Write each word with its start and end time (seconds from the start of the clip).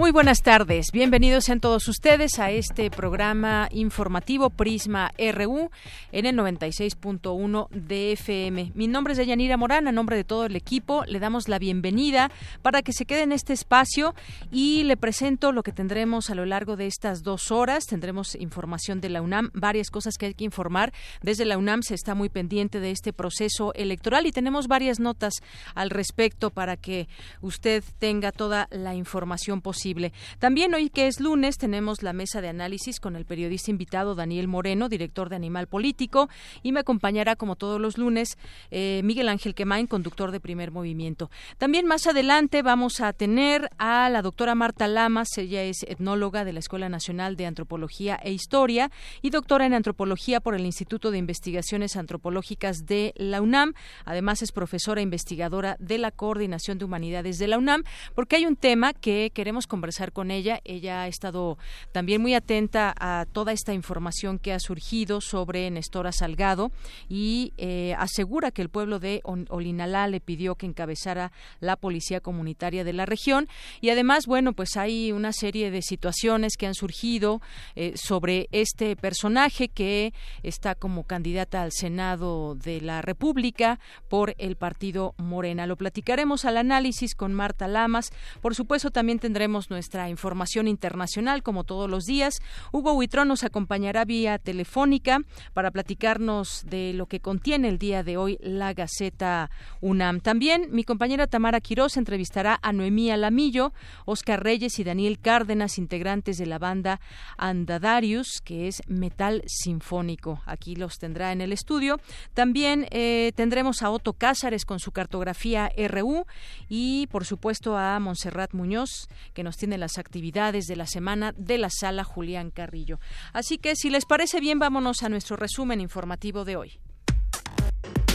Muy 0.00 0.12
buenas 0.12 0.40
tardes, 0.40 0.92
bienvenidos 0.94 1.50
en 1.50 1.60
todos 1.60 1.86
ustedes 1.86 2.38
a 2.38 2.50
este 2.50 2.90
programa 2.90 3.68
informativo 3.70 4.48
Prisma 4.48 5.12
RU 5.18 5.70
en 6.10 6.24
el 6.24 6.36
96.1 6.36 7.68
de 7.68 8.12
FM. 8.12 8.72
Mi 8.74 8.88
nombre 8.88 9.12
es 9.12 9.18
Deyanira 9.18 9.58
Morán, 9.58 9.88
a 9.88 9.92
nombre 9.92 10.16
de 10.16 10.24
todo 10.24 10.46
el 10.46 10.56
equipo 10.56 11.04
le 11.04 11.20
damos 11.20 11.48
la 11.48 11.58
bienvenida 11.58 12.30
para 12.62 12.80
que 12.80 12.94
se 12.94 13.04
quede 13.04 13.24
en 13.24 13.32
este 13.32 13.52
espacio 13.52 14.14
y 14.50 14.84
le 14.84 14.96
presento 14.96 15.52
lo 15.52 15.62
que 15.62 15.70
tendremos 15.70 16.30
a 16.30 16.34
lo 16.34 16.46
largo 16.46 16.76
de 16.76 16.86
estas 16.86 17.22
dos 17.22 17.50
horas. 17.50 17.84
Tendremos 17.84 18.34
información 18.36 19.02
de 19.02 19.10
la 19.10 19.20
UNAM, 19.20 19.50
varias 19.52 19.90
cosas 19.90 20.16
que 20.16 20.24
hay 20.24 20.34
que 20.34 20.44
informar. 20.44 20.94
Desde 21.20 21.44
la 21.44 21.58
UNAM 21.58 21.82
se 21.82 21.94
está 21.94 22.14
muy 22.14 22.30
pendiente 22.30 22.80
de 22.80 22.90
este 22.90 23.12
proceso 23.12 23.74
electoral 23.74 24.24
y 24.24 24.32
tenemos 24.32 24.66
varias 24.66 24.98
notas 24.98 25.34
al 25.74 25.90
respecto 25.90 26.48
para 26.48 26.78
que 26.78 27.06
usted 27.42 27.84
tenga 27.98 28.32
toda 28.32 28.66
la 28.70 28.94
información 28.94 29.60
posible 29.60 29.89
también 30.38 30.74
hoy 30.74 30.90
que 30.90 31.06
es 31.06 31.20
lunes 31.20 31.58
tenemos 31.58 32.02
la 32.02 32.12
mesa 32.12 32.40
de 32.40 32.48
análisis 32.48 33.00
con 33.00 33.16
el 33.16 33.24
periodista 33.24 33.70
invitado 33.70 34.14
Daniel 34.14 34.48
Moreno, 34.48 34.88
director 34.88 35.28
de 35.28 35.36
Animal 35.36 35.66
Político, 35.66 36.28
y 36.62 36.72
me 36.72 36.80
acompañará 36.80 37.36
como 37.36 37.56
todos 37.56 37.80
los 37.80 37.98
lunes 37.98 38.38
eh, 38.70 39.00
Miguel 39.04 39.28
Ángel 39.28 39.54
Quemain, 39.54 39.86
conductor 39.86 40.30
de 40.30 40.40
Primer 40.40 40.70
Movimiento. 40.70 41.30
También 41.58 41.86
más 41.86 42.06
adelante 42.06 42.62
vamos 42.62 43.00
a 43.00 43.12
tener 43.12 43.70
a 43.78 44.08
la 44.10 44.22
doctora 44.22 44.54
Marta 44.54 44.86
Lamas, 44.88 45.36
ella 45.38 45.62
es 45.62 45.82
etnóloga 45.84 46.44
de 46.44 46.52
la 46.52 46.60
Escuela 46.60 46.88
Nacional 46.88 47.36
de 47.36 47.46
Antropología 47.46 48.18
e 48.22 48.32
Historia 48.32 48.90
y 49.22 49.30
doctora 49.30 49.66
en 49.66 49.74
Antropología 49.74 50.40
por 50.40 50.54
el 50.54 50.66
Instituto 50.66 51.10
de 51.10 51.18
Investigaciones 51.18 51.96
Antropológicas 51.96 52.86
de 52.86 53.12
la 53.16 53.40
UNAM. 53.40 53.74
Además 54.04 54.42
es 54.42 54.52
profesora 54.52 55.00
investigadora 55.00 55.76
de 55.78 55.98
la 55.98 56.10
Coordinación 56.10 56.78
de 56.78 56.84
Humanidades 56.84 57.38
de 57.38 57.48
la 57.48 57.58
UNAM, 57.58 57.84
porque 58.14 58.36
hay 58.36 58.46
un 58.46 58.56
tema 58.56 58.92
que 58.92 59.30
queremos 59.34 59.66
conversar 59.80 60.12
con 60.12 60.30
ella. 60.30 60.60
Ella 60.64 61.04
ha 61.04 61.08
estado 61.08 61.56
también 61.90 62.20
muy 62.20 62.34
atenta 62.34 62.92
a 62.98 63.24
toda 63.24 63.52
esta 63.52 63.72
información 63.72 64.38
que 64.38 64.52
ha 64.52 64.60
surgido 64.60 65.22
sobre 65.22 65.70
Nestora 65.70 66.12
Salgado 66.12 66.70
y 67.08 67.54
eh, 67.56 67.94
asegura 67.96 68.50
que 68.50 68.60
el 68.60 68.68
pueblo 68.68 68.98
de 68.98 69.22
Olinalá 69.24 70.06
le 70.06 70.20
pidió 70.20 70.56
que 70.56 70.66
encabezara 70.66 71.32
la 71.60 71.76
policía 71.76 72.20
comunitaria 72.20 72.84
de 72.84 72.92
la 72.92 73.06
región 73.06 73.48
y 73.80 73.88
además, 73.88 74.26
bueno, 74.26 74.52
pues 74.52 74.76
hay 74.76 75.12
una 75.12 75.32
serie 75.32 75.70
de 75.70 75.80
situaciones 75.80 76.58
que 76.58 76.66
han 76.66 76.74
surgido 76.74 77.40
eh, 77.74 77.94
sobre 77.96 78.48
este 78.52 78.96
personaje 78.96 79.68
que 79.68 80.12
está 80.42 80.74
como 80.74 81.04
candidata 81.04 81.62
al 81.62 81.72
Senado 81.72 82.54
de 82.54 82.82
la 82.82 83.00
República 83.00 83.80
por 84.10 84.34
el 84.36 84.56
partido 84.56 85.14
Morena. 85.16 85.66
Lo 85.66 85.76
platicaremos 85.76 86.44
al 86.44 86.58
análisis 86.58 87.14
con 87.14 87.32
Marta 87.32 87.66
Lamas. 87.66 88.10
Por 88.42 88.54
supuesto, 88.54 88.90
también 88.90 89.18
tendremos 89.18 89.59
nuestra 89.68 90.08
información 90.08 90.68
internacional 90.68 91.42
como 91.42 91.64
todos 91.64 91.90
los 91.90 92.04
días. 92.04 92.40
Hugo 92.72 92.92
Huitrón 92.92 93.28
nos 93.28 93.44
acompañará 93.44 94.04
vía 94.04 94.38
telefónica 94.38 95.18
para 95.52 95.70
platicarnos 95.70 96.64
de 96.66 96.92
lo 96.94 97.06
que 97.06 97.20
contiene 97.20 97.68
el 97.68 97.78
día 97.78 98.02
de 98.02 98.16
hoy 98.16 98.38
la 98.40 98.72
Gaceta 98.72 99.50
UNAM. 99.80 100.20
También 100.20 100.68
mi 100.70 100.84
compañera 100.84 101.26
Tamara 101.26 101.60
Quiroz 101.60 101.96
entrevistará 101.96 102.58
a 102.62 102.72
Noemí 102.72 103.10
Alamillo, 103.10 103.72
Oscar 104.04 104.42
Reyes 104.42 104.78
y 104.78 104.84
Daniel 104.84 105.18
Cárdenas, 105.18 105.78
integrantes 105.78 106.38
de 106.38 106.46
la 106.46 106.58
banda 106.58 107.00
Andadarius, 107.36 108.40
que 108.44 108.68
es 108.68 108.82
metal 108.86 109.42
sinfónico. 109.46 110.40
Aquí 110.46 110.76
los 110.76 110.98
tendrá 110.98 111.32
en 111.32 111.40
el 111.40 111.52
estudio. 111.52 112.00
También 112.34 112.86
eh, 112.90 113.32
tendremos 113.34 113.82
a 113.82 113.90
Otto 113.90 114.12
Cázares 114.12 114.64
con 114.64 114.78
su 114.78 114.92
cartografía 114.92 115.72
RU 115.88 116.26
y, 116.68 117.08
por 117.08 117.24
supuesto, 117.24 117.76
a 117.76 117.98
Montserrat 117.98 118.52
Muñoz, 118.52 119.08
que 119.34 119.42
nos 119.42 119.49
tiene 119.56 119.78
las 119.78 119.98
actividades 119.98 120.66
de 120.66 120.76
la 120.76 120.86
semana 120.86 121.32
de 121.36 121.58
la 121.58 121.70
sala 121.70 122.04
Julián 122.04 122.50
Carrillo. 122.50 122.98
Así 123.32 123.58
que 123.58 123.76
si 123.76 123.90
les 123.90 124.04
parece 124.04 124.40
bien, 124.40 124.58
vámonos 124.58 125.02
a 125.02 125.08
nuestro 125.08 125.36
resumen 125.36 125.80
informativo 125.80 126.44
de 126.44 126.56
hoy. 126.56 126.80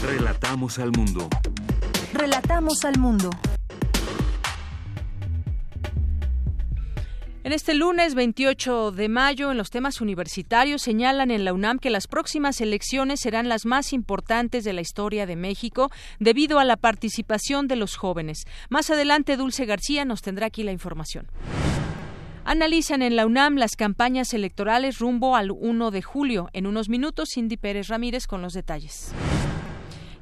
Relatamos 0.02 0.78
al 0.78 0.92
mundo. 0.92 1.28
Relatamos 2.12 2.84
al 2.84 2.98
mundo. 2.98 3.30
En 7.46 7.52
este 7.52 7.74
lunes 7.74 8.16
28 8.16 8.90
de 8.90 9.08
mayo, 9.08 9.52
en 9.52 9.56
los 9.56 9.70
temas 9.70 10.00
universitarios, 10.00 10.82
señalan 10.82 11.30
en 11.30 11.44
la 11.44 11.52
UNAM 11.52 11.78
que 11.78 11.90
las 11.90 12.08
próximas 12.08 12.60
elecciones 12.60 13.20
serán 13.20 13.48
las 13.48 13.66
más 13.66 13.92
importantes 13.92 14.64
de 14.64 14.72
la 14.72 14.80
historia 14.80 15.26
de 15.26 15.36
México 15.36 15.92
debido 16.18 16.58
a 16.58 16.64
la 16.64 16.76
participación 16.76 17.68
de 17.68 17.76
los 17.76 17.94
jóvenes. 17.94 18.46
Más 18.68 18.90
adelante, 18.90 19.36
Dulce 19.36 19.64
García 19.64 20.04
nos 20.04 20.22
tendrá 20.22 20.46
aquí 20.46 20.64
la 20.64 20.72
información. 20.72 21.28
Analizan 22.44 23.00
en 23.00 23.14
la 23.14 23.26
UNAM 23.26 23.54
las 23.54 23.76
campañas 23.76 24.34
electorales 24.34 24.98
rumbo 24.98 25.36
al 25.36 25.52
1 25.52 25.92
de 25.92 26.02
julio. 26.02 26.48
En 26.52 26.66
unos 26.66 26.88
minutos, 26.88 27.28
Cindy 27.32 27.56
Pérez 27.56 27.86
Ramírez 27.86 28.26
con 28.26 28.42
los 28.42 28.54
detalles 28.54 29.12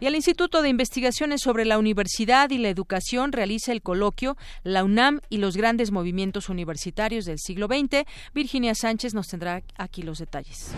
y 0.05 0.07
el 0.07 0.17
Instituto 0.17 0.61
de 0.61 0.69
Investigaciones 0.69 1.41
sobre 1.41 1.65
la 1.65 1.79
Universidad 1.79 2.51
y 2.51 2.59
la 2.59 2.69
Educación 2.69 3.33
realiza 3.33 3.73
el 3.73 3.81
coloquio 3.81 4.37
La 4.63 4.85
UNAM 4.85 5.21
y 5.31 5.39
los 5.39 5.57
grandes 5.57 5.93
movimientos 5.93 6.51
universitarios 6.51 7.25
del 7.25 7.39
siglo 7.39 7.69
XX. 7.69 8.05
Virginia 8.35 8.75
Sánchez 8.75 9.15
nos 9.15 9.29
tendrá 9.29 9.63
aquí 9.79 10.03
los 10.03 10.19
detalles. 10.19 10.73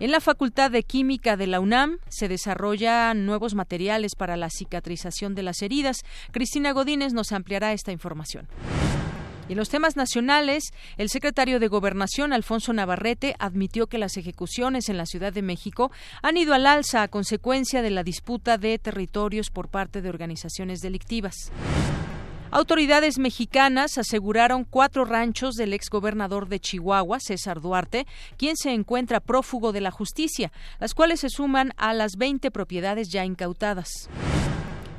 En 0.00 0.10
la 0.10 0.20
Facultad 0.20 0.70
de 0.70 0.82
Química 0.82 1.36
de 1.36 1.46
la 1.46 1.60
UNAM 1.60 1.98
se 2.08 2.26
desarrollan 2.26 3.26
nuevos 3.26 3.54
materiales 3.54 4.14
para 4.16 4.38
la 4.38 4.48
cicatrización 4.48 5.34
de 5.34 5.42
las 5.42 5.60
heridas. 5.60 5.98
Cristina 6.30 6.72
Godínez 6.72 7.12
nos 7.12 7.32
ampliará 7.32 7.74
esta 7.74 7.92
información. 7.92 8.48
En 9.52 9.58
los 9.58 9.68
temas 9.68 9.96
nacionales, 9.96 10.72
el 10.96 11.10
secretario 11.10 11.60
de 11.60 11.68
Gobernación, 11.68 12.32
Alfonso 12.32 12.72
Navarrete, 12.72 13.34
admitió 13.38 13.86
que 13.86 13.98
las 13.98 14.16
ejecuciones 14.16 14.88
en 14.88 14.96
la 14.96 15.04
Ciudad 15.04 15.30
de 15.30 15.42
México 15.42 15.92
han 16.22 16.38
ido 16.38 16.54
al 16.54 16.64
alza 16.64 17.02
a 17.02 17.08
consecuencia 17.08 17.82
de 17.82 17.90
la 17.90 18.02
disputa 18.02 18.56
de 18.56 18.78
territorios 18.78 19.50
por 19.50 19.68
parte 19.68 20.00
de 20.00 20.08
organizaciones 20.08 20.80
delictivas. 20.80 21.52
Autoridades 22.50 23.18
mexicanas 23.18 23.98
aseguraron 23.98 24.64
cuatro 24.64 25.04
ranchos 25.04 25.56
del 25.56 25.74
exgobernador 25.74 26.48
de 26.48 26.58
Chihuahua, 26.58 27.20
César 27.20 27.60
Duarte, 27.60 28.06
quien 28.38 28.56
se 28.56 28.72
encuentra 28.72 29.20
prófugo 29.20 29.72
de 29.72 29.82
la 29.82 29.90
justicia, 29.90 30.50
las 30.80 30.94
cuales 30.94 31.20
se 31.20 31.28
suman 31.28 31.74
a 31.76 31.92
las 31.92 32.16
20 32.16 32.50
propiedades 32.50 33.10
ya 33.10 33.26
incautadas. 33.26 34.08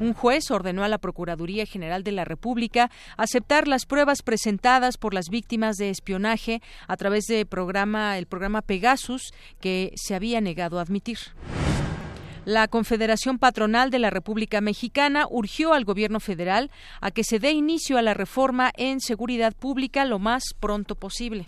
Un 0.04 0.14
juez 0.14 0.52
ordenó 0.52 0.84
a 0.84 0.90
la 0.90 0.98
Procuraduría 0.98 1.66
General 1.66 2.04
de 2.04 2.12
la 2.12 2.26
República 2.26 2.92
aceptar 3.16 3.70
las 3.70 3.86
pruebas 3.86 4.22
presentadas 4.22 4.98
por 4.98 5.14
las 5.14 5.30
víctimas 5.30 5.78
de 5.78 5.90
espionaje 5.90 6.62
a 6.90 6.98
través 6.98 7.24
del 7.24 7.46
programa, 7.46 8.18
programa 8.28 8.62
Pegasus, 8.62 9.34
que 9.62 9.94
se 9.96 10.14
había 10.14 10.42
negado 10.42 10.78
a 10.78 10.82
admitir. 10.82 11.20
La 12.44 12.68
Confederación 12.68 13.40
Patronal 13.40 13.92
de 13.92 14.00
la 14.00 14.10
República 14.10 14.60
Mexicana 14.60 15.26
urgió 15.30 15.74
al 15.74 15.86
Gobierno 15.86 16.20
federal 16.20 16.70
a 17.00 17.12
que 17.12 17.24
se 17.24 17.40
dé 17.40 17.52
inicio 17.52 17.98
a 17.98 18.02
la 18.02 18.14
reforma 18.14 18.74
en 18.76 19.00
seguridad 19.00 19.54
pública 19.54 20.04
lo 20.04 20.20
más 20.20 20.44
pronto 20.60 20.96
posible. 20.96 21.46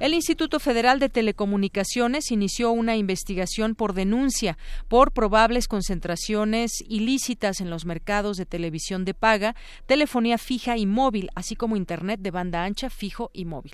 El 0.00 0.14
Instituto 0.14 0.60
Federal 0.60 0.98
de 0.98 1.10
Telecomunicaciones 1.10 2.30
inició 2.30 2.70
una 2.70 2.96
investigación 2.96 3.74
por 3.74 3.92
denuncia 3.92 4.56
por 4.88 5.12
probables 5.12 5.68
concentraciones 5.68 6.82
ilícitas 6.88 7.60
en 7.60 7.68
los 7.68 7.84
mercados 7.84 8.38
de 8.38 8.46
televisión 8.46 9.04
de 9.04 9.12
paga, 9.12 9.54
telefonía 9.84 10.38
fija 10.38 10.78
y 10.78 10.86
móvil, 10.86 11.28
así 11.34 11.54
como 11.54 11.76
Internet 11.76 12.20
de 12.20 12.30
banda 12.30 12.64
ancha, 12.64 12.88
fijo 12.88 13.30
y 13.34 13.44
móvil. 13.44 13.72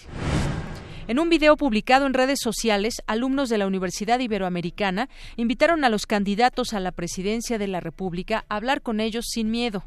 En 1.07 1.21
un 1.21 1.29
video 1.29 1.57
publicado 1.57 2.07
en 2.07 2.15
redes 2.15 2.41
sociales, 2.43 2.95
alumnos 3.07 3.49
de 3.49 3.59
la 3.59 3.69
Universidad 3.69 4.19
Iberoamericana 4.19 5.09
invitaron 5.37 5.85
a 5.85 5.91
los 5.91 6.07
candidatos 6.07 6.73
a 6.73 6.81
la 6.81 6.91
presidencia 6.91 7.57
de 7.57 7.69
la 7.69 7.79
República 7.79 8.45
a 8.49 8.57
hablar 8.57 8.83
con 8.83 8.99
ellos 8.99 9.27
sin 9.29 9.53
miedo. 9.53 9.85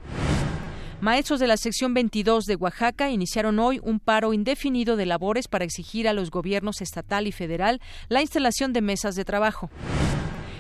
Maestros 1.02 1.40
de 1.40 1.48
la 1.48 1.56
sección 1.56 1.94
22 1.94 2.44
de 2.44 2.58
Oaxaca 2.58 3.10
iniciaron 3.10 3.58
hoy 3.60 3.80
un 3.82 4.02
paro 4.02 4.34
indefinido 4.34 4.98
de 4.98 5.06
labores 5.06 5.48
para 5.48 5.64
exigir 5.64 6.10
a 6.10 6.14
los 6.14 6.30
gobiernos 6.30 6.82
estatal 6.82 7.26
y 7.26 7.32
federal 7.32 7.80
la 8.10 8.22
instalación 8.22 8.74
de 8.74 8.82
mesas 8.82 9.16
de 9.16 9.24
trabajo. 9.24 9.70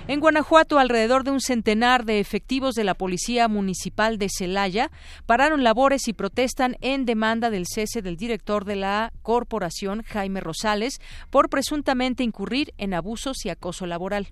En 0.07 0.21
Guanajuato, 0.21 0.79
alrededor 0.79 1.25
de 1.25 1.31
un 1.31 1.41
centenar 1.41 2.05
de 2.05 2.21
efectivos 2.21 2.73
de 2.75 2.85
la 2.85 2.93
Policía 2.93 3.49
Municipal 3.49 4.17
de 4.17 4.29
Celaya 4.29 4.91
pararon 5.25 5.65
labores 5.65 6.07
y 6.07 6.13
protestan 6.13 6.77
en 6.79 7.05
demanda 7.05 7.49
del 7.49 7.65
cese 7.67 8.01
del 8.01 8.15
director 8.15 8.63
de 8.63 8.77
la 8.77 9.11
corporación, 9.21 10.03
Jaime 10.03 10.39
Rosales, 10.39 11.01
por 11.29 11.49
presuntamente 11.49 12.23
incurrir 12.23 12.73
en 12.77 12.93
abusos 12.93 13.45
y 13.45 13.49
acoso 13.49 13.85
laboral. 13.85 14.29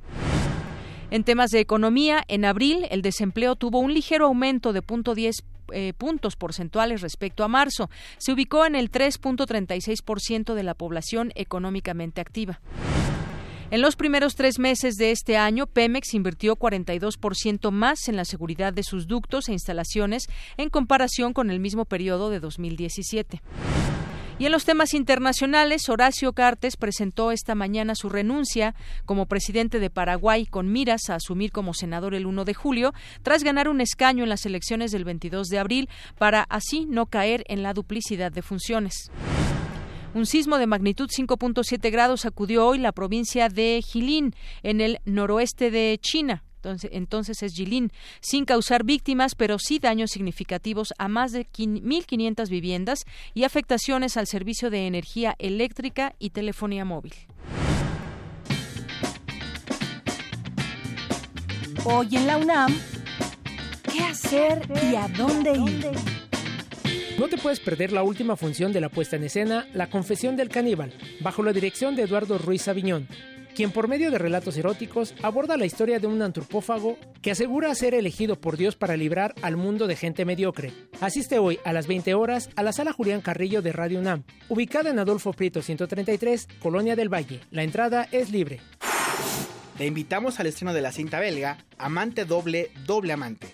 En 1.11 1.25
temas 1.25 1.51
de 1.51 1.59
economía, 1.59 2.23
en 2.29 2.45
abril 2.45 2.87
el 2.91 3.01
desempleo 3.01 3.57
tuvo 3.57 3.79
un 3.79 3.93
ligero 3.93 4.25
aumento 4.25 4.71
de 4.71 4.81
0.10 4.81 5.43
eh, 5.73 5.93
puntos 5.97 6.35
porcentuales 6.35 7.01
respecto 7.01 7.43
a 7.43 7.47
marzo. 7.47 7.89
Se 8.17 8.31
ubicó 8.31 8.65
en 8.65 8.75
el 8.75 8.91
3.36% 8.91 10.53
de 10.53 10.63
la 10.63 10.73
población 10.73 11.31
económicamente 11.35 12.21
activa. 12.21 12.59
En 13.69 13.81
los 13.81 13.97
primeros 13.97 14.35
tres 14.35 14.59
meses 14.59 14.95
de 14.95 15.11
este 15.11 15.35
año, 15.35 15.67
Pemex 15.67 16.13
invirtió 16.13 16.55
42% 16.55 17.69
más 17.71 18.07
en 18.07 18.15
la 18.15 18.23
seguridad 18.23 18.71
de 18.71 18.83
sus 18.83 19.07
ductos 19.07 19.49
e 19.49 19.51
instalaciones 19.51 20.27
en 20.55 20.69
comparación 20.69 21.33
con 21.33 21.51
el 21.51 21.59
mismo 21.59 21.83
periodo 21.83 22.29
de 22.29 22.39
2017. 22.39 23.41
Y 24.39 24.45
en 24.45 24.51
los 24.51 24.65
temas 24.65 24.93
internacionales, 24.93 25.89
Horacio 25.89 26.31
Cartes 26.33 26.77
presentó 26.77 27.31
esta 27.31 27.55
mañana 27.55 27.95
su 27.95 28.07
renuncia 28.07 28.75
como 29.05 29.25
presidente 29.25 29.79
de 29.79 29.89
Paraguay 29.89 30.45
con 30.45 30.71
miras 30.71 31.09
a 31.09 31.15
asumir 31.15 31.51
como 31.51 31.73
senador 31.73 32.13
el 32.13 32.27
1 32.27 32.45
de 32.45 32.53
julio, 32.53 32.93
tras 33.23 33.43
ganar 33.43 33.67
un 33.67 33.81
escaño 33.81 34.23
en 34.23 34.29
las 34.29 34.45
elecciones 34.45 34.91
del 34.91 35.05
22 35.05 35.47
de 35.47 35.57
abril, 35.57 35.89
para 36.19 36.43
así 36.43 36.85
no 36.85 37.07
caer 37.07 37.43
en 37.47 37.63
la 37.63 37.73
duplicidad 37.73 38.31
de 38.31 38.43
funciones. 38.43 39.09
Un 40.13 40.27
sismo 40.27 40.59
de 40.59 40.67
magnitud 40.67 41.09
5.7 41.09 41.91
grados 41.91 42.21
sacudió 42.21 42.67
hoy 42.67 42.77
la 42.77 42.91
provincia 42.91 43.49
de 43.49 43.81
Jilin, 43.83 44.35
en 44.61 44.81
el 44.81 44.99
noroeste 45.05 45.71
de 45.71 45.97
China. 45.99 46.43
Entonces, 46.57 46.89
entonces, 46.93 47.43
es 47.43 47.53
Jilin, 47.53 47.91
sin 48.19 48.45
causar 48.45 48.83
víctimas, 48.83 49.35
pero 49.35 49.57
sí 49.59 49.79
daños 49.79 50.11
significativos 50.11 50.93
a 50.97 51.07
más 51.07 51.31
de 51.31 51.45
1.500 51.45 52.49
viviendas 52.49 53.05
y 53.33 53.43
afectaciones 53.43 54.17
al 54.17 54.27
servicio 54.27 54.69
de 54.69 54.87
energía 54.87 55.35
eléctrica 55.39 56.15
y 56.19 56.31
telefonía 56.31 56.83
móvil. 56.83 57.13
Hoy 61.85 62.09
en 62.11 62.27
la 62.27 62.37
UNAM, 62.37 62.75
¿qué 63.91 64.01
hacer 64.01 64.67
y 64.91 64.95
a 64.95 65.07
dónde 65.07 65.53
ir? 65.53 66.17
No 67.17 67.27
te 67.27 67.37
puedes 67.37 67.59
perder 67.59 67.91
la 67.91 68.03
última 68.03 68.35
función 68.35 68.73
de 68.73 68.81
la 68.81 68.89
puesta 68.89 69.15
en 69.15 69.23
escena, 69.23 69.67
La 69.73 69.89
Confesión 69.89 70.35
del 70.35 70.49
Caníbal, 70.49 70.93
bajo 71.21 71.43
la 71.43 71.53
dirección 71.53 71.95
de 71.95 72.03
Eduardo 72.03 72.37
Ruiz 72.37 72.67
Aviñón, 72.67 73.07
quien 73.57 73.71
por 73.71 73.87
medio 73.87 74.11
de 74.11 74.19
relatos 74.19 74.55
eróticos 74.55 75.15
aborda 75.23 75.57
la 75.57 75.65
historia 75.65 75.97
de 75.97 76.05
un 76.05 76.21
antropófago 76.21 76.95
que 77.23 77.31
asegura 77.31 77.73
ser 77.73 77.95
elegido 77.95 78.39
por 78.39 78.55
Dios 78.55 78.75
para 78.75 78.95
librar 78.95 79.33
al 79.41 79.57
mundo 79.57 79.87
de 79.87 79.95
gente 79.95 80.25
mediocre. 80.25 80.71
Asiste 81.01 81.39
hoy 81.39 81.57
a 81.65 81.73
las 81.73 81.87
20 81.87 82.13
horas 82.13 82.51
a 82.55 82.61
la 82.61 82.71
sala 82.71 82.93
Julián 82.93 83.21
Carrillo 83.21 83.63
de 83.63 83.71
Radio 83.71 83.97
UNAM, 83.97 84.25
ubicada 84.47 84.91
en 84.91 84.99
Adolfo 84.99 85.33
Prieto 85.33 85.63
133, 85.63 86.47
Colonia 86.61 86.95
del 86.95 87.11
Valle. 87.11 87.39
La 87.49 87.63
entrada 87.63 88.07
es 88.11 88.29
libre. 88.29 88.59
Te 89.75 89.87
invitamos 89.87 90.39
al 90.39 90.45
estreno 90.45 90.71
de 90.71 90.81
la 90.81 90.91
cinta 90.91 91.19
belga 91.19 91.57
Amante 91.79 92.25
Doble, 92.25 92.69
Doble 92.85 93.13
Amante 93.13 93.47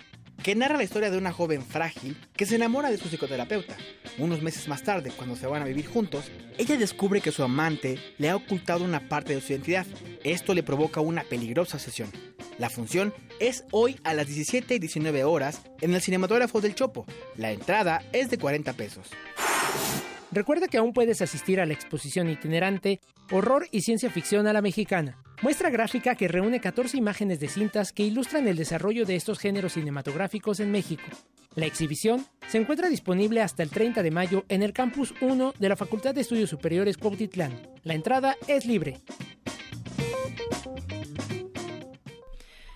que 0.44 0.56
narra 0.56 0.75
la 0.75 0.84
historia 0.84 1.10
de 1.10 1.18
una 1.18 1.31
joven 1.31 1.63
frágil 1.63 2.18
que 2.36 2.45
se 2.45 2.56
enamora 2.56 2.92
de 2.92 2.98
su 2.98 3.07
psicoterapeuta. 3.07 3.78
Unos 4.18 4.42
meses 4.42 4.68
más 4.68 4.84
tarde, 4.84 5.12
cuando 5.16 5.38
se 5.38 5.48
van 5.48 5.62
a 5.62 5.66
vivir 5.66 5.88
juntos, 5.88 6.30
ella 6.57 6.78
descubre 6.78 7.22
que 7.22 7.31
su 7.31 7.44
amante 7.44 7.98
le 8.18 8.30
ha 8.30 8.36
ocultado 8.36 8.84
una 8.84 9.07
parte 9.07 9.34
de 9.34 9.42
su 9.42 9.54
identidad. 9.54 9.88
Esto 10.24 10.54
le 10.54 10.62
provoca 10.62 11.00
una 11.00 11.24
peligrosa 11.24 11.80
sesión. 11.80 12.12
La 12.60 12.69
función 12.69 13.13
es 13.40 13.63
hoy 13.72 13.98
a 14.04 14.13
las 14.13 14.28
17 14.28 14.75
y 14.75 14.80
19 14.80 15.24
horas 15.24 15.62
en 15.80 15.94
el 15.94 16.01
cinematógrafo 16.01 16.60
del 16.60 16.75
Chopo. 16.75 17.06
La 17.38 17.51
entrada 17.51 18.04
es 18.12 18.30
de 18.30 18.38
40 18.38 18.74
pesos. 18.74 19.10
Recuerda 20.31 20.68
que 20.68 20.78
aún 20.78 20.94
puedes 20.94 21.22
asistir 21.22 21.62
a 21.62 21.66
la 21.66 21.74
exposición 21.74 22.30
itinerante 22.30 23.00
Horror 23.31 23.68
y 23.72 23.81
Ciencia 23.81 24.10
Ficción 24.10 24.45
a 24.48 24.54
la 24.54 24.62
Mexicana, 24.62 25.18
muestra 25.44 25.69
gráfica 25.69 26.16
que 26.16 26.30
reúne 26.30 26.62
14 26.62 26.95
imágenes 26.95 27.42
de 27.42 27.50
cintas 27.50 27.92
que 27.92 28.04
ilustran 28.04 28.48
el 28.48 28.56
desarrollo 28.56 29.06
de 29.06 29.18
estos 29.18 29.40
géneros 29.40 29.74
cinematográficos 29.74 30.62
en 30.62 30.72
México. 30.72 31.04
La 31.56 31.66
exhibición 31.66 32.25
se 32.48 32.60
encuentra 32.60 32.88
disponible 32.88 33.42
hasta 33.42 33.62
el 33.62 33.69
30 33.69 34.04
de 34.04 34.10
mayo 34.10 34.45
en 34.48 34.63
el 34.63 34.72
Campus 34.72 35.13
1 35.19 35.54
de 35.60 35.69
la 35.69 35.75
Facultad 35.75 36.16
de 36.16 36.22
Estudios 36.22 36.50
Superiores 36.50 36.98
Cuautitlán. 36.98 37.60
La 37.84 37.94
entrada 37.94 38.38
es 38.48 38.66
libre. 38.66 39.01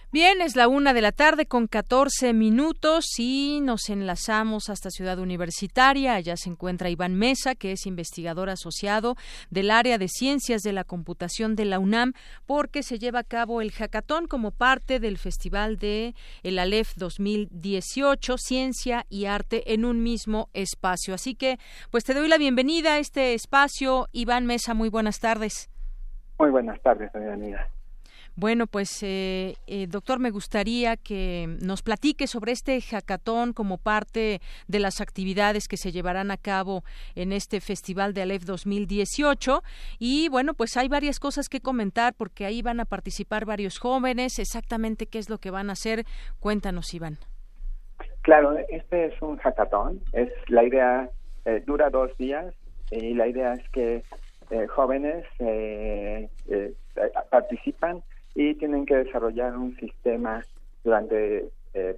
Bien, 0.10 0.42
es 0.42 0.56
la 0.56 0.70
una 0.70 0.94
de 0.94 1.02
la 1.02 1.12
tarde 1.12 1.48
con 1.48 1.68
14 1.68 2.32
minutos 2.32 3.20
y 3.20 3.60
nos 3.62 3.90
enlazamos 3.90 4.70
hasta 4.70 4.90
Ciudad 4.90 5.20
Universitaria. 5.20 6.14
Allá 6.16 6.38
se 6.38 6.50
encuentra 6.50 6.90
Iván 6.90 7.14
Mesa, 7.16 7.56
que 7.56 7.74
es 7.74 7.86
investigador 7.86 8.50
asociado 8.50 9.18
del 9.50 9.70
área 9.70 9.98
de 9.98 10.08
ciencias 10.08 10.62
de 10.62 10.72
la 10.72 10.86
computación 10.86 11.58
de 11.58 11.66
la 11.66 11.80
UNAM, 11.80 12.14
porque 12.46 12.84
se 12.84 13.00
lleva 13.00 13.20
a 13.20 13.24
cabo 13.26 13.60
el 13.60 13.74
hackathon 13.74 14.28
como 14.28 14.52
parte 14.52 15.02
del 15.02 15.18
Festival 15.18 15.78
de 15.78 16.16
el 16.42 16.58
Aleph 16.58 16.94
2018, 16.96 18.38
Ciencia 18.38 19.06
y 19.10 19.26
Arte 19.26 19.74
en 19.74 19.84
un 19.84 20.04
mismo 20.04 20.48
espacio. 20.54 21.16
Así 21.16 21.36
que, 21.36 21.58
pues 21.92 22.06
te 22.06 22.14
doy 22.14 22.30
la 22.30 22.38
bienvenida 22.38 22.94
a 22.94 23.00
este 23.00 23.34
espacio. 23.34 24.08
Iván 24.14 24.46
Mesa, 24.46 24.74
muy 24.74 24.88
buenas 24.88 25.20
tardes. 25.20 25.70
Muy 26.40 26.50
buenas 26.50 26.82
tardes, 26.82 27.14
amiga. 27.14 27.68
Bueno, 28.40 28.68
pues, 28.68 29.02
eh, 29.02 29.56
eh, 29.66 29.88
doctor, 29.88 30.20
me 30.20 30.30
gustaría 30.30 30.96
que 30.96 31.58
nos 31.60 31.82
platique 31.82 32.28
sobre 32.28 32.52
este 32.52 32.80
hackathon 32.80 33.52
como 33.52 33.80
parte 33.80 34.42
de 34.68 34.80
las 34.80 35.02
actividades 35.02 35.68
que 35.68 35.76
se 35.76 35.92
llevarán 35.92 36.30
a 36.30 36.38
cabo 36.38 36.84
en 37.16 37.34
este 37.34 37.62
Festival 37.62 38.14
de 38.14 38.22
Aleph 38.22 38.44
2018. 38.44 39.64
Y 39.98 40.30
bueno, 40.30 40.54
pues 40.54 40.78
hay 40.78 40.88
varias 40.88 41.20
cosas 41.20 41.50
que 41.50 41.62
comentar 41.62 42.14
porque 42.14 42.46
ahí 42.46 42.62
van 42.62 42.80
a 42.80 42.86
participar 42.86 43.46
varios 43.46 43.80
jóvenes. 43.80 44.38
Exactamente 44.38 45.08
qué 45.08 45.18
es 45.18 45.32
lo 45.32 45.40
que 45.40 45.50
van 45.50 45.72
a 45.72 45.74
hacer. 45.74 46.06
Cuéntanos, 46.40 46.94
Iván. 46.94 47.18
Claro, 48.22 48.56
este 48.70 49.08
es 49.08 49.20
un 49.20 49.38
hackathon. 49.38 50.00
Es 50.14 50.30
la 50.48 50.64
idea 50.64 51.10
eh, 51.46 51.64
dura 51.66 51.90
dos 51.90 52.16
días 52.20 52.54
y 52.92 53.16
la 53.16 53.28
idea 53.28 53.54
es 53.54 53.68
que 53.70 54.04
jóvenes 54.70 55.26
participan 57.32 58.04
y 58.36 58.56
tienen 58.56 58.86
que 58.86 58.96
desarrollar 58.96 59.58
un 59.58 59.76
sistema 59.78 60.44
durante 60.84 61.50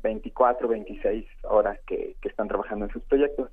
24, 0.02 0.68
eh, 0.68 0.70
26 0.70 1.26
horas 1.44 1.80
que, 1.86 2.16
están 2.24 2.48
trabajando 2.48 2.86
en 2.86 2.92
sus 2.92 3.04
proyectos. 3.04 3.50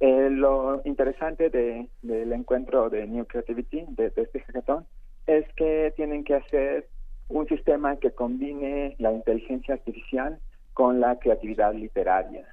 Eh, 0.00 0.28
lo 0.30 0.80
interesante 0.84 1.50
de, 1.50 1.88
del 2.02 2.32
encuentro 2.32 2.88
de 2.88 3.06
New 3.06 3.26
Creativity, 3.26 3.84
de, 3.88 4.12
este 4.14 4.40
hackathon, 4.40 4.86
es 5.26 5.44
que 5.54 5.92
tienen 5.96 6.24
que 6.24 6.34
hacer 6.34 6.88
un 7.28 7.46
sistema 7.48 7.96
que 7.96 8.12
combine 8.12 8.94
la 8.98 9.12
inteligencia 9.12 9.74
artificial 9.74 10.38
con 10.72 11.00
la 11.00 11.18
creatividad 11.18 11.74
literaria, 11.74 12.46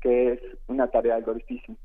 que 0.00 0.32
es 0.32 0.40
una 0.66 0.88
tarea 0.88 1.16
algo 1.16 1.34
difícil 1.34 1.76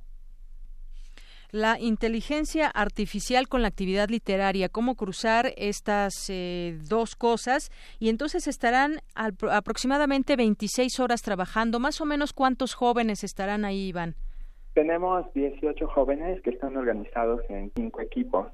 la 1.51 1.79
inteligencia 1.79 2.67
artificial 2.67 3.47
con 3.47 3.61
la 3.61 3.67
actividad 3.67 4.09
literaria, 4.09 4.69
cómo 4.69 4.95
cruzar 4.95 5.53
estas 5.57 6.29
eh, 6.29 6.77
dos 6.89 7.15
cosas 7.15 7.71
y 7.99 8.09
entonces 8.09 8.47
estarán 8.47 8.99
aproximadamente 9.15 10.35
26 10.35 10.99
horas 10.99 11.21
trabajando, 11.21 11.79
más 11.79 12.01
o 12.01 12.05
menos 12.05 12.33
cuántos 12.33 12.73
jóvenes 12.73 13.23
estarán 13.23 13.65
ahí, 13.65 13.87
Iván. 13.89 14.15
Tenemos 14.73 15.25
18 15.33 15.87
jóvenes 15.87 16.41
que 16.41 16.51
están 16.51 16.77
organizados 16.77 17.41
en 17.49 17.71
cinco 17.75 18.01
equipos. 18.01 18.47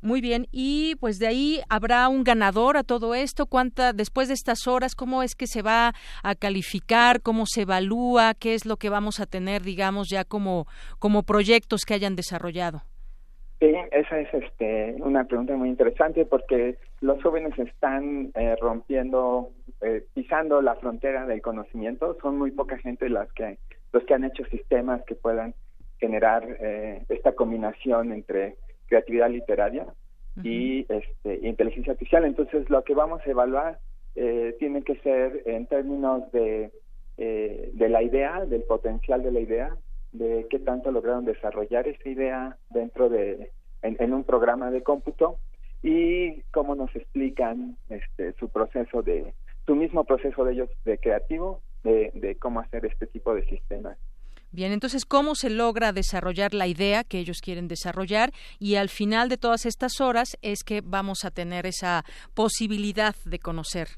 Muy 0.00 0.20
bien, 0.20 0.46
y 0.52 0.94
pues 1.00 1.18
de 1.18 1.26
ahí 1.26 1.60
habrá 1.68 2.08
un 2.08 2.22
ganador 2.22 2.76
a 2.76 2.84
todo 2.84 3.16
esto. 3.16 3.46
¿Cuánta 3.46 3.92
después 3.92 4.28
de 4.28 4.34
estas 4.34 4.68
horas 4.68 4.94
cómo 4.94 5.24
es 5.24 5.34
que 5.34 5.48
se 5.48 5.60
va 5.60 5.92
a 6.22 6.34
calificar, 6.36 7.20
cómo 7.20 7.46
se 7.46 7.62
evalúa, 7.62 8.34
qué 8.34 8.54
es 8.54 8.64
lo 8.64 8.76
que 8.76 8.90
vamos 8.90 9.18
a 9.18 9.26
tener, 9.26 9.62
digamos, 9.62 10.08
ya 10.08 10.24
como 10.24 10.66
como 11.00 11.24
proyectos 11.24 11.82
que 11.84 11.94
hayan 11.94 12.14
desarrollado? 12.14 12.82
Sí, 13.58 13.74
esa 13.90 14.20
es 14.20 14.32
este, 14.32 14.94
una 15.00 15.24
pregunta 15.24 15.56
muy 15.56 15.68
interesante 15.68 16.24
porque 16.24 16.76
los 17.00 17.20
jóvenes 17.20 17.58
están 17.58 18.30
eh, 18.36 18.54
rompiendo, 18.60 19.50
eh, 19.80 20.04
pisando 20.14 20.62
la 20.62 20.76
frontera 20.76 21.26
del 21.26 21.42
conocimiento. 21.42 22.16
Son 22.22 22.38
muy 22.38 22.52
poca 22.52 22.78
gente 22.78 23.08
las 23.08 23.32
que 23.32 23.58
los 23.92 24.04
que 24.04 24.14
han 24.14 24.24
hecho 24.24 24.44
sistemas 24.44 25.02
que 25.06 25.16
puedan 25.16 25.54
generar 25.98 26.44
eh, 26.60 27.02
esta 27.08 27.32
combinación 27.32 28.12
entre 28.12 28.56
creatividad 28.88 29.30
literaria 29.30 29.86
y 30.42 30.86
este, 30.88 31.46
inteligencia 31.46 31.92
artificial. 31.92 32.24
Entonces, 32.24 32.68
lo 32.70 32.84
que 32.84 32.94
vamos 32.94 33.20
a 33.26 33.30
evaluar 33.30 33.78
eh, 34.14 34.54
tiene 34.58 34.82
que 34.82 34.96
ser 34.96 35.42
en 35.46 35.66
términos 35.66 36.30
de 36.32 36.70
eh, 37.20 37.70
de 37.72 37.88
la 37.88 38.00
idea, 38.00 38.44
del 38.44 38.62
potencial 38.62 39.24
de 39.24 39.32
la 39.32 39.40
idea, 39.40 39.76
de 40.12 40.46
qué 40.48 40.60
tanto 40.60 40.92
lograron 40.92 41.24
desarrollar 41.24 41.88
esa 41.88 42.08
idea 42.08 42.56
dentro 42.70 43.08
de 43.08 43.50
en, 43.82 44.14
un 44.14 44.22
programa 44.22 44.70
de 44.70 44.84
cómputo 44.84 45.40
y 45.82 46.42
cómo 46.52 46.76
nos 46.76 46.94
explican 46.94 47.76
este, 47.88 48.34
su 48.34 48.48
proceso 48.50 49.02
de 49.02 49.34
su 49.66 49.74
mismo 49.74 50.04
proceso 50.04 50.44
de 50.44 50.52
ellos 50.52 50.70
de 50.84 50.98
creativo 50.98 51.60
de, 51.82 52.12
de 52.14 52.36
cómo 52.36 52.60
hacer 52.60 52.86
este 52.86 53.08
tipo 53.08 53.34
de 53.34 53.44
sistemas. 53.46 53.98
Bien, 54.50 54.72
entonces, 54.72 55.04
¿cómo 55.04 55.34
se 55.34 55.50
logra 55.50 55.92
desarrollar 55.92 56.54
la 56.54 56.66
idea 56.66 57.04
que 57.04 57.18
ellos 57.18 57.40
quieren 57.42 57.68
desarrollar? 57.68 58.30
Y 58.58 58.76
al 58.76 58.88
final 58.88 59.28
de 59.28 59.36
todas 59.36 59.66
estas 59.66 60.00
horas 60.00 60.38
es 60.40 60.64
que 60.64 60.80
vamos 60.82 61.24
a 61.24 61.30
tener 61.30 61.66
esa 61.66 62.02
posibilidad 62.34 63.14
de 63.26 63.38
conocer. 63.38 63.88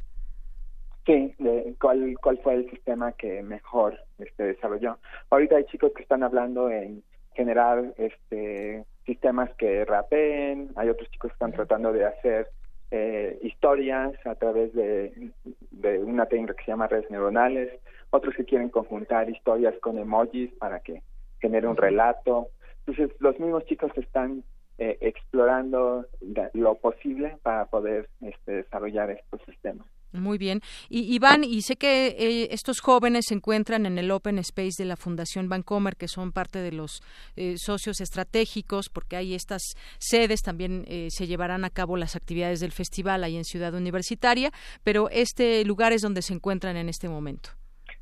Sí, 1.06 1.34
de 1.38 1.74
cuál, 1.80 2.14
cuál 2.20 2.38
fue 2.42 2.54
el 2.54 2.70
sistema 2.70 3.12
que 3.12 3.42
mejor 3.42 3.98
este, 4.18 4.42
desarrolló. 4.44 4.98
Ahorita 5.30 5.56
hay 5.56 5.64
chicos 5.64 5.92
que 5.94 6.02
están 6.02 6.22
hablando 6.22 6.68
en 6.68 7.02
generar 7.34 7.94
este, 7.96 8.84
sistemas 9.06 9.50
que 9.56 9.84
rapeen, 9.84 10.70
hay 10.76 10.88
otros 10.88 11.08
chicos 11.10 11.30
que 11.30 11.34
están 11.34 11.52
tratando 11.52 11.92
de 11.92 12.04
hacer 12.04 12.48
eh, 12.90 13.38
historias 13.42 14.14
a 14.26 14.34
través 14.34 14.74
de, 14.74 15.30
de 15.70 15.98
una 16.00 16.26
técnica 16.26 16.54
que 16.54 16.64
se 16.64 16.72
llama 16.72 16.88
redes 16.88 17.10
neuronales, 17.10 17.72
otros 18.10 18.34
que 18.34 18.44
quieren 18.44 18.68
conjuntar 18.68 19.30
historias 19.30 19.74
con 19.80 19.98
emojis 19.98 20.52
para 20.54 20.80
que 20.80 21.02
genere 21.40 21.68
un 21.68 21.76
relato. 21.76 22.48
Entonces, 22.86 23.16
los 23.20 23.38
mismos 23.38 23.64
chicos 23.66 23.90
están 23.96 24.44
eh, 24.82 24.96
explorando 25.02 26.06
lo 26.54 26.74
posible 26.76 27.36
para 27.42 27.66
poder 27.66 28.08
este, 28.22 28.52
desarrollar 28.52 29.10
estos 29.10 29.42
sistemas. 29.42 29.86
Muy 30.12 30.38
bien. 30.38 30.62
Y 30.88 31.14
Iván, 31.14 31.44
y 31.44 31.60
sé 31.60 31.76
que 31.76 32.06
eh, 32.18 32.48
estos 32.50 32.80
jóvenes 32.80 33.26
se 33.28 33.34
encuentran 33.34 33.84
en 33.84 33.98
el 33.98 34.10
Open 34.10 34.38
Space 34.38 34.82
de 34.82 34.86
la 34.86 34.96
Fundación 34.96 35.50
Bancomer, 35.50 35.96
que 35.96 36.08
son 36.08 36.32
parte 36.32 36.60
de 36.60 36.72
los 36.72 37.02
eh, 37.36 37.56
socios 37.58 38.00
estratégicos, 38.00 38.88
porque 38.88 39.16
hay 39.16 39.34
estas 39.34 39.74
sedes, 39.98 40.40
también 40.40 40.86
se 41.10 41.26
llevarán 41.26 41.66
a 41.66 41.70
cabo 41.70 41.98
las 41.98 42.16
actividades 42.16 42.60
del 42.60 42.72
festival 42.72 43.22
ahí 43.22 43.36
en 43.36 43.44
Ciudad 43.44 43.74
Universitaria, 43.74 44.50
pero 44.82 45.10
este 45.10 45.62
lugar 45.66 45.92
es 45.92 46.00
donde 46.00 46.22
se 46.22 46.32
encuentran 46.32 46.78
en 46.78 46.88
este 46.88 47.10
momento. 47.10 47.59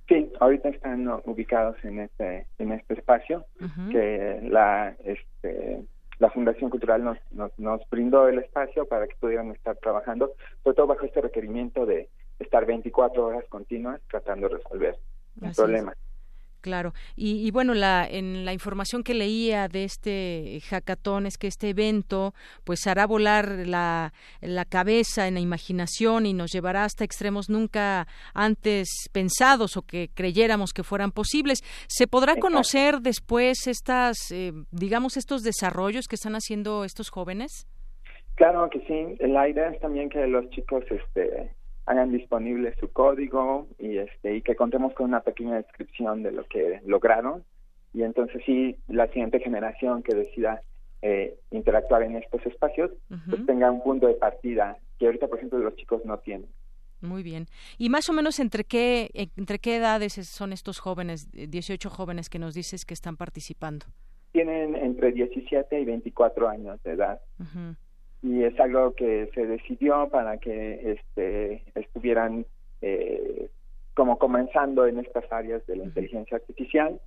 Sí, 0.08 0.32
ahorita 0.40 0.70
están 0.70 1.06
ubicados 1.26 1.76
en 1.84 2.00
este 2.00 2.46
en 2.58 2.72
este 2.72 2.94
espacio 2.94 3.44
que 3.90 4.40
la 4.42 4.96
este 5.04 5.84
la 6.18 6.30
Fundación 6.30 6.70
Cultural 6.70 7.04
nos, 7.04 7.18
nos, 7.30 7.56
nos 7.58 7.80
brindó 7.90 8.26
el 8.26 8.38
espacio 8.38 8.86
para 8.86 9.06
que 9.06 9.14
pudieran 9.20 9.52
estar 9.52 9.76
trabajando, 9.76 10.32
sobre 10.64 10.74
todo 10.74 10.88
bajo 10.88 11.06
este 11.06 11.20
requerimiento 11.20 11.86
de 11.86 12.08
estar 12.40 12.66
24 12.66 13.24
horas 13.24 13.44
continuas 13.48 14.00
tratando 14.08 14.48
de 14.48 14.56
resolver 14.56 14.96
problema. 15.54 15.94
Claro. 16.60 16.92
Y, 17.14 17.50
bueno, 17.52 17.72
la, 17.72 18.06
en 18.08 18.44
la 18.44 18.52
información 18.52 19.04
que 19.04 19.14
leía 19.14 19.68
de 19.68 19.84
este 19.84 20.60
hackathon 20.68 21.26
es 21.26 21.38
que 21.38 21.46
este 21.46 21.70
evento 21.70 22.34
pues 22.64 22.86
hará 22.86 23.06
volar 23.06 23.66
la, 23.66 24.12
la 24.40 24.64
cabeza 24.64 25.28
en 25.28 25.34
la 25.34 25.40
imaginación 25.40 26.26
y 26.26 26.34
nos 26.34 26.50
llevará 26.50 26.84
hasta 26.84 27.04
extremos 27.04 27.48
nunca 27.48 28.08
antes 28.34 28.88
pensados 29.12 29.76
o 29.76 29.82
que 29.82 30.10
creyéramos 30.12 30.72
que 30.72 30.82
fueran 30.82 31.12
posibles. 31.12 31.62
¿Se 31.86 32.06
podrá 32.08 32.36
conocer 32.36 33.00
después 33.00 33.66
estas, 33.66 34.30
eh, 34.32 34.52
digamos, 34.70 35.16
estos 35.16 35.42
desarrollos 35.42 36.06
que 36.08 36.16
están 36.16 36.34
haciendo 36.34 36.84
estos 36.84 37.10
jóvenes? 37.10 37.68
Claro 38.34 38.68
que 38.70 38.80
sí. 38.80 39.16
La 39.26 39.48
idea 39.48 39.68
es 39.68 39.80
también 39.80 40.08
que 40.08 40.26
los 40.26 40.48
chicos 40.50 40.84
este, 40.90 41.50
hagan 41.88 42.12
disponible 42.12 42.74
su 42.78 42.92
código 42.92 43.66
y 43.78 43.96
este 43.96 44.36
y 44.36 44.42
que 44.42 44.54
contemos 44.54 44.92
con 44.92 45.06
una 45.06 45.20
pequeña 45.20 45.56
descripción 45.56 46.22
de 46.22 46.32
lo 46.32 46.44
que 46.44 46.80
lograron. 46.84 47.44
Y 47.94 48.02
entonces 48.02 48.42
sí 48.44 48.76
la 48.88 49.06
siguiente 49.08 49.40
generación 49.40 50.02
que 50.02 50.14
decida 50.14 50.60
eh, 51.00 51.38
interactuar 51.50 52.02
en 52.02 52.16
estos 52.16 52.44
espacios 52.44 52.90
pues 53.30 53.46
tenga 53.46 53.70
un 53.70 53.82
punto 53.82 54.06
de 54.06 54.14
partida 54.14 54.76
que 54.98 55.06
ahorita 55.06 55.28
por 55.28 55.38
ejemplo 55.38 55.58
los 55.58 55.74
chicos 55.76 56.04
no 56.04 56.18
tienen. 56.18 56.48
Muy 57.00 57.22
bien. 57.22 57.46
¿Y 57.78 57.88
más 57.88 58.08
o 58.10 58.12
menos 58.12 58.38
entre 58.38 58.64
qué 58.64 59.10
entre 59.14 59.58
qué 59.58 59.76
edades 59.76 60.12
son 60.12 60.52
estos 60.52 60.80
jóvenes, 60.80 61.30
18 61.32 61.88
jóvenes 61.88 62.28
que 62.28 62.38
nos 62.38 62.52
dices 62.52 62.84
que 62.84 62.92
están 62.92 63.16
participando? 63.16 63.86
Tienen 64.32 64.74
entre 64.74 65.12
17 65.12 65.80
y 65.80 65.84
24 65.86 66.48
años 66.48 66.82
de 66.82 66.92
edad 66.92 67.20
y 68.22 68.42
es 68.42 68.58
algo 68.58 68.94
que 68.94 69.30
se 69.34 69.46
decidió 69.46 70.08
para 70.08 70.38
que 70.38 70.92
este, 70.92 71.62
estuvieran 71.74 72.46
eh, 72.80 73.48
como 73.94 74.18
comenzando 74.18 74.86
en 74.86 74.98
estas 74.98 75.30
áreas 75.32 75.66
de 75.66 75.76
la 75.76 75.84
inteligencia 75.84 76.36
artificial 76.36 77.00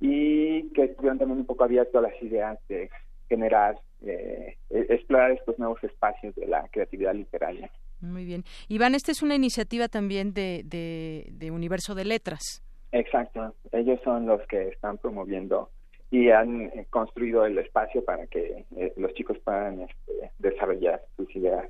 y 0.00 0.68
que 0.70 0.84
estuvieran 0.84 1.18
también 1.18 1.40
un 1.40 1.46
poco 1.46 1.64
abiertos 1.64 1.96
a 1.96 2.08
las 2.08 2.22
ideas 2.22 2.58
de 2.68 2.90
generar, 3.28 3.80
eh, 4.04 4.56
e-, 4.70 4.86
explorar 4.90 5.32
estos 5.32 5.58
nuevos 5.58 5.82
espacios 5.82 6.34
de 6.36 6.46
la 6.46 6.68
creatividad 6.68 7.14
literaria. 7.14 7.70
Muy 8.00 8.24
bien. 8.24 8.44
Iván, 8.68 8.94
esta 8.94 9.10
es 9.10 9.22
una 9.22 9.34
iniciativa 9.34 9.88
también 9.88 10.34
de, 10.34 10.62
de, 10.64 11.26
de 11.32 11.50
Universo 11.50 11.94
de 11.94 12.04
Letras. 12.04 12.62
Exacto. 12.92 13.54
Ellos 13.72 13.98
son 14.04 14.26
los 14.26 14.40
que 14.46 14.68
están 14.68 14.98
promoviendo 14.98 15.70
y 16.10 16.30
han 16.30 16.62
eh, 16.62 16.86
construido 16.90 17.44
el 17.46 17.58
espacio 17.58 18.04
para 18.04 18.26
que 18.26 18.64
eh, 18.76 18.92
los 18.96 19.12
chicos 19.14 19.38
puedan 19.38 19.82
este, 19.82 20.30
desarrollar 20.38 21.02
sus 21.16 21.34
ideas. 21.34 21.68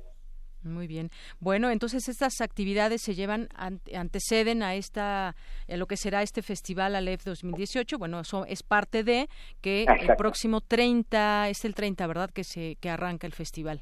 Muy 0.63 0.87
bien. 0.87 1.09
Bueno, 1.39 1.69
entonces 1.69 2.09
estas 2.09 2.41
actividades 2.41 3.01
se 3.01 3.13
llevan, 3.13 3.47
anteceden 3.93 4.63
a 4.63 4.75
esta, 4.75 5.29
a 5.29 5.77
lo 5.77 5.85
que 5.85 5.95
será 5.97 6.23
este 6.23 6.41
festival 6.41 6.95
Aleph 6.95 7.23
2018. 7.23 7.97
Bueno, 7.97 8.19
eso 8.19 8.45
es 8.45 8.63
parte 8.63 9.03
de 9.03 9.27
que 9.61 9.83
el 9.83 10.15
próximo 10.17 10.61
30, 10.61 11.49
es 11.49 11.63
el 11.63 11.73
30, 11.73 12.07
¿verdad? 12.07 12.29
Que 12.31 12.43
se, 12.43 12.75
que 12.81 12.89
arranca 12.89 13.27
el 13.27 13.33
festival. 13.33 13.81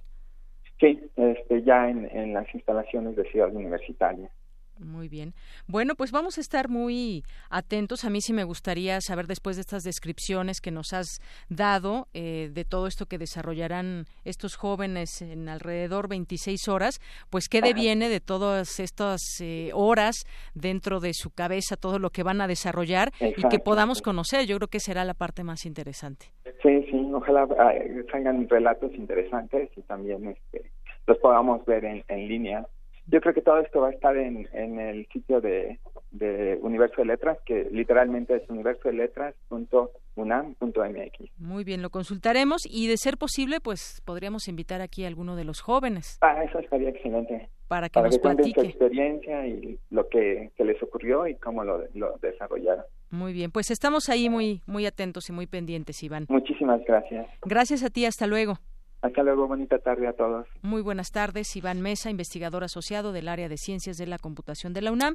Sí, 0.79 0.99
este, 1.15 1.63
ya 1.63 1.89
en, 1.89 2.05
en 2.11 2.33
las 2.33 2.53
instalaciones 2.53 3.15
de 3.15 3.23
Ciudad 3.31 3.53
Universitaria. 3.53 4.29
Muy 4.79 5.07
bien. 5.07 5.33
Bueno, 5.67 5.95
pues 5.95 6.11
vamos 6.11 6.37
a 6.37 6.41
estar 6.41 6.67
muy 6.67 7.23
atentos. 7.49 8.03
A 8.03 8.09
mí 8.09 8.19
sí 8.19 8.33
me 8.33 8.43
gustaría 8.43 8.99
saber 8.99 9.25
después 9.25 9.55
de 9.55 9.61
estas 9.61 9.83
descripciones 9.83 10.59
que 10.59 10.71
nos 10.71 10.91
has 10.91 11.19
dado 11.49 12.07
eh, 12.13 12.49
de 12.53 12.65
todo 12.65 12.87
esto 12.87 13.05
que 13.05 13.17
desarrollarán 13.17 14.05
estos 14.25 14.55
jóvenes 14.55 15.21
en 15.21 15.47
alrededor 15.47 16.09
26 16.09 16.67
horas, 16.67 16.99
pues 17.29 17.47
qué 17.47 17.61
deviene 17.61 18.09
de 18.09 18.19
todas 18.19 18.79
estas 18.79 19.21
eh, 19.41 19.71
horas 19.73 20.25
dentro 20.53 20.99
de 20.99 21.13
su 21.13 21.29
cabeza, 21.31 21.77
todo 21.77 21.97
lo 21.97 22.09
que 22.09 22.23
van 22.23 22.41
a 22.41 22.47
desarrollar 22.47 23.11
y 23.19 23.47
que 23.47 23.59
podamos 23.59 24.01
conocer. 24.01 24.45
Yo 24.45 24.57
creo 24.57 24.67
que 24.67 24.79
será 24.79 25.05
la 25.05 25.13
parte 25.13 25.43
más 25.43 25.65
interesante. 25.65 26.27
Sí, 26.61 26.85
sí, 26.89 27.09
ojalá 27.13 27.47
ah, 27.57 27.73
salgan 28.11 28.49
relatos 28.49 28.93
interesantes 28.95 29.69
y 29.77 29.81
también 29.83 30.27
este, 30.27 30.71
los 31.07 31.17
podamos 31.19 31.63
ver 31.65 31.85
en, 31.85 32.03
en 32.07 32.27
línea 32.27 32.67
yo 33.07 33.21
creo 33.21 33.33
que 33.33 33.41
todo 33.41 33.59
esto 33.59 33.81
va 33.81 33.89
a 33.89 33.91
estar 33.91 34.15
en, 34.17 34.47
en 34.53 34.79
el 34.79 35.05
sitio 35.07 35.41
de, 35.41 35.79
de 36.11 36.59
Universo 36.61 36.97
de 36.97 37.05
Letras, 37.05 37.39
que 37.45 37.67
literalmente 37.71 38.35
es 38.35 38.47
universodeletras.unam.mx. 38.49 41.39
Muy 41.39 41.63
bien, 41.63 41.81
lo 41.81 41.89
consultaremos 41.89 42.67
y 42.69 42.87
de 42.87 42.97
ser 42.97 43.17
posible, 43.17 43.61
pues 43.61 44.03
podríamos 44.05 44.47
invitar 44.47 44.81
aquí 44.81 45.03
a 45.03 45.07
alguno 45.07 45.35
de 45.35 45.43
los 45.43 45.61
jóvenes. 45.61 46.19
Ah, 46.21 46.43
eso 46.43 46.59
estaría 46.59 46.89
excelente. 46.89 47.49
Para 47.67 47.89
que 47.89 47.99
nos 47.99 48.19
que 48.19 48.51
su 48.53 48.61
experiencia 48.61 49.47
y 49.47 49.79
lo 49.89 50.07
que, 50.07 50.51
les 50.57 50.83
ocurrió 50.83 51.25
y 51.27 51.33
cómo 51.35 51.63
lo, 51.63 51.83
lo 51.93 52.17
desarrollaron. 52.21 52.85
Muy 53.09 53.33
bien, 53.33 53.49
pues 53.51 53.71
estamos 53.71 54.07
ahí 54.09 54.29
muy, 54.29 54.61
muy 54.67 54.85
atentos 54.85 55.29
y 55.29 55.31
muy 55.31 55.47
pendientes, 55.47 56.03
Iván. 56.03 56.27
Muchísimas 56.29 56.83
gracias. 56.85 57.25
Gracias 57.43 57.83
a 57.83 57.89
ti, 57.89 58.05
hasta 58.05 58.27
luego. 58.27 58.59
Hasta 59.05 59.21
luego, 59.21 59.47
bonita 59.47 59.77
tarde 59.77 60.07
a 60.07 60.13
todos. 60.13 60.47
Muy 60.63 60.81
buenas 60.81 61.11
tardes, 61.11 61.55
Iván 61.55 61.79
Mesa, 61.79 62.09
investigador 62.09 62.63
asociado 62.63 63.11
del 63.11 63.27
área 63.27 63.47
de 63.47 63.57
Ciencias 63.57 63.97
de 63.97 64.07
la 64.07 64.17
Computación 64.17 64.73
de 64.73 64.81
la 64.81 64.91
UNAM, 64.91 65.13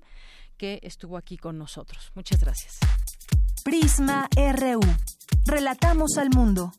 que 0.57 0.79
estuvo 0.85 1.17
aquí 1.17 1.37
con 1.37 1.59
nosotros. 1.59 2.13
Muchas 2.15 2.41
gracias. 2.41 2.79
Prisma 3.65 4.29
RU. 4.37 4.79
Relatamos 5.45 6.19
al 6.19 6.31
mundo. 6.31 6.71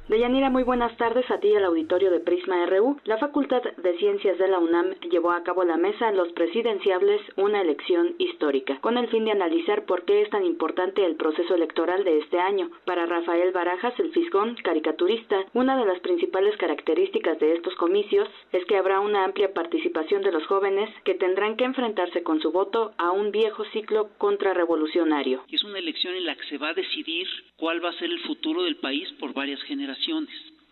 Deyanira, 0.09 0.49
muy 0.49 0.63
buenas 0.63 0.95
tardes 0.95 1.29
a 1.29 1.37
ti 1.41 1.49
y 1.49 1.55
al 1.57 1.65
auditorio 1.65 2.09
de 2.09 2.21
Prisma 2.21 2.65
RU. 2.67 2.97
La 3.03 3.17
Facultad 3.17 3.61
de 3.61 3.97
Ciencias 3.97 4.37
de 4.37 4.47
la 4.47 4.57
UNAM 4.57 4.93
llevó 5.11 5.31
a 5.31 5.43
cabo 5.43 5.65
la 5.65 5.75
mesa 5.75 6.13
Los 6.13 6.31
Presidenciables, 6.31 7.19
una 7.35 7.59
elección 7.59 8.15
histórica, 8.17 8.79
con 8.79 8.97
el 8.97 9.09
fin 9.09 9.25
de 9.25 9.31
analizar 9.31 9.83
por 9.83 10.05
qué 10.05 10.21
es 10.21 10.29
tan 10.29 10.45
importante 10.45 11.03
el 11.03 11.17
proceso 11.17 11.55
electoral 11.55 12.05
de 12.05 12.19
este 12.19 12.39
año. 12.39 12.69
Para 12.85 13.05
Rafael 13.05 13.51
Barajas, 13.51 13.99
el 13.99 14.13
fisgón 14.13 14.55
caricaturista, 14.63 15.43
una 15.53 15.77
de 15.77 15.85
las 15.85 15.99
principales 15.99 16.55
características 16.55 17.37
de 17.39 17.55
estos 17.55 17.75
comicios 17.75 18.29
es 18.53 18.63
que 18.63 18.77
habrá 18.77 19.01
una 19.01 19.25
amplia 19.25 19.53
participación 19.53 20.21
de 20.21 20.31
los 20.31 20.45
jóvenes 20.47 20.89
que 21.03 21.15
tendrán 21.15 21.57
que 21.57 21.65
enfrentarse 21.65 22.23
con 22.23 22.39
su 22.39 22.53
voto 22.53 22.93
a 22.97 23.11
un 23.11 23.31
viejo 23.31 23.65
ciclo 23.73 24.07
contrarrevolucionario. 24.17 25.43
Es 25.51 25.65
una 25.65 25.79
elección 25.79 26.15
en 26.15 26.25
la 26.25 26.35
que 26.37 26.47
se 26.47 26.57
va 26.57 26.69
a 26.69 26.73
decidir 26.73 27.27
cuál 27.57 27.83
va 27.83 27.89
a 27.89 27.99
ser 27.99 28.09
el 28.09 28.21
futuro 28.21 28.63
del 28.63 28.77
país 28.77 29.11
por 29.19 29.33
varias 29.33 29.61
generaciones 29.63 29.96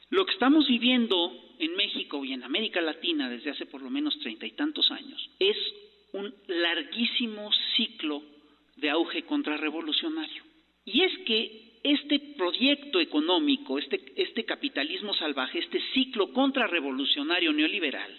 lo 0.10 0.26
que 0.26 0.34
estamos 0.34 0.68
viviendo 0.68 1.34
en 1.60 1.76
México 1.76 2.24
y 2.24 2.34
en 2.34 2.44
América 2.44 2.82
Latina 2.82 3.30
desde 3.30 3.52
hace 3.52 3.66
por 3.66 3.82
lo 3.82 3.90
menos 3.90 4.18
treinta 4.20 4.46
y 4.46 4.52
tantos 4.52 4.92
años 4.92 5.30
es 5.40 5.58
un 6.14 6.34
larguísimo 6.48 7.50
ciclo 7.76 8.24
de 8.78 8.90
auge 8.90 9.24
contrarrevolucionario. 9.24 10.44
Y 10.86 11.02
es 11.02 11.12
que 11.26 11.80
este 11.84 12.20
proyecto 12.38 13.00
económico, 13.00 13.78
este, 13.78 14.02
este 14.16 14.46
capitalismo 14.46 15.14
salvaje, 15.14 15.60
este 15.60 15.82
ciclo 15.94 16.32
contrarrevolucionario 16.32 17.52
neoliberal, 17.54 18.12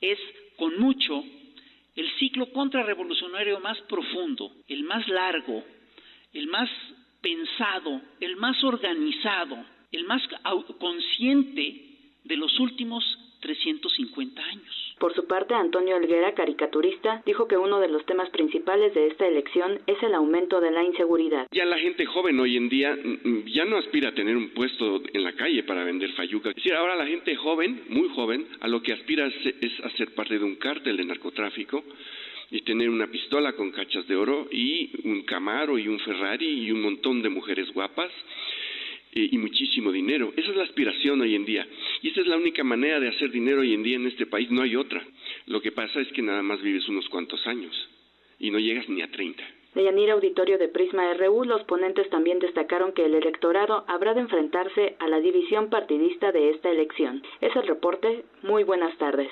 es 0.00 0.18
con 0.56 0.78
mucho 0.78 1.24
el 1.94 2.10
ciclo 2.18 2.50
contrarrevolucionario 2.52 3.60
más 3.60 3.80
profundo, 3.82 4.52
el 4.68 4.84
más 4.84 5.06
largo, 5.08 5.64
el 6.32 6.46
más 6.48 6.68
pensado, 7.20 8.00
el 8.20 8.36
más 8.36 8.62
organizado, 8.62 9.64
el 9.92 10.04
más 10.04 10.22
consciente 10.78 11.82
de 12.24 12.36
los 12.36 12.58
últimos 12.58 13.04
350 13.40 14.42
años. 14.42 14.94
Por 14.98 15.14
su 15.14 15.26
parte, 15.26 15.54
Antonio 15.54 15.96
Elguera, 15.96 16.34
caricaturista, 16.34 17.22
dijo 17.26 17.46
que 17.46 17.56
uno 17.56 17.78
de 17.80 17.88
los 17.88 18.04
temas 18.06 18.30
principales 18.30 18.94
de 18.94 19.08
esta 19.08 19.26
elección 19.26 19.78
es 19.86 20.02
el 20.02 20.14
aumento 20.14 20.60
de 20.60 20.70
la 20.70 20.82
inseguridad. 20.82 21.46
Ya 21.52 21.66
la 21.66 21.78
gente 21.78 22.06
joven 22.06 22.40
hoy 22.40 22.56
en 22.56 22.68
día 22.68 22.96
mm, 22.96 23.44
ya 23.46 23.66
no 23.66 23.76
aspira 23.76 24.08
a 24.08 24.14
tener 24.14 24.36
un 24.36 24.50
puesto 24.50 25.02
en 25.12 25.22
la 25.22 25.34
calle 25.34 25.62
para 25.64 25.84
vender 25.84 26.12
fayuca. 26.12 26.50
Es 26.50 26.56
decir, 26.56 26.74
ahora 26.74 26.96
la 26.96 27.06
gente 27.06 27.36
joven, 27.36 27.84
muy 27.90 28.08
joven, 28.08 28.46
a 28.60 28.68
lo 28.68 28.82
que 28.82 28.94
aspira 28.94 29.26
es 29.26 29.80
a 29.84 29.90
ser 29.90 30.14
parte 30.14 30.38
de 30.38 30.44
un 30.44 30.56
cártel 30.56 30.96
de 30.96 31.04
narcotráfico 31.04 31.84
y 32.50 32.62
tener 32.62 32.88
una 32.88 33.08
pistola 33.08 33.52
con 33.52 33.72
cachas 33.72 34.06
de 34.06 34.16
oro 34.16 34.48
y 34.50 34.90
un 35.04 35.22
Camaro 35.22 35.78
y 35.78 35.88
un 35.88 35.98
Ferrari 36.00 36.64
y 36.64 36.70
un 36.70 36.80
montón 36.80 37.20
de 37.20 37.28
mujeres 37.28 37.70
guapas 37.72 38.10
y 39.16 39.38
muchísimo 39.38 39.90
dinero. 39.90 40.32
Esa 40.36 40.50
es 40.50 40.56
la 40.56 40.64
aspiración 40.64 41.20
hoy 41.20 41.34
en 41.34 41.44
día. 41.44 41.66
Y 42.02 42.10
esa 42.10 42.20
es 42.20 42.26
la 42.26 42.36
única 42.36 42.62
manera 42.62 43.00
de 43.00 43.08
hacer 43.08 43.30
dinero 43.30 43.60
hoy 43.60 43.74
en 43.74 43.82
día 43.82 43.96
en 43.96 44.06
este 44.06 44.26
país. 44.26 44.50
No 44.50 44.62
hay 44.62 44.76
otra. 44.76 45.02
Lo 45.46 45.60
que 45.60 45.72
pasa 45.72 46.00
es 46.00 46.08
que 46.12 46.22
nada 46.22 46.42
más 46.42 46.62
vives 46.62 46.88
unos 46.88 47.08
cuantos 47.08 47.46
años 47.46 47.74
y 48.38 48.50
no 48.50 48.58
llegas 48.58 48.88
ni 48.88 49.02
a 49.02 49.10
30. 49.10 49.42
De 49.74 49.84
Yanira 49.84 50.14
Auditorio 50.14 50.56
de 50.58 50.68
Prisma 50.68 51.12
RU, 51.14 51.44
los 51.44 51.62
ponentes 51.64 52.08
también 52.08 52.38
destacaron 52.38 52.92
que 52.92 53.04
el 53.04 53.14
electorado 53.14 53.84
habrá 53.88 54.14
de 54.14 54.20
enfrentarse 54.20 54.96
a 54.98 55.08
la 55.08 55.20
división 55.20 55.68
partidista 55.68 56.32
de 56.32 56.50
esta 56.50 56.70
elección. 56.70 57.22
Es 57.40 57.54
el 57.56 57.66
reporte. 57.66 58.24
Muy 58.42 58.64
buenas 58.64 58.96
tardes. 58.96 59.30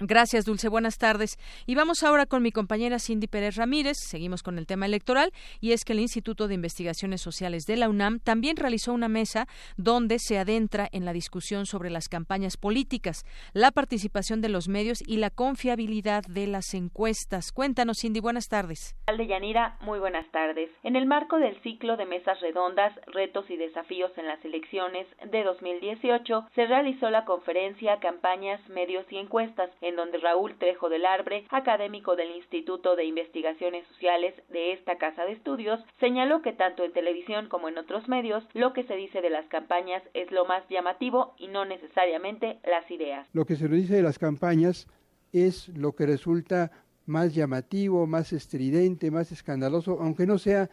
Gracias, 0.00 0.44
Dulce. 0.44 0.68
Buenas 0.68 0.98
tardes. 0.98 1.38
Y 1.64 1.74
vamos 1.74 2.02
ahora 2.02 2.26
con 2.26 2.42
mi 2.42 2.52
compañera 2.52 2.98
Cindy 2.98 3.28
Pérez 3.28 3.56
Ramírez. 3.56 3.96
Seguimos 3.98 4.42
con 4.42 4.58
el 4.58 4.66
tema 4.66 4.84
electoral 4.84 5.32
y 5.60 5.72
es 5.72 5.84
que 5.84 5.94
el 5.94 6.00
Instituto 6.00 6.48
de 6.48 6.54
Investigaciones 6.54 7.22
Sociales 7.22 7.64
de 7.64 7.76
la 7.76 7.88
UNAM 7.88 8.20
también 8.20 8.58
realizó 8.58 8.92
una 8.92 9.08
mesa 9.08 9.46
donde 9.78 10.18
se 10.18 10.38
adentra 10.38 10.86
en 10.92 11.06
la 11.06 11.14
discusión 11.14 11.64
sobre 11.64 11.88
las 11.88 12.08
campañas 12.08 12.58
políticas, 12.58 13.24
la 13.54 13.70
participación 13.70 14.42
de 14.42 14.50
los 14.50 14.68
medios 14.68 14.98
y 15.06 15.16
la 15.16 15.30
confiabilidad 15.30 16.24
de 16.28 16.46
las 16.46 16.74
encuestas. 16.74 17.50
Cuéntanos, 17.52 17.96
Cindy. 18.00 18.20
Buenas 18.20 18.48
tardes. 18.48 18.94
Yanira, 19.26 19.76
muy 19.80 19.98
buenas 19.98 20.30
tardes. 20.30 20.70
En 20.82 20.94
el 20.94 21.06
marco 21.06 21.38
del 21.38 21.60
ciclo 21.62 21.96
de 21.96 22.04
mesas 22.04 22.38
redondas, 22.40 22.92
retos 23.06 23.48
y 23.50 23.56
desafíos 23.56 24.12
en 24.16 24.26
las 24.26 24.44
elecciones 24.44 25.06
de 25.30 25.42
2018, 25.42 26.48
se 26.54 26.66
realizó 26.66 27.10
la 27.10 27.24
conferencia 27.24 27.98
Campañas, 27.98 28.60
Medios 28.68 29.04
y 29.10 29.16
Encuestas 29.16 29.70
en 29.86 29.94
donde 29.94 30.18
Raúl 30.18 30.58
Trejo 30.58 30.88
del 30.88 31.06
Arbre, 31.06 31.44
académico 31.50 32.16
del 32.16 32.34
Instituto 32.34 32.96
de 32.96 33.04
Investigaciones 33.04 33.86
Sociales 33.86 34.34
de 34.50 34.72
esta 34.72 34.98
casa 34.98 35.24
de 35.24 35.32
estudios, 35.32 35.78
señaló 36.00 36.42
que 36.42 36.52
tanto 36.52 36.82
en 36.82 36.92
televisión 36.92 37.48
como 37.48 37.68
en 37.68 37.78
otros 37.78 38.08
medios, 38.08 38.44
lo 38.52 38.72
que 38.72 38.82
se 38.82 38.96
dice 38.96 39.20
de 39.20 39.30
las 39.30 39.46
campañas 39.46 40.02
es 40.12 40.32
lo 40.32 40.44
más 40.44 40.68
llamativo 40.68 41.34
y 41.38 41.46
no 41.46 41.64
necesariamente 41.64 42.58
las 42.64 42.90
ideas. 42.90 43.28
Lo 43.32 43.46
que 43.46 43.54
se 43.54 43.68
nos 43.68 43.78
dice 43.78 43.94
de 43.94 44.02
las 44.02 44.18
campañas 44.18 44.88
es 45.32 45.68
lo 45.68 45.92
que 45.92 46.06
resulta 46.06 46.72
más 47.06 47.32
llamativo, 47.32 48.08
más 48.08 48.32
estridente, 48.32 49.12
más 49.12 49.30
escandaloso, 49.30 49.98
aunque 50.00 50.26
no 50.26 50.38
sea 50.38 50.68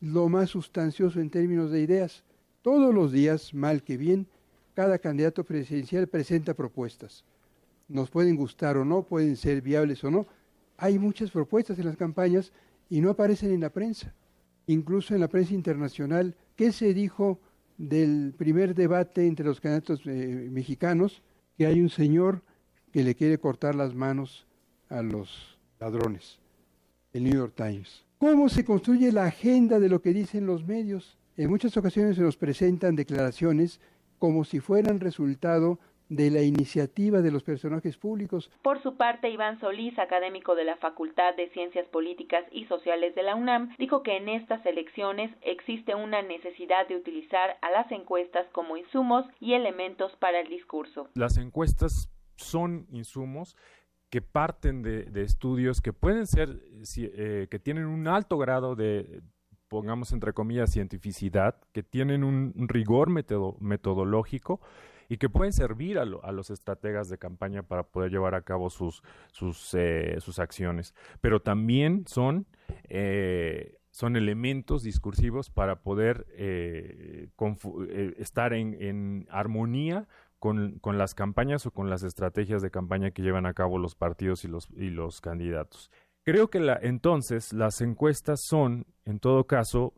lo 0.00 0.30
más 0.30 0.48
sustancioso 0.48 1.20
en 1.20 1.28
términos 1.28 1.70
de 1.70 1.82
ideas. 1.82 2.24
Todos 2.62 2.94
los 2.94 3.12
días, 3.12 3.52
mal 3.52 3.82
que 3.82 3.98
bien, 3.98 4.26
cada 4.72 4.98
candidato 4.98 5.44
presidencial 5.44 6.08
presenta 6.08 6.54
propuestas 6.54 7.26
nos 7.88 8.10
pueden 8.10 8.36
gustar 8.36 8.76
o 8.76 8.84
no, 8.84 9.02
pueden 9.02 9.36
ser 9.36 9.62
viables 9.62 10.02
o 10.04 10.10
no. 10.10 10.26
Hay 10.76 10.98
muchas 10.98 11.30
propuestas 11.30 11.78
en 11.78 11.86
las 11.86 11.96
campañas 11.96 12.52
y 12.88 13.00
no 13.00 13.10
aparecen 13.10 13.52
en 13.52 13.60
la 13.60 13.70
prensa. 13.70 14.14
Incluso 14.66 15.14
en 15.14 15.20
la 15.20 15.28
prensa 15.28 15.54
internacional, 15.54 16.34
¿qué 16.56 16.72
se 16.72 16.94
dijo 16.94 17.38
del 17.76 18.34
primer 18.36 18.74
debate 18.74 19.26
entre 19.26 19.46
los 19.46 19.60
candidatos 19.60 20.00
eh, 20.06 20.48
mexicanos? 20.50 21.22
Que 21.56 21.66
hay 21.66 21.80
un 21.80 21.90
señor 21.90 22.42
que 22.92 23.04
le 23.04 23.14
quiere 23.14 23.38
cortar 23.38 23.74
las 23.74 23.94
manos 23.94 24.46
a 24.88 25.02
los 25.02 25.58
ladrones. 25.78 26.38
El 27.12 27.24
New 27.24 27.34
York 27.34 27.54
Times. 27.54 28.04
¿Cómo 28.18 28.48
se 28.48 28.64
construye 28.64 29.12
la 29.12 29.26
agenda 29.26 29.78
de 29.78 29.88
lo 29.88 30.00
que 30.00 30.14
dicen 30.14 30.46
los 30.46 30.64
medios? 30.66 31.18
En 31.36 31.50
muchas 31.50 31.76
ocasiones 31.76 32.16
se 32.16 32.22
nos 32.22 32.36
presentan 32.36 32.96
declaraciones 32.96 33.80
como 34.18 34.44
si 34.44 34.60
fueran 34.60 35.00
resultado 35.00 35.78
de 36.08 36.30
la 36.30 36.42
iniciativa 36.42 37.20
de 37.22 37.30
los 37.30 37.42
personajes 37.42 37.96
públicos. 37.96 38.50
Por 38.62 38.82
su 38.82 38.96
parte, 38.96 39.30
Iván 39.30 39.58
Solís, 39.60 39.98
académico 39.98 40.54
de 40.54 40.64
la 40.64 40.76
Facultad 40.76 41.34
de 41.36 41.48
Ciencias 41.50 41.86
Políticas 41.88 42.44
y 42.52 42.66
Sociales 42.66 43.14
de 43.14 43.22
la 43.22 43.34
UNAM, 43.34 43.74
dijo 43.78 44.02
que 44.02 44.16
en 44.16 44.28
estas 44.28 44.64
elecciones 44.66 45.30
existe 45.42 45.94
una 45.94 46.22
necesidad 46.22 46.86
de 46.88 46.96
utilizar 46.96 47.56
a 47.62 47.70
las 47.70 47.90
encuestas 47.90 48.46
como 48.52 48.76
insumos 48.76 49.24
y 49.40 49.54
elementos 49.54 50.12
para 50.16 50.40
el 50.40 50.48
discurso. 50.48 51.08
Las 51.14 51.38
encuestas 51.38 52.10
son 52.36 52.86
insumos 52.90 53.56
que 54.10 54.20
parten 54.22 54.82
de, 54.82 55.10
estudios 55.22 55.80
que 55.80 55.92
pueden 55.92 56.26
ser, 56.26 56.60
eh, 56.96 57.48
que 57.50 57.58
tienen 57.58 57.86
un 57.86 58.06
alto 58.06 58.38
grado 58.38 58.76
de, 58.76 59.22
pongamos 59.68 60.12
entre 60.12 60.32
comillas, 60.32 60.70
cientificidad, 60.70 61.56
que 61.72 61.82
tienen 61.82 62.22
un 62.22 62.52
rigor 62.68 63.10
metodológico, 63.10 64.60
y 65.14 65.16
que 65.16 65.28
pueden 65.28 65.52
servir 65.52 66.00
a, 66.00 66.04
los 66.04 66.50
estrategas 66.50 67.08
de 67.08 67.18
campaña 67.18 67.62
para 67.62 67.84
poder 67.84 68.10
llevar 68.10 68.34
a 68.34 68.42
cabo 68.42 68.68
sus, 68.68 69.00
sus, 69.30 69.72
eh, 69.74 70.16
sus 70.18 70.40
acciones. 70.40 70.92
Pero 71.20 71.40
también 71.40 72.04
son, 72.08 72.48
eh, 72.88 73.78
son 73.92 74.16
elementos 74.16 74.82
discursivos 74.82 75.50
para 75.50 75.82
poder 75.82 76.26
eh, 76.30 77.28
estar 78.18 78.54
en, 78.54 78.74
en 78.82 79.28
armonía 79.30 80.08
con, 80.40 80.80
con, 80.80 80.98
las 80.98 81.14
campañas 81.14 81.64
o 81.64 81.70
con 81.70 81.88
las 81.88 82.02
estrategias 82.02 82.60
de 82.60 82.72
campaña 82.72 83.12
que 83.12 83.22
llevan 83.22 83.46
a 83.46 83.54
cabo 83.54 83.78
los 83.78 83.94
partidos 83.94 84.44
y 84.44 84.48
los, 84.48 84.68
y 84.76 84.90
los 84.90 85.20
candidatos. 85.20 85.92
Creo 86.24 86.48
que 86.50 86.58
la, 86.58 86.76
entonces 86.82 87.52
las 87.52 87.80
encuestas 87.80 88.40
son, 88.42 88.84
en 89.04 89.20
todo 89.20 89.46
caso, 89.46 89.94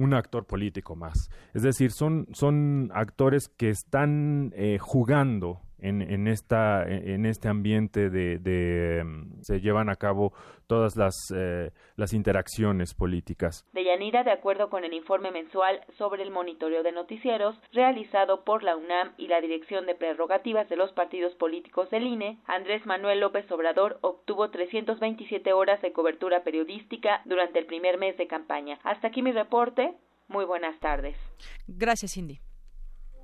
un 0.00 0.14
actor 0.14 0.46
político 0.46 0.96
más. 0.96 1.30
Es 1.54 1.62
decir, 1.62 1.92
son, 1.92 2.26
son 2.32 2.90
actores 2.94 3.48
que 3.48 3.68
están 3.68 4.52
eh, 4.56 4.78
jugando 4.80 5.60
en, 5.82 6.02
en, 6.02 6.28
esta, 6.28 6.82
en 6.86 7.26
este 7.26 7.48
ambiente 7.48 8.10
de, 8.10 8.38
de 8.38 9.04
mm, 9.04 9.42
se 9.42 9.60
llevan 9.60 9.88
a 9.88 9.96
cabo 9.96 10.32
todas 10.66 10.96
las, 10.96 11.14
eh, 11.34 11.70
las 11.96 12.12
interacciones 12.12 12.94
políticas. 12.94 13.66
De 13.72 13.84
Yanira, 13.84 14.22
de 14.22 14.30
acuerdo 14.30 14.70
con 14.70 14.84
el 14.84 14.92
informe 14.92 15.30
mensual 15.30 15.80
sobre 15.98 16.22
el 16.22 16.30
monitoreo 16.30 16.82
de 16.82 16.92
noticieros 16.92 17.56
realizado 17.72 18.44
por 18.44 18.62
la 18.62 18.76
UNAM 18.76 19.12
y 19.16 19.26
la 19.28 19.40
Dirección 19.40 19.86
de 19.86 19.94
Prerrogativas 19.94 20.68
de 20.68 20.76
los 20.76 20.92
Partidos 20.92 21.34
Políticos 21.34 21.90
del 21.90 22.06
INE, 22.06 22.38
Andrés 22.46 22.86
Manuel 22.86 23.20
López 23.20 23.50
Obrador 23.50 23.98
obtuvo 24.02 24.50
327 24.50 25.52
horas 25.52 25.82
de 25.82 25.92
cobertura 25.92 26.44
periodística 26.44 27.22
durante 27.24 27.58
el 27.58 27.66
primer 27.66 27.98
mes 27.98 28.16
de 28.16 28.26
campaña. 28.26 28.78
Hasta 28.84 29.08
aquí 29.08 29.22
mi 29.22 29.32
reporte. 29.32 29.94
Muy 30.28 30.44
buenas 30.44 30.78
tardes. 30.78 31.16
Gracias, 31.66 32.12
Cindy. 32.14 32.40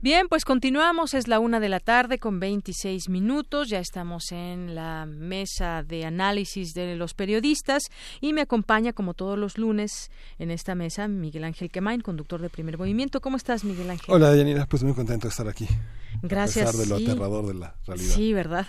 Bien, 0.00 0.28
pues 0.28 0.44
continuamos, 0.44 1.12
es 1.12 1.26
la 1.26 1.40
una 1.40 1.58
de 1.58 1.68
la 1.68 1.80
tarde 1.80 2.20
con 2.20 2.38
26 2.38 3.08
minutos, 3.08 3.68
ya 3.68 3.80
estamos 3.80 4.30
en 4.30 4.76
la 4.76 5.06
mesa 5.06 5.82
de 5.82 6.04
análisis 6.04 6.72
de 6.72 6.94
los 6.94 7.14
periodistas 7.14 7.82
y 8.20 8.32
me 8.32 8.42
acompaña 8.42 8.92
como 8.92 9.14
todos 9.14 9.36
los 9.36 9.58
lunes 9.58 10.12
en 10.38 10.52
esta 10.52 10.76
mesa 10.76 11.08
Miguel 11.08 11.42
Ángel 11.42 11.68
Quemain, 11.68 12.00
conductor 12.00 12.40
de 12.40 12.48
Primer 12.48 12.78
Movimiento. 12.78 13.20
¿Cómo 13.20 13.36
estás, 13.36 13.64
Miguel 13.64 13.90
Ángel? 13.90 14.14
Hola, 14.14 14.36
Yanina, 14.36 14.66
pues 14.66 14.84
muy 14.84 14.94
contento 14.94 15.26
de 15.26 15.30
estar 15.30 15.48
aquí. 15.48 15.66
Gracias. 16.22 16.68
A 16.68 16.70
pesar 16.70 16.86
de 16.86 16.90
lo 16.90 16.96
aterrador 16.96 17.46
de 17.48 17.54
la 17.54 17.74
realidad. 17.84 18.14
Sí, 18.14 18.32
¿verdad? 18.32 18.66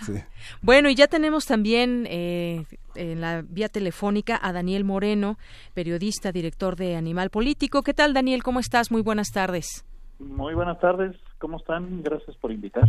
Bueno, 0.62 0.90
y 0.90 0.96
ya 0.96 1.06
tenemos 1.06 1.46
también 1.46 2.08
eh, 2.10 2.64
en 2.96 3.20
la 3.20 3.42
vía 3.42 3.68
telefónica 3.68 4.36
a 4.42 4.52
Daniel 4.52 4.82
Moreno, 4.82 5.38
periodista, 5.74 6.32
director 6.32 6.74
de 6.74 6.96
Animal 6.96 7.30
Político. 7.30 7.82
¿Qué 7.82 7.94
tal, 7.94 8.14
Daniel? 8.14 8.42
¿Cómo 8.42 8.58
estás? 8.58 8.90
Muy 8.90 9.02
buenas 9.02 9.30
tardes. 9.30 9.84
Muy 10.20 10.54
buenas 10.54 10.78
tardes, 10.80 11.16
¿cómo 11.38 11.56
están? 11.56 12.02
Gracias 12.02 12.36
por 12.36 12.52
invitar. 12.52 12.84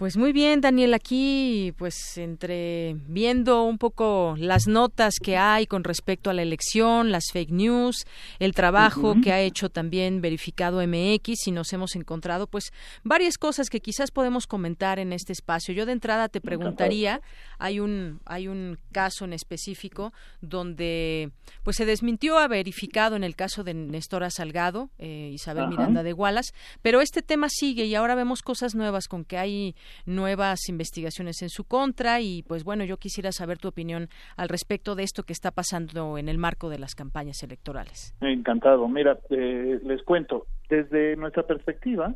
Pues 0.00 0.16
muy 0.16 0.32
bien, 0.32 0.62
Daniel, 0.62 0.94
aquí 0.94 1.74
pues 1.76 2.16
entre 2.16 2.96
viendo 3.06 3.64
un 3.64 3.76
poco 3.76 4.34
las 4.38 4.66
notas 4.66 5.16
que 5.22 5.36
hay 5.36 5.66
con 5.66 5.84
respecto 5.84 6.30
a 6.30 6.32
la 6.32 6.40
elección, 6.40 7.12
las 7.12 7.24
fake 7.30 7.50
news, 7.50 8.06
el 8.38 8.54
trabajo 8.54 9.16
que 9.22 9.30
ha 9.30 9.42
hecho 9.42 9.68
también 9.68 10.22
verificado 10.22 10.80
MX 10.80 11.48
y 11.48 11.50
nos 11.50 11.74
hemos 11.74 11.96
encontrado 11.96 12.46
pues 12.46 12.72
varias 13.04 13.36
cosas 13.36 13.68
que 13.68 13.80
quizás 13.80 14.10
podemos 14.10 14.46
comentar 14.46 14.98
en 14.98 15.12
este 15.12 15.34
espacio. 15.34 15.74
Yo 15.74 15.84
de 15.84 15.92
entrada 15.92 16.30
te 16.30 16.40
preguntaría, 16.40 17.20
hay 17.58 17.78
un 17.78 18.20
hay 18.24 18.48
un 18.48 18.78
caso 18.92 19.26
en 19.26 19.34
específico 19.34 20.14
donde 20.40 21.30
pues 21.62 21.76
se 21.76 21.84
desmintió 21.84 22.38
a 22.38 22.48
verificado 22.48 23.16
en 23.16 23.22
el 23.22 23.36
caso 23.36 23.64
de 23.64 23.74
Nestora 23.74 24.30
Salgado, 24.30 24.88
eh, 24.98 25.28
Isabel 25.34 25.68
Miranda 25.68 26.02
de 26.02 26.14
Gualas, 26.14 26.54
pero 26.80 27.02
este 27.02 27.20
tema 27.20 27.48
sigue 27.50 27.84
y 27.84 27.94
ahora 27.94 28.14
vemos 28.14 28.40
cosas 28.40 28.74
nuevas 28.74 29.06
con 29.06 29.26
que 29.26 29.36
hay 29.36 29.74
nuevas 30.06 30.68
investigaciones 30.68 31.42
en 31.42 31.48
su 31.48 31.64
contra 31.64 32.20
y 32.20 32.42
pues 32.42 32.64
bueno, 32.64 32.84
yo 32.84 32.96
quisiera 32.96 33.32
saber 33.32 33.58
tu 33.58 33.68
opinión 33.68 34.08
al 34.36 34.48
respecto 34.48 34.94
de 34.94 35.02
esto 35.02 35.22
que 35.22 35.32
está 35.32 35.50
pasando 35.50 36.18
en 36.18 36.28
el 36.28 36.38
marco 36.38 36.68
de 36.68 36.78
las 36.78 36.94
campañas 36.94 37.42
electorales. 37.42 38.14
Encantado. 38.20 38.88
Mira, 38.88 39.18
eh, 39.30 39.80
les 39.84 40.02
cuento, 40.02 40.46
desde 40.68 41.16
nuestra 41.16 41.44
perspectiva, 41.44 42.14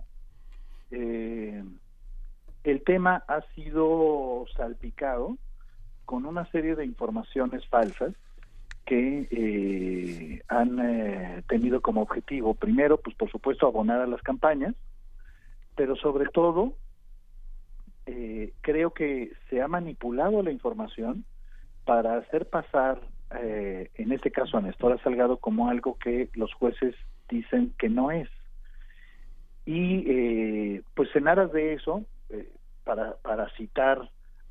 eh, 0.90 1.62
el 2.64 2.82
tema 2.82 3.24
ha 3.28 3.42
sido 3.54 4.44
salpicado 4.56 5.37
con 6.04 6.26
una 6.26 6.44
serie 6.50 6.74
de 6.74 6.84
informaciones 6.84 7.66
falsas 7.66 8.14
que 8.84 9.26
eh, 9.30 10.42
han 10.48 11.42
tenido 11.48 11.80
como 11.80 12.02
objetivo, 12.02 12.52
primero, 12.52 12.98
pues 12.98 13.16
por 13.16 13.30
supuesto, 13.30 13.66
abonar 13.66 14.00
a 14.00 14.06
las 14.06 14.20
campañas, 14.20 14.74
pero 15.74 15.96
sobre 15.96 16.26
todo 16.26 16.74
eh, 18.06 18.52
creo 18.60 18.92
que 18.92 19.32
se 19.48 19.62
ha 19.62 19.68
manipulado 19.68 20.42
la 20.42 20.50
información 20.50 21.24
para 21.86 22.18
hacer 22.18 22.48
pasar, 22.48 23.00
eh, 23.40 23.90
en 23.94 24.12
este 24.12 24.30
caso 24.30 24.58
a 24.58 24.60
Nestora 24.60 24.98
Salgado, 24.98 25.38
como 25.38 25.68
algo 25.70 25.96
que 25.98 26.28
los 26.34 26.52
jueces 26.52 26.94
dicen 27.28 27.72
que 27.78 27.88
no 27.88 28.10
es. 28.10 28.28
Y 29.64 30.04
eh, 30.06 30.82
pues 30.94 31.14
en 31.16 31.28
aras 31.28 31.50
de 31.52 31.74
eso, 31.74 32.04
para, 32.84 33.16
para 33.22 33.48
citar 33.56 34.10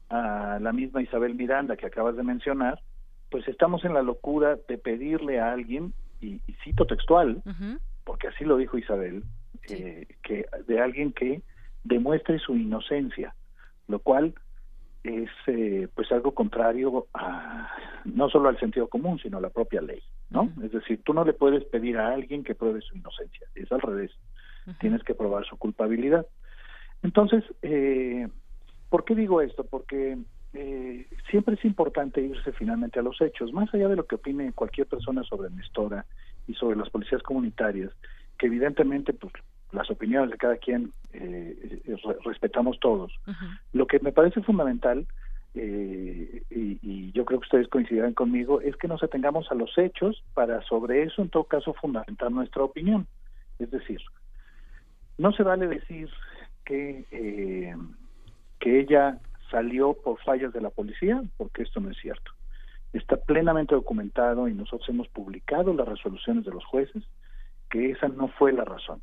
a 0.10 0.58
la 0.60 0.72
misma 0.74 1.04
Isabel 1.04 1.36
Miranda 1.36 1.78
que 1.78 1.86
acabas 1.86 2.16
de 2.16 2.24
mencionar, 2.24 2.82
pues 3.30 3.48
estamos 3.48 3.86
en 3.86 3.94
la 3.94 4.02
locura 4.02 4.58
de 4.68 4.78
pedirle 4.80 5.40
a 5.40 5.52
alguien, 5.52 5.94
y, 6.22 6.40
cito 6.64 6.88
textual, 6.88 7.44
porque 8.04 8.30
así 8.30 8.46
lo 8.46 8.58
dijo 8.58 8.78
Isabel, 8.78 9.24
que 9.68 10.46
de 10.68 10.82
alguien 10.82 11.14
que 11.14 11.42
demuestre 11.84 12.40
su 12.40 12.56
inocencia 12.56 13.36
lo 13.88 14.00
cual 14.00 14.34
es 15.04 15.30
eh, 15.48 15.88
pues 15.94 16.12
algo 16.12 16.34
contrario 16.34 17.08
a 17.14 17.70
no 18.06 18.30
solo 18.30 18.50
al 18.50 18.60
sentido 18.60 18.88
común 18.88 19.20
sino 19.20 19.38
a 19.38 19.42
la 19.42 19.50
propia 19.50 19.82
ley 19.82 20.02
no 20.30 20.50
es 20.64 20.72
decir 20.72 21.02
tú 21.04 21.14
no 21.14 21.26
le 21.26 21.34
puedes 21.34 21.66
pedir 21.66 21.98
a 21.98 22.14
alguien 22.14 22.44
que 22.44 22.56
pruebe 22.56 22.82
su 22.82 22.96
inocencia 22.96 23.48
es 23.56 23.72
al 23.72 23.82
revés 23.82 24.12
tienes 24.80 25.04
que 25.04 25.14
probar 25.14 25.46
su 25.46 25.58
culpabilidad. 25.58 26.26
Entonces 27.02 27.44
eh, 27.62 28.28
por 28.90 29.04
qué 29.04 29.16
digo 29.16 29.42
esto 29.42 29.66
porque 29.66 30.18
eh, 30.54 31.08
siempre 31.30 31.56
es 31.56 31.66
importante 31.66 32.22
irse 32.22 32.52
finalmente 32.54 33.00
a 33.00 33.04
los 33.04 33.20
hechos 33.22 33.52
más 33.52 33.74
allá 33.74 33.90
de 33.90 33.96
lo 33.96 34.06
que 34.06 34.16
opine 34.16 34.54
cualquier 34.54 34.88
persona 34.88 35.24
sobre 35.24 35.50
Nestora 35.50 36.06
y 36.48 36.54
sobre 36.54 36.78
las 36.78 36.90
policías 36.90 37.24
comunitarias 37.24 37.92
que 38.38 38.48
evidentemente 38.48 39.14
pues 39.14 39.34
las 39.74 39.90
opiniones 39.90 40.32
de 40.32 40.38
cada 40.38 40.58
quien 40.58 40.94
eh, 41.14 41.82
eh, 41.86 41.96
respetamos 42.24 42.80
todos. 42.80 43.12
Lo 43.74 43.88
que 43.88 44.00
me 44.00 44.12
parece 44.12 44.42
fundamental, 44.42 45.08
eh, 45.56 46.44
y, 46.50 47.12
yo 47.12 47.26
creo 47.26 47.40
que 47.40 47.46
ustedes 47.46 47.68
coincidirán 47.68 48.14
conmigo, 48.14 48.62
es 48.62 48.76
que 48.78 48.88
nos 48.88 49.04
atengamos 49.04 49.52
a 49.52 49.56
los 49.56 49.78
hechos 49.78 50.24
para 50.34 50.62
sobre 50.64 51.04
eso, 51.04 51.22
en 51.22 51.30
todo 51.30 51.44
caso, 51.44 51.74
fundamentar 51.74 52.32
nuestra 52.32 52.64
opinión. 52.64 53.08
Es 53.60 53.70
decir, 53.70 54.02
no 55.18 55.32
se 55.32 55.44
vale 55.44 55.68
decir 55.68 56.10
que, 56.66 57.06
que 58.60 58.80
ella 58.80 59.20
salió 59.52 59.94
por 59.94 60.20
fallas 60.24 60.54
de 60.54 60.62
la 60.62 60.72
policía, 60.72 61.22
porque 61.38 61.62
esto 61.62 61.80
no 61.80 61.92
es 61.92 61.98
cierto. 61.98 62.32
Está 62.94 63.18
plenamente 63.18 63.76
documentado 63.76 64.48
y 64.48 64.54
nosotros 64.56 64.90
hemos 64.90 65.08
publicado 65.10 65.74
las 65.74 65.88
resoluciones 65.88 66.46
de 66.46 66.52
los 66.52 66.66
jueces 66.66 67.04
que 67.70 67.92
esa 67.92 68.08
no 68.08 68.28
fue 68.28 68.54
la 68.54 68.66
razón 68.66 69.02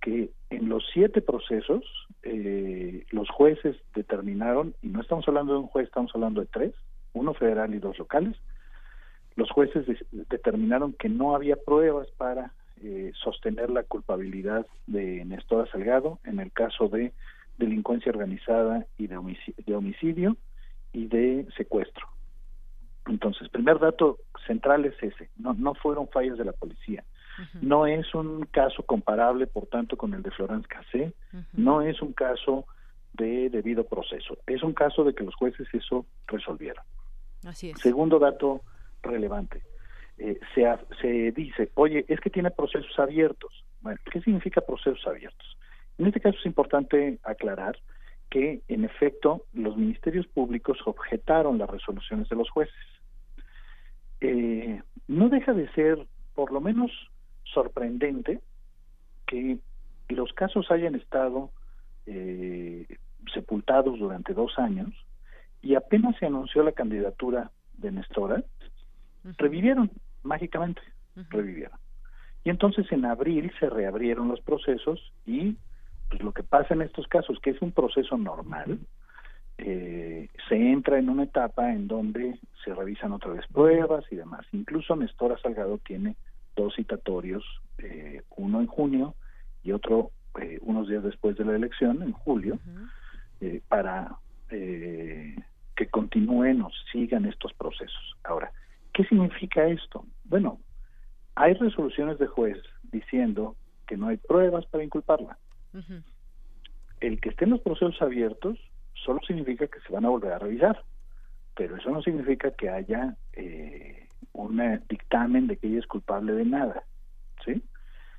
que 0.00 0.30
en 0.50 0.68
los 0.68 0.84
siete 0.92 1.20
procesos 1.20 1.84
eh, 2.22 3.04
los 3.10 3.28
jueces 3.30 3.76
determinaron, 3.94 4.74
y 4.82 4.88
no 4.88 5.00
estamos 5.00 5.26
hablando 5.28 5.52
de 5.52 5.60
un 5.60 5.66
juez, 5.66 5.86
estamos 5.86 6.10
hablando 6.14 6.40
de 6.40 6.46
tres, 6.46 6.74
uno 7.12 7.34
federal 7.34 7.74
y 7.74 7.78
dos 7.78 7.98
locales, 7.98 8.36
los 9.36 9.50
jueces 9.50 9.86
determinaron 10.10 10.92
que 10.92 11.08
no 11.08 11.34
había 11.34 11.56
pruebas 11.56 12.08
para 12.16 12.52
eh, 12.82 13.12
sostener 13.22 13.70
la 13.70 13.84
culpabilidad 13.84 14.66
de 14.86 15.24
Néstor 15.24 15.70
Salgado 15.70 16.18
en 16.24 16.40
el 16.40 16.52
caso 16.52 16.88
de 16.88 17.12
delincuencia 17.58 18.10
organizada 18.10 18.86
y 18.98 19.06
de 19.06 19.16
homicidio, 19.16 19.64
de 19.66 19.76
homicidio 19.76 20.36
y 20.92 21.06
de 21.06 21.46
secuestro. 21.56 22.06
Entonces, 23.06 23.48
primer 23.48 23.78
dato 23.78 24.18
central 24.46 24.84
es 24.84 24.94
ese, 25.02 25.30
no, 25.36 25.54
no 25.54 25.74
fueron 25.74 26.08
fallas 26.08 26.38
de 26.38 26.44
la 26.44 26.52
policía, 26.52 27.04
no 27.60 27.86
es 27.86 28.14
un 28.14 28.46
caso 28.46 28.82
comparable, 28.84 29.46
por 29.46 29.66
tanto, 29.66 29.96
con 29.96 30.14
el 30.14 30.22
de 30.22 30.30
Florence 30.30 30.68
Cassé, 30.68 31.12
no 31.52 31.82
es 31.82 32.00
un 32.02 32.12
caso 32.12 32.66
de 33.12 33.50
debido 33.50 33.84
proceso, 33.84 34.38
es 34.46 34.62
un 34.62 34.72
caso 34.72 35.04
de 35.04 35.14
que 35.14 35.24
los 35.24 35.34
jueces 35.34 35.66
eso 35.72 36.06
resolvieron. 36.26 36.84
Así 37.44 37.70
es. 37.70 37.80
Segundo 37.80 38.18
dato 38.18 38.62
relevante, 39.02 39.62
eh, 40.18 40.38
se, 40.54 40.66
se 41.00 41.32
dice, 41.32 41.70
oye, 41.74 42.04
es 42.08 42.20
que 42.20 42.30
tiene 42.30 42.50
procesos 42.50 42.98
abiertos. 42.98 43.64
Bueno, 43.80 43.98
¿qué 44.12 44.20
significa 44.20 44.60
procesos 44.60 45.06
abiertos? 45.06 45.56
En 45.98 46.06
este 46.06 46.20
caso 46.20 46.38
es 46.38 46.46
importante 46.46 47.18
aclarar 47.24 47.78
que, 48.30 48.62
en 48.68 48.84
efecto, 48.84 49.44
los 49.52 49.76
ministerios 49.76 50.26
públicos 50.28 50.78
objetaron 50.84 51.58
las 51.58 51.68
resoluciones 51.68 52.28
de 52.28 52.36
los 52.36 52.48
jueces. 52.48 52.74
Eh, 54.20 54.80
no 55.08 55.28
deja 55.28 55.52
de 55.52 55.68
ser, 55.72 56.06
por 56.34 56.52
lo 56.52 56.60
menos 56.60 56.90
sorprendente 57.44 58.40
que 59.26 59.58
los 60.08 60.32
casos 60.32 60.70
hayan 60.70 60.94
estado 60.94 61.50
eh, 62.06 62.86
sepultados 63.32 63.98
durante 63.98 64.34
dos 64.34 64.58
años 64.58 64.90
y 65.62 65.74
apenas 65.74 66.16
se 66.18 66.26
anunció 66.26 66.62
la 66.62 66.72
candidatura 66.72 67.50
de 67.74 67.92
Nestora, 67.92 68.42
revivieron 69.36 69.90
mágicamente, 70.22 70.80
revivieron. 71.30 71.78
Y 72.44 72.50
entonces 72.50 72.90
en 72.90 73.04
abril 73.04 73.52
se 73.60 73.68
reabrieron 73.68 74.28
los 74.28 74.40
procesos 74.40 75.12
y 75.26 75.56
pues 76.08 76.22
lo 76.22 76.32
que 76.32 76.42
pasa 76.42 76.74
en 76.74 76.82
estos 76.82 77.06
casos, 77.06 77.38
que 77.40 77.50
es 77.50 77.62
un 77.62 77.72
proceso 77.72 78.16
normal, 78.16 78.78
eh, 79.58 80.28
se 80.48 80.56
entra 80.56 80.98
en 80.98 81.10
una 81.10 81.24
etapa 81.24 81.72
en 81.72 81.86
donde 81.86 82.38
se 82.64 82.74
revisan 82.74 83.12
otra 83.12 83.32
vez 83.32 83.46
pruebas 83.52 84.04
y 84.10 84.16
demás. 84.16 84.46
Incluso 84.52 84.96
Nestora 84.96 85.38
Salgado 85.38 85.78
tiene 85.78 86.16
dos 86.56 86.74
citatorios, 86.74 87.44
eh, 87.78 88.22
uno 88.36 88.60
en 88.60 88.66
junio 88.66 89.14
y 89.62 89.72
otro 89.72 90.10
eh, 90.40 90.58
unos 90.62 90.88
días 90.88 91.02
después 91.02 91.36
de 91.36 91.44
la 91.44 91.56
elección, 91.56 92.02
en 92.02 92.12
julio, 92.12 92.58
eh, 93.40 93.60
para 93.68 94.16
que 94.48 95.86
continúen 95.90 96.60
o 96.62 96.70
sigan 96.90 97.24
estos 97.24 97.52
procesos. 97.54 98.16
Ahora, 98.24 98.52
¿qué 98.92 99.04
significa 99.04 99.64
esto? 99.68 100.04
Bueno, 100.24 100.58
hay 101.36 101.54
resoluciones 101.54 102.18
de 102.18 102.26
juez 102.26 102.58
diciendo 102.90 103.54
que 103.86 103.96
no 103.96 104.08
hay 104.08 104.16
pruebas 104.16 104.66
para 104.66 104.84
inculparla. 104.84 105.38
el 107.00 107.20
que 107.20 107.28
estén 107.28 107.50
los 107.50 107.60
procesos 107.60 108.02
abiertos 108.02 108.58
solo 109.04 109.20
significa 109.26 109.66
que 109.68 109.80
se 109.80 109.92
van 109.92 110.04
a 110.04 110.10
volver 110.10 110.32
a 110.32 110.38
revisar, 110.38 110.82
pero 111.56 111.76
eso 111.76 111.90
no 111.90 112.02
significa 112.02 112.50
que 112.52 112.68
haya 112.68 113.16
eh, 113.32 114.06
un 114.32 114.80
dictamen 114.88 115.46
de 115.46 115.56
que 115.56 115.68
ella 115.68 115.80
es 115.80 115.86
culpable 115.86 116.32
de 116.32 116.44
nada, 116.44 116.84
¿sí? 117.44 117.62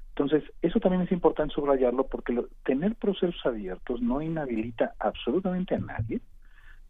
Entonces, 0.10 0.44
eso 0.62 0.80
también 0.80 1.04
es 1.04 1.12
importante 1.12 1.54
subrayarlo 1.54 2.08
porque 2.08 2.44
tener 2.66 2.96
procesos 2.96 3.40
abiertos 3.46 4.02
no 4.02 4.22
inhabilita 4.22 4.94
absolutamente 5.00 5.76
a 5.76 5.80
nadie 5.80 6.22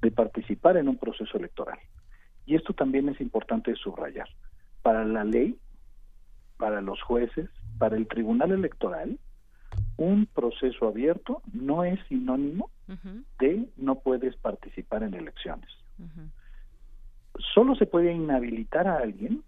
de 0.02 0.12
participar 0.12 0.78
en 0.78 0.88
un 0.88 0.98
proceso 0.98 1.38
electoral. 1.38 1.78
Y 2.46 2.56
esto 2.56 2.74
también 2.74 3.10
es 3.10 3.22
importante 3.22 3.76
subrayar. 3.76 4.28
Para 4.82 5.06
la 5.06 5.24
ley, 5.24 5.56
para 6.58 6.82
los 6.82 7.02
jueces, 7.04 7.50
para 7.78 7.96
el 7.96 8.08
Tribunal 8.08 8.52
Electoral, 8.52 9.20
un 9.98 10.26
proceso 10.26 10.88
abierto 10.88 11.42
no 11.54 11.84
es 11.84 12.00
sinónimo 12.08 12.72
de 13.40 13.70
no 13.78 14.00
puedes 14.00 14.36
participar 14.38 15.04
en 15.04 15.14
elecciones. 15.14 15.70
Solo 17.54 17.76
se 17.76 17.86
puede 17.86 18.12
inhabilitar 18.12 18.88
a 18.88 18.98
alguien 18.98 19.44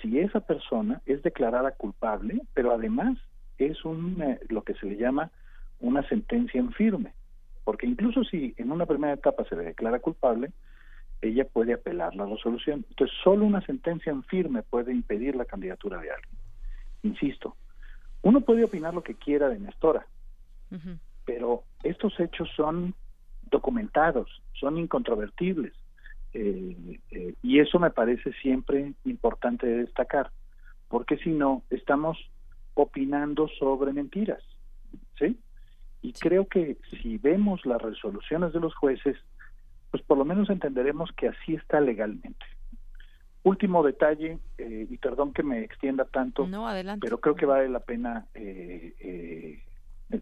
si 0.00 0.18
esa 0.18 0.40
persona 0.40 1.00
es 1.06 1.22
declarada 1.22 1.72
culpable, 1.72 2.40
pero 2.52 2.72
además 2.72 3.18
es 3.58 3.84
un 3.84 4.20
eh, 4.22 4.40
lo 4.48 4.62
que 4.62 4.74
se 4.74 4.86
le 4.86 4.96
llama 4.96 5.30
una 5.80 6.06
sentencia 6.08 6.60
en 6.60 6.72
firme, 6.72 7.14
porque 7.64 7.86
incluso 7.86 8.24
si 8.24 8.54
en 8.56 8.70
una 8.70 8.86
primera 8.86 9.14
etapa 9.14 9.44
se 9.44 9.56
le 9.56 9.64
declara 9.64 9.98
culpable, 9.98 10.52
ella 11.22 11.44
puede 11.46 11.72
apelar 11.72 12.14
la 12.14 12.26
resolución. 12.26 12.84
Entonces, 12.88 13.16
solo 13.22 13.44
una 13.46 13.64
sentencia 13.64 14.12
en 14.12 14.22
firme 14.24 14.62
puede 14.62 14.92
impedir 14.92 15.36
la 15.36 15.44
candidatura 15.44 16.00
de 16.00 16.10
alguien. 16.10 16.38
Insisto, 17.02 17.56
uno 18.22 18.40
puede 18.40 18.64
opinar 18.64 18.94
lo 18.94 19.02
que 19.02 19.14
quiera 19.14 19.48
de 19.48 19.58
Nestora, 19.58 20.06
pero 21.24 21.62
estos 21.82 22.18
hechos 22.18 22.48
son 22.56 22.94
documentados, 23.50 24.42
son 24.54 24.78
incontrovertibles. 24.78 25.72
Eh, 26.34 26.98
eh, 27.12 27.34
y 27.42 27.60
eso 27.60 27.78
me 27.78 27.90
parece 27.90 28.32
siempre 28.42 28.92
importante 29.04 29.66
destacar, 29.68 30.32
porque 30.88 31.16
si 31.18 31.30
no, 31.30 31.62
estamos 31.70 32.18
opinando 32.74 33.46
sobre 33.48 33.92
mentiras, 33.92 34.42
¿sí? 35.16 35.38
Y 36.02 36.12
creo 36.12 36.48
que 36.48 36.76
si 37.00 37.18
vemos 37.18 37.64
las 37.64 37.80
resoluciones 37.80 38.52
de 38.52 38.58
los 38.58 38.74
jueces, 38.74 39.16
pues 39.92 40.02
por 40.02 40.18
lo 40.18 40.24
menos 40.24 40.50
entenderemos 40.50 41.12
que 41.12 41.28
así 41.28 41.54
está 41.54 41.80
legalmente. 41.80 42.44
Último 43.44 43.84
detalle, 43.84 44.40
eh, 44.58 44.88
y 44.90 44.98
perdón 44.98 45.32
que 45.32 45.44
me 45.44 45.60
extienda 45.60 46.04
tanto, 46.04 46.48
pero 47.00 47.20
creo 47.20 47.36
que 47.36 47.46
vale 47.46 47.68
la 47.68 47.80
pena 47.80 48.26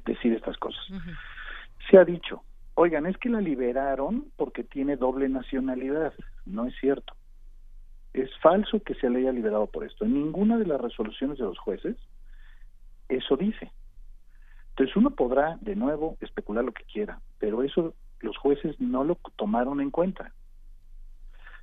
decir 0.05 0.35
estas 0.35 0.59
cosas. 0.59 0.85
Se 1.91 1.97
ha 1.97 2.05
dicho, 2.05 2.45
oigan, 2.75 3.07
es 3.07 3.17
que 3.19 3.29
la 3.29 3.41
liberaron 3.41 4.27
porque 4.37 4.65
tiene 4.65 4.97
doble 4.97 5.29
nacionalidad. 5.29 6.13
No 6.47 6.67
es 6.67 6.75
cierto. 6.81 7.15
Es 8.13 8.31
falso 8.43 8.81
que 8.81 8.95
se 8.95 9.09
le 9.09 9.21
haya 9.21 9.33
liberado 9.33 9.67
por 9.67 9.85
esto. 9.85 10.05
En 10.05 10.15
ninguna 10.15 10.59
de 10.59 10.67
las 10.67 10.81
resoluciones 10.81 11.39
de 11.39 11.45
los 11.45 11.59
jueces 11.59 11.97
eso 13.17 13.37
dice. 13.37 13.71
Entonces 14.71 14.97
uno 14.97 15.11
podrá, 15.11 15.59
de 15.61 15.77
nuevo, 15.77 16.17
especular 16.21 16.65
lo 16.65 16.73
que 16.73 16.85
quiera, 16.85 17.21
pero 17.39 17.63
eso 17.63 17.95
los 18.21 18.37
jueces 18.39 18.81
no 18.81 19.05
lo 19.05 19.17
tomaron 19.37 19.81
en 19.81 19.91
cuenta. 19.91 20.33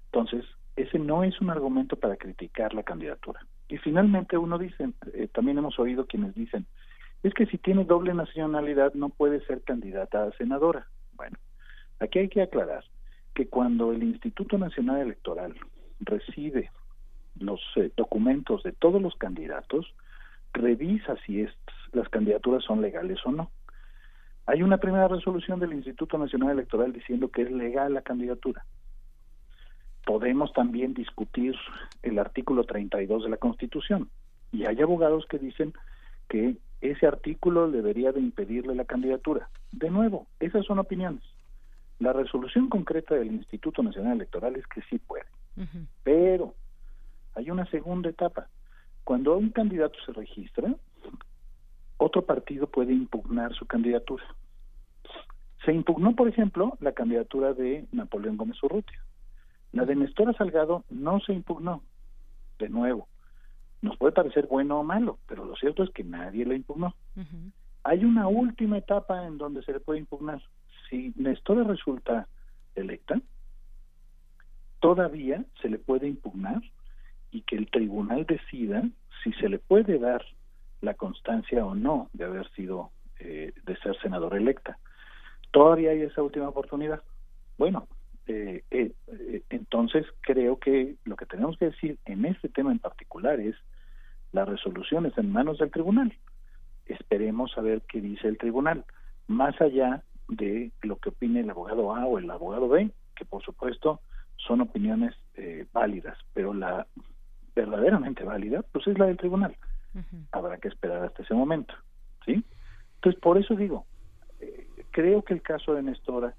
Entonces, 0.06 0.46
ese 0.76 1.00
no 1.00 1.24
es 1.24 1.40
un 1.42 1.50
argumento 1.50 1.96
para 1.96 2.18
criticar 2.18 2.74
la 2.74 2.84
candidatura. 2.84 3.46
Y 3.68 3.78
finalmente 3.78 4.38
uno 4.38 4.58
dice, 4.58 4.92
eh, 5.14 5.28
también 5.28 5.58
hemos 5.58 5.80
oído 5.80 6.06
quienes 6.06 6.36
dicen, 6.36 6.66
es 7.24 7.34
que 7.34 7.46
si 7.48 7.58
tiene 7.58 7.84
doble 7.84 8.14
nacionalidad 8.14 8.94
no 8.94 9.10
puede 9.10 9.42
ser 9.46 9.64
candidata 9.64 10.24
a 10.24 10.32
senadora. 10.34 10.88
Bueno, 11.20 11.38
aquí 12.00 12.20
hay 12.20 12.30
que 12.30 12.42
aclarar 12.42 12.86
que 13.36 13.50
cuando 13.50 13.92
el 13.92 14.02
Instituto 14.04 14.58
Nacional 14.58 15.02
Electoral 15.02 15.54
recibe 16.00 16.72
los 17.38 17.60
eh, 17.76 17.92
documentos 17.98 18.64
de 18.64 18.72
todos 18.72 19.02
los 19.02 19.16
candidatos, 19.18 19.94
revisa 20.54 21.18
si 21.26 21.46
las 21.92 22.08
candidaturas 22.08 22.64
son 22.64 22.80
legales 22.80 23.20
o 23.26 23.34
no. 23.34 23.52
Hay 24.46 24.64
una 24.64 24.78
primera 24.78 25.10
resolución 25.10 25.60
del 25.60 25.74
Instituto 25.74 26.18
Nacional 26.18 26.52
Electoral 26.52 26.94
diciendo 26.94 27.28
que 27.28 27.42
es 27.42 27.52
legal 27.52 27.94
la 27.94 28.02
candidatura. 28.02 28.64
Podemos 30.06 30.54
también 30.54 30.94
discutir 30.94 31.54
el 32.02 32.18
artículo 32.18 32.64
32 32.64 33.26
de 33.26 33.30
la 33.30 33.36
Constitución. 33.38 34.10
Y 34.54 34.66
hay 34.66 34.82
abogados 34.82 35.26
que 35.30 35.38
dicen 35.38 35.74
que 36.30 36.58
ese 36.82 37.06
artículo 37.06 37.70
debería 37.70 38.12
de 38.12 38.22
impedirle 38.22 38.76
la 38.76 38.86
candidatura. 38.86 39.50
De 39.72 39.90
nuevo, 39.90 40.28
esas 40.40 40.66
son 40.66 40.80
opiniones. 40.80 41.24
La 42.00 42.14
resolución 42.14 42.70
concreta 42.70 43.16
del 43.16 43.34
Instituto 43.34 43.84
Nacional 43.84 44.14
Electoral 44.14 44.56
es 44.56 44.66
que 44.68 44.82
sí 44.84 45.00
puede. 45.00 45.26
Pero 46.04 46.56
hay 47.36 47.52
una 47.52 47.66
segunda 47.66 48.10
etapa. 48.10 48.48
Cuando 49.04 49.36
un 49.36 49.50
candidato 49.50 50.00
se 50.06 50.14
registra, 50.14 50.74
otro 51.98 52.22
partido 52.26 52.68
puede 52.68 52.94
impugnar 52.94 53.54
su 53.54 53.66
candidatura. 53.66 54.24
Se 55.66 55.74
impugnó, 55.74 56.16
por 56.16 56.30
ejemplo, 56.30 56.78
la 56.80 56.94
candidatura 56.94 57.54
de 57.54 57.86
Napoleón 57.92 58.38
Gómez 58.38 58.64
Urrutia. 58.64 59.04
La 59.74 59.84
de 59.84 59.96
Nestora 59.96 60.32
Salgado 60.34 60.86
no 60.90 61.20
se 61.20 61.34
impugnó. 61.34 61.84
De 62.58 62.70
nuevo, 62.70 63.10
nos 63.82 63.98
puede 63.98 64.14
parecer 64.14 64.48
bueno 64.48 64.80
o 64.80 64.84
malo, 64.84 65.20
pero 65.28 65.46
lo 65.46 65.56
cierto 65.56 65.84
es 65.84 65.90
que 65.92 66.04
nadie 66.04 66.46
la 66.46 66.56
impugnó. 66.56 66.96
Hay 67.84 68.04
una 68.04 68.28
última 68.28 68.78
etapa 68.78 69.26
en 69.26 69.38
donde 69.38 69.64
se 69.64 69.74
le 69.74 69.80
puede 69.80 70.00
impugnar. 70.00 70.42
Si 70.90 71.14
Néstor 71.16 71.66
resulta 71.66 72.28
electa, 72.76 73.22
todavía 74.80 75.44
se 75.62 75.70
le 75.70 75.78
puede 75.78 76.08
impugnar 76.08 76.62
y 77.32 77.42
que 77.42 77.56
el 77.56 77.70
tribunal 77.70 78.26
decida 78.26 78.84
si 79.24 79.32
se 79.34 79.50
le 79.50 79.60
puede 79.60 80.00
dar 80.00 80.24
la 80.82 80.94
constancia 80.94 81.66
o 81.66 81.76
no 81.76 82.10
de 82.14 82.26
haber 82.26 82.50
sido, 82.52 82.92
eh, 83.20 83.54
de 83.64 83.78
ser 83.78 83.98
senador 84.02 84.36
electa. 84.36 84.78
Todavía 85.52 85.92
hay 85.92 86.02
esa 86.02 86.22
última 86.22 86.50
oportunidad. 86.50 87.02
Bueno, 87.58 87.88
eh, 88.30 88.64
eh, 88.70 89.42
entonces 89.50 90.06
creo 90.22 90.60
que 90.60 90.96
lo 91.04 91.16
que 91.16 91.26
tenemos 91.26 91.58
que 91.58 91.66
decir 91.66 91.98
en 92.06 92.26
este 92.26 92.48
tema 92.50 92.72
en 92.72 92.80
particular 92.80 93.40
es 93.40 93.56
la 94.32 94.46
resolución 94.46 95.08
está 95.08 95.22
en 95.22 95.32
manos 95.32 95.58
del 95.58 95.72
tribunal. 95.72 96.14
Esperemos 96.86 97.58
a 97.58 97.62
ver 97.62 97.82
qué 97.82 98.02
dice 98.02 98.28
el 98.28 98.38
tribunal, 98.38 98.86
más 99.28 99.60
allá 99.60 100.04
de 100.28 100.72
lo 100.84 100.98
que 100.98 101.10
opine 101.10 101.40
el 101.40 101.50
abogado 101.50 101.96
A 101.96 102.06
o 102.06 102.20
el 102.20 102.30
abogado 102.30 102.68
B, 102.70 102.92
que 103.16 103.26
por 103.26 103.44
supuesto 103.44 104.00
son 104.38 104.62
opiniones 104.62 105.16
eh, 105.36 105.66
válidas, 105.74 106.18
pero 106.34 106.54
la 106.54 106.86
verdaderamente 107.56 108.24
válida 108.24 108.62
pues 108.72 108.86
es 108.88 108.98
la 108.98 109.08
del 109.08 109.18
tribunal. 109.18 109.56
Habrá 110.32 110.58
que 110.58 110.68
esperar 110.68 111.04
hasta 111.04 111.24
ese 111.24 111.34
momento, 111.34 111.74
¿sí? 112.24 112.44
Entonces 112.96 113.20
por 113.20 113.40
eso 113.40 113.56
digo, 113.56 113.86
creo 114.92 115.24
que 115.24 115.34
el 115.34 115.42
caso 115.42 115.74
de 115.74 115.82
Nestora 115.82 116.36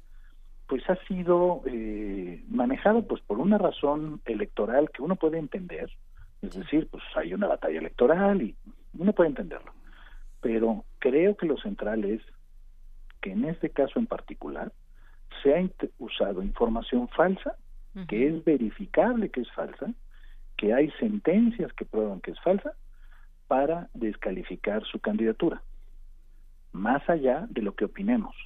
pues 0.71 0.89
ha 0.89 0.95
sido 1.07 1.63
eh, 1.67 2.45
manejado 2.49 3.03
pues 3.03 3.21
por 3.23 3.41
una 3.41 3.59
razón 3.59 4.21
electoral 4.25 4.89
que 4.93 5.03
uno 5.03 5.17
puede 5.17 5.37
entender, 5.37 5.91
es 6.43 6.55
decir, 6.55 6.87
pues 6.89 7.03
hay 7.17 7.35
una 7.35 7.49
batalla 7.49 7.81
electoral 7.81 8.41
y 8.41 8.55
uno 8.97 9.13
puede 9.13 9.31
entenderlo, 9.31 9.73
pero 10.41 10.85
creo 11.01 11.37
que 11.37 11.47
lo 11.47 11.57
central 11.57 12.05
es 12.05 12.23
que 13.21 13.33
en 13.33 13.47
este 13.47 13.71
caso 13.71 13.99
en 13.99 14.07
particular 14.07 14.73
se 15.43 15.57
ha 15.57 15.69
usado 15.99 16.41
información 16.41 17.09
falsa, 17.09 17.57
que 18.07 18.29
es 18.29 18.45
verificable 18.45 19.29
que 19.31 19.41
es 19.41 19.51
falsa, 19.51 19.93
que 20.57 20.73
hay 20.73 20.93
sentencias 21.01 21.73
que 21.73 21.85
prueban 21.85 22.21
que 22.21 22.31
es 22.31 22.41
falsa, 22.43 22.75
para 23.49 23.89
descalificar 23.93 24.85
su 24.85 25.01
candidatura, 25.01 25.63
más 26.71 27.03
allá 27.11 27.49
de 27.51 27.63
lo 27.63 27.75
que 27.75 27.87
opinemos. 27.87 28.37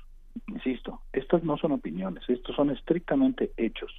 Insisto, 0.49 1.01
estas 1.13 1.45
no 1.45 1.57
son 1.57 1.73
opiniones, 1.73 2.25
estos 2.29 2.57
son 2.57 2.71
estrictamente 2.71 3.53
hechos. 3.57 3.93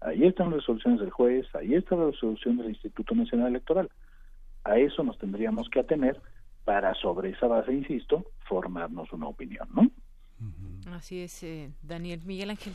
Ahí 0.00 0.24
están 0.24 0.50
las 0.50 0.60
resoluciones 0.60 1.00
del 1.00 1.10
juez, 1.10 1.46
ahí 1.54 1.74
está 1.74 1.96
la 1.96 2.06
resolución 2.06 2.56
del 2.56 2.70
Instituto 2.70 3.14
Nacional 3.14 3.48
Electoral. 3.48 3.90
A 4.64 4.78
eso 4.78 5.02
nos 5.02 5.18
tendríamos 5.18 5.68
que 5.68 5.80
atener 5.80 6.20
para, 6.64 6.94
sobre 6.94 7.30
esa 7.30 7.46
base, 7.46 7.72
insisto, 7.72 8.24
formarnos 8.48 9.12
una 9.12 9.28
opinión, 9.28 9.68
¿no? 9.74 9.90
Así 10.92 11.20
es, 11.20 11.42
eh, 11.42 11.70
Daniel. 11.82 12.20
Miguel 12.24 12.50
Ángel. 12.50 12.72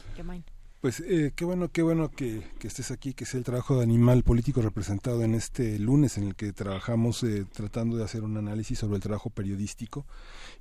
Pues 0.79 0.99
eh, 0.99 1.31
qué 1.35 1.43
bueno, 1.43 1.69
qué 1.71 1.81
bueno 1.81 2.11
que, 2.11 2.43
estés 2.61 2.91
aquí, 2.91 3.15
que 3.15 3.23
es 3.23 3.33
el 3.33 3.43
trabajo 3.43 3.77
de 3.77 3.83
Animal 3.83 4.21
Político 4.21 4.61
representado 4.61 5.23
en 5.23 5.33
este 5.33 5.79
lunes 5.79 6.19
en 6.19 6.25
el 6.25 6.35
que 6.35 6.53
trabajamos 6.53 7.23
eh, 7.23 7.45
tratando 7.51 7.97
de 7.97 8.03
hacer 8.03 8.23
un 8.23 8.37
análisis 8.37 8.77
sobre 8.77 8.97
el 8.97 9.01
trabajo 9.01 9.31
periodístico. 9.31 10.05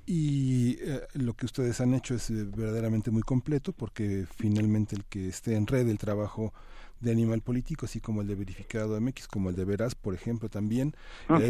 Y 0.07 0.77
eh, 0.81 1.01
lo 1.13 1.35
que 1.35 1.45
ustedes 1.45 1.81
han 1.81 1.93
hecho 1.93 2.15
es 2.15 2.31
verdaderamente 2.31 3.11
muy 3.11 3.21
completo 3.21 3.73
porque 3.73 4.25
finalmente 4.35 4.95
el 4.95 5.05
que 5.05 5.27
esté 5.27 5.55
en 5.55 5.67
red 5.67 5.87
el 5.87 5.99
trabajo 5.99 6.51
de 6.99 7.11
Animal 7.11 7.41
Político, 7.41 7.85
así 7.85 7.99
como 7.99 8.21
el 8.21 8.27
de 8.27 8.35
Verificado 8.35 8.99
MX, 8.99 9.27
como 9.27 9.49
el 9.49 9.55
de 9.55 9.65
Veraz, 9.65 9.95
por 9.95 10.13
ejemplo, 10.13 10.49
también, 10.49 10.95
eh, 11.29 11.47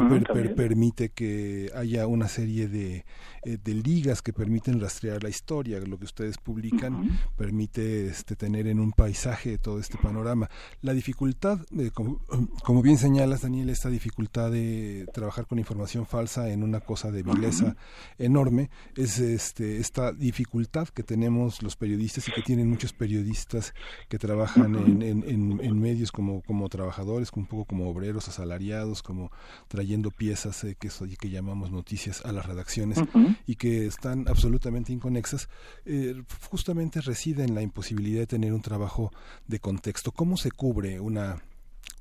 permite 0.56 1.10
que 1.10 1.72
haya 1.76 2.08
una 2.08 2.28
serie 2.28 2.68
de, 2.68 3.06
eh, 3.44 3.58
de, 3.64 3.74
ligas 3.74 4.22
que 4.22 4.34
permiten 4.34 4.80
rastrear 4.80 5.24
la 5.24 5.30
historia, 5.30 5.80
lo 5.80 5.98
que 5.98 6.06
ustedes 6.06 6.38
publican 6.38 7.18
permite 7.36 8.08
este, 8.08 8.36
tener 8.36 8.68
en 8.68 8.80
un 8.80 8.92
paisaje 8.92 9.58
todo 9.58 9.80
este 9.80 9.98
panorama. 9.98 10.50
La 10.82 10.94
dificultad, 10.94 11.60
como, 11.94 12.20
como, 12.64 12.82
bien 12.82 12.98
señalas, 12.98 13.42
Daniel, 13.42 13.70
esta 13.70 13.90
dificultad 13.90 14.52
de 14.52 15.08
trabajar 15.14 15.48
con 15.48 15.60
información 15.60 16.06
falsa 16.06 16.50
en 16.50 16.64
una 16.64 16.80
cosa 16.80 17.12
de 17.12 17.24
vileza 17.24 17.76
enorme, 18.18 18.70
es 18.96 19.20
este, 19.20 19.78
esta 19.78 20.12
dificultad 20.12 20.88
que 20.90 21.04
tenemos 21.04 21.62
los 21.64 21.76
periodistas 21.76 22.28
y 22.28 22.32
que 22.32 22.42
tienen 22.42 22.70
muchos 22.70 22.94
periodistas 22.94 23.74
que 24.10 24.18
trabajan 24.18 24.76
en, 24.76 25.02
en, 25.02 25.37
medios 25.38 26.12
como, 26.12 26.42
como 26.42 26.70
trabajadores, 26.70 27.32
un 27.36 27.46
poco 27.46 27.66
como 27.66 27.90
obreros 27.90 28.28
asalariados, 28.28 29.04
como 29.04 29.32
trayendo 29.68 30.12
piezas 30.12 30.64
eh, 30.64 30.76
que, 30.80 30.90
que 31.20 31.30
llamamos 31.30 31.72
noticias 31.72 32.26
a 32.26 32.32
las 32.32 32.46
redacciones 32.46 33.00
y 33.46 33.56
que 33.56 33.86
están 33.86 34.28
absolutamente 34.28 34.92
inconexas, 34.92 35.50
eh, 35.86 36.22
justamente 36.50 37.02
reside 37.02 37.44
en 37.44 37.56
la 37.56 37.62
imposibilidad 37.62 38.22
de 38.22 38.28
tener 38.28 38.54
un 38.54 38.62
trabajo 38.62 39.12
de 39.48 39.60
contexto. 39.60 40.12
¿Cómo 40.12 40.38
se 40.38 40.52
cubre 40.52 41.00
una 41.00 41.42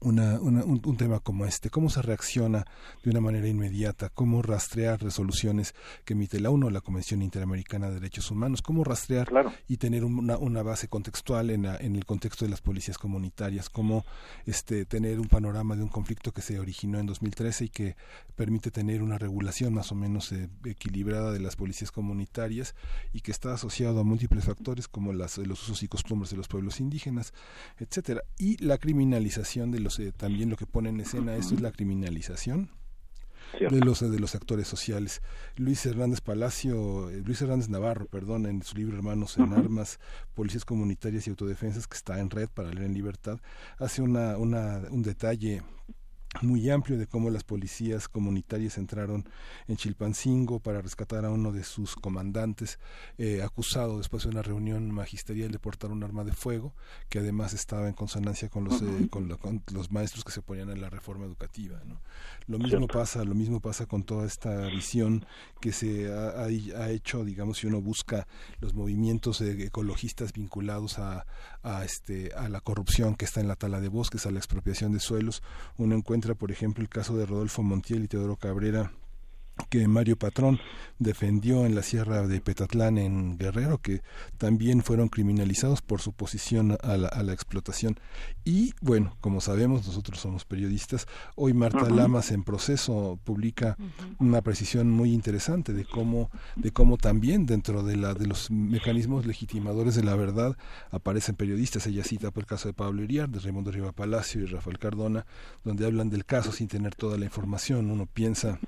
una, 0.01 0.39
un, 0.41 0.97
tema 0.97 1.21
como 1.21 1.47
este? 1.47 1.71
¿Cómo 1.71 1.89
se 1.91 2.03
reacciona 2.03 2.65
de 3.03 3.11
una 3.11 3.21
manera 3.21 3.49
inmediata? 3.49 4.11
¿Cómo 4.11 4.43
rastrear 4.43 5.03
resoluciones 5.03 5.75
que 6.05 6.13
emite 6.13 6.39
la 6.39 6.51
ONU, 6.51 6.71
la 6.71 6.81
Convención 6.81 7.23
Interamericana 7.23 7.89
de 7.89 7.95
Derechos 7.95 8.31
Humanos? 8.31 8.63
¿Cómo 8.63 8.85
rastrear 8.85 9.29
y 9.67 9.79
tener 9.79 10.05
una, 10.05 10.37
una 10.39 10.63
base 10.63 10.89
contextual 10.89 11.51
en, 11.51 11.65
en, 11.65 11.97
el 11.97 12.05
contexto 12.05 12.45
de 12.45 12.51
las 12.51 12.61
policías 12.61 12.99
comunitarias? 12.99 13.71
¿Cómo 13.71 14.05
este, 14.45 14.85
tener 14.85 15.19
un 15.19 15.29
panorama 15.29 15.77
de 15.77 15.83
un 15.83 15.89
conflicto 15.89 16.33
que 16.33 16.43
se 16.43 16.61
originó 16.61 16.99
en 16.99 17.07
2013 17.07 17.65
y 17.65 17.69
que 17.69 17.97
permite 18.37 18.71
tener 18.71 19.03
una 19.03 19.19
regulación 19.19 19.73
más 19.73 19.91
o 19.93 19.95
menos 19.95 20.31
eh, 20.33 20.49
equilibrada 20.67 21.33
de 21.33 21.41
las 21.41 21.57
policías 21.57 21.91
comunitarias 21.91 22.75
y 23.13 23.23
que 23.23 23.33
está 23.33 23.55
asociado 23.55 24.01
a 24.01 24.05
múltiples 24.05 24.45
factores 24.45 24.89
como 24.89 25.13
las, 25.13 25.39
los 25.39 25.63
usos 25.63 25.83
y 25.83 25.89
costumbres 25.89 26.31
de 26.31 26.37
los 26.37 26.49
pueblos 26.49 26.81
indígenas, 26.81 27.33
etcétera? 27.79 28.23
Y 28.39 28.63
la 28.63 28.79
criminalización 28.79 29.71
de 29.71 29.76
eh, 29.99 30.13
también 30.17 30.51
lo 30.51 30.57
que 30.57 30.67
pone 30.67 30.89
en 30.89 31.01
escena 31.01 31.37
esto 31.37 31.55
es 31.55 31.61
la 31.61 31.73
criminalización 31.73 32.71
de 33.59 33.81
los 33.81 34.01
de 34.01 34.19
los 34.19 34.35
actores 34.35 34.67
sociales. 34.69 35.23
Luis 35.57 35.85
Hernández 35.87 36.21
Palacio, 36.21 37.11
eh, 37.11 37.23
Luis 37.25 37.41
Hernández 37.43 37.69
Navarro, 37.69 38.07
perdón, 38.07 38.47
en 38.47 38.63
su 38.63 38.77
libro 38.77 38.97
Hermanos 38.97 39.39
en 39.39 39.53
Armas, 39.53 39.99
Policías 40.35 40.65
Comunitarias 40.65 41.27
y 41.27 41.31
Autodefensas, 41.31 41.87
que 41.87 41.97
está 41.97 42.19
en 42.19 42.31
red 42.31 42.49
para 42.49 42.71
leer 42.71 42.87
en 42.87 42.95
libertad, 42.95 43.39
hace 43.79 44.03
una, 44.03 44.37
una, 44.37 44.83
un 44.91 45.03
detalle 45.03 45.63
muy 46.43 46.71
amplio 46.71 46.99
de 46.99 47.07
cómo 47.07 47.31
las 47.31 47.45
policías 47.45 48.09
comunitarias 48.09 48.79
entraron 48.79 49.29
en 49.69 49.77
Chilpancingo 49.77 50.61
para 50.61 50.81
rescatar 50.81 51.25
a 51.25 51.31
uno 51.31 51.53
de 51.53 51.65
sus 51.65 51.97
comandantes, 51.97 52.79
eh, 53.19 53.43
acusado 53.43 53.99
después 53.99 54.25
de 54.25 54.31
una 54.31 54.43
reunión 54.43 54.91
magisterial 54.91 55.51
de 55.51 55.59
portar 55.59 55.91
un 55.91 56.03
arma 56.03 56.25
de 56.25 56.33
fuego, 56.33 56.75
que 57.09 57.19
además 57.19 57.55
estaba 57.55 57.89
en 57.89 57.95
consonancia 57.95 58.49
con 58.49 58.65
los, 58.65 58.83
eh, 58.83 59.09
con, 59.11 59.29
los 59.73 59.91
maestros 59.91 60.25
que 60.25 60.33
se 60.33 60.43
ponían 60.43 60.71
en 60.71 60.81
la 60.81 60.91
reforma 60.91 61.25
educativa. 61.25 61.81
¿no? 61.85 62.01
Lo 62.47 62.59
mismo 62.59 62.87
pasa, 62.87 63.25
lo 63.25 63.35
mismo 63.35 63.61
pasa 63.61 63.87
con 63.87 64.05
toda 64.05 64.27
esta 64.27 64.67
visión 64.67 65.25
que 65.61 65.73
se 65.73 66.13
ha, 66.13 66.45
ha, 66.45 66.91
hecho, 66.91 67.25
digamos, 67.25 67.59
si 67.59 67.67
uno 67.67 67.81
busca 67.81 68.27
los 68.61 68.75
movimientos 68.75 69.41
eh, 69.41 69.65
ecologistas 69.65 70.33
vinculados 70.33 70.99
a, 70.99 71.27
a, 71.63 71.85
este, 71.85 72.33
a 72.35 72.49
la 72.49 72.61
corrupción 72.61 73.15
que 73.15 73.25
está 73.25 73.41
en 73.41 73.49
la 73.49 73.57
tala 73.57 73.81
de 73.81 73.89
bosques, 73.89 74.27
a 74.27 74.31
la 74.31 74.39
expropiación 74.39 74.93
de 74.93 75.01
suelos, 75.01 75.43
uno 75.77 75.97
encuentra 75.97 76.26
por 76.35 76.51
ejemplo, 76.51 76.83
el 76.83 76.89
caso 76.89 77.17
de 77.17 77.27
Rodolfo 77.27 77.63
Montiel 77.63 78.05
y 78.05 78.09
Teodoro 78.09 78.37
Cabrera 78.37 78.93
que 79.69 79.87
Mario 79.89 80.17
Patrón 80.17 80.61
defendió 80.99 81.67
en 81.67 81.75
la 81.75 81.83
sierra 81.83 82.27
de 82.27 82.41
Petatlán 82.41 82.99
en 82.99 83.39
Guerrero, 83.39 83.79
que 83.79 84.03
también 84.39 84.83
fueron 84.83 85.09
criminalizados 85.09 85.83
por 85.83 86.01
su 86.01 86.13
posición 86.13 86.79
a 86.83 86.97
la, 86.97 87.33
explotación. 87.33 87.99
Y 88.45 88.73
bueno, 88.81 89.17
como 89.21 89.41
sabemos, 89.41 89.87
nosotros 89.87 90.21
somos 90.21 90.45
periodistas. 90.45 91.07
Hoy 91.35 91.53
Marta 91.53 91.91
Lamas 91.91 92.31
en 92.31 92.45
proceso 92.45 93.19
publica 93.25 93.77
una 94.19 94.41
precisión 94.41 94.91
muy 94.91 95.13
interesante 95.13 95.73
de 95.73 95.85
cómo, 95.85 96.31
de 96.55 96.71
cómo 96.71 96.97
también 96.97 97.45
dentro 97.47 97.83
de, 97.83 97.97
la, 97.97 98.15
de 98.15 98.27
los 98.27 98.51
mecanismos 98.51 99.27
legitimadores 99.27 99.95
de 99.97 100.05
la 100.05 100.15
verdad 100.15 100.57
aparecen 100.91 101.35
periodistas. 101.35 101.87
Ella 101.87 102.05
cita 102.05 102.31
por 102.31 102.45
el 102.45 102.47
caso 102.49 102.69
de 102.69 102.75
Pablo 102.75 103.03
Iriar, 103.03 103.29
de 103.29 103.41
Raimundo 103.41 103.71
Riva 103.71 103.93
Palacio 103.93 104.43
y 104.43 104.47
Rafael 104.47 104.79
Cardona, 104.79 105.27
donde 105.65 105.85
hablan 105.85 106.09
del 106.09 106.25
caso 106.25 106.53
sin 106.53 106.69
tener 106.69 106.95
toda 106.95 107.19
la 107.19 107.25
información. 107.25 107.91
Uno 107.91 108.07
piensa 108.07 108.59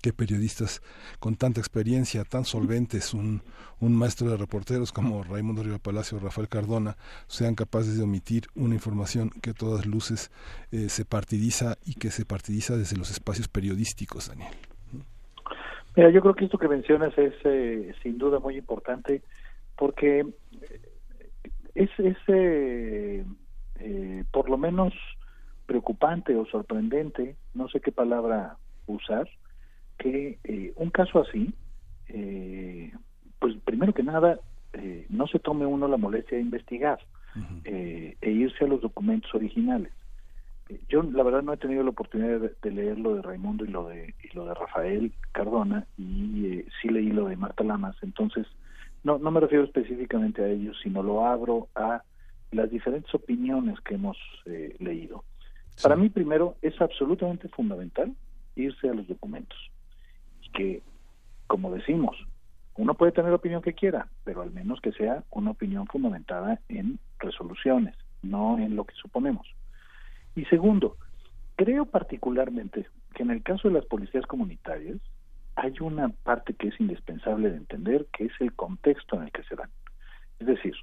qué 0.00 0.12
periodistas 0.12 0.82
con 1.18 1.36
tanta 1.36 1.60
experiencia, 1.60 2.24
tan 2.24 2.44
solventes, 2.44 3.14
un, 3.14 3.42
un 3.80 3.96
maestro 3.96 4.30
de 4.30 4.36
reporteros 4.36 4.92
como 4.92 5.22
Raimundo 5.22 5.62
Riva 5.62 5.78
Palacio 5.78 6.18
o 6.18 6.20
Rafael 6.20 6.48
Cardona, 6.48 6.96
sean 7.26 7.54
capaces 7.54 7.96
de 7.96 8.04
omitir 8.04 8.44
una 8.54 8.74
información 8.74 9.30
que 9.42 9.50
a 9.50 9.54
todas 9.54 9.86
luces 9.86 10.30
eh, 10.72 10.88
se 10.88 11.04
partidiza 11.04 11.76
y 11.84 11.94
que 11.94 12.10
se 12.10 12.24
partidiza 12.24 12.76
desde 12.76 12.96
los 12.96 13.10
espacios 13.10 13.48
periodísticos, 13.48 14.28
Daniel. 14.28 14.52
Mira, 15.96 16.10
yo 16.10 16.20
creo 16.20 16.34
que 16.34 16.44
esto 16.44 16.58
que 16.58 16.68
mencionas 16.68 17.16
es 17.18 17.34
eh, 17.44 17.94
sin 18.02 18.18
duda 18.18 18.38
muy 18.38 18.56
importante 18.56 19.22
porque 19.76 20.24
es, 21.74 21.90
es 21.98 22.16
eh, 22.28 23.24
por 24.30 24.48
lo 24.48 24.58
menos 24.58 24.92
preocupante 25.66 26.36
o 26.36 26.46
sorprendente, 26.46 27.36
no 27.54 27.68
sé 27.68 27.80
qué 27.80 27.92
palabra 27.92 28.56
usar, 28.86 29.28
que 30.00 30.38
eh, 30.44 30.72
un 30.76 30.90
caso 30.90 31.20
así, 31.20 31.52
eh, 32.08 32.90
pues 33.38 33.54
primero 33.64 33.92
que 33.92 34.02
nada, 34.02 34.40
eh, 34.72 35.06
no 35.10 35.26
se 35.26 35.38
tome 35.38 35.66
uno 35.66 35.86
la 35.86 35.98
molestia 35.98 36.38
de 36.38 36.44
investigar 36.44 36.98
e 37.64 38.16
irse 38.22 38.64
a 38.64 38.68
los 38.68 38.80
documentos 38.80 39.32
originales. 39.34 39.92
Yo 40.88 41.02
la 41.02 41.22
verdad 41.22 41.42
no 41.42 41.52
he 41.52 41.58
tenido 41.58 41.84
la 41.84 41.90
oportunidad 41.90 42.40
de, 42.40 42.70
leer 42.70 42.98
lo 42.98 43.14
de 43.14 43.22
Raimundo 43.22 43.64
y 43.64 43.68
lo 43.68 43.86
de 43.88 44.14
y 44.22 44.34
lo 44.34 44.46
de 44.46 44.54
Rafael 44.54 45.12
Cardona 45.30 45.86
y 45.96 46.64
sí 46.80 46.88
leí 46.88 47.10
lo 47.10 47.26
de 47.26 47.36
Marta 47.36 47.62
Lamas, 47.62 47.96
entonces 48.02 48.46
no 49.04 49.18
no 49.18 49.30
me 49.30 49.40
refiero 49.40 49.64
específicamente 49.64 50.42
a 50.42 50.48
ellos, 50.48 50.76
sino 50.82 51.04
lo 51.04 51.24
abro 51.24 51.68
a 51.76 52.02
las 52.50 52.70
diferentes 52.70 53.14
opiniones 53.14 53.80
que 53.80 53.94
hemos 53.94 54.16
leído. 54.80 55.24
Para 55.82 55.94
mí 55.94 56.08
primero 56.08 56.56
es 56.62 56.80
absolutamente 56.80 57.48
fundamental 57.48 58.12
irse 58.56 58.88
a 58.88 58.94
los 58.94 59.06
documentos 59.06 59.58
que, 60.52 60.82
como 61.46 61.72
decimos, 61.72 62.16
uno 62.76 62.94
puede 62.94 63.12
tener 63.12 63.30
la 63.30 63.36
opinión 63.36 63.62
que 63.62 63.74
quiera, 63.74 64.08
pero 64.24 64.42
al 64.42 64.52
menos 64.52 64.80
que 64.80 64.92
sea 64.92 65.24
una 65.30 65.50
opinión 65.50 65.86
fundamentada 65.86 66.60
en 66.68 66.98
resoluciones, 67.18 67.94
no 68.22 68.58
en 68.58 68.76
lo 68.76 68.84
que 68.84 68.94
suponemos. 68.94 69.46
Y 70.34 70.44
segundo, 70.46 70.96
creo 71.56 71.84
particularmente 71.86 72.86
que 73.14 73.22
en 73.22 73.30
el 73.30 73.42
caso 73.42 73.68
de 73.68 73.74
las 73.74 73.84
policías 73.86 74.26
comunitarias 74.26 74.98
hay 75.56 75.74
una 75.80 76.08
parte 76.08 76.54
que 76.54 76.68
es 76.68 76.80
indispensable 76.80 77.50
de 77.50 77.56
entender, 77.56 78.06
que 78.12 78.26
es 78.26 78.32
el 78.40 78.54
contexto 78.54 79.16
en 79.16 79.24
el 79.24 79.32
que 79.32 79.42
se 79.42 79.56
dan. 79.56 79.70
Es 80.38 80.46
decir, 80.46 80.74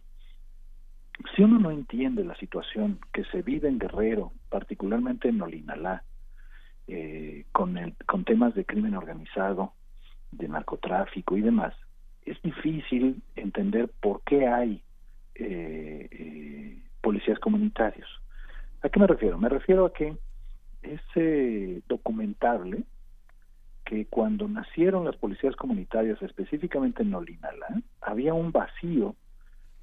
si 1.35 1.41
uno 1.41 1.57
no 1.57 1.71
entiende 1.71 2.23
la 2.23 2.35
situación 2.35 2.99
que 3.11 3.23
se 3.25 3.41
vive 3.41 3.67
en 3.67 3.79
Guerrero, 3.79 4.33
particularmente 4.49 5.29
en 5.29 5.41
Olinalá, 5.41 6.03
eh, 6.89 7.43
con, 7.51 7.77
el, 7.77 7.95
con 8.05 8.23
temas 8.23 8.55
de 8.55 8.63
crimen 8.63 8.95
organizado, 8.95 9.73
de 10.31 10.47
narcotráfico 10.47 11.35
y 11.35 11.41
demás, 11.41 11.73
es 12.25 12.41
difícil 12.41 13.21
entender 13.35 13.89
por 13.99 14.21
qué 14.23 14.47
hay 14.47 14.81
eh, 15.35 16.07
eh, 16.09 16.81
policías 17.01 17.39
comunitarios. 17.39 18.07
¿A 18.81 18.89
qué 18.89 18.99
me 19.01 19.07
refiero? 19.07 19.37
Me 19.37 19.49
refiero 19.49 19.85
a 19.85 19.93
que 19.93 20.15
es 20.83 21.83
documentable 21.87 22.83
que 23.83 24.05
cuando 24.05 24.47
nacieron 24.47 25.03
las 25.03 25.17
policías 25.17 25.57
comunitarias, 25.57 26.21
específicamente 26.21 27.03
en 27.03 27.11
Nolinala, 27.11 27.81
había 27.99 28.33
un 28.33 28.53
vacío 28.53 29.15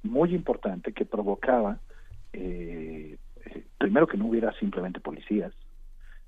muy 0.01 0.33
importante 0.33 0.93
que 0.93 1.05
provocaba, 1.05 1.79
primero 3.77 4.07
que 4.07 4.17
no 4.17 4.25
hubiera 4.25 4.51
simplemente 4.53 4.99
policías, 4.99 5.53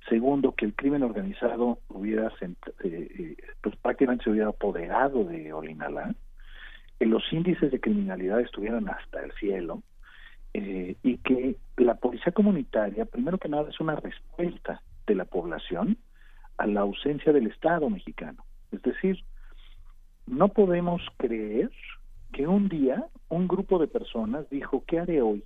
Segundo, 0.10 0.54
que 0.54 0.66
el 0.66 0.74
crimen 0.74 1.04
organizado 1.04 1.80
hubiera, 1.90 2.32
eh, 2.42 2.56
eh, 2.84 3.36
pues 3.62 3.76
prácticamente 3.78 4.24
se 4.24 4.30
hubiera 4.30 4.50
apoderado 4.50 5.26
de 5.26 5.52
Olinalá, 5.52 6.16
que 6.98 7.06
los 7.06 7.24
índices 7.32 7.72
de 7.72 7.80
criminalidad 7.80 8.40
estuvieran 8.40 8.88
hasta 8.90 9.24
el 9.24 9.32
cielo, 9.34 9.84
eh, 10.54 10.96
y 11.04 11.18
que 11.18 11.58
la 11.78 11.96
policía 11.96 12.32
comunitaria, 12.32 13.06
primero 13.06 13.38
que 13.38 13.50
nada, 13.50 13.70
es 13.70 13.80
una 13.80 13.98
respuesta 13.98 14.82
de 15.06 15.16
la 15.16 15.26
población 15.26 15.98
a 16.58 16.68
la 16.68 16.82
ausencia 16.82 17.34
del 17.34 17.48
Estado 17.48 17.90
mexicano. 17.90 18.44
Es 18.72 18.82
decir, 18.82 19.24
no 20.26 20.50
podemos 20.50 21.02
creer 21.18 21.72
que 22.32 22.48
un 22.48 22.70
día 22.70 23.06
un 23.30 23.48
grupo 23.48 23.78
de 23.78 23.88
personas 23.88 24.50
dijo, 24.50 24.84
¿qué 24.88 25.00
haré 25.00 25.22
hoy? 25.22 25.44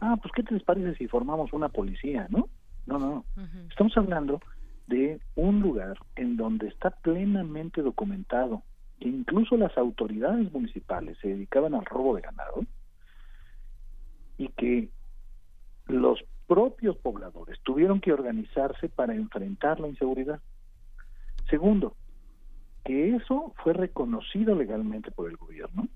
ah, 0.00 0.16
pues 0.20 0.32
¿qué 0.34 0.42
te 0.42 0.54
les 0.54 0.62
parece 0.62 0.94
si 0.96 1.08
formamos 1.08 1.52
una 1.52 1.68
policía, 1.68 2.26
no? 2.30 2.48
No, 2.86 2.98
no, 2.98 3.24
Estamos 3.68 3.96
hablando 3.96 4.40
de 4.86 5.20
un 5.34 5.60
lugar 5.60 5.98
en 6.14 6.36
donde 6.36 6.68
está 6.68 6.90
plenamente 6.90 7.82
documentado 7.82 8.62
que 9.00 9.08
incluso 9.08 9.56
las 9.56 9.76
autoridades 9.76 10.50
municipales 10.52 11.18
se 11.20 11.28
dedicaban 11.28 11.74
al 11.74 11.84
robo 11.84 12.14
de 12.14 12.22
ganado 12.22 12.64
y 14.38 14.48
que 14.48 14.88
los 15.86 16.22
propios 16.46 16.96
pobladores 16.98 17.58
tuvieron 17.62 18.00
que 18.00 18.12
organizarse 18.12 18.88
para 18.88 19.14
enfrentar 19.14 19.80
la 19.80 19.88
inseguridad. 19.88 20.40
Segundo, 21.50 21.96
que 22.84 23.16
eso 23.16 23.52
fue 23.62 23.72
reconocido 23.72 24.54
legalmente 24.54 25.10
por 25.10 25.28
el 25.28 25.36
gobierno, 25.36 25.88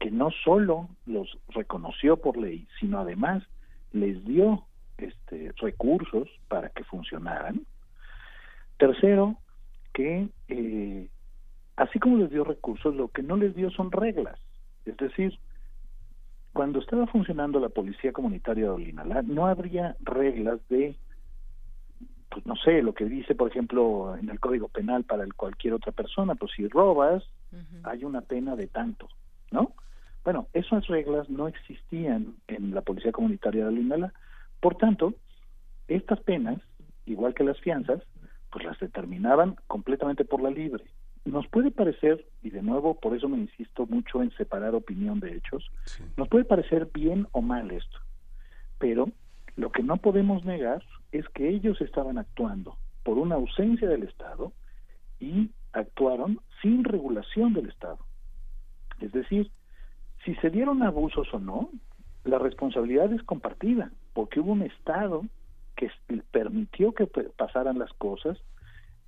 que 0.00 0.10
no 0.10 0.30
solo 0.44 0.88
los 1.06 1.38
reconoció 1.48 2.16
por 2.16 2.36
ley, 2.36 2.66
sino 2.80 2.98
además 2.98 3.44
les 3.92 4.24
dio 4.24 4.66
este, 4.98 5.52
recursos 5.56 6.28
para 6.48 6.68
que 6.70 6.84
funcionaran. 6.84 7.62
Tercero, 8.78 9.36
que 9.92 10.28
eh, 10.48 11.08
así 11.76 11.98
como 11.98 12.18
les 12.18 12.30
dio 12.30 12.44
recursos, 12.44 12.94
lo 12.94 13.08
que 13.08 13.22
no 13.22 13.36
les 13.36 13.54
dio 13.54 13.70
son 13.70 13.90
reglas. 13.92 14.38
Es 14.84 14.96
decir, 14.96 15.38
cuando 16.52 16.80
estaba 16.80 17.06
funcionando 17.06 17.60
la 17.60 17.68
policía 17.68 18.12
comunitaria 18.12 18.64
de 18.64 18.70
Olinalá, 18.70 19.22
no 19.22 19.46
habría 19.46 19.96
reglas 20.00 20.60
de, 20.68 20.94
pues 22.30 22.44
no 22.46 22.56
sé, 22.56 22.82
lo 22.82 22.94
que 22.94 23.06
dice, 23.06 23.34
por 23.34 23.50
ejemplo, 23.50 24.16
en 24.16 24.28
el 24.28 24.40
Código 24.40 24.68
Penal 24.68 25.04
para 25.04 25.26
cualquier 25.36 25.74
otra 25.74 25.92
persona, 25.92 26.34
pues 26.34 26.52
si 26.54 26.68
robas, 26.68 27.24
hay 27.84 28.04
una 28.04 28.22
pena 28.22 28.56
de 28.56 28.66
tanto, 28.66 29.08
¿no? 29.50 29.72
Bueno, 30.24 30.46
esas 30.52 30.86
reglas 30.86 31.28
no 31.28 31.48
existían 31.48 32.34
en 32.46 32.74
la 32.74 32.82
policía 32.82 33.12
comunitaria 33.12 33.62
de 33.62 33.68
Olinalá. 33.68 34.12
Por 34.62 34.76
tanto, 34.76 35.14
estas 35.88 36.20
penas, 36.20 36.62
igual 37.04 37.34
que 37.34 37.42
las 37.42 37.58
fianzas, 37.58 38.00
pues 38.52 38.64
las 38.64 38.78
determinaban 38.78 39.56
completamente 39.66 40.24
por 40.24 40.40
la 40.40 40.50
libre. 40.50 40.84
Nos 41.24 41.48
puede 41.48 41.72
parecer, 41.72 42.24
y 42.42 42.50
de 42.50 42.62
nuevo 42.62 42.94
por 43.00 43.16
eso 43.16 43.28
me 43.28 43.38
insisto 43.38 43.86
mucho 43.86 44.22
en 44.22 44.30
separar 44.36 44.76
opinión 44.76 45.18
de 45.18 45.34
hechos, 45.34 45.68
nos 46.16 46.28
puede 46.28 46.44
parecer 46.44 46.88
bien 46.94 47.26
o 47.32 47.42
mal 47.42 47.72
esto, 47.72 47.98
pero 48.78 49.10
lo 49.56 49.72
que 49.72 49.82
no 49.82 49.96
podemos 49.96 50.44
negar 50.44 50.84
es 51.10 51.28
que 51.30 51.48
ellos 51.48 51.80
estaban 51.80 52.16
actuando 52.16 52.76
por 53.02 53.18
una 53.18 53.34
ausencia 53.34 53.88
del 53.88 54.04
Estado 54.04 54.52
y 55.18 55.50
actuaron 55.72 56.40
sin 56.60 56.84
regulación 56.84 57.52
del 57.52 57.68
Estado. 57.68 57.98
Es 59.00 59.10
decir, 59.10 59.50
si 60.24 60.36
se 60.36 60.50
dieron 60.50 60.84
abusos 60.84 61.26
o 61.34 61.40
no, 61.40 61.68
la 62.22 62.38
responsabilidad 62.38 63.12
es 63.12 63.24
compartida, 63.24 63.90
porque 64.12 64.40
hubo 64.40 64.52
un 64.52 64.62
Estado 64.62 65.24
que 65.76 65.90
permitió 66.30 66.92
que 66.92 67.06
pasaran 67.06 67.78
las 67.78 67.92
cosas, 67.94 68.38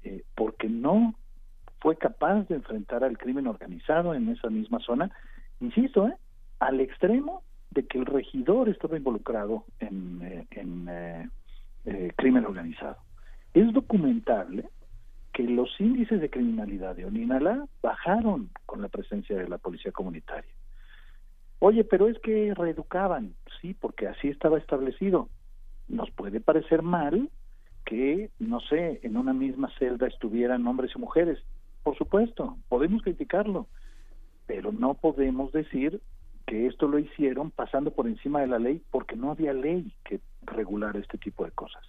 eh, 0.02 0.24
porque 0.34 0.68
no 0.68 1.14
fue 1.80 1.96
capaz 1.96 2.48
de 2.48 2.56
enfrentar 2.56 3.04
al 3.04 3.18
crimen 3.18 3.46
organizado 3.46 4.14
en 4.14 4.28
esa 4.30 4.48
misma 4.48 4.80
zona, 4.80 5.10
insisto, 5.60 6.08
¿eh? 6.08 6.16
al 6.58 6.80
extremo 6.80 7.42
de 7.70 7.86
que 7.86 7.98
el 7.98 8.06
regidor 8.06 8.68
estaba 8.68 8.96
involucrado 8.96 9.64
en, 9.80 10.20
eh, 10.22 10.46
en 10.52 10.88
eh, 11.84 12.12
crimen 12.16 12.46
organizado. 12.46 12.96
Es 13.52 13.70
documentable 13.72 14.68
que 15.32 15.42
los 15.42 15.68
índices 15.78 16.20
de 16.20 16.30
criminalidad 16.30 16.96
de 16.96 17.04
Oninala 17.04 17.66
bajaron 17.82 18.48
con 18.64 18.80
la 18.80 18.88
presencia 18.88 19.36
de 19.36 19.48
la 19.48 19.58
policía 19.58 19.92
comunitaria. 19.92 20.50
Oye, 21.66 21.82
pero 21.82 22.08
es 22.08 22.18
que 22.18 22.52
reeducaban, 22.52 23.32
sí, 23.62 23.72
porque 23.72 24.06
así 24.06 24.28
estaba 24.28 24.58
establecido. 24.58 25.30
Nos 25.88 26.10
puede 26.10 26.38
parecer 26.38 26.82
mal 26.82 27.30
que, 27.86 28.28
no 28.38 28.60
sé, 28.60 29.00
en 29.02 29.16
una 29.16 29.32
misma 29.32 29.70
celda 29.78 30.06
estuvieran 30.06 30.66
hombres 30.66 30.92
y 30.94 30.98
mujeres. 30.98 31.38
Por 31.82 31.96
supuesto, 31.96 32.58
podemos 32.68 33.00
criticarlo, 33.00 33.66
pero 34.46 34.72
no 34.72 34.92
podemos 34.92 35.52
decir 35.52 36.02
que 36.46 36.66
esto 36.66 36.86
lo 36.86 36.98
hicieron 36.98 37.50
pasando 37.50 37.92
por 37.92 38.08
encima 38.08 38.42
de 38.42 38.48
la 38.48 38.58
ley 38.58 38.82
porque 38.90 39.16
no 39.16 39.30
había 39.30 39.54
ley 39.54 39.90
que 40.04 40.20
regular 40.42 40.94
este 40.98 41.16
tipo 41.16 41.46
de 41.46 41.52
cosas. 41.52 41.82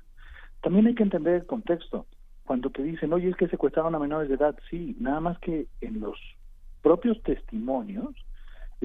También 0.62 0.88
hay 0.88 0.96
que 0.96 1.04
entender 1.04 1.34
el 1.34 1.46
contexto. 1.46 2.06
Cuando 2.46 2.70
te 2.70 2.82
dicen, 2.82 3.12
oye, 3.12 3.28
es 3.28 3.36
que 3.36 3.50
secuestraron 3.50 3.94
a 3.94 4.00
menores 4.00 4.30
de 4.30 4.36
edad, 4.36 4.56
sí, 4.70 4.96
nada 5.02 5.20
más 5.20 5.38
que 5.40 5.68
en 5.82 6.00
los 6.00 6.18
propios 6.82 7.22
testimonios 7.24 8.25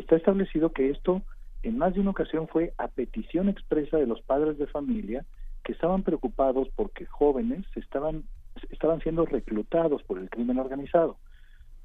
está 0.01 0.17
establecido 0.17 0.73
que 0.73 0.91
esto 0.91 1.23
en 1.63 1.79
más 1.79 1.95
de 1.95 2.01
una 2.01 2.11
ocasión 2.11 2.49
fue 2.49 2.73
a 2.79 2.89
petición 2.89 3.49
expresa 3.49 3.99
de 3.99 4.07
los 4.07 4.21
padres 4.23 4.59
de 4.59 4.67
familia 4.67 5.25
que 5.63 5.73
estaban 5.73 6.03
preocupados 6.03 6.69
porque 6.75 7.07
jóvenes 7.07 7.65
estaban 7.77 8.25
estaban 8.71 9.01
siendo 9.01 9.27
reclutados 9.27 10.03
por 10.03 10.19
el 10.19 10.29
crimen 10.29 10.59
organizado. 10.59 11.17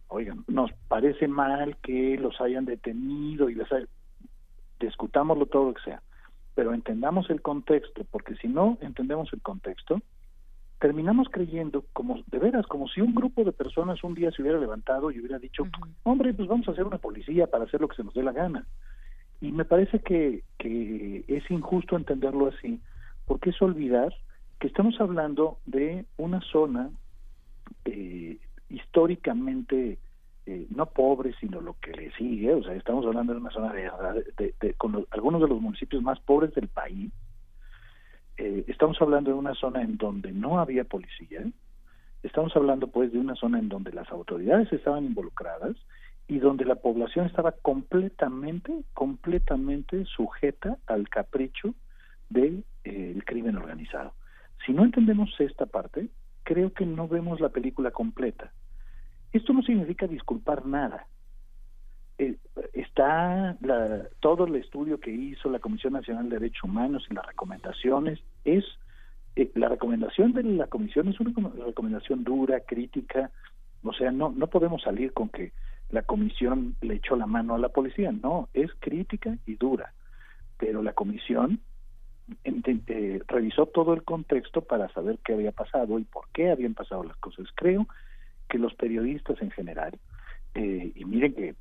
Oigan, 0.07 0.43
nos 0.47 0.71
parece 0.87 1.27
mal 1.27 1.77
que 1.77 2.17
los 2.17 2.39
hayan 2.41 2.65
detenido 2.65 3.49
y 3.49 3.55
les 3.55 3.67
discutámoslo 4.79 5.45
todo 5.45 5.67
lo 5.67 5.73
que 5.73 5.83
sea, 5.83 6.01
pero 6.53 6.73
entendamos 6.73 7.29
el 7.29 7.41
contexto, 7.41 8.03
porque 8.11 8.35
si 8.35 8.47
no 8.47 8.77
entendemos 8.81 9.31
el 9.33 9.41
contexto, 9.41 10.01
terminamos 10.79 11.27
creyendo 11.29 11.85
como 11.93 12.21
de 12.27 12.39
veras 12.39 12.65
como 12.67 12.87
si 12.87 13.01
un 13.01 13.15
grupo 13.15 13.43
de 13.43 13.51
personas 13.51 14.03
un 14.03 14.13
día 14.13 14.31
se 14.31 14.41
hubiera 14.41 14.59
levantado 14.59 15.11
y 15.11 15.19
hubiera 15.19 15.39
dicho, 15.39 15.63
hombre, 16.03 16.33
pues 16.33 16.47
vamos 16.47 16.67
a 16.67 16.71
hacer 16.71 16.85
una 16.85 16.97
policía 16.97 17.47
para 17.47 17.63
hacer 17.63 17.81
lo 17.81 17.87
que 17.87 17.95
se 17.95 18.03
nos 18.03 18.13
dé 18.13 18.23
la 18.23 18.31
gana. 18.31 18.65
Y 19.41 19.51
me 19.51 19.65
parece 19.65 19.99
que, 19.99 20.43
que 20.57 21.23
es 21.27 21.49
injusto 21.51 21.95
entenderlo 21.95 22.47
así, 22.47 22.79
porque 23.25 23.51
es 23.51 23.61
olvidar 23.61 24.13
que 24.59 24.67
estamos 24.67 24.99
hablando 24.99 25.57
de 25.65 26.05
una 26.17 26.41
zona 26.41 26.89
eh, 27.85 28.37
históricamente 28.69 29.97
eh, 30.45 30.67
no 30.69 30.85
pobre, 30.85 31.33
sino 31.39 31.61
lo 31.61 31.75
que 31.81 31.91
le 31.91 32.11
sigue, 32.13 32.53
o 32.53 32.63
sea, 32.63 32.73
estamos 32.75 33.05
hablando 33.05 33.33
de 33.33 33.39
una 33.39 33.51
zona 33.51 33.73
de, 33.73 34.73
con 34.77 35.05
algunos 35.11 35.41
de 35.41 35.47
los 35.47 35.59
municipios 35.59 36.03
más 36.03 36.19
pobres 36.19 36.53
del 36.53 36.67
país, 36.67 37.11
eh, 38.37 38.65
estamos 38.67 39.01
hablando 39.01 39.31
de 39.31 39.37
una 39.37 39.53
zona 39.55 39.81
en 39.81 39.97
donde 39.97 40.31
no 40.31 40.59
había 40.59 40.83
policía, 40.83 41.43
estamos 42.23 42.55
hablando 42.55 42.87
pues 42.87 43.11
de 43.11 43.19
una 43.19 43.35
zona 43.35 43.59
en 43.59 43.69
donde 43.69 43.91
las 43.91 44.09
autoridades 44.11 44.71
estaban 44.73 45.05
involucradas 45.05 45.75
y 46.27 46.39
donde 46.39 46.65
la 46.65 46.75
población 46.75 47.27
estaba 47.27 47.51
completamente, 47.51 48.83
completamente 48.93 50.05
sujeta 50.05 50.77
al 50.87 51.07
capricho 51.07 51.75
del 52.29 52.65
de, 52.83 53.23
crimen 53.25 53.57
organizado. 53.57 54.13
Si 54.65 54.73
no 54.73 54.83
entendemos 54.83 55.29
esta 55.39 55.65
parte, 55.65 56.09
creo 56.43 56.73
que 56.73 56.85
no 56.85 57.07
vemos 57.07 57.39
la 57.39 57.49
película 57.49 57.91
completa. 57.91 58.51
Esto 59.31 59.53
no 59.53 59.61
significa 59.61 60.07
disculpar 60.07 60.65
nada. 60.65 61.07
Eh, 62.17 62.37
está 62.73 63.57
todo 64.21 64.45
el 64.45 64.55
estudio 64.55 64.99
que 64.99 65.11
hizo 65.11 65.49
la 65.49 65.59
Comisión 65.59 65.93
Nacional 65.93 66.29
de 66.29 66.39
Derechos 66.39 66.63
Humanos 66.63 67.05
y 67.09 67.13
las 67.13 67.25
recomendaciones 67.25 68.19
es 68.45 68.63
eh, 69.35 69.51
la 69.55 69.67
recomendación 69.67 70.31
de 70.31 70.43
la 70.43 70.67
comisión 70.67 71.09
es 71.09 71.19
una 71.19 71.33
recomendación 71.65 72.23
dura, 72.23 72.61
crítica, 72.61 73.31
o 73.83 73.91
sea, 73.93 74.11
no 74.11 74.31
no 74.31 74.47
podemos 74.47 74.81
salir 74.81 75.11
con 75.11 75.27
que 75.27 75.51
la 75.89 76.03
comisión 76.03 76.75
le 76.81 76.95
echó 76.95 77.15
la 77.15 77.25
mano 77.25 77.53
a 77.55 77.59
la 77.59 77.69
policía, 77.69 78.11
no, 78.11 78.49
es 78.53 78.71
crítica 78.79 79.37
y 79.45 79.55
dura, 79.55 79.93
pero 80.57 80.81
la 80.81 80.93
comisión 80.93 81.59
eh, 82.43 83.21
revisó 83.27 83.67
todo 83.67 83.93
el 83.93 84.03
contexto 84.03 84.61
para 84.61 84.89
saber 84.89 85.19
qué 85.23 85.33
había 85.33 85.51
pasado 85.51 85.99
y 85.99 86.05
por 86.05 86.27
qué 86.33 86.49
habían 86.49 86.73
pasado 86.73 87.03
las 87.03 87.17
cosas. 87.17 87.45
Creo 87.55 87.87
que 88.49 88.57
los 88.57 88.73
periodistas 88.73 89.39
en 89.41 89.51
general, 89.51 89.99
eh, 90.55 90.91
y 90.95 91.05
miren 91.05 91.33
que 91.33 91.55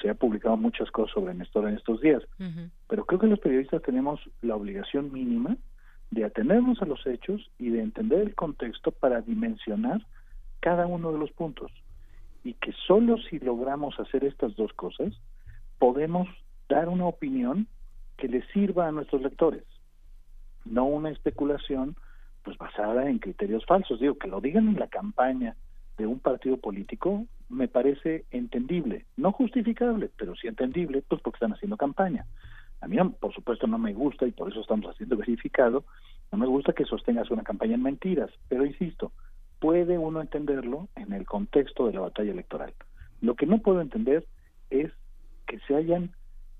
se 0.00 0.08
ha 0.08 0.14
publicado 0.14 0.56
muchas 0.56 0.90
cosas 0.90 1.12
sobre 1.14 1.34
Néstor 1.34 1.68
en 1.68 1.76
estos 1.76 2.00
días, 2.00 2.22
pero 2.88 3.04
creo 3.04 3.20
que 3.20 3.26
los 3.26 3.40
periodistas 3.40 3.82
tenemos 3.82 4.20
la 4.40 4.56
obligación 4.56 5.12
mínima 5.12 5.56
de 6.10 6.24
atenernos 6.24 6.80
a 6.82 6.86
los 6.86 7.06
hechos 7.06 7.50
y 7.58 7.70
de 7.70 7.82
entender 7.82 8.20
el 8.20 8.34
contexto 8.34 8.92
para 8.92 9.20
dimensionar 9.20 10.00
cada 10.60 10.86
uno 10.86 11.12
de 11.12 11.18
los 11.18 11.30
puntos. 11.32 11.70
Y 12.42 12.54
que 12.54 12.72
solo 12.86 13.18
si 13.18 13.38
logramos 13.38 13.98
hacer 14.00 14.24
estas 14.24 14.56
dos 14.56 14.72
cosas, 14.72 15.12
podemos 15.78 16.26
dar 16.68 16.88
una 16.88 17.06
opinión 17.06 17.66
que 18.16 18.28
les 18.28 18.46
sirva 18.52 18.88
a 18.88 18.92
nuestros 18.92 19.22
lectores 19.22 19.64
no 20.64 20.84
una 20.84 21.10
especulación 21.10 21.96
pues 22.42 22.56
basada 22.56 23.08
en 23.08 23.18
criterios 23.18 23.64
falsos. 23.66 24.00
Digo, 24.00 24.16
que 24.16 24.28
lo 24.28 24.40
digan 24.40 24.68
en 24.68 24.78
la 24.78 24.88
campaña 24.88 25.56
de 26.00 26.06
un 26.06 26.18
partido 26.18 26.56
político 26.56 27.26
me 27.48 27.68
parece 27.68 28.24
entendible, 28.30 29.04
no 29.16 29.32
justificable, 29.32 30.10
pero 30.16 30.34
sí 30.34 30.48
entendible, 30.48 31.02
pues 31.06 31.20
porque 31.20 31.36
están 31.36 31.52
haciendo 31.52 31.76
campaña. 31.76 32.26
A 32.80 32.88
mí, 32.88 32.96
por 33.20 33.34
supuesto, 33.34 33.66
no 33.66 33.78
me 33.78 33.92
gusta 33.92 34.26
y 34.26 34.32
por 34.32 34.50
eso 34.50 34.60
estamos 34.60 34.86
haciendo 34.90 35.16
verificado, 35.16 35.84
no 36.32 36.38
me 36.38 36.46
gusta 36.46 36.72
que 36.72 36.84
sostengas 36.84 37.30
una 37.30 37.42
campaña 37.42 37.74
en 37.74 37.82
mentiras, 37.82 38.30
pero 38.48 38.64
insisto, 38.64 39.12
puede 39.58 39.98
uno 39.98 40.20
entenderlo 40.20 40.88
en 40.96 41.12
el 41.12 41.26
contexto 41.26 41.86
de 41.86 41.92
la 41.92 42.00
batalla 42.00 42.32
electoral. 42.32 42.72
Lo 43.20 43.34
que 43.34 43.46
no 43.46 43.58
puedo 43.58 43.82
entender 43.82 44.26
es 44.70 44.90
que 45.46 45.58
se 45.66 45.74
hayan 45.74 46.12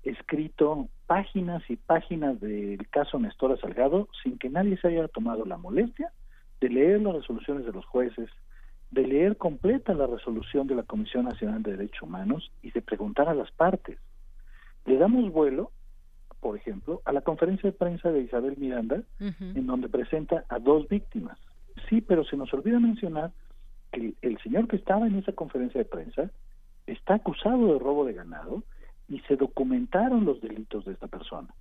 escrito 0.03 0.87
páginas 1.07 1.63
y 1.69 1.77
páginas 1.77 2.39
del 2.39 2.87
caso 2.89 3.17
Nestora 3.19 3.57
Salgado 3.57 4.07
sin 4.23 4.37
que 4.37 4.49
nadie 4.49 4.77
se 4.77 4.89
haya 4.89 5.07
tomado 5.07 5.45
la 5.45 5.57
molestia 5.57 6.11
de 6.59 6.69
leer 6.69 7.01
las 7.01 7.15
resoluciones 7.15 7.65
de 7.65 7.71
los 7.71 7.85
jueces, 7.85 8.29
de 8.91 9.07
leer 9.07 9.37
completa 9.37 9.93
la 9.93 10.05
resolución 10.05 10.67
de 10.67 10.75
la 10.75 10.83
Comisión 10.83 11.25
Nacional 11.25 11.63
de 11.63 11.71
Derechos 11.71 12.03
Humanos 12.03 12.51
y 12.61 12.71
de 12.71 12.81
preguntar 12.81 13.29
a 13.29 13.33
las 13.33 13.49
partes. 13.51 13.97
Le 14.85 14.97
damos 14.97 15.31
vuelo, 15.31 15.71
por 16.41 16.57
ejemplo, 16.57 17.01
a 17.05 17.13
la 17.13 17.21
conferencia 17.21 17.71
de 17.71 17.77
prensa 17.77 18.11
de 18.11 18.21
Isabel 18.21 18.57
Miranda, 18.57 19.03
en 19.19 19.65
donde 19.65 19.87
presenta 19.87 20.43
a 20.49 20.59
dos 20.59 20.89
víctimas. 20.89 21.37
Sí, 21.87 22.01
pero 22.01 22.25
se 22.25 22.35
nos 22.35 22.53
olvida 22.53 22.79
mencionar 22.79 23.31
que 23.91 24.13
el 24.21 24.37
señor 24.39 24.67
que 24.67 24.75
estaba 24.75 25.07
en 25.07 25.15
esa 25.15 25.31
conferencia 25.31 25.79
de 25.79 25.85
prensa 25.85 26.29
está 26.85 27.15
acusado 27.15 27.73
de 27.73 27.79
robo 27.79 28.05
de 28.05 28.13
ganado 28.13 28.63
y 29.07 29.19
se 29.21 29.35
documentaron 29.37 30.25
los 30.25 30.41
delitos 30.41 30.83
de 30.85 30.93
esta 30.93 31.07
persona. 31.07 31.53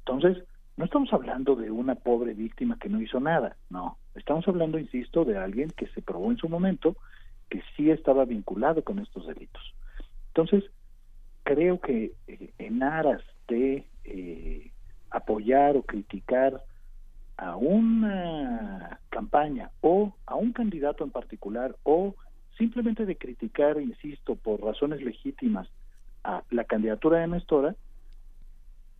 Entonces, 0.00 0.44
no 0.76 0.84
estamos 0.84 1.12
hablando 1.12 1.56
de 1.56 1.70
una 1.70 1.94
pobre 1.94 2.34
víctima 2.34 2.78
que 2.78 2.88
no 2.88 3.00
hizo 3.00 3.18
nada, 3.18 3.56
no. 3.70 3.96
Estamos 4.14 4.46
hablando, 4.48 4.78
insisto, 4.78 5.24
de 5.24 5.38
alguien 5.38 5.70
que 5.70 5.86
se 5.88 6.02
probó 6.02 6.30
en 6.30 6.36
su 6.36 6.48
momento 6.48 6.96
que 7.48 7.62
sí 7.76 7.90
estaba 7.90 8.24
vinculado 8.24 8.82
con 8.82 8.98
estos 8.98 9.26
delitos. 9.26 9.74
Entonces, 10.28 10.64
creo 11.44 11.80
que 11.80 12.12
eh, 12.26 12.50
en 12.58 12.82
aras 12.82 13.22
de 13.48 13.86
eh, 14.04 14.70
apoyar 15.10 15.76
o 15.76 15.82
criticar 15.82 16.62
a 17.36 17.56
una 17.56 19.00
campaña 19.10 19.70
o 19.80 20.14
a 20.26 20.34
un 20.34 20.52
candidato 20.52 21.04
en 21.04 21.10
particular 21.10 21.76
o 21.84 22.14
simplemente 22.58 23.06
de 23.06 23.16
criticar, 23.16 23.80
insisto, 23.80 24.36
por 24.36 24.62
razones 24.62 25.02
legítimas 25.02 25.68
a 26.24 26.42
la 26.50 26.64
candidatura 26.64 27.20
de 27.20 27.28
Nestora, 27.28 27.76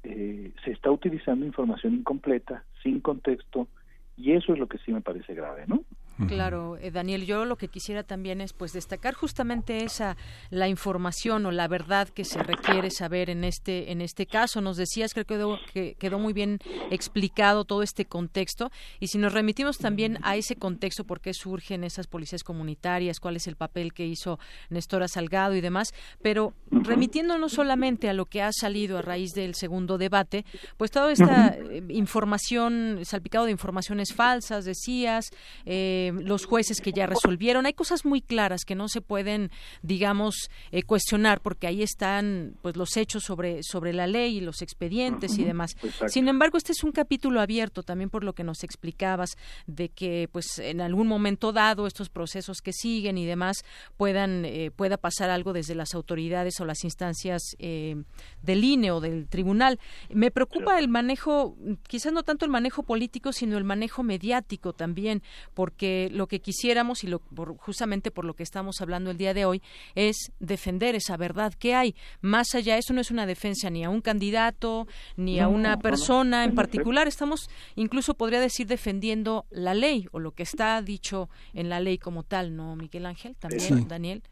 eh, 0.08 0.52
se 0.64 0.70
está 0.70 0.90
utilizando 0.90 1.44
información 1.44 1.94
incompleta, 1.94 2.64
sin 2.82 3.00
contexto, 3.00 3.68
y 4.16 4.32
eso 4.32 4.52
es 4.52 4.58
lo 4.58 4.68
que 4.68 4.78
sí 4.78 4.92
me 4.92 5.00
parece 5.00 5.34
grave, 5.34 5.64
¿no? 5.66 5.84
Claro, 6.28 6.76
eh, 6.78 6.90
Daniel, 6.90 7.26
yo 7.26 7.44
lo 7.44 7.56
que 7.56 7.68
quisiera 7.68 8.02
también 8.02 8.40
es 8.40 8.52
pues 8.52 8.72
destacar 8.72 9.14
justamente 9.14 9.84
esa 9.84 10.16
la 10.50 10.68
información 10.68 11.44
o 11.46 11.50
la 11.50 11.68
verdad 11.68 12.08
que 12.08 12.24
se 12.24 12.42
requiere 12.42 12.90
saber 12.90 13.30
en 13.30 13.44
este 13.44 13.92
en 13.92 14.00
este 14.00 14.26
caso. 14.26 14.60
Nos 14.60 14.76
decías 14.76 15.12
creo 15.12 15.26
que 15.26 15.36
que 15.72 15.94
quedó 15.98 16.18
muy 16.18 16.32
bien 16.32 16.58
explicado 16.90 17.64
todo 17.64 17.82
este 17.82 18.06
contexto 18.06 18.70
y 18.98 19.08
si 19.08 19.18
nos 19.18 19.32
remitimos 19.32 19.78
también 19.78 20.18
a 20.22 20.36
ese 20.36 20.56
contexto 20.56 21.04
por 21.04 21.20
qué 21.20 21.34
surgen 21.34 21.84
esas 21.84 22.06
policías 22.06 22.42
comunitarias, 22.42 23.20
cuál 23.20 23.36
es 23.36 23.46
el 23.46 23.56
papel 23.56 23.92
que 23.92 24.06
hizo 24.06 24.38
Néstor 24.70 25.06
Salgado 25.08 25.54
y 25.54 25.60
demás, 25.60 25.92
pero 26.22 26.54
remitiéndonos 26.70 27.52
solamente 27.52 28.08
a 28.08 28.12
lo 28.12 28.26
que 28.26 28.42
ha 28.42 28.50
salido 28.52 28.98
a 28.98 29.02
raíz 29.02 29.32
del 29.32 29.54
segundo 29.54 29.98
debate, 29.98 30.44
pues 30.76 30.90
toda 30.90 31.12
esta 31.12 31.48
eh, 31.48 31.82
información 31.90 33.00
salpicado 33.04 33.44
de 33.44 33.50
informaciones 33.50 34.14
falsas, 34.14 34.64
decías, 34.64 35.30
eh, 35.64 36.05
eh, 36.08 36.12
los 36.12 36.44
jueces 36.46 36.80
que 36.80 36.92
ya 36.92 37.06
resolvieron. 37.06 37.66
Hay 37.66 37.72
cosas 37.72 38.04
muy 38.04 38.20
claras 38.20 38.64
que 38.64 38.74
no 38.74 38.88
se 38.88 39.00
pueden, 39.00 39.50
digamos, 39.82 40.50
eh, 40.70 40.82
cuestionar 40.82 41.40
porque 41.40 41.66
ahí 41.66 41.82
están 41.82 42.54
pues 42.62 42.76
los 42.76 42.96
hechos 42.96 43.24
sobre 43.24 43.62
sobre 43.62 43.92
la 43.92 44.06
ley 44.06 44.38
y 44.38 44.40
los 44.40 44.62
expedientes 44.62 45.38
y 45.38 45.44
demás. 45.44 45.76
Sin 46.08 46.28
embargo, 46.28 46.58
este 46.58 46.72
es 46.72 46.84
un 46.84 46.92
capítulo 46.92 47.40
abierto 47.40 47.82
también 47.82 48.10
por 48.10 48.24
lo 48.24 48.34
que 48.34 48.44
nos 48.44 48.64
explicabas 48.64 49.36
de 49.66 49.88
que 49.88 50.28
pues 50.30 50.58
en 50.58 50.80
algún 50.80 51.08
momento 51.08 51.52
dado 51.52 51.86
estos 51.86 52.08
procesos 52.08 52.60
que 52.60 52.72
siguen 52.72 53.18
y 53.18 53.26
demás 53.26 53.64
puedan 53.96 54.44
eh, 54.44 54.70
pueda 54.74 54.96
pasar 54.96 55.30
algo 55.30 55.52
desde 55.52 55.74
las 55.74 55.94
autoridades 55.94 56.60
o 56.60 56.64
las 56.64 56.84
instancias 56.84 57.42
del 57.58 58.64
INE 58.64 58.90
o 58.90 59.00
del 59.00 59.28
tribunal. 59.28 59.78
Me 60.10 60.30
preocupa 60.30 60.78
el 60.78 60.88
manejo, 60.88 61.56
quizás 61.88 62.12
no 62.12 62.22
tanto 62.22 62.44
el 62.44 62.50
manejo 62.50 62.82
político, 62.82 63.32
sino 63.32 63.58
el 63.58 63.64
manejo 63.64 64.02
mediático 64.02 64.72
también, 64.72 65.22
porque 65.54 65.95
lo 66.12 66.26
que 66.26 66.40
quisiéramos 66.40 67.04
y 67.04 67.06
lo, 67.08 67.20
justamente 67.58 68.10
por 68.10 68.24
lo 68.24 68.34
que 68.34 68.42
estamos 68.42 68.80
hablando 68.80 69.10
el 69.10 69.16
día 69.16 69.34
de 69.34 69.44
hoy 69.44 69.62
es 69.94 70.32
defender 70.38 70.94
esa 70.94 71.16
verdad 71.16 71.54
que 71.54 71.74
hay. 71.74 71.94
Más 72.20 72.54
allá, 72.54 72.78
eso 72.78 72.92
no 72.92 73.00
es 73.00 73.10
una 73.10 73.26
defensa 73.26 73.70
ni 73.70 73.84
a 73.84 73.90
un 73.90 74.00
candidato 74.00 74.86
ni 75.16 75.40
a 75.40 75.48
una 75.48 75.78
persona 75.78 76.44
en 76.44 76.54
particular. 76.54 77.08
Estamos, 77.08 77.48
incluso 77.74 78.14
podría 78.14 78.40
decir, 78.40 78.66
defendiendo 78.66 79.46
la 79.50 79.74
ley 79.74 80.06
o 80.12 80.20
lo 80.20 80.32
que 80.32 80.42
está 80.42 80.80
dicho 80.82 81.28
en 81.52 81.68
la 81.68 81.80
ley 81.80 81.98
como 81.98 82.22
tal, 82.22 82.56
¿no, 82.56 82.76
Miguel 82.76 83.06
Ángel? 83.06 83.36
También, 83.36 83.88
Daniel. 83.88 84.22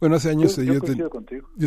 Bueno, 0.00 0.16
hace 0.16 0.30
años 0.30 0.56
yo, 0.56 0.80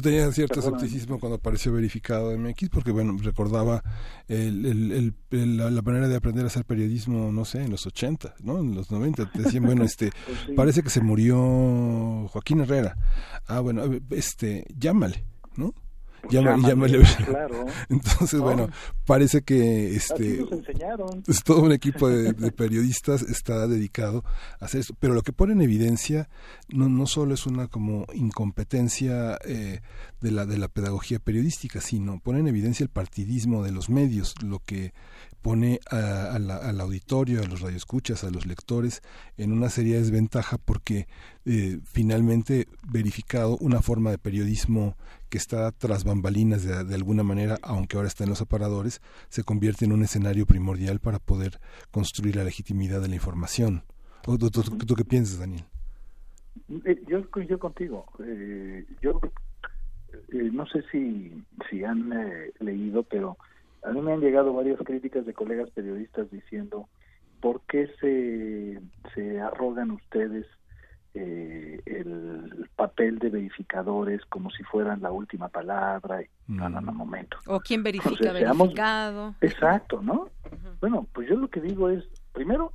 tenía 0.01 0.31
cierto 0.31 0.59
escepticismo 0.59 1.19
cuando 1.19 1.37
apareció 1.37 1.73
verificado 1.73 2.37
MX, 2.37 2.69
porque 2.69 2.91
bueno, 2.91 3.17
recordaba 3.21 3.83
el, 4.27 5.13
la, 5.29 5.81
manera 5.81 6.07
de 6.07 6.15
aprender 6.15 6.43
a 6.43 6.47
hacer 6.47 6.65
periodismo, 6.65 7.31
no 7.31 7.45
sé, 7.45 7.63
en 7.63 7.71
los 7.71 7.85
80, 7.85 8.35
¿no? 8.41 8.59
En 8.59 8.75
los 8.75 8.91
90, 8.91 9.31
te 9.31 9.41
decían, 9.41 9.63
bueno, 9.63 9.83
este, 9.83 10.11
pues 10.25 10.55
parece 10.55 10.83
que 10.83 10.89
se 10.89 11.01
murió 11.01 12.27
Joaquín 12.29 12.61
Herrera. 12.61 12.95
Ah, 13.47 13.59
bueno, 13.59 13.83
este, 14.11 14.65
llámale, 14.77 15.25
¿no? 15.55 15.73
Claro. 17.25 17.65
Entonces, 17.89 18.39
bueno, 18.39 18.69
parece 19.05 19.41
que 19.41 19.95
este 19.95 20.45
pues, 21.25 21.43
todo 21.45 21.61
un 21.61 21.71
equipo 21.71 22.09
de, 22.09 22.33
periodistas 22.51 23.21
está 23.21 23.67
dedicado 23.67 24.23
a 24.59 24.65
hacer 24.65 24.81
esto. 24.81 24.95
Pero 24.99 25.13
lo 25.13 25.21
que 25.21 25.33
pone 25.33 25.53
en 25.53 25.61
evidencia 25.61 26.29
no, 26.67 26.89
no 26.89 27.07
solo 27.07 27.33
es 27.33 27.45
una 27.45 27.67
como 27.67 28.05
incompetencia 28.13 29.37
eh, 29.45 29.81
de 30.21 30.31
la 30.31 30.45
de 30.45 30.57
la 30.57 30.67
pedagogía 30.67 31.19
periodística, 31.19 31.81
sino 31.81 32.19
pone 32.19 32.39
en 32.39 32.47
evidencia 32.47 32.83
el 32.83 32.89
partidismo 32.89 33.63
de 33.63 33.71
los 33.71 33.89
medios, 33.89 34.35
lo 34.43 34.59
que 34.59 34.93
pone 35.41 35.79
al 35.89 36.81
auditorio, 36.81 37.41
a 37.41 37.47
los 37.47 37.61
radioescuchas, 37.61 38.23
a 38.23 38.29
los 38.29 38.45
lectores 38.45 39.01
en 39.37 39.53
una 39.53 39.69
seria 39.69 39.97
desventaja 39.97 40.57
porque 40.57 41.07
eh, 41.45 41.79
finalmente 41.83 42.67
verificado 42.91 43.57
una 43.57 43.81
forma 43.81 44.11
de 44.11 44.17
periodismo 44.17 44.95
que 45.29 45.37
está 45.37 45.71
tras 45.71 46.03
bambalinas 46.03 46.63
de, 46.63 46.95
alguna 46.95 47.23
manera, 47.23 47.57
aunque 47.61 47.97
ahora 47.97 48.07
está 48.07 48.23
en 48.23 48.31
los 48.31 48.41
aparadores, 48.41 49.01
se 49.29 49.43
convierte 49.43 49.85
en 49.85 49.91
un 49.91 50.03
escenario 50.03 50.45
primordial 50.45 50.99
para 50.99 51.19
poder 51.19 51.59
construir 51.91 52.35
la 52.35 52.43
legitimidad 52.43 53.01
de 53.01 53.09
la 53.09 53.15
información. 53.15 53.83
¿Tú, 54.23 54.95
qué 54.95 55.05
piensas, 55.05 55.39
Daniel? 55.39 55.63
Eh, 56.85 57.01
yo 57.07 57.29
coincido 57.29 57.59
contigo. 57.59 58.05
Eh, 58.25 58.85
yo 59.01 59.19
no 60.51 60.65
sé 60.65 60.83
si, 60.91 61.43
si 61.69 61.83
han 61.83 62.09
leído, 62.59 63.03
pero 63.03 63.37
a 63.83 63.91
mí 63.91 64.01
me 64.01 64.13
han 64.13 64.19
llegado 64.19 64.53
varias 64.53 64.79
críticas 64.79 65.25
de 65.25 65.33
colegas 65.33 65.69
periodistas 65.71 66.29
diciendo, 66.31 66.89
¿por 67.39 67.61
qué 67.61 67.87
se, 67.99 68.79
se 69.13 69.39
arrogan 69.39 69.91
ustedes 69.91 70.45
eh, 71.13 71.81
el 71.85 72.69
papel 72.75 73.19
de 73.19 73.29
verificadores 73.29 74.23
como 74.25 74.51
si 74.51 74.63
fueran 74.63 75.01
la 75.01 75.11
última 75.11 75.47
palabra? 75.47 76.21
No, 76.47 76.69
no, 76.69 76.81
no, 76.81 76.91
momento. 76.91 77.37
O 77.47 77.59
quién 77.59 77.83
verifica 77.83 78.31
verificado. 78.33 79.35
Exacto, 79.41 80.01
¿no? 80.01 80.29
Bueno, 80.81 81.07
pues 81.13 81.29
yo 81.29 81.35
lo 81.35 81.49
que 81.49 81.61
digo 81.61 81.89
es, 81.89 82.03
primero, 82.33 82.73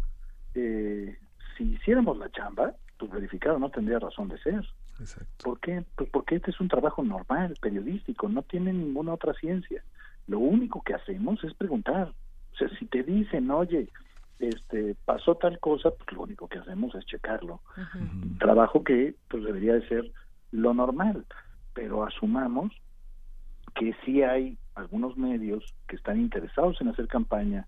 eh, 0.54 1.16
si 1.56 1.64
hiciéramos 1.74 2.18
la 2.18 2.30
chamba, 2.30 2.74
pues 2.98 3.10
verificado 3.10 3.58
no 3.58 3.70
tendría 3.70 3.98
razón 3.98 4.28
de 4.28 4.38
ser. 4.38 4.64
Exacto. 5.00 5.44
¿Por 5.44 5.60
qué? 5.60 5.84
Pues 5.96 6.08
porque 6.10 6.36
este 6.36 6.52
es 6.52 6.60
un 6.60 6.68
trabajo 6.68 7.02
normal, 7.02 7.54
periodístico, 7.60 8.28
no 8.28 8.42
tiene 8.42 8.72
ninguna 8.72 9.12
otra 9.12 9.34
ciencia 9.34 9.82
lo 10.26 10.38
único 10.38 10.82
que 10.82 10.94
hacemos 10.94 11.42
es 11.44 11.54
preguntar. 11.54 12.12
O 12.52 12.56
sea, 12.56 12.68
si 12.78 12.86
te 12.86 13.02
dicen, 13.02 13.50
oye, 13.50 13.88
este 14.38 14.96
pasó 15.04 15.36
tal 15.36 15.58
cosa, 15.58 15.90
pues 15.90 16.12
lo 16.12 16.22
único 16.22 16.48
que 16.48 16.58
hacemos 16.58 16.94
es 16.94 17.04
checarlo. 17.06 17.60
Trabajo 18.38 18.82
que 18.84 19.14
pues 19.28 19.44
debería 19.44 19.74
de 19.74 19.88
ser 19.88 20.12
lo 20.50 20.74
normal, 20.74 21.24
pero 21.72 22.04
asumamos 22.04 22.72
que 23.74 23.94
sí 24.04 24.22
hay 24.22 24.56
algunos 24.74 25.16
medios 25.16 25.64
que 25.88 25.96
están 25.96 26.20
interesados 26.20 26.80
en 26.80 26.88
hacer 26.88 27.08
campaña 27.08 27.66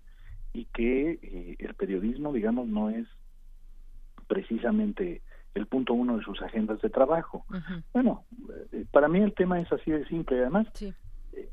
y 0.53 0.65
que 0.65 1.19
eh, 1.21 1.55
el 1.59 1.73
periodismo, 1.75 2.33
digamos, 2.33 2.67
no 2.67 2.89
es 2.89 3.07
precisamente 4.27 5.21
el 5.53 5.67
punto 5.67 5.93
uno 5.93 6.17
de 6.17 6.23
sus 6.23 6.41
agendas 6.41 6.81
de 6.81 6.89
trabajo. 6.89 7.45
Bueno, 7.93 8.25
eh, 8.71 8.85
para 8.91 9.07
mí 9.07 9.19
el 9.19 9.33
tema 9.33 9.59
es 9.59 9.71
así 9.71 9.91
de 9.91 10.05
simple. 10.07 10.39
Además, 10.39 10.67
sí 10.73 10.93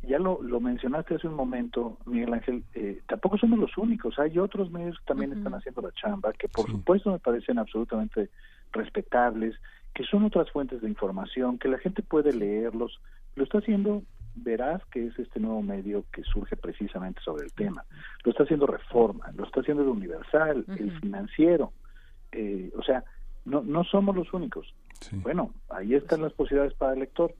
ya 0.02 0.18
lo, 0.18 0.42
lo 0.42 0.60
mencionaste 0.60 1.16
hace 1.16 1.28
un 1.28 1.34
momento, 1.34 1.98
Miguel 2.06 2.34
Ángel, 2.34 2.64
eh, 2.74 3.00
tampoco 3.06 3.38
somos 3.38 3.58
los 3.58 3.76
únicos, 3.76 4.18
hay 4.18 4.38
otros 4.38 4.70
medios 4.70 4.98
que 4.98 5.04
también 5.06 5.32
están 5.32 5.54
haciendo 5.54 5.82
la 5.82 5.92
chamba, 5.92 6.32
que 6.32 6.48
por 6.48 6.70
supuesto 6.70 7.10
me 7.10 7.18
parecen 7.18 7.58
absolutamente 7.58 8.30
respetables, 8.72 9.54
que 9.94 10.04
son 10.04 10.24
otras 10.24 10.50
fuentes 10.50 10.80
de 10.80 10.88
información, 10.88 11.58
que 11.58 11.68
la 11.68 11.78
gente 11.78 12.02
puede 12.02 12.32
leerlos, 12.32 13.00
lo 13.36 13.44
está 13.44 13.58
haciendo 13.58 14.02
Verás 14.36 14.84
que 14.86 15.06
es 15.06 15.16
este 15.16 15.38
nuevo 15.38 15.62
medio 15.62 16.04
que 16.12 16.24
surge 16.24 16.56
precisamente 16.56 17.20
sobre 17.24 17.44
el 17.44 17.52
tema. 17.52 17.84
Lo 18.24 18.32
está 18.32 18.42
haciendo 18.42 18.66
Reforma, 18.66 19.30
lo 19.36 19.44
está 19.44 19.60
haciendo 19.60 19.84
el 19.84 19.90
Universal, 19.90 20.64
el 20.76 21.00
Financiero. 21.00 21.72
Eh, 22.32 22.72
o 22.76 22.82
sea, 22.82 23.04
no, 23.44 23.62
no 23.62 23.84
somos 23.84 24.16
los 24.16 24.32
únicos. 24.32 24.74
Bueno, 25.12 25.54
ahí 25.68 25.94
están 25.94 26.22
las 26.22 26.32
posibilidades 26.32 26.74
para 26.74 26.94
el 26.94 27.00
lector 27.00 27.32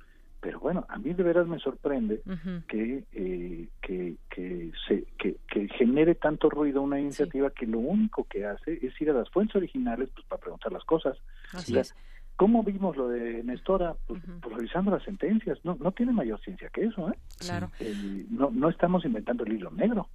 pero 0.44 0.60
bueno, 0.60 0.84
a 0.90 0.98
mí 0.98 1.14
de 1.14 1.22
veras 1.22 1.46
me 1.46 1.58
sorprende 1.58 2.20
que, 2.68 3.04
eh, 3.12 3.66
que, 3.80 4.16
que, 4.28 4.72
se, 4.86 5.06
que, 5.16 5.36
que, 5.48 5.68
genere 5.68 6.16
tanto 6.16 6.50
ruido 6.50 6.82
una 6.82 7.00
iniciativa 7.00 7.48
que 7.48 7.64
lo 7.64 7.78
único 7.78 8.24
que 8.24 8.44
hace 8.44 8.78
es 8.82 9.00
ir 9.00 9.08
a 9.08 9.14
las 9.14 9.30
fuentes 9.30 9.56
originales 9.56 10.10
pues, 10.14 10.26
para 10.26 10.42
preguntar 10.42 10.70
las 10.70 10.84
cosas. 10.84 11.16
Así 11.54 11.78
es. 11.78 11.94
¿Cómo 12.36 12.64
vimos 12.64 12.96
lo 12.96 13.08
de 13.08 13.44
Nestora? 13.44 13.94
Pues, 14.06 14.20
pues, 14.40 14.56
revisando 14.56 14.90
las 14.90 15.04
sentencias. 15.04 15.58
No, 15.62 15.76
no 15.78 15.92
tiene 15.92 16.12
mayor 16.12 16.40
ciencia 16.40 16.68
que 16.70 16.84
eso, 16.84 17.08
¿eh? 17.08 17.18
Claro. 17.38 17.70
no, 18.30 18.50
no 18.50 18.68
estamos 18.68 19.04
inventando 19.04 19.44
el 19.44 19.52
hilo 19.52 19.70
negro. 19.70 20.08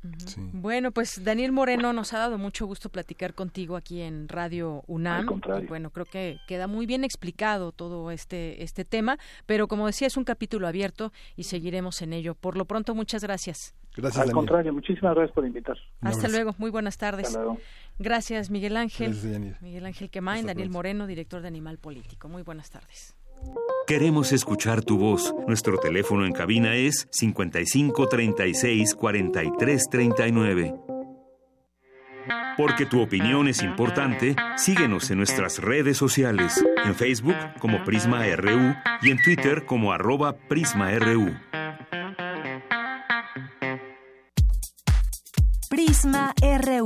Bueno, 0.51 0.91
pues 0.91 1.23
Daniel 1.23 1.53
Moreno 1.53 1.93
nos 1.93 2.13
ha 2.13 2.19
dado 2.19 2.37
mucho 2.37 2.65
gusto 2.65 2.89
platicar 2.89 3.33
contigo 3.33 3.77
aquí 3.77 4.01
en 4.01 4.27
Radio 4.27 4.83
UNAM. 4.87 5.21
Al 5.21 5.25
contrario. 5.25 5.63
Y 5.63 5.67
bueno, 5.67 5.91
creo 5.91 6.05
que 6.05 6.37
queda 6.47 6.67
muy 6.67 6.85
bien 6.85 7.05
explicado 7.05 7.71
todo 7.71 8.11
este, 8.11 8.63
este 8.63 8.83
tema, 8.83 9.17
pero 9.45 9.67
como 9.67 9.87
decía, 9.87 10.07
es 10.07 10.17
un 10.17 10.25
capítulo 10.25 10.67
abierto 10.67 11.13
y 11.37 11.43
seguiremos 11.43 12.01
en 12.01 12.13
ello. 12.13 12.35
Por 12.35 12.57
lo 12.57 12.65
pronto, 12.65 12.95
muchas 12.95 13.23
gracias. 13.23 13.75
Gracias, 13.95 14.25
Al 14.25 14.31
contrario, 14.31 14.73
muchísimas 14.73 15.15
gracias 15.15 15.33
por 15.33 15.45
invitar. 15.45 15.77
Hasta 16.01 16.27
luego, 16.27 16.53
muy 16.57 16.69
buenas 16.69 16.97
tardes. 16.97 17.27
Hasta 17.27 17.39
luego. 17.39 17.57
Gracias, 17.99 18.49
Miguel 18.49 18.77
Ángel. 18.77 19.11
Gracias, 19.11 19.61
Miguel 19.61 19.85
Ángel 19.85 20.09
Quemain, 20.09 20.45
Daniel 20.45 20.69
Moreno, 20.69 21.05
director 21.05 21.41
de 21.41 21.49
Animal 21.49 21.77
Político. 21.77 22.29
Muy 22.29 22.43
buenas 22.43 22.69
tardes. 22.69 23.15
Queremos 23.85 24.31
escuchar 24.31 24.83
tu 24.83 24.97
voz. 24.97 25.33
Nuestro 25.47 25.77
teléfono 25.77 26.25
en 26.25 26.31
cabina 26.31 26.75
es 26.75 27.07
55 27.11 28.07
36 28.07 28.95
43 28.95 29.89
39. 29.89 30.75
Porque 32.55 32.85
tu 32.85 33.01
opinión 33.01 33.47
es 33.47 33.63
importante, 33.63 34.35
síguenos 34.57 35.09
en 35.11 35.17
nuestras 35.17 35.59
redes 35.59 35.97
sociales, 35.97 36.63
en 36.85 36.93
Facebook 36.93 37.37
como 37.59 37.83
Prisma 37.83 38.25
RU 38.35 38.75
y 39.01 39.11
en 39.11 39.23
Twitter 39.23 39.65
como 39.65 39.93
arroba 39.93 40.35
PrismaRU. 40.35 41.33
Prisma 45.69 46.33
RU. 46.41 46.85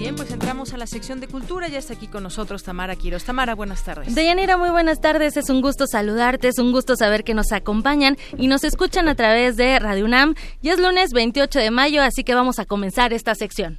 Bien, 0.00 0.16
pues 0.16 0.30
entramos 0.30 0.72
a 0.72 0.78
la 0.78 0.86
sección 0.86 1.20
de 1.20 1.28
cultura. 1.28 1.68
Ya 1.68 1.78
está 1.78 1.92
aquí 1.92 2.06
con 2.06 2.22
nosotros 2.22 2.62
Tamara 2.62 2.96
Quiroz. 2.96 3.22
Tamara, 3.24 3.54
buenas 3.54 3.84
tardes. 3.84 4.14
Deyanira, 4.14 4.56
muy 4.56 4.70
buenas 4.70 4.98
tardes. 5.02 5.36
Es 5.36 5.50
un 5.50 5.60
gusto 5.60 5.86
saludarte, 5.86 6.48
es 6.48 6.58
un 6.58 6.72
gusto 6.72 6.96
saber 6.96 7.22
que 7.22 7.34
nos 7.34 7.52
acompañan 7.52 8.16
y 8.38 8.46
nos 8.46 8.64
escuchan 8.64 9.08
a 9.10 9.14
través 9.14 9.58
de 9.58 9.78
Radio 9.78 10.06
UNAM. 10.06 10.36
Ya 10.62 10.72
es 10.72 10.80
lunes 10.80 11.10
28 11.12 11.58
de 11.58 11.70
mayo, 11.70 12.00
así 12.00 12.24
que 12.24 12.34
vamos 12.34 12.58
a 12.58 12.64
comenzar 12.64 13.12
esta 13.12 13.34
sección. 13.34 13.76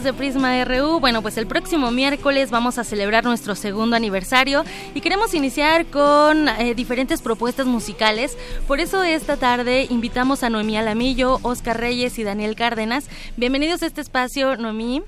De 0.00 0.14
Prisma 0.14 0.64
RU, 0.64 1.00
bueno, 1.00 1.20
pues 1.20 1.36
el 1.36 1.46
próximo 1.46 1.90
miércoles 1.90 2.50
vamos 2.50 2.78
a 2.78 2.84
celebrar 2.84 3.24
nuestro 3.24 3.54
segundo 3.54 3.94
aniversario 3.94 4.64
y 4.94 5.02
queremos 5.02 5.34
iniciar 5.34 5.84
con 5.84 6.48
eh, 6.48 6.74
diferentes 6.74 7.20
propuestas 7.20 7.66
musicales. 7.66 8.38
Por 8.66 8.80
eso 8.80 9.02
esta 9.02 9.36
tarde 9.36 9.86
invitamos 9.90 10.44
a 10.44 10.48
Noemí 10.48 10.78
Alamillo, 10.78 11.40
Oscar 11.42 11.78
Reyes 11.78 12.18
y 12.18 12.24
Daniel 12.24 12.56
Cárdenas. 12.56 13.10
Bienvenidos 13.36 13.82
a 13.82 13.86
este 13.86 14.00
espacio, 14.00 14.56
Noemí. 14.56 15.02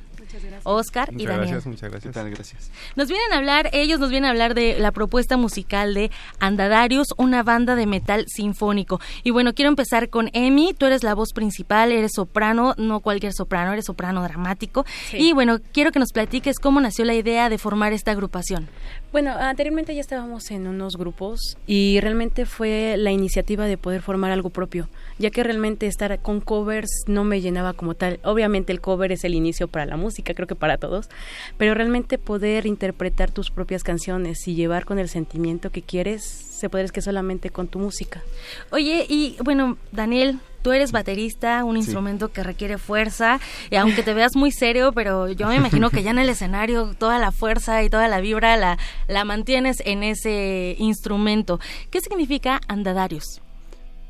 Oscar 0.64 1.10
y 1.12 1.26
Daniel. 1.26 1.40
gracias, 1.40 1.66
muchas 1.66 1.90
gracias. 1.90 2.12
¿Qué 2.12 2.20
tal? 2.20 2.30
Gracias. 2.30 2.70
Nos 2.96 3.08
vienen 3.08 3.32
a 3.32 3.38
hablar, 3.38 3.70
ellos 3.72 4.00
nos 4.00 4.10
vienen 4.10 4.28
a 4.28 4.30
hablar 4.30 4.54
de 4.54 4.78
la 4.78 4.92
propuesta 4.92 5.36
musical 5.36 5.94
de 5.94 6.10
Andadarius, 6.40 7.08
una 7.16 7.42
banda 7.42 7.74
de 7.74 7.86
metal 7.86 8.24
sinfónico. 8.28 9.00
Y 9.22 9.30
bueno, 9.30 9.54
quiero 9.54 9.68
empezar 9.68 10.08
con 10.10 10.30
Emi, 10.32 10.74
tú 10.74 10.86
eres 10.86 11.02
la 11.02 11.14
voz 11.14 11.32
principal, 11.32 11.92
eres 11.92 12.12
soprano, 12.14 12.74
no 12.76 13.00
cualquier 13.00 13.32
soprano, 13.32 13.72
eres 13.72 13.86
soprano 13.86 14.22
dramático. 14.22 14.84
Sí. 15.10 15.18
Y 15.18 15.32
bueno, 15.32 15.58
quiero 15.72 15.92
que 15.92 15.98
nos 15.98 16.12
platiques 16.12 16.58
cómo 16.58 16.80
nació 16.80 17.04
la 17.04 17.14
idea 17.14 17.48
de 17.48 17.58
formar 17.58 17.92
esta 17.92 18.10
agrupación. 18.10 18.68
Bueno, 19.14 19.30
anteriormente 19.38 19.94
ya 19.94 20.00
estábamos 20.00 20.50
en 20.50 20.66
unos 20.66 20.96
grupos 20.96 21.56
y 21.68 22.00
realmente 22.00 22.46
fue 22.46 22.96
la 22.98 23.12
iniciativa 23.12 23.64
de 23.66 23.78
poder 23.78 24.02
formar 24.02 24.32
algo 24.32 24.50
propio, 24.50 24.88
ya 25.20 25.30
que 25.30 25.44
realmente 25.44 25.86
estar 25.86 26.18
con 26.18 26.40
covers 26.40 27.04
no 27.06 27.22
me 27.22 27.40
llenaba 27.40 27.74
como 27.74 27.94
tal. 27.94 28.18
Obviamente 28.24 28.72
el 28.72 28.80
cover 28.80 29.12
es 29.12 29.22
el 29.22 29.36
inicio 29.36 29.68
para 29.68 29.86
la 29.86 29.96
música, 29.96 30.34
creo 30.34 30.48
que 30.48 30.56
para 30.56 30.78
todos, 30.78 31.10
pero 31.58 31.74
realmente 31.74 32.18
poder 32.18 32.66
interpretar 32.66 33.30
tus 33.30 33.52
propias 33.52 33.84
canciones 33.84 34.48
y 34.48 34.56
llevar 34.56 34.84
con 34.84 34.98
el 34.98 35.08
sentimiento 35.08 35.70
que 35.70 35.82
quieres, 35.82 36.53
se 36.58 36.68
puede 36.70 36.84
decir 36.84 36.92
que 36.94 37.02
solamente 37.02 37.50
con 37.50 37.68
tu 37.68 37.78
música. 37.78 38.22
Oye, 38.70 39.06
y 39.08 39.36
bueno, 39.44 39.76
Daniel, 39.92 40.38
tú 40.62 40.72
eres 40.72 40.92
baterista, 40.92 41.62
un 41.64 41.74
Sí. 41.74 41.80
instrumento 41.80 42.32
que 42.32 42.42
requiere 42.42 42.78
fuerza, 42.78 43.38
y 43.70 43.76
aunque 43.76 44.02
te 44.02 44.14
veas 44.14 44.34
muy 44.36 44.50
serio, 44.50 44.92
pero 44.92 45.28
yo 45.30 45.46
me 45.48 45.56
imagino 45.56 45.90
que 45.90 46.02
ya 46.02 46.10
en 46.12 46.18
el 46.18 46.28
escenario 46.28 46.94
toda 46.94 47.18
la 47.18 47.32
fuerza 47.32 47.82
y 47.82 47.90
toda 47.90 48.08
la 48.08 48.20
vibra 48.20 48.56
la, 48.56 48.78
la 49.08 49.24
mantienes 49.24 49.82
en 49.84 50.02
ese 50.02 50.76
instrumento. 50.78 51.60
¿Qué 51.90 52.00
significa 52.00 52.60
Andadarius? 52.68 53.40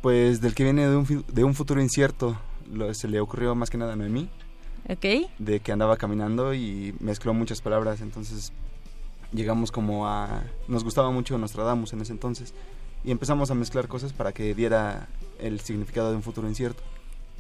Pues 0.03 0.41
del 0.41 0.55
que 0.55 0.65
viene 0.65 0.87
de 0.87 0.97
un, 0.97 1.25
de 1.27 1.45
un 1.45 1.55
futuro 1.55 1.81
incierto, 1.81 2.39
lo- 2.73 2.93
se 2.95 3.09
le 3.09 3.21
ocurrió 3.21 3.55
más 3.55 3.71
que 3.71 3.79
nada 3.79 3.95
a 3.95 3.97
Noemí, 3.97 4.29
¿Ok? 4.89 5.31
de 5.39 5.61
que 5.61 5.73
andaba 5.73 5.97
caminando 5.97 6.53
y 6.55 6.95
mezcló 7.01 7.33
muchas 7.35 7.63
palabras, 7.63 8.01
entonces 8.03 8.53
llegamos 9.35 9.71
como 9.73 10.07
a... 10.07 10.43
Nos 10.69 10.85
gustaba 10.85 11.11
mucho 11.11 11.37
Nostradamus 11.39 11.93
en 11.93 12.01
ese 12.01 12.13
entonces 12.13 12.55
y 13.05 13.11
empezamos 13.11 13.51
a 13.51 13.55
mezclar 13.55 13.89
cosas 13.89 14.13
para 14.13 14.33
que 14.33 14.55
diera 14.55 15.09
el 15.39 15.61
significado 15.61 16.11
de 16.11 16.17
un 16.17 16.23
futuro 16.23 16.49
incierto. 16.49 16.83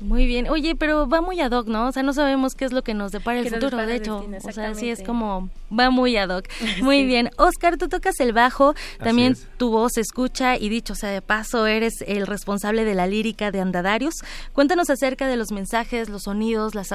Muy 0.01 0.26
bien. 0.26 0.49
Oye, 0.51 0.74
pero 0.74 1.09
va 1.09 1.20
muy 1.20 1.40
ad 1.40 1.53
hoc, 1.53 1.68
¿no? 1.68 1.86
O 1.86 1.92
sea, 1.92 2.03
no 2.03 2.12
sabemos 2.12 2.55
qué 2.57 2.64
es 2.64 2.72
lo 2.72 2.82
que 2.82 2.95
nos 2.95 3.12
depara 3.12 3.38
el 3.38 3.45
futuro, 3.49 3.70
depara 3.70 3.86
de 3.86 3.95
hecho. 3.95 4.26
o 4.42 4.53
sea, 4.53 4.74
sí 4.74 4.90
es 4.90 5.01
como 5.05 5.51
va 5.70 5.88
muy 5.90 6.16
ad 6.16 6.30
hoc. 6.30 6.47
Muy 6.82 6.99
Sí. 7.03 7.07
bien. 7.07 7.30
Oscar, 7.38 7.76
tú 7.78 7.88
tocas 7.88 8.18
el 8.18 8.32
bajo, 8.32 8.74
también 8.99 9.36
tu 9.57 9.70
voz 9.70 9.92
se 9.95 10.01
escucha 10.01 10.57
y 10.57 10.68
dicho 10.68 10.97
sea 10.97 11.11
de 11.11 11.22
paso, 11.22 11.66
eres 11.68 12.03
el 12.09 12.26
responsable 12.26 12.84
de 12.84 12.95
la 12.97 13.07
lírica 13.07 13.53
de 13.53 13.61
Andadarius. 13.61 14.16
Cuéntanos 14.53 14.90
acerca 14.90 15.28
de 15.28 15.36
los 15.36 15.53
mensajes, 15.53 16.09
los 16.09 16.24
sonidos, 16.24 16.74
las, 16.74 16.88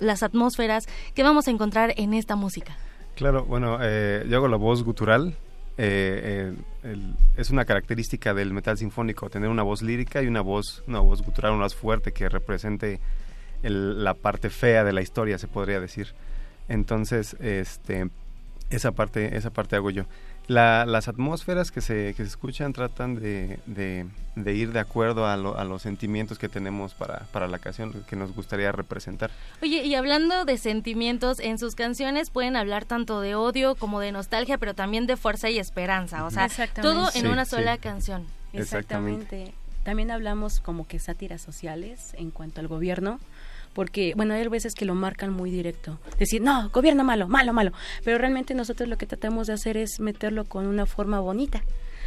las 0.00 0.22
atmósferas 0.22 0.84
que 1.14 1.22
vamos 1.22 1.48
a 1.48 1.50
encontrar 1.50 1.92
en 1.98 2.14
esta 2.14 2.36
música. 2.36 2.78
Claro, 3.16 3.44
bueno, 3.44 3.78
eh, 3.80 4.24
yo 4.28 4.36
hago 4.36 4.48
la 4.48 4.56
voz 4.56 4.82
gutural. 4.84 5.34
eh, 5.78 6.54
eh, 6.54 6.90
el- 6.90 7.14
es 7.36 7.50
una 7.50 7.66
característica 7.66 8.32
del 8.32 8.54
metal 8.54 8.78
sinfónico, 8.78 9.28
tener 9.28 9.50
una 9.50 9.62
voz 9.62 9.82
lírica 9.82 10.22
y 10.22 10.26
una 10.26 10.40
voz, 10.40 10.82
una 10.86 11.00
voz 11.00 11.20
gutural, 11.20 11.52
una 11.52 11.68
fuerte 11.68 12.12
que 12.12 12.30
represente 12.30 12.98
el- 13.62 14.02
la 14.02 14.14
parte 14.14 14.48
fea 14.48 14.84
de 14.84 14.94
la 14.94 15.02
historia, 15.02 15.36
se 15.36 15.48
podría 15.48 15.78
decir. 15.78 16.14
Entonces, 16.70 17.36
este, 17.40 18.08
esa 18.70 18.92
parte, 18.92 19.36
esa 19.36 19.50
parte 19.50 19.76
hago 19.76 19.90
yo. 19.90 20.04
La- 20.48 20.86
las 20.86 21.08
atmósferas 21.08 21.72
que 21.72 21.80
se, 21.80 22.14
que 22.16 22.22
se 22.22 22.28
escuchan 22.28 22.72
tratan 22.72 23.16
de, 23.16 23.58
de- 23.66 24.06
de 24.36 24.54
ir 24.54 24.72
de 24.72 24.78
acuerdo 24.78 25.26
a, 25.26 25.36
lo- 25.36 25.58
a 25.58 25.64
los 25.64 25.82
sentimientos 25.82 26.38
que 26.38 26.48
tenemos 26.48 26.94
para, 26.94 27.20
para 27.32 27.48
la 27.48 27.58
canción, 27.58 27.92
que 28.08 28.14
nos 28.16 28.32
gustaría 28.34 28.70
representar. 28.70 29.30
Oye, 29.62 29.84
y 29.84 29.94
hablando 29.96 30.44
de 30.44 30.56
sentimientos, 30.58 31.40
en 31.40 31.58
sus 31.58 31.74
canciones 31.74 32.30
pueden 32.30 32.54
hablar 32.54 32.84
tanto 32.84 33.20
de 33.20 33.34
odio 33.34 33.74
como 33.74 33.98
de 33.98 34.12
nostalgia, 34.12 34.58
pero 34.58 34.74
también 34.74 35.06
de 35.06 35.16
fuerza 35.16 35.50
y 35.50 35.58
esperanza. 35.58 36.24
O 36.24 36.30
sea, 36.30 36.48
todo 36.80 37.06
en 37.14 37.22
Sí, 37.22 37.26
una 37.26 37.44
sí. 37.44 37.52
sola 37.52 37.78
canción. 37.78 38.24
Exactamente. 38.52 39.52
También 39.84 40.10
hablamos 40.10 40.60
como 40.60 40.86
que 40.86 40.98
sátiras 40.98 41.40
sociales 41.40 42.12
en 42.18 42.30
cuanto 42.30 42.60
al 42.60 42.68
gobierno, 42.68 43.20
porque, 43.76 44.14
bueno, 44.16 44.32
hay 44.32 44.48
veces 44.48 44.74
que 44.74 44.86
lo 44.86 44.94
marcan 44.94 45.34
muy 45.34 45.50
directo. 45.50 45.98
Decir, 46.18 46.40
no, 46.40 46.70
gobierno 46.70 47.04
malo, 47.04 47.28
malo, 47.28 47.52
malo. 47.52 47.72
Pero 48.02 48.16
realmente 48.16 48.54
nosotros 48.54 48.88
lo 48.88 48.96
que 48.96 49.04
tratamos 49.04 49.48
de 49.48 49.52
hacer 49.52 49.76
es 49.76 50.00
meterlo 50.00 50.46
con 50.46 50.66
una 50.66 50.86
forma 50.86 51.20
bonita. 51.20 51.62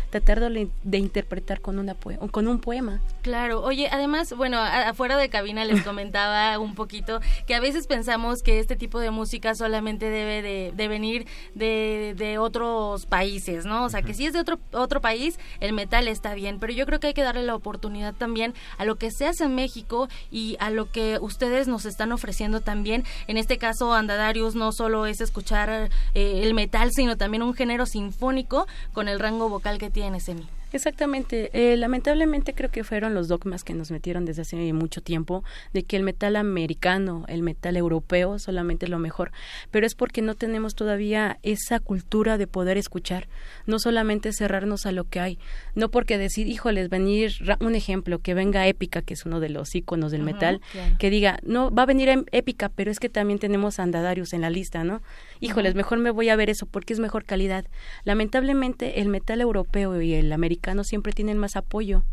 Tratarlo 0.10 0.50
de 0.50 0.98
interpretar 0.98 1.62
con, 1.62 1.80
una 1.80 1.96
con 2.32 2.48
un 2.48 2.60
poema. 2.60 3.02
Claro, 3.22 3.62
oye, 3.62 3.90
además, 3.92 4.34
bueno, 4.36 4.60
afuera 4.60 5.18
de 5.18 5.30
cabina 5.30 5.66
les 5.66 5.82
comentaba 5.86 6.58
un 6.60 6.76
poquito 6.76 7.20
que 7.46 7.56
a 7.56 7.60
veces 7.60 7.88
pensamos 7.88 8.42
que 8.42 8.60
este 8.60 8.76
tipo 8.76 9.00
de 9.00 9.12
música 9.12 9.56
solamente 9.56 10.10
debe 10.10 10.42
de, 10.42 10.88
venir 10.88 11.28
de, 11.54 12.16
de, 12.18 12.38
otros 12.38 13.06
países, 13.06 13.66
¿no? 13.66 13.86
O 13.86 13.90
sea, 13.90 14.02
que 14.02 14.14
si 14.14 14.26
es 14.26 14.34
de 14.34 14.40
otro, 14.40 14.60
otro 14.72 15.02
país, 15.02 15.40
el 15.60 15.74
metal 15.74 16.08
está 16.08 16.34
bien, 16.34 16.60
pero 16.60 16.74
yo 16.74 16.86
creo 16.86 17.00
que 17.00 17.08
hay 17.08 17.14
que 17.14 17.22
darle 17.22 17.44
la 17.44 17.56
oportunidad 17.56 18.14
también 18.14 18.54
a 18.78 18.86
lo 18.86 18.96
que 18.96 19.12
se 19.12 19.28
hace 19.28 19.44
en 19.44 19.56
México 19.56 20.08
y 20.32 20.58
a 20.60 20.70
lo 20.70 20.92
que 20.92 21.20
ustedes 21.22 21.68
nos 21.68 21.86
están 21.86 22.12
ofreciendo 22.12 22.62
también. 22.62 23.04
En 23.28 23.38
este 23.38 23.58
caso, 23.58 23.94
Andadarius 23.94 24.56
no 24.56 24.72
solo 24.72 25.06
es 25.06 25.22
escuchar 25.22 25.90
eh, 26.14 26.42
el 26.44 26.54
metal, 26.54 26.92
sino 26.92 27.18
también 27.18 27.44
un 27.44 27.54
género 27.54 27.86
sinfónico 27.86 28.68
con 28.94 29.08
el 29.08 29.20
rango 29.20 29.50
vocal 29.50 29.78
que 29.78 29.90
tiene 29.90 29.99
Semi. 30.20 30.59
Exactamente. 30.72 31.50
Eh, 31.54 31.78
lamentablemente 31.78 32.54
creo 32.54 32.70
que 32.70 32.84
fueron 32.84 33.16
los 33.16 33.28
dogmas 33.28 33.64
que 33.64 33.74
nos 33.74 33.90
metieron 33.90 34.26
desde 34.26 34.44
hace 34.44 34.72
mucho 34.74 35.02
tiempo 35.02 35.44
de 35.74 35.84
que 35.84 35.98
el 35.98 36.04
metal 36.04 36.36
americano, 36.36 37.26
el 37.28 37.42
metal 37.42 37.76
europeo 37.76 38.38
solamente 38.38 38.86
es 38.86 38.92
lo 38.92 39.00
mejor, 39.00 39.32
pero 39.72 39.88
es 39.88 39.96
porque 39.96 40.22
no 40.22 40.36
tenemos 40.36 40.76
todavía 40.76 41.40
esa 41.42 41.80
cultura 41.80 42.38
de 42.38 42.46
poder 42.46 42.78
escuchar, 42.78 43.28
no 43.66 43.80
solamente 43.80 44.32
cerrarnos 44.32 44.86
a 44.86 44.92
lo 44.92 45.06
que 45.06 45.20
hay, 45.20 45.40
no 45.74 45.90
porque 45.90 46.18
decir, 46.18 46.48
híjoles, 46.48 46.90
venir 46.90 47.32
un 47.60 47.74
ejemplo, 47.74 48.20
que 48.20 48.34
venga 48.36 48.68
Épica, 48.68 49.02
que 49.02 49.16
es 49.16 49.26
uno 49.26 49.40
de 49.40 49.50
los 49.50 49.74
iconos 49.74 50.12
del 50.12 50.22
metal, 50.22 50.62
que 51.00 51.10
diga, 51.10 51.40
no, 51.44 51.72
va 51.72 51.84
a 51.84 51.88
venir 51.88 52.26
Épica, 52.32 52.70
pero 52.70 52.92
es 52.92 53.00
que 53.00 53.10
también 53.10 53.40
tenemos 53.40 53.80
Andadarius 53.80 54.34
en 54.34 54.42
la 54.42 54.50
lista, 54.50 54.84
¿no? 54.84 55.02
Híjoles, 55.40 55.74
mejor 55.74 55.98
me 55.98 56.12
voy 56.12 56.30
a 56.30 56.36
ver 56.36 56.50
eso 56.50 56.66
porque 56.66 56.94
es 56.94 57.00
mejor 57.00 57.26
calidad. 57.26 57.66
Lamentablemente 58.04 59.02
el 59.02 59.08
metal 59.08 59.42
europeo 59.42 60.00
y 60.02 60.14
el 60.14 60.32
americano 60.32 60.59
siempre 60.84 61.14
tienen 61.14 61.38
más 61.38 61.56
apoyo, 61.56 62.04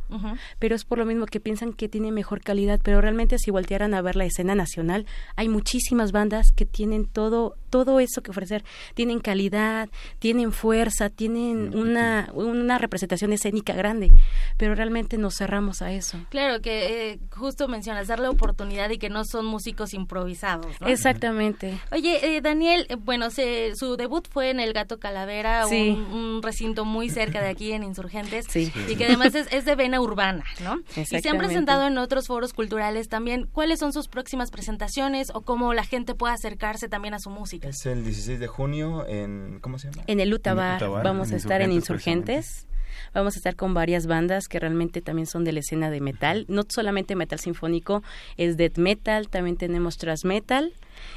pero 0.58 0.74
es 0.74 0.84
por 0.84 0.98
lo 0.98 1.06
mismo 1.06 1.26
que 1.26 1.40
piensan 1.40 1.72
que 1.72 1.88
tiene 1.88 2.12
mejor 2.12 2.40
calidad, 2.40 2.80
pero 2.82 3.00
realmente 3.00 3.38
si 3.38 3.50
voltearan 3.50 3.94
a 3.94 4.02
ver 4.02 4.16
la 4.16 4.24
escena 4.24 4.54
nacional, 4.54 5.06
hay 5.36 5.48
muchísimas 5.48 6.12
bandas 6.12 6.52
que 6.52 6.66
tienen 6.66 7.06
todo 7.06 7.56
todo 7.68 8.00
eso 8.00 8.22
que 8.22 8.30
ofrecer, 8.30 8.64
tienen 8.94 9.20
calidad, 9.20 9.88
tienen 10.18 10.52
fuerza, 10.52 11.10
tienen 11.10 11.76
una 11.76 12.30
una 12.34 12.78
representación 12.78 13.32
escénica 13.32 13.72
grande, 13.74 14.12
pero 14.56 14.74
realmente 14.74 15.18
nos 15.18 15.36
cerramos 15.36 15.82
a 15.82 15.92
eso. 15.92 16.18
Claro 16.30 16.60
que 16.60 17.12
eh, 17.12 17.18
justo 17.30 17.68
mencionas 17.68 18.08
dar 18.08 18.20
la 18.20 18.30
oportunidad 18.30 18.90
y 18.90 18.98
que 18.98 19.08
no 19.08 19.24
son 19.24 19.46
músicos 19.46 19.94
improvisados, 19.94 20.66
Exactamente. 20.86 21.78
Oye, 21.92 22.36
eh, 22.36 22.40
Daniel, 22.40 22.86
eh, 22.88 22.96
bueno, 22.96 23.30
se, 23.30 23.74
su 23.76 23.96
debut 23.96 24.26
fue 24.30 24.50
en 24.50 24.60
el 24.60 24.72
Gato 24.72 24.98
Calavera, 24.98 25.66
un 25.66 26.40
recinto 26.42 26.84
muy 26.84 27.10
cerca 27.10 27.40
de 27.40 27.48
aquí 27.48 27.72
en 27.72 27.82
Insurgentes 27.82 28.46
y 28.54 28.70
que 28.96 29.06
además 29.06 29.34
es, 29.34 29.64
de 29.64 29.74
vena 29.74 30.00
urbana, 30.00 30.44
¿no? 30.62 30.80
Y 30.96 31.04
se 31.04 31.28
han 31.28 31.38
presentado 31.38 31.86
en 31.86 31.98
otros 31.98 32.26
foros 32.26 32.52
culturales 32.52 33.08
también. 33.08 33.48
¿Cuáles 33.50 33.80
son 33.80 33.92
sus 33.92 34.08
próximas 34.08 34.50
presentaciones 34.50 35.30
o 35.34 35.40
cómo 35.40 35.74
la 35.74 35.84
gente 35.84 36.14
puede 36.14 36.34
acercarse 36.34 36.88
también 36.88 37.14
a 37.14 37.18
su 37.18 37.30
música? 37.30 37.65
Es 37.66 37.84
el 37.84 38.04
16 38.04 38.38
de 38.38 38.46
junio 38.46 39.04
en, 39.08 39.58
¿cómo 39.60 39.80
se 39.80 39.90
llama? 39.90 40.04
En 40.06 40.20
el 40.20 40.32
Utabar, 40.32 40.80
vamos 41.02 41.32
a 41.32 41.36
estar 41.36 41.62
en 41.62 41.72
Insurgentes. 41.72 42.68
Vamos 43.12 43.34
a 43.34 43.38
estar 43.38 43.56
con 43.56 43.74
varias 43.74 44.06
bandas 44.06 44.46
que 44.46 44.60
realmente 44.60 45.02
también 45.02 45.26
son 45.26 45.42
de 45.44 45.52
la 45.52 45.60
escena 45.60 45.90
de 45.90 46.00
metal. 46.00 46.46
No 46.48 46.62
solamente 46.68 47.16
metal 47.16 47.40
sinfónico, 47.40 48.02
es 48.36 48.56
death 48.56 48.78
metal, 48.78 49.28
también 49.28 49.56
tenemos 49.56 49.98
thrash 49.98 50.24
metal 50.24 50.72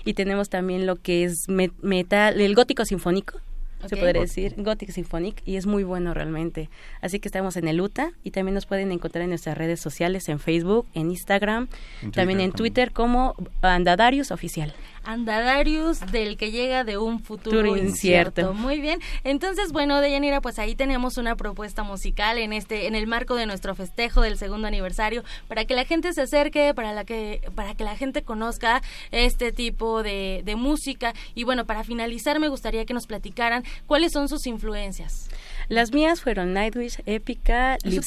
y 0.06 0.14
tenemos 0.16 0.50
también 0.50 0.88
lo 0.88 0.96
que 0.96 1.24
es 1.24 1.48
metal, 1.48 2.42
el 2.42 2.56
gótico 2.56 2.84
sinfónico 2.84 3.40
se 3.88 3.96
podría 3.96 4.22
decir, 4.22 4.56
Gothic 4.58 4.92
Symphonic, 4.92 5.42
y 5.46 5.56
es 5.56 5.66
muy 5.66 5.84
bueno 5.84 6.14
realmente. 6.14 6.70
Así 7.02 7.20
que 7.20 7.28
estamos 7.28 7.56
en 7.56 7.68
el 7.68 7.80
UTA 7.80 8.12
y 8.24 8.32
también 8.32 8.54
nos 8.54 8.66
pueden 8.66 8.92
encontrar 8.92 9.24
en 9.24 9.30
nuestras 9.30 9.58
redes 9.58 9.80
sociales, 9.80 10.28
en 10.28 10.40
Facebook, 10.40 10.86
en 10.94 11.12
Instagram, 11.12 11.70
también 12.14 12.42
en 12.42 12.52
Twitter 12.52 12.92
como 12.92 13.36
Andadarius 13.62 14.32
Oficial. 14.32 14.74
Andadarius 15.04 16.00
del 16.12 16.38
que 16.38 16.52
llega 16.52 16.84
de 16.84 16.98
un 16.98 17.20
futuro 17.20 17.76
incierto. 17.76 18.54
Muy 18.54 18.80
bien. 18.80 19.00
Entonces, 19.24 19.72
bueno, 19.72 20.02
Deyanira, 20.02 20.42
pues 20.42 20.60
ahí 20.60 20.76
tenemos 20.76 21.18
una 21.18 21.36
propuesta 21.36 21.84
musical 21.84 22.38
en 22.38 22.54
este 22.54 22.88
en 22.88 22.96
el 22.96 23.08
marco 23.08 23.36
de 23.36 23.46
nuestro 23.46 23.76
festejo 23.76 24.22
del 24.22 24.38
segundo 24.38 24.68
aniversario 24.68 25.24
para 25.48 25.66
que 25.66 25.76
la 25.76 25.86
gente 25.86 26.14
se 26.14 26.22
acerque, 26.22 26.74
para 26.74 26.94
la 26.94 27.06
que 27.06 27.42
para 27.56 27.76
que 27.76 27.84
la 27.84 27.96
gente 27.96 28.24
conozca 28.24 28.82
este 29.12 29.52
tipo 29.52 30.04
de, 30.04 30.42
de 30.44 30.56
música 30.56 31.14
y 31.36 31.44
bueno, 31.44 31.66
para 31.66 31.84
finalizar 31.84 32.40
me 32.40 32.48
gustaría 32.48 32.86
que 32.86 32.94
nos 32.94 33.08
platicaran 33.08 33.64
cuáles 33.88 34.12
son 34.12 34.30
sus 34.30 34.46
influencias. 34.48 35.30
Las 35.68 35.94
mías 35.94 36.22
fueron 36.22 36.54
Nightwish, 36.54 37.02
Épica, 37.06 37.78
Lip 37.84 38.04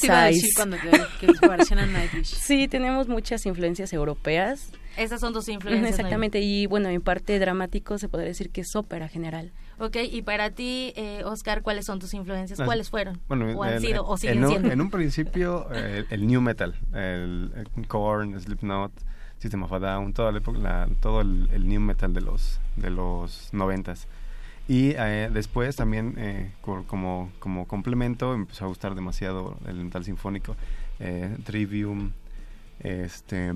cuando 0.55 0.77
que, 0.77 1.27
Nightwish. 1.91 2.25
Sí, 2.43 2.67
tenemos 2.67 3.07
muchas 3.07 3.45
influencias 3.45 3.93
europeas 3.93 4.69
esas 4.97 5.19
son 5.19 5.33
tus 5.33 5.47
influencias. 5.49 5.91
Exactamente, 5.91 6.39
y 6.41 6.65
bueno, 6.67 6.89
en 6.89 7.01
parte 7.01 7.39
dramático 7.39 7.97
se 7.97 8.09
podría 8.09 8.27
decir 8.27 8.49
que 8.49 8.61
es 8.61 8.75
ópera 8.75 9.07
general. 9.07 9.51
Ok, 9.79 9.97
y 10.09 10.21
para 10.21 10.51
ti, 10.51 10.93
eh, 10.95 11.23
Oscar, 11.25 11.61
¿cuáles 11.63 11.85
son 11.85 11.99
tus 11.99 12.13
influencias? 12.13 12.61
¿Cuáles 12.61 12.89
fueron? 12.89 13.19
Bueno, 13.27 13.57
¿O 13.57 13.63
han 13.63 13.81
sido 13.81 14.05
o 14.05 14.17
siguen 14.17 14.37
en 14.37 14.43
un, 14.43 14.49
siendo? 14.49 14.71
En 14.71 14.81
un 14.81 14.89
principio, 14.91 15.67
el, 15.71 16.27
new 16.27 16.41
metal, 16.41 16.75
el, 16.93 17.51
el 17.55 17.87
Korn, 17.87 18.39
Slipknot, 18.39 18.91
System 19.43 19.63
of 19.63 19.73
a 19.73 19.79
Down, 19.79 20.13
toda 20.13 20.31
la 20.31 20.37
época, 20.37 20.87
todo 21.01 21.19
el, 21.19 21.67
new 21.67 21.81
metal 21.81 22.13
de 22.13 22.21
los 22.21 22.61
de 22.77 22.89
los 22.89 23.49
noventas. 23.53 24.07
Y 24.69 24.91
eh, 24.91 25.29
después 25.33 25.75
también, 25.75 26.15
eh, 26.17 26.53
como, 26.61 27.29
como 27.39 27.67
complemento, 27.67 28.33
empezó 28.33 28.63
a 28.63 28.67
gustar 28.69 28.95
demasiado 28.95 29.57
el 29.67 29.83
metal 29.83 30.05
sinfónico. 30.05 30.55
Eh, 31.01 31.35
Trivium, 31.43 32.11
este 32.79 33.53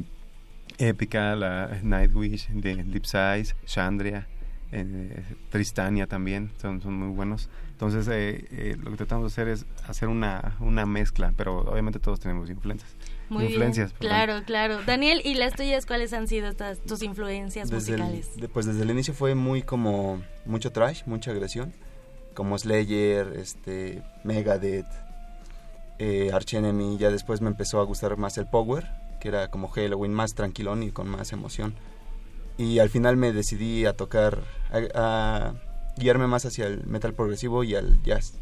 épica, 0.78 1.36
la 1.36 1.80
Nightwish, 1.84 2.50
de 2.50 2.84
Deep 2.84 3.06
Size, 3.06 3.56
Chandria, 3.66 4.28
eh, 4.72 5.24
Tristania 5.50 6.08
también, 6.08 6.52
son, 6.62 6.82
son 6.82 6.94
muy 6.94 7.16
buenos. 7.16 7.50
Entonces, 7.72 8.08
eh, 8.08 8.48
eh, 8.52 8.76
lo 8.82 8.90
que 8.92 8.98
tratamos 8.98 9.24
de 9.24 9.28
hacer 9.28 9.48
es 9.54 9.66
hacer 9.88 10.10
una, 10.10 10.58
una 10.60 10.86
mezcla, 10.86 11.34
pero 11.38 11.60
obviamente 11.60 12.00
todos 12.00 12.20
tenemos 12.20 12.50
influencias. 12.50 12.92
Muy 13.30 13.46
influencias. 13.46 13.94
claro, 13.94 14.42
claro. 14.46 14.82
Daniel, 14.84 15.22
¿y 15.24 15.36
las 15.36 15.54
tuyas 15.54 15.86
cuáles 15.86 16.12
han 16.14 16.28
sido 16.28 16.48
estas, 16.48 16.80
tus 16.80 17.04
influencias 17.04 17.72
musicales? 17.72 18.32
pues 18.54 18.66
desde 18.66 18.84
el 18.84 18.90
inicio 18.90 19.14
fue 19.14 19.36
muy 19.36 19.62
como 19.62 20.24
mucho 20.46 20.72
trash, 20.72 21.04
mucha 21.06 21.32
agresión, 21.32 21.74
como 22.34 22.58
Slayer, 22.58 23.34
este, 23.36 24.02
Megadeth, 24.24 24.88
eh, 26.00 26.32
Arch 26.34 26.54
Enemy, 26.54 26.98
ya 26.98 27.10
después 27.10 27.42
me 27.42 27.50
empezó 27.50 27.80
a 27.80 27.84
gustar 27.84 28.18
más 28.18 28.38
el 28.38 28.48
power, 28.48 28.88
que 29.20 29.30
era 29.30 29.50
como 29.50 29.68
Halloween, 29.70 30.14
más 30.14 30.34
tranquilón 30.34 30.84
y 30.84 30.92
con 30.92 31.08
más 31.08 31.32
emoción. 31.34 31.76
Y 32.58 32.80
al 32.80 32.90
final 32.90 33.18
me 33.18 33.32
decidí 33.32 33.86
a 33.86 33.94
tocar, 33.94 34.44
a, 34.72 35.54
guiarme 35.98 36.28
más 36.28 36.46
hacia 36.46 36.66
el 36.66 36.86
metal 36.88 37.14
progresivo 37.14 37.64
y 37.64 37.76
al 37.76 38.02
jazz. 38.04 38.34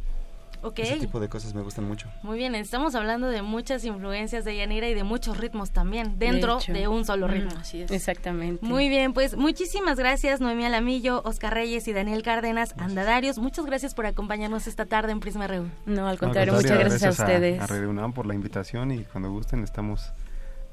Okay. 0.62 0.86
Ese 0.86 0.98
tipo 0.98 1.20
de 1.20 1.30
cosas 1.30 1.54
me 1.54 1.62
gustan 1.62 1.86
mucho. 1.88 2.10
Muy 2.24 2.40
bien, 2.40 2.56
estamos 2.56 2.96
hablando 2.96 3.28
de 3.28 3.44
muchas 3.44 3.86
influencias 3.86 4.46
de 4.46 4.58
Yanira 4.58 4.90
y 4.90 4.96
de 4.96 5.04
muchos 5.04 5.38
ritmos 5.38 5.70
también, 5.70 6.18
dentro 6.18 6.58
de, 6.68 6.88
un 6.88 7.06
solo 7.06 7.28
ritmo. 7.28 7.52
así 7.60 7.84
es. 7.84 7.92
Exactamente. 7.92 8.66
Muy 8.66 8.90
bien, 8.90 9.14
pues 9.14 9.38
muchísimas 9.38 10.00
gracias 10.00 10.42
Noemí 10.42 10.66
Alamillo, 10.66 11.22
Oscar 11.24 11.54
Reyes 11.54 11.88
y 11.88 11.94
Daniel 11.94 12.24
Cárdenas, 12.24 12.74
Andadarios. 12.80 13.38
Muchas 13.38 13.68
gracias 13.68 13.94
por 13.94 14.08
acompañarnos 14.08 14.66
esta 14.66 14.88
tarde 14.88 15.12
en 15.12 15.20
Prisma 15.20 15.46
Reú. 15.46 15.70
No, 15.86 16.08
al 16.08 16.18
contrario, 16.18 16.54
muchas 16.54 16.80
gracias, 16.80 17.04
a 17.04 17.10
ustedes. 17.24 17.62
A, 17.62 17.66
a 17.66 18.10
por 18.10 18.26
la 18.26 18.34
invitación 18.34 18.92
y 18.92 19.04
cuando 19.04 19.30
gusten 19.30 19.64
estamos 19.64 20.14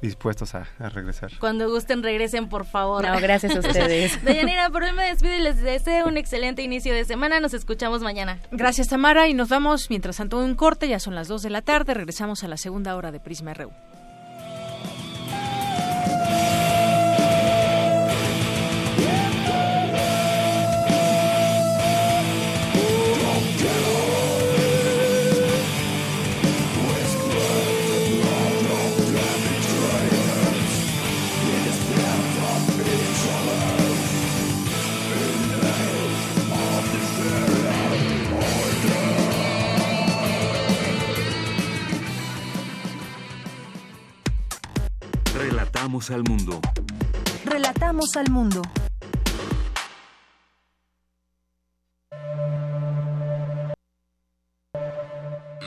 dispuestos 0.03 0.55
a, 0.55 0.67
regresar. 0.91 1.31
Cuando 1.39 1.71
gusten, 1.71 2.03
regresen, 2.03 2.49
por 2.49 2.67
favor. 2.67 3.07
No, 3.07 3.19
gracias 3.21 3.57
a 3.57 3.61
ustedes. 3.67 4.23
Deyanira, 4.25 4.69
por 4.69 4.83
hoy 4.83 4.93
me 4.93 5.05
despido 5.05 5.35
y 5.35 5.41
les 5.41 5.63
deseo 5.63 6.07
un 6.07 6.19
excelente 6.19 6.63
inicio 6.63 6.93
de 6.93 7.05
semana. 7.05 7.41
Nos 7.41 7.55
escuchamos 7.55 8.03
mañana. 8.03 8.39
Gracias, 8.51 8.89
Tamara, 8.89 9.29
y 9.29 9.35
nos 9.35 9.49
vamos 9.49 9.89
mientras 9.89 10.19
tanto 10.19 10.39
un 10.39 10.55
corte. 10.55 10.89
Ya 10.89 10.99
son 10.99 11.15
las 11.15 11.29
2 11.29 11.43
de 11.43 11.51
la 11.51 11.63
tarde. 11.63 11.95
Regresamos 11.95 12.45
a 12.45 12.49
la 12.49 12.57
segunda 12.57 12.97
hora 12.97 13.13
de 13.13 13.21
Prisma 13.21 13.55
RU. 13.55 13.71
Relatamos 45.93 46.11
al 46.11 46.23
mundo. 46.25 46.61
Relatamos 47.45 48.17
al 48.17 48.31
mundo. 48.31 48.63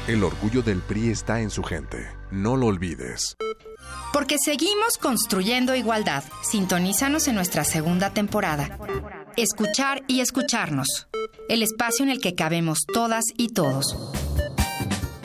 El 0.08 0.24
orgullo 0.24 0.62
del 0.62 0.82
PRI 0.82 1.10
está 1.10 1.42
en 1.42 1.50
su 1.50 1.64
gente. 1.64 2.08
No 2.30 2.56
lo 2.56 2.68
olvides. 2.68 3.36
Porque 4.14 4.36
seguimos 4.38 4.98
construyendo 5.02 5.74
igualdad. 5.74 6.24
Sintonízanos 6.44 7.28
en 7.28 7.34
nuestra 7.34 7.64
segunda 7.64 8.12
temporada. 8.12 8.78
Escuchar 9.36 10.04
y 10.08 10.20
escucharnos. 10.20 11.08
El 11.50 11.64
espacio 11.64 12.06
en 12.06 12.12
el 12.12 12.20
que 12.20 12.36
cabemos 12.36 12.86
todas 12.94 13.24
y 13.36 13.50
todos. 13.50 13.98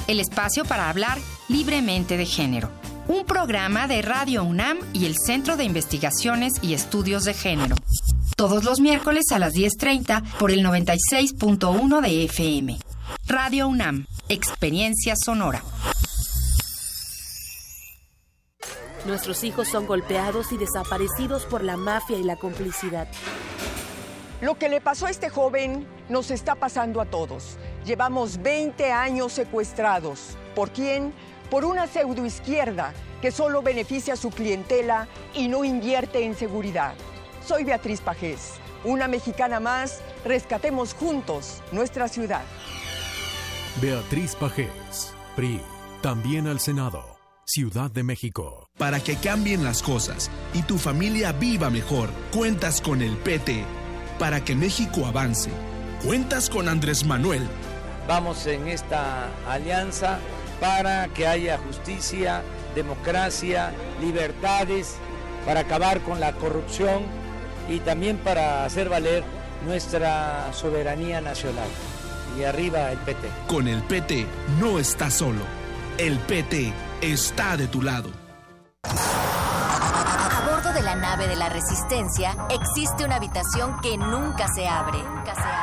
El 0.08 0.18
espacio 0.18 0.64
para 0.64 0.88
hablar 0.88 1.18
libremente 1.50 2.16
de 2.16 2.24
género. 2.24 2.70
Un 3.06 3.26
programa 3.26 3.86
de 3.86 4.00
Radio 4.00 4.44
UNAM 4.44 4.78
y 4.94 5.04
el 5.04 5.18
Centro 5.18 5.58
de 5.58 5.64
Investigaciones 5.64 6.54
y 6.62 6.72
Estudios 6.72 7.24
de 7.24 7.34
Género. 7.34 7.76
Todos 8.34 8.64
los 8.64 8.80
miércoles 8.80 9.24
a 9.30 9.38
las 9.38 9.52
10.30 9.52 10.38
por 10.38 10.50
el 10.50 10.64
96.1 10.64 12.00
de 12.00 12.24
FM. 12.24 12.78
Radio 13.26 13.68
UNAM, 13.68 14.06
Experiencia 14.28 15.14
Sonora. 15.16 15.62
Nuestros 19.06 19.44
hijos 19.44 19.68
son 19.68 19.86
golpeados 19.86 20.52
y 20.52 20.58
desaparecidos 20.58 21.46
por 21.46 21.62
la 21.64 21.76
mafia 21.76 22.18
y 22.18 22.22
la 22.22 22.36
complicidad. 22.36 23.08
Lo 24.40 24.58
que 24.58 24.68
le 24.68 24.80
pasó 24.80 25.06
a 25.06 25.10
este 25.10 25.28
joven 25.30 25.86
nos 26.08 26.30
está 26.30 26.54
pasando 26.54 27.00
a 27.00 27.06
todos. 27.06 27.56
Llevamos 27.84 28.42
20 28.42 28.92
años 28.92 29.32
secuestrados. 29.32 30.36
¿Por 30.54 30.70
quién? 30.70 31.14
Por 31.50 31.64
una 31.64 31.86
pseudoizquierda 31.86 32.92
que 33.20 33.30
solo 33.30 33.62
beneficia 33.62 34.14
a 34.14 34.16
su 34.16 34.30
clientela 34.30 35.08
y 35.34 35.48
no 35.48 35.64
invierte 35.64 36.24
en 36.24 36.34
seguridad. 36.34 36.94
Soy 37.46 37.64
Beatriz 37.64 38.00
Pajés, 38.00 38.52
una 38.84 39.08
mexicana 39.08 39.60
más. 39.60 40.00
Rescatemos 40.24 40.94
juntos 40.94 41.62
nuestra 41.72 42.08
ciudad. 42.08 42.42
Beatriz 43.76 44.34
Pajés, 44.34 45.14
PRI, 45.36 45.60
también 46.02 46.48
al 46.48 46.60
Senado, 46.60 47.02
Ciudad 47.46 47.90
de 47.90 48.02
México. 48.02 48.68
Para 48.76 49.00
que 49.00 49.16
cambien 49.16 49.64
las 49.64 49.80
cosas 49.80 50.30
y 50.52 50.62
tu 50.62 50.76
familia 50.76 51.32
viva 51.32 51.70
mejor, 51.70 52.10
cuentas 52.30 52.80
con 52.82 53.00
el 53.00 53.16
PT. 53.16 53.64
Para 54.18 54.44
que 54.44 54.54
México 54.54 55.06
avance, 55.06 55.50
cuentas 56.04 56.50
con 56.50 56.68
Andrés 56.68 57.06
Manuel. 57.06 57.48
Vamos 58.06 58.44
en 58.46 58.68
esta 58.68 59.30
alianza 59.48 60.18
para 60.60 61.08
que 61.08 61.26
haya 61.26 61.56
justicia, 61.56 62.42
democracia, 62.74 63.72
libertades, 64.02 64.96
para 65.46 65.60
acabar 65.60 66.00
con 66.00 66.20
la 66.20 66.32
corrupción 66.32 67.04
y 67.68 67.78
también 67.78 68.18
para 68.18 68.64
hacer 68.64 68.90
valer 68.90 69.22
nuestra 69.64 70.52
soberanía 70.52 71.22
nacional 71.22 71.68
y 72.38 72.44
arriba 72.44 72.90
el 72.92 72.98
PT. 72.98 73.28
Con 73.48 73.68
el 73.68 73.82
PT 73.82 74.26
no 74.58 74.78
estás 74.78 75.14
solo. 75.14 75.42
El 75.98 76.18
PT 76.18 76.72
está 77.00 77.56
de 77.56 77.66
tu 77.66 77.82
lado. 77.82 78.10
A 78.82 80.46
bordo 80.46 80.72
de 80.72 80.82
la 80.82 80.94
nave 80.94 81.26
de 81.26 81.36
la 81.36 81.48
Resistencia 81.48 82.36
existe 82.48 83.04
una 83.04 83.16
habitación 83.16 83.80
que 83.80 83.96
nunca 83.98 84.46
se 84.54 84.66
abre. 84.66 84.98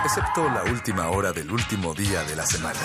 Excepto 0.06 0.50
la 0.50 0.64
última 0.64 1.10
hora 1.10 1.32
del 1.32 1.52
último 1.52 1.94
día 1.94 2.24
de 2.24 2.36
la 2.36 2.46
semana. 2.46 2.80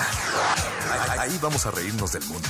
Ahí 1.18 1.38
vamos 1.40 1.66
a 1.66 1.70
reírnos 1.70 2.12
del 2.12 2.24
mundo, 2.24 2.48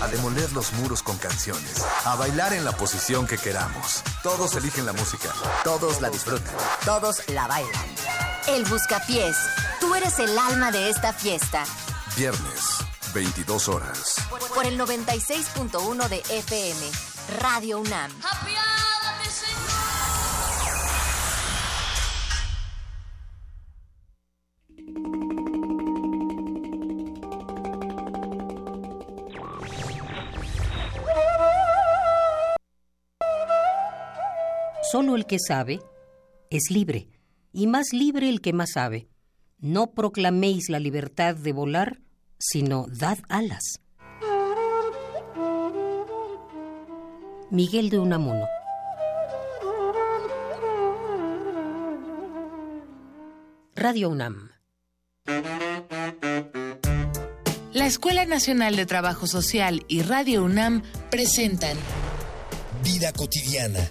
a 0.00 0.08
demoler 0.08 0.50
los 0.52 0.72
muros 0.74 1.02
con 1.02 1.16
canciones, 1.18 1.84
a 2.04 2.16
bailar 2.16 2.52
en 2.52 2.64
la 2.64 2.72
posición 2.72 3.26
que 3.26 3.38
queramos. 3.38 4.02
Todos 4.22 4.54
eligen 4.56 4.86
la 4.86 4.92
música, 4.92 5.28
todos 5.62 6.00
la 6.00 6.10
disfrutan, 6.10 6.54
todos 6.84 7.28
la 7.28 7.46
bailan. 7.46 8.03
El 8.48 8.64
Buscapiés 8.66 9.36
Tú 9.80 9.94
eres 9.94 10.18
el 10.18 10.38
alma 10.38 10.70
de 10.70 10.88
esta 10.88 11.12
fiesta. 11.12 11.64
Viernes, 12.16 12.78
22 13.12 13.68
horas. 13.68 14.16
Por 14.54 14.64
el 14.66 14.78
96.1 14.78 16.08
de 16.08 16.22
FM, 16.30 16.90
Radio 17.40 17.80
UNAM. 17.80 18.10
Solo 34.90 35.16
el 35.16 35.26
que 35.26 35.38
sabe 35.38 35.80
es 36.50 36.70
libre, 36.70 37.08
y 37.54 37.68
más 37.68 37.92
libre 37.92 38.28
el 38.28 38.42
que 38.42 38.52
más 38.52 38.72
sabe. 38.72 39.08
No 39.58 39.92
proclaméis 39.92 40.68
la 40.68 40.80
libertad 40.80 41.36
de 41.36 41.52
volar, 41.52 42.00
sino 42.38 42.86
dad 42.90 43.18
alas. 43.28 43.80
Miguel 47.50 47.88
de 47.88 48.00
Unamuno. 48.00 48.46
Radio 53.76 54.10
UNAM. 54.10 54.50
La 57.72 57.86
Escuela 57.86 58.26
Nacional 58.26 58.76
de 58.76 58.86
Trabajo 58.86 59.26
Social 59.26 59.84
y 59.88 60.02
Radio 60.02 60.44
UNAM 60.44 60.82
presentan 61.10 61.76
Vida 62.82 63.12
cotidiana 63.12 63.90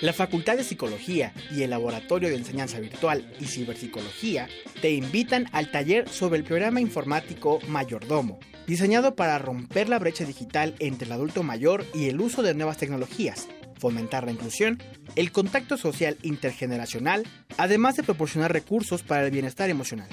La 0.00 0.12
Facultad 0.12 0.56
de 0.56 0.62
Psicología 0.62 1.32
y 1.50 1.62
el 1.62 1.70
Laboratorio 1.70 2.28
de 2.28 2.36
Enseñanza 2.36 2.78
Virtual 2.78 3.28
y 3.40 3.46
Ciberpsicología 3.46 4.48
te 4.80 4.92
invitan 4.92 5.46
al 5.50 5.72
taller 5.72 6.08
sobre 6.08 6.38
el 6.38 6.44
programa 6.44 6.80
informático 6.80 7.58
Mayordomo, 7.66 8.38
diseñado 8.68 9.16
para 9.16 9.38
romper 9.38 9.88
la 9.88 9.98
brecha 9.98 10.24
digital 10.24 10.76
entre 10.78 11.06
el 11.06 11.12
adulto 11.12 11.42
mayor 11.42 11.84
y 11.94 12.08
el 12.08 12.20
uso 12.20 12.44
de 12.44 12.54
nuevas 12.54 12.76
tecnologías, 12.76 13.48
fomentar 13.76 14.24
la 14.24 14.30
inclusión, 14.30 14.80
el 15.16 15.32
contacto 15.32 15.76
social 15.76 16.16
intergeneracional, 16.22 17.26
además 17.56 17.96
de 17.96 18.04
proporcionar 18.04 18.52
recursos 18.52 19.02
para 19.02 19.24
el 19.24 19.32
bienestar 19.32 19.68
emocional. 19.68 20.08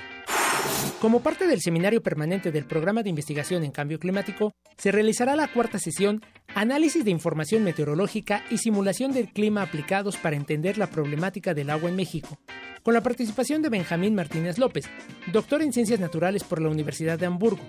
Como 1.01 1.21
parte 1.21 1.45
del 1.47 1.61
seminario 1.61 2.01
permanente 2.01 2.51
del 2.51 2.65
Programa 2.65 3.03
de 3.03 3.09
Investigación 3.09 3.63
en 3.63 3.71
Cambio 3.71 3.99
Climático, 3.99 4.53
se 4.77 4.91
realizará 4.91 5.35
la 5.35 5.47
cuarta 5.47 5.79
sesión 5.79 6.21
Análisis 6.55 7.05
de 7.05 7.11
información 7.11 7.63
meteorológica 7.63 8.43
y 8.49 8.57
simulación 8.57 9.11
del 9.11 9.31
clima 9.31 9.61
aplicados 9.61 10.17
para 10.17 10.35
entender 10.35 10.77
la 10.77 10.87
problemática 10.87 11.53
del 11.53 11.69
agua 11.69 11.89
en 11.89 11.95
México, 11.95 12.39
con 12.87 12.93
la 12.93 13.03
participación 13.03 13.61
de 13.61 13.67
Benjamín 13.67 14.15
Martínez 14.15 14.57
López, 14.57 14.85
doctor 15.33 15.61
en 15.61 15.73
Ciencias 15.73 15.99
Naturales 15.99 16.45
por 16.45 16.61
la 16.61 16.69
Universidad 16.69 17.19
de 17.19 17.25
Hamburgo, 17.25 17.59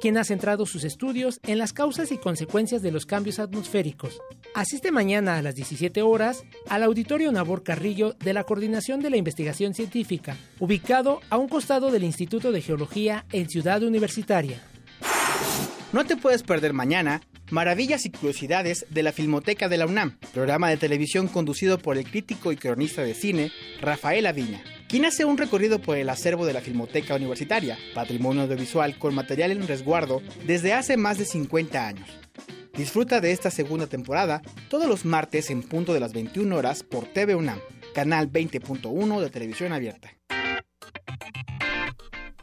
quien 0.00 0.16
ha 0.16 0.22
centrado 0.22 0.66
sus 0.66 0.84
estudios 0.84 1.40
en 1.48 1.58
las 1.58 1.72
causas 1.72 2.12
y 2.12 2.18
consecuencias 2.18 2.80
de 2.80 2.92
los 2.92 3.04
cambios 3.04 3.40
atmosféricos. 3.40 4.20
Asiste 4.54 4.92
mañana 4.92 5.36
a 5.36 5.42
las 5.42 5.56
17 5.56 6.00
horas 6.02 6.44
al 6.68 6.84
Auditorio 6.84 7.32
Nabor 7.32 7.64
Carrillo 7.64 8.14
de 8.20 8.32
la 8.32 8.44
Coordinación 8.44 9.00
de 9.00 9.10
la 9.10 9.16
Investigación 9.16 9.74
Científica, 9.74 10.36
ubicado 10.60 11.22
a 11.28 11.38
un 11.38 11.48
costado 11.48 11.90
del 11.90 12.04
Instituto 12.04 12.52
de 12.52 12.62
Geología 12.62 13.26
en 13.32 13.48
Ciudad 13.48 13.82
Universitaria. 13.82 14.62
No 15.90 16.04
te 16.04 16.16
puedes 16.16 16.42
perder 16.42 16.74
mañana 16.74 17.22
Maravillas 17.50 18.04
y 18.04 18.10
Curiosidades 18.10 18.84
de 18.90 19.02
la 19.02 19.12
Filmoteca 19.12 19.70
de 19.70 19.78
la 19.78 19.86
UNAM, 19.86 20.18
programa 20.34 20.68
de 20.68 20.76
televisión 20.76 21.28
conducido 21.28 21.78
por 21.78 21.96
el 21.96 22.04
crítico 22.04 22.52
y 22.52 22.56
cronista 22.56 23.02
de 23.02 23.14
cine 23.14 23.50
Rafael 23.80 24.26
Aviña, 24.26 24.62
quien 24.86 25.06
hace 25.06 25.24
un 25.24 25.38
recorrido 25.38 25.78
por 25.78 25.96
el 25.96 26.10
acervo 26.10 26.44
de 26.44 26.52
la 26.52 26.60
Filmoteca 26.60 27.14
Universitaria, 27.14 27.78
patrimonio 27.94 28.42
audiovisual 28.42 28.98
con 28.98 29.14
material 29.14 29.50
en 29.50 29.66
resguardo 29.66 30.20
desde 30.46 30.74
hace 30.74 30.98
más 30.98 31.16
de 31.16 31.24
50 31.24 31.88
años. 31.88 32.08
Disfruta 32.76 33.22
de 33.22 33.32
esta 33.32 33.50
segunda 33.50 33.86
temporada 33.86 34.42
todos 34.68 34.86
los 34.88 35.06
martes 35.06 35.48
en 35.48 35.62
punto 35.62 35.94
de 35.94 36.00
las 36.00 36.12
21 36.12 36.54
horas 36.54 36.82
por 36.82 37.06
TV 37.06 37.34
UNAM, 37.34 37.60
canal 37.94 38.30
20.1 38.30 39.20
de 39.20 39.30
televisión 39.30 39.72
abierta. 39.72 40.10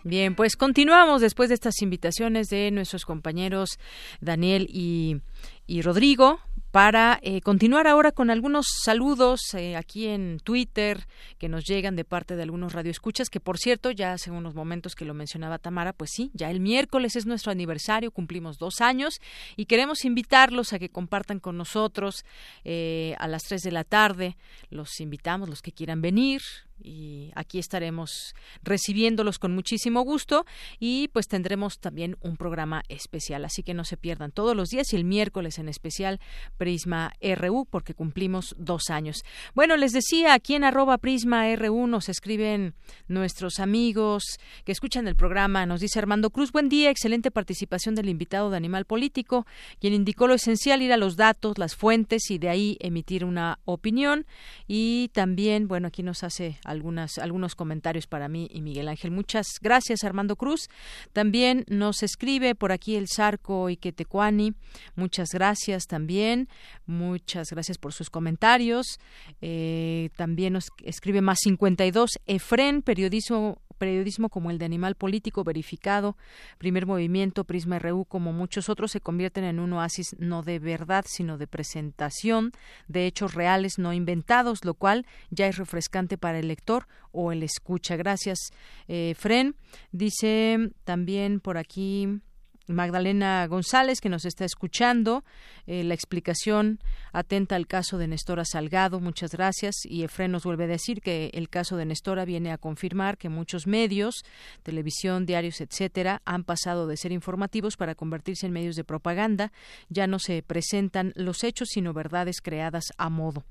Bien, 0.07 0.35
pues 0.35 0.55
continuamos 0.55 1.19
después 1.19 1.49
de 1.49 1.55
estas 1.55 1.81
invitaciones 1.81 2.49
de 2.49 2.69
nuestros 2.69 3.05
compañeros 3.05 3.79
Daniel 4.21 4.67
y, 4.69 5.19
y 5.65 5.81
Rodrigo 5.81 6.39
para 6.69 7.17
eh, 7.23 7.41
continuar 7.41 7.87
ahora 7.87 8.11
con 8.11 8.29
algunos 8.29 8.67
saludos 8.83 9.39
eh, 9.55 9.75
aquí 9.75 10.05
en 10.05 10.39
Twitter 10.43 11.07
que 11.39 11.49
nos 11.49 11.63
llegan 11.63 11.95
de 11.95 12.03
parte 12.03 12.35
de 12.35 12.43
algunos 12.43 12.73
radioescuchas, 12.73 13.31
que 13.31 13.39
por 13.39 13.57
cierto, 13.57 13.89
ya 13.89 14.11
hace 14.11 14.29
unos 14.29 14.53
momentos 14.53 14.93
que 14.93 15.05
lo 15.05 15.15
mencionaba 15.15 15.57
Tamara, 15.57 15.91
pues 15.91 16.11
sí, 16.13 16.29
ya 16.35 16.51
el 16.51 16.59
miércoles 16.59 17.15
es 17.15 17.25
nuestro 17.25 17.51
aniversario, 17.51 18.11
cumplimos 18.11 18.59
dos 18.59 18.81
años 18.81 19.21
y 19.55 19.65
queremos 19.65 20.05
invitarlos 20.05 20.71
a 20.73 20.77
que 20.77 20.89
compartan 20.89 21.39
con 21.39 21.57
nosotros 21.57 22.25
eh, 22.63 23.15
a 23.17 23.27
las 23.27 23.41
tres 23.41 23.63
de 23.63 23.71
la 23.71 23.85
tarde. 23.85 24.37
Los 24.69 24.99
invitamos, 24.99 25.49
los 25.49 25.63
que 25.63 25.71
quieran 25.71 26.01
venir, 26.01 26.41
y 26.81 27.31
aquí 27.35 27.59
estaremos 27.59 28.35
recibiéndolos 28.63 29.39
con 29.39 29.53
muchísimo 29.53 30.01
gusto 30.01 30.45
y 30.79 31.07
pues 31.09 31.27
tendremos 31.27 31.79
también 31.79 32.17
un 32.21 32.37
programa 32.37 32.83
especial, 32.89 33.45
así 33.45 33.63
que 33.63 33.73
no 33.73 33.85
se 33.85 33.97
pierdan 33.97 34.31
todos 34.31 34.55
los 34.55 34.69
días 34.69 34.91
y 34.93 34.95
el 34.95 35.03
miércoles 35.03 35.57
en 35.57 35.69
especial 35.69 36.19
Prisma 36.57 37.13
RU 37.21 37.65
porque 37.65 37.93
cumplimos 37.93 38.55
dos 38.57 38.89
años. 38.89 39.23
Bueno, 39.53 39.77
les 39.77 39.91
decía, 39.91 40.33
aquí 40.33 40.55
en 40.55 40.63
arroba 40.63 40.97
Prisma 40.97 41.53
RU 41.55 41.87
nos 41.87 42.09
escriben 42.09 42.73
nuestros 43.07 43.59
amigos 43.59 44.23
que 44.63 44.71
escuchan 44.71 45.07
el 45.07 45.15
programa, 45.15 45.65
nos 45.65 45.81
dice 45.81 45.99
Armando 45.99 46.29
Cruz, 46.29 46.51
buen 46.51 46.69
día, 46.69 46.89
excelente 46.89 47.31
participación 47.31 47.95
del 47.95 48.09
invitado 48.09 48.49
de 48.49 48.57
Animal 48.57 48.85
Político, 48.85 49.45
quien 49.79 49.93
indicó 49.93 50.27
lo 50.27 50.33
esencial, 50.33 50.81
ir 50.81 50.91
a 50.91 50.97
los 50.97 51.15
datos, 51.15 51.57
las 51.57 51.75
fuentes 51.75 52.29
y 52.29 52.37
de 52.37 52.49
ahí 52.49 52.77
emitir 52.79 53.25
una 53.25 53.59
opinión 53.65 54.25
y 54.67 55.09
también, 55.13 55.67
bueno, 55.67 55.87
aquí 55.87 56.03
nos 56.03 56.23
hace 56.23 56.59
algunas, 56.65 57.17
algunos 57.17 57.55
comentarios 57.55 58.07
para 58.07 58.27
mí 58.27 58.47
y 58.51 58.61
Miguel 58.61 58.87
Ángel. 58.87 59.11
Muchas 59.11 59.47
gracias, 59.61 60.03
Armando 60.03 60.35
Cruz. 60.35 60.69
También 61.13 61.65
nos 61.67 62.03
escribe 62.03 62.55
por 62.55 62.71
aquí 62.71 62.95
el 62.95 63.07
Sarco 63.07 63.69
Iquetecuani. 63.69 64.53
Muchas 64.95 65.29
gracias 65.33 65.87
también. 65.87 66.47
Muchas 66.85 67.49
gracias 67.51 67.77
por 67.77 67.93
sus 67.93 68.09
comentarios. 68.09 68.99
Eh, 69.41 70.09
también 70.15 70.53
nos 70.53 70.67
escribe 70.83 71.21
más 71.21 71.39
52. 71.43 72.11
Efren, 72.25 72.81
periodismo 72.81 73.61
periodismo 73.77 74.29
como 74.29 74.51
el 74.51 74.57
de 74.57 74.65
Animal 74.65 74.95
Político 74.95 75.43
verificado, 75.43 76.17
Primer 76.57 76.85
Movimiento, 76.85 77.43
Prisma 77.43 77.79
RU, 77.79 78.05
como 78.05 78.33
muchos 78.33 78.69
otros, 78.69 78.91
se 78.91 79.01
convierten 79.01 79.43
en 79.43 79.59
un 79.59 79.73
oasis 79.73 80.15
no 80.19 80.43
de 80.43 80.59
verdad, 80.59 81.05
sino 81.07 81.37
de 81.37 81.47
presentación 81.47 82.51
de 82.87 83.05
hechos 83.05 83.33
reales 83.33 83.77
no 83.77 83.93
inventados, 83.93 84.65
lo 84.65 84.73
cual 84.73 85.05
ya 85.29 85.47
es 85.47 85.57
refrescante 85.57 86.17
para 86.17 86.39
el 86.39 86.47
lector 86.47 86.87
o 87.11 87.31
el 87.31 87.43
escucha. 87.43 87.95
Gracias, 87.95 88.51
eh, 88.87 89.13
Fren. 89.17 89.55
Dice 89.91 90.71
también 90.83 91.39
por 91.39 91.57
aquí 91.57 92.21
Magdalena 92.67 93.45
González, 93.47 94.01
que 94.01 94.09
nos 94.09 94.25
está 94.25 94.45
escuchando, 94.45 95.23
eh, 95.67 95.83
la 95.83 95.93
explicación 95.93 96.79
atenta 97.13 97.55
al 97.55 97.67
caso 97.67 97.97
de 97.97 98.07
Nestora 98.07 98.45
Salgado, 98.45 98.99
muchas 98.99 99.31
gracias. 99.31 99.75
Y 99.83 100.03
Efren 100.03 100.31
nos 100.31 100.43
vuelve 100.43 100.65
a 100.65 100.67
decir 100.67 101.01
que 101.01 101.29
el 101.33 101.49
caso 101.49 101.77
de 101.77 101.85
Nestora 101.85 102.25
viene 102.25 102.51
a 102.51 102.57
confirmar 102.57 103.17
que 103.17 103.29
muchos 103.29 103.67
medios, 103.67 104.23
televisión, 104.63 105.25
diarios, 105.25 105.61
etcétera, 105.61 106.21
han 106.25 106.43
pasado 106.43 106.87
de 106.87 106.97
ser 106.97 107.11
informativos 107.11 107.77
para 107.77 107.95
convertirse 107.95 108.47
en 108.47 108.53
medios 108.53 108.75
de 108.75 108.83
propaganda. 108.83 109.51
Ya 109.89 110.07
no 110.07 110.19
se 110.19 110.41
presentan 110.41 111.13
los 111.15 111.43
hechos, 111.43 111.69
sino 111.71 111.93
verdades 111.93 112.41
creadas 112.41 112.85
a 112.97 113.09
modo. 113.09 113.43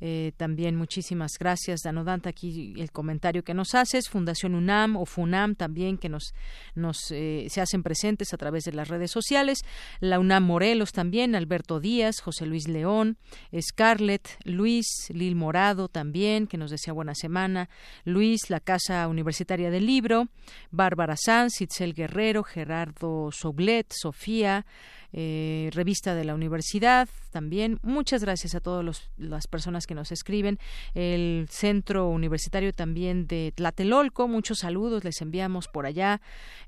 Eh, 0.00 0.32
también 0.36 0.76
muchísimas 0.76 1.32
gracias, 1.38 1.80
Danodanta, 1.82 2.30
aquí 2.30 2.74
el 2.76 2.92
comentario 2.92 3.44
que 3.44 3.54
nos 3.54 3.74
haces. 3.74 4.08
Fundación 4.08 4.54
UNAM 4.54 4.96
o 4.96 5.06
FUNAM 5.06 5.54
también 5.54 5.96
que 5.96 6.08
nos, 6.08 6.34
nos 6.74 7.10
eh, 7.10 7.46
se 7.48 7.60
hacen 7.60 7.82
presentes 7.82 8.34
a 8.34 8.36
través 8.36 8.64
de 8.64 8.72
las 8.72 8.88
redes 8.88 9.10
sociales. 9.10 9.64
La 10.00 10.18
UNAM 10.18 10.44
Morelos 10.44 10.92
también, 10.92 11.34
Alberto 11.34 11.80
Díaz, 11.80 12.20
José 12.20 12.46
Luis 12.46 12.68
León, 12.68 13.16
Scarlett, 13.58 14.28
Luis, 14.44 14.86
Lil 15.10 15.34
Morado 15.34 15.88
también, 15.88 16.46
que 16.46 16.58
nos 16.58 16.70
desea 16.70 16.92
buena 16.92 17.14
semana. 17.14 17.68
Luis, 18.04 18.50
la 18.50 18.60
Casa 18.60 19.08
Universitaria 19.08 19.70
del 19.70 19.86
Libro, 19.86 20.28
Bárbara 20.70 21.16
Sanz, 21.16 21.60
Itzel 21.60 21.94
Guerrero, 21.94 22.42
Gerardo 22.42 23.30
Soblet, 23.32 23.92
Sofía, 23.92 24.66
eh, 25.12 25.70
revista 25.72 26.14
de 26.14 26.24
la 26.24 26.34
universidad 26.34 27.08
también. 27.30 27.78
Muchas 27.82 28.22
gracias 28.22 28.54
a 28.54 28.60
todas 28.60 29.08
las 29.16 29.46
personas 29.46 29.86
que 29.86 29.94
nos 29.94 30.12
escriben. 30.12 30.58
El 30.94 31.46
Centro 31.50 32.08
Universitario 32.08 32.72
también 32.72 33.26
de 33.26 33.52
Tlatelolco, 33.54 34.28
muchos 34.28 34.58
saludos 34.60 35.04
les 35.04 35.20
enviamos 35.20 35.68
por 35.68 35.86
allá. 35.86 36.20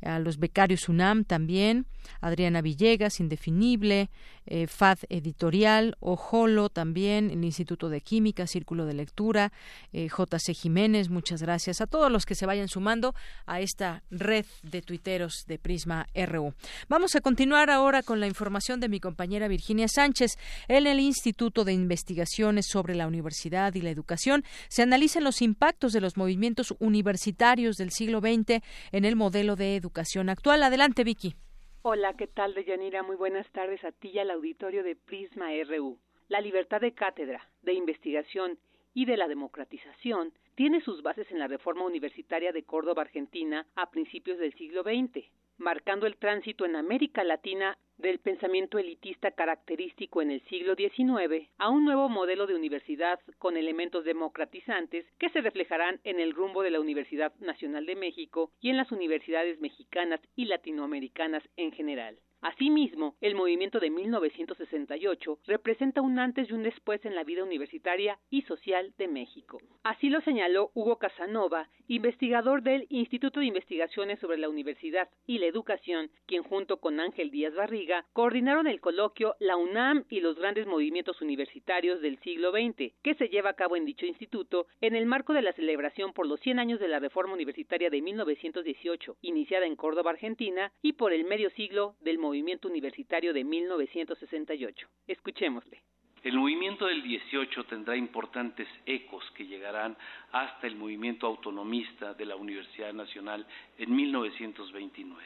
A 0.03 0.19
los 0.19 0.39
becarios 0.39 0.89
UNAM 0.89 1.25
también. 1.25 1.87
Adriana 2.21 2.63
Villegas, 2.63 3.21
Indefinible, 3.21 4.11
eh, 4.47 4.67
FAD 4.67 4.99
Editorial, 5.11 5.97
Ojolo 6.01 6.71
también, 6.71 7.31
el 7.31 7.45
Instituto 7.45 7.89
de 7.89 8.01
Química, 8.01 8.47
Círculo 8.47 8.87
de 8.87 8.95
Lectura, 8.95 9.53
eh, 9.93 10.09
JC 10.09 10.55
Jiménez, 10.55 11.11
muchas 11.11 11.43
gracias 11.43 11.81
a 11.81 11.87
todos 11.87 12.11
los 12.11 12.25
que 12.25 12.35
se 12.35 12.47
vayan 12.47 12.69
sumando 12.69 13.15
a 13.47 13.61
esta 13.61 14.03
red 14.11 14.47
de 14.63 14.81
tuiteros 14.81 15.45
de 15.47 15.59
Prisma 15.59 16.07
RU. 16.15 16.55
Vamos 16.89 17.15
a 17.15 17.21
continuar 17.21 17.69
ahora 17.71 18.03
con 18.03 18.21
la 18.21 18.27
información 18.29 18.81
de 18.81 18.89
mi 18.89 19.01
compañera 19.01 19.49
Virginia 19.49 19.89
Sánchez. 19.89 20.39
En 20.69 20.87
el 20.87 21.01
Instituto 21.01 21.65
de 21.65 21.73
Investigaciones 21.73 22.67
sobre 22.69 22.95
la 22.95 23.07
Universidad 23.07 23.75
y 23.75 23.81
la 23.81 23.91
Educación 23.91 24.45
se 24.69 24.83
analizan 24.83 25.25
los 25.25 25.43
impactos 25.43 25.93
de 25.93 26.01
los 26.01 26.17
movimientos 26.17 26.75
universitarios 26.79 27.77
del 27.77 27.91
siglo 27.91 28.21
XX 28.21 28.63
en 28.93 29.05
el 29.05 29.17
modelo 29.17 29.57
de 29.57 29.77
educación 29.77 30.29
actual. 30.29 30.63
Adelante, 30.63 31.05
Vicky. 31.05 31.35
Hola, 31.83 32.15
¿qué 32.17 32.27
tal, 32.27 32.55
Deyanira? 32.55 33.03
Muy 33.03 33.17
buenas 33.17 33.51
tardes 33.53 33.83
a 33.85 33.93
ti 33.93 34.09
y 34.09 34.19
al 34.19 34.31
auditorio 34.31 34.83
de 34.83 34.97
Prisma 34.97 35.49
RU. 35.65 35.99
La 36.29 36.41
libertad 36.41 36.81
de 36.81 36.93
cátedra, 36.93 37.49
de 37.63 37.73
investigación 37.73 38.59
y 38.95 39.07
de 39.07 39.17
la 39.17 39.29
democratización 39.29 40.33
tiene 40.55 40.81
sus 40.81 41.03
bases 41.03 41.31
en 41.31 41.39
la 41.39 41.47
reforma 41.47 41.85
universitaria 41.85 42.53
de 42.53 42.65
Córdoba, 42.65 43.03
Argentina, 43.03 43.65
a 43.77 43.91
principios 43.91 44.39
del 44.39 44.53
siglo 44.55 44.83
XX, 44.83 45.25
marcando 45.57 46.07
el 46.07 46.17
tránsito 46.17 46.65
en 46.65 46.75
América 46.75 47.23
Latina 47.23 47.79
del 47.99 48.19
pensamiento 48.21 48.79
elitista 48.79 49.33
característico 49.33 50.23
en 50.23 50.31
el 50.31 50.41
siglo 50.47 50.75
XIX 50.75 51.49
a 51.59 51.69
un 51.69 51.85
nuevo 51.85 52.09
modelo 52.09 52.47
de 52.47 52.55
universidad 52.55 53.21
con 53.39 53.57
elementos 53.57 54.05
democratizantes 54.05 55.05
que 55.19 55.31
se 55.31 55.41
reflejarán 55.41 56.01
en 56.05 56.21
el 56.21 56.33
rumbo 56.33 56.63
de 56.63 56.71
la 56.71 56.81
Universidad 56.81 57.33
Nacional 57.41 57.87
de 57.87 57.97
México 57.97 58.51
y 58.61 58.71
en 58.71 58.77
las 58.77 58.93
universidades 58.93 59.61
mexicanas 59.61 60.21
y 60.37 60.47
latinoamericanas 60.47 61.43
en 61.57 61.73
general. 61.73 62.19
Asimismo, 62.41 63.17
el 63.21 63.35
movimiento 63.35 63.81
de 63.81 63.91
1968 63.91 65.39
representa 65.47 66.03
un 66.03 66.21
antes 66.21 66.49
y 66.49 66.53
un 66.53 66.63
después 66.63 67.05
en 67.05 67.17
la 67.17 67.25
vida 67.25 67.43
universitaria 67.43 68.17
y 68.31 68.43
social 68.43 68.95
de 68.97 69.09
México. 69.09 69.61
Así 69.83 70.09
lo 70.09 70.21
señaló 70.21 70.71
Hugo 70.75 70.99
Casanova, 70.99 71.69
investigador 71.89 72.63
del 72.63 72.87
Instituto 72.91 73.41
de 73.41 73.47
Investigaciones 73.47 74.21
sobre 74.21 74.39
la 74.39 74.49
Universidad 74.49 75.09
y 75.27 75.39
la 75.39 75.47
Educación, 75.47 76.11
quien 76.27 76.45
junto 76.45 76.77
con 76.77 77.01
Ángel 77.01 77.33
Díaz 77.33 77.55
Barriga 77.55 78.07
coordinaron 78.13 78.69
el 78.69 78.81
coloquio 78.81 79.35
La 79.41 79.57
UNAM 79.57 80.05
y 80.09 80.21
los 80.21 80.39
grandes 80.39 80.67
movimientos 80.67 81.21
universitarios 81.21 82.01
del 82.01 82.21
siglo 82.21 82.53
XX, 82.53 82.93
que 83.03 83.15
se 83.17 83.29
lleva 83.29 83.51
a 83.51 83.57
cabo 83.57 83.75
en 83.75 83.85
dicho 83.85 84.07
instituto 84.07 84.69
en 84.81 84.95
el 84.95 85.07
marco 85.07 85.33
de 85.33 85.43
la 85.43 85.53
celebración 85.55 86.13
por 86.13 86.27
los 86.27 86.39
100 86.41 86.61
años 86.61 86.79
de 86.79 86.89
la 86.89 87.01
Reforma 87.01 87.35
Universitaria 87.35 87.91
de 87.91 88.01
1918, 88.01 89.17
iniciada 89.23 89.67
en 89.67 89.75
Córdoba, 89.75 90.13
Argentina, 90.13 90.71
y 90.83 90.93
por 90.93 91.13
el 91.13 91.25
medio 91.25 91.51
siglo 91.51 91.97
del 92.01 92.19
movimiento 92.19 92.28
movimiento 92.29 92.69
universitario 92.69 93.33
de 93.33 93.43
1968. 93.43 94.87
Escuchémosle. 95.07 95.81
El 96.23 96.37
movimiento 96.37 96.87
del 96.87 97.03
18 97.03 97.65
tendrá 97.65 97.97
importantes 97.97 98.69
ecos 98.85 99.25
que 99.35 99.47
llegarán 99.47 99.97
hasta 100.33 100.67
el 100.67 100.77
movimiento 100.77 101.27
autonomista 101.27 102.13
de 102.13 102.27
la 102.27 102.37
Universidad 102.37 102.93
Nacional 102.93 103.47
en 103.79 103.95
1929. 103.95 105.23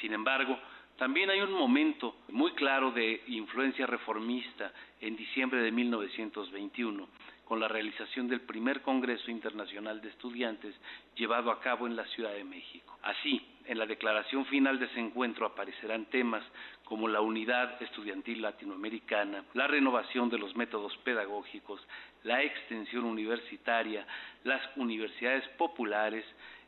Sin 0.00 0.12
embargo, 0.12 0.58
también 0.98 1.30
hay 1.30 1.40
un 1.40 1.52
momento 1.52 2.16
muy 2.28 2.52
claro 2.52 2.90
de 2.90 3.22
influencia 3.28 3.86
reformista 3.86 4.72
en 5.00 5.16
diciembre 5.16 5.62
de 5.62 5.70
1921, 5.70 7.08
con 7.44 7.60
la 7.60 7.68
realización 7.68 8.28
del 8.28 8.42
primer 8.42 8.82
Congreso 8.82 9.30
Internacional 9.30 10.02
de 10.02 10.10
Estudiantes 10.10 10.74
llevado 11.16 11.50
a 11.50 11.60
cabo 11.60 11.86
en 11.86 11.96
la 11.96 12.04
Ciudad 12.08 12.34
de 12.34 12.44
México. 12.44 12.98
Así, 13.02 13.40
en 13.68 13.78
la 13.78 13.86
declaración 13.86 14.46
final 14.46 14.78
de 14.78 14.86
ese 14.86 14.98
encuentro 14.98 15.44
aparecerán 15.44 16.06
temas 16.06 16.42
como 16.84 17.06
la 17.06 17.20
unidad 17.20 17.80
estudiantil 17.82 18.40
latinoamericana, 18.40 19.44
la 19.52 19.66
renovación 19.66 20.30
de 20.30 20.38
los 20.38 20.56
métodos 20.56 20.96
pedagógicos, 21.04 21.86
la 22.24 22.42
extensión 22.42 23.04
universitaria, 23.04 24.06
las 24.44 24.62
universidades 24.76 25.46
populares, 25.58 26.24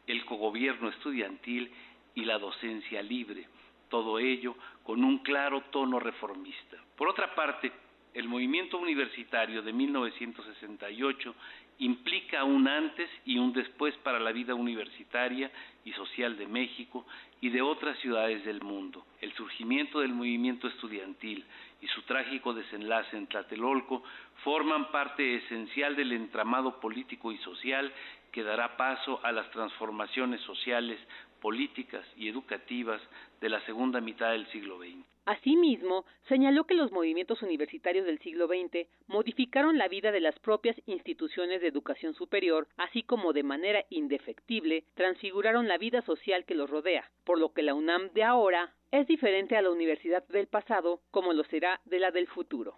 el 0.06 0.26
cogobierno 0.26 0.90
estudiantil 0.90 1.72
y 2.14 2.26
la 2.26 2.38
docencia 2.38 3.00
libre, 3.02 3.48
todo 3.88 4.18
ello 4.18 4.54
con 4.82 5.02
un 5.02 5.18
claro 5.20 5.62
tono 5.70 5.98
reformista. 6.00 6.76
Por 6.96 7.08
otra 7.08 7.34
parte, 7.34 7.72
el 8.12 8.28
movimiento 8.28 8.76
universitario 8.76 9.62
de 9.62 9.72
1968 9.72 11.34
implica 11.78 12.44
un 12.44 12.68
antes 12.68 13.08
y 13.24 13.38
un 13.38 13.52
después 13.52 13.96
para 13.98 14.20
la 14.20 14.32
vida 14.32 14.54
universitaria 14.54 15.50
y 15.84 15.92
social 15.92 16.36
de 16.36 16.46
México 16.46 17.06
y 17.40 17.48
de 17.50 17.62
otras 17.62 17.98
ciudades 17.98 18.44
del 18.44 18.60
mundo. 18.60 19.06
El 19.20 19.32
surgimiento 19.34 20.00
del 20.00 20.12
movimiento 20.12 20.68
estudiantil 20.68 21.44
y 21.80 21.86
su 21.88 22.02
trágico 22.02 22.52
desenlace 22.52 23.16
en 23.16 23.26
Tlatelolco 23.26 24.02
forman 24.44 24.90
parte 24.90 25.36
esencial 25.36 25.96
del 25.96 26.12
entramado 26.12 26.80
político 26.80 27.32
y 27.32 27.38
social 27.38 27.92
que 28.32 28.42
dará 28.42 28.76
paso 28.76 29.20
a 29.24 29.32
las 29.32 29.50
transformaciones 29.50 30.40
sociales, 30.42 30.98
políticas 31.40 32.04
y 32.16 32.28
educativas 32.28 33.00
de 33.40 33.48
la 33.48 33.60
segunda 33.66 34.00
mitad 34.00 34.32
del 34.32 34.46
siglo 34.48 34.78
XX. 34.78 35.04
Asimismo, 35.26 36.06
señaló 36.28 36.64
que 36.64 36.74
los 36.74 36.92
movimientos 36.92 37.42
universitarios 37.42 38.06
del 38.06 38.18
siglo 38.20 38.46
XX 38.46 38.88
modificaron 39.06 39.78
la 39.78 39.86
vida 39.86 40.12
de 40.12 40.20
las 40.20 40.38
propias 40.38 40.76
instituciones 40.86 41.60
de 41.60 41.68
educación 41.68 42.14
superior, 42.14 42.68
así 42.76 43.02
como 43.02 43.32
de 43.32 43.42
manera 43.42 43.84
indefectible 43.90 44.84
transfiguraron 44.94 45.68
la 45.68 45.78
vida 45.78 46.02
social 46.02 46.44
que 46.44 46.54
los 46.54 46.70
rodea, 46.70 47.10
por 47.24 47.38
lo 47.38 47.52
que 47.52 47.62
la 47.62 47.74
UNAM 47.74 48.10
de 48.12 48.24
ahora 48.24 48.74
es 48.90 49.06
diferente 49.06 49.56
a 49.56 49.62
la 49.62 49.70
universidad 49.70 50.26
del 50.28 50.46
pasado 50.46 51.00
como 51.10 51.32
lo 51.32 51.44
será 51.44 51.80
de 51.84 52.00
la 52.00 52.10
del 52.10 52.26
futuro. 52.26 52.76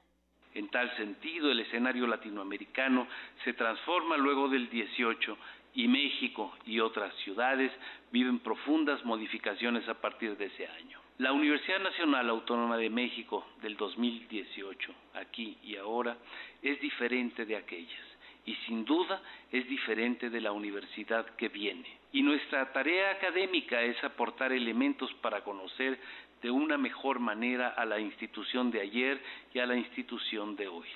En 0.54 0.68
tal 0.68 0.94
sentido, 0.96 1.50
el 1.50 1.60
escenario 1.60 2.06
latinoamericano 2.06 3.08
se 3.44 3.54
transforma 3.54 4.18
luego 4.18 4.48
del 4.48 4.68
18 4.68 5.38
y 5.74 5.88
México 5.88 6.54
y 6.66 6.80
otras 6.80 7.14
ciudades 7.24 7.72
viven 8.10 8.38
profundas 8.40 9.04
modificaciones 9.04 9.88
a 9.88 10.00
partir 10.00 10.36
de 10.36 10.46
ese 10.46 10.66
año. 10.66 10.98
La 11.18 11.32
Universidad 11.32 11.80
Nacional 11.80 12.28
Autónoma 12.30 12.76
de 12.76 12.90
México 12.90 13.46
del 13.62 13.76
2018, 13.76 14.94
aquí 15.14 15.56
y 15.62 15.76
ahora, 15.76 16.16
es 16.62 16.80
diferente 16.80 17.44
de 17.46 17.56
aquellas 17.56 18.12
y 18.44 18.54
sin 18.66 18.84
duda 18.84 19.22
es 19.50 19.68
diferente 19.68 20.30
de 20.30 20.40
la 20.40 20.52
universidad 20.52 21.24
que 21.36 21.48
viene. 21.48 21.86
Y 22.12 22.22
nuestra 22.22 22.72
tarea 22.72 23.12
académica 23.12 23.80
es 23.82 24.02
aportar 24.02 24.52
elementos 24.52 25.12
para 25.20 25.42
conocer 25.42 25.98
de 26.42 26.50
una 26.50 26.76
mejor 26.76 27.20
manera 27.20 27.68
a 27.68 27.84
la 27.84 28.00
institución 28.00 28.70
de 28.70 28.80
ayer 28.80 29.22
y 29.54 29.60
a 29.60 29.66
la 29.66 29.76
institución 29.76 30.56
de 30.56 30.66
hoy. 30.66 30.88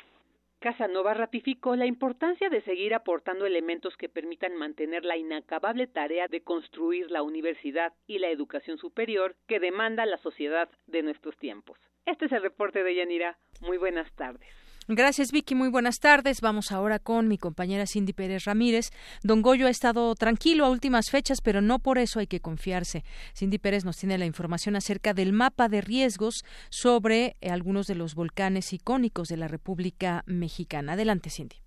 Casanova 0.67 1.15
ratificó 1.15 1.77
la 1.77 1.87
importancia 1.87 2.49
de 2.49 2.61
seguir 2.61 2.93
aportando 2.93 3.47
elementos 3.47 3.97
que 3.97 4.09
permitan 4.09 4.57
mantener 4.57 5.05
la 5.05 5.17
inacabable 5.17 5.87
tarea 5.87 6.27
de 6.27 6.43
construir 6.43 7.09
la 7.09 7.23
universidad 7.23 7.93
y 8.09 8.19
la 8.19 8.31
educación 8.31 8.77
superior 8.77 9.37
que 9.47 9.61
demanda 9.61 10.05
la 10.07 10.19
sociedad 10.19 10.69
de 10.89 11.05
nuestros 11.05 11.37
tiempos. 11.37 11.79
Este 12.05 12.25
es 12.25 12.33
el 12.33 12.43
reporte 12.43 12.83
de 12.83 12.97
Yanira. 12.97 13.39
Muy 13.61 13.79
buenas 13.79 14.13
tardes. 14.17 14.66
Gracias, 14.89 15.33
Vicky. 15.33 15.57
Muy 15.57 15.69
buenas 15.69 15.99
tardes. 15.99 16.41
Vamos 16.41 16.71
ahora 16.71 17.01
con 17.01 17.27
mi 17.27 17.39
compañera 17.39 17.87
Cindy 17.87 18.13
Pérez 18.13 18.45
Ramírez. 18.45 18.91
Don 19.25 19.43
Goyo 19.43 19.67
ha 19.67 19.71
estado 19.71 20.15
tranquilo 20.15 20.65
a 20.65 20.71
últimas 20.71 21.11
fechas, 21.11 21.41
pero 21.41 21.61
no 21.61 21.81
por 21.81 21.99
eso 21.99 22.21
hay 22.21 22.29
que 22.29 22.41
confiarse. 22.41 23.05
Cindy 23.35 23.59
Pérez 23.59 23.85
nos 23.85 23.97
tiene 23.97 24.17
la 24.17 24.27
información 24.27 24.77
acerca 24.77 25.13
del 25.13 25.33
mapa 25.33 25.69
de 25.69 25.81
riesgos 25.81 26.45
sobre 26.71 27.37
algunos 27.43 27.89
de 27.89 27.97
los 27.97 28.15
volcanes 28.15 28.73
icónicos 28.73 29.27
de 29.27 29.37
la 29.39 29.49
República 29.49 30.23
Mexicana. 30.27 30.93
Adelante, 30.93 31.31
Cindy. 31.31 31.66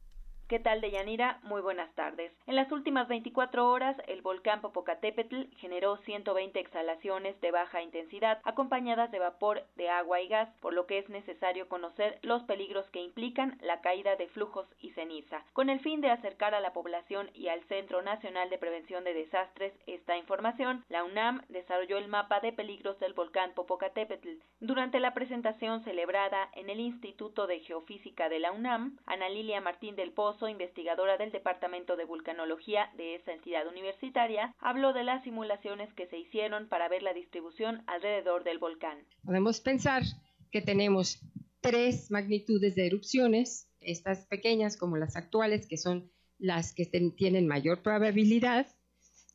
¿Qué 0.50 0.58
tal, 0.58 0.82
Deyanira? 0.82 1.38
Muy 1.44 1.62
buenas 1.62 1.94
tardes. 1.94 2.32
En 2.48 2.56
las 2.56 2.72
últimas 2.72 3.08
24 3.08 3.70
horas, 3.70 3.96
el 4.08 4.24
volcán 4.24 4.62
Popocatépetl 4.62 5.44
generó 5.58 5.98
120 5.98 6.60
exhalaciones 6.60 7.40
de 7.40 7.52
baja 7.52 7.84
intensidad, 7.84 8.40
acompañadas 8.44 9.12
de 9.12 9.20
vapor 9.20 9.62
de 9.76 9.92
agua 9.92 10.22
y 10.22 10.28
gas, 10.28 10.50
por 10.60 10.74
lo 10.74 10.88
que 10.88 10.98
es 10.98 11.08
necesario 11.08 11.70
conocer 11.70 12.18
los 12.24 12.42
peligros 12.46 12.90
que 12.90 13.00
implican 13.00 13.60
la 13.62 13.82
caída 13.82 14.16
de 14.16 14.28
flujos 14.30 14.66
y 14.80 14.90
ceniza. 14.94 15.44
Con 15.54 15.70
el 15.70 15.82
fin 15.82 16.02
de 16.02 16.10
acercar 16.10 16.56
a 16.56 16.62
la 16.62 16.74
población 16.74 17.30
y 17.36 17.50
al 17.50 17.62
Centro 17.66 18.02
Nacional 18.02 18.50
de 18.50 18.58
Prevención 18.58 19.04
de 19.04 19.14
Desastres 19.14 19.74
esta 19.86 20.18
información, 20.18 20.84
la 20.90 21.04
UNAM 21.04 21.44
desarrolló 21.50 22.00
el 22.00 22.08
mapa 22.08 22.40
de 22.40 22.54
peligros 22.54 23.00
del 23.00 23.14
volcán 23.14 23.54
Popocatépetl. 23.54 24.40
Durante 24.62 25.00
la 25.00 25.14
presentación 25.14 25.84
celebrada 25.84 26.50
en 26.54 26.72
el 26.72 26.80
Instituto 26.80 27.46
de 27.46 27.60
Geofísica 27.60 28.30
de 28.30 28.40
la 28.40 28.52
UNAM, 28.52 28.98
Ana 29.06 29.30
Lilia 29.30 29.62
Martín 29.62 29.96
del 29.96 30.12
Pozo 30.12 30.39
Investigadora 30.48 31.18
del 31.18 31.32
Departamento 31.32 31.98
de 31.98 32.06
Vulcanología 32.06 32.90
de 32.96 33.16
esa 33.16 33.34
entidad 33.34 33.68
universitaria, 33.68 34.56
habló 34.60 34.94
de 34.94 35.04
las 35.04 35.24
simulaciones 35.24 35.94
que 35.94 36.08
se 36.08 36.18
hicieron 36.18 36.70
para 36.70 36.88
ver 36.88 37.04
la 37.04 37.14
distribución 37.14 37.84
alrededor 37.88 38.44
del 38.44 38.60
volcán. 38.60 39.00
Podemos 39.24 39.60
pensar 39.60 40.04
que 40.52 40.62
tenemos 40.62 41.20
tres 41.62 42.10
magnitudes 42.12 42.76
de 42.76 42.88
erupciones, 42.88 43.68
estas 43.82 44.26
pequeñas 44.28 44.78
como 44.78 44.98
las 44.98 45.16
actuales, 45.16 45.68
que 45.68 45.78
son 45.78 46.12
las 46.38 46.74
que 46.74 46.86
tienen 46.86 47.48
mayor 47.48 47.82
probabilidad, 47.82 48.68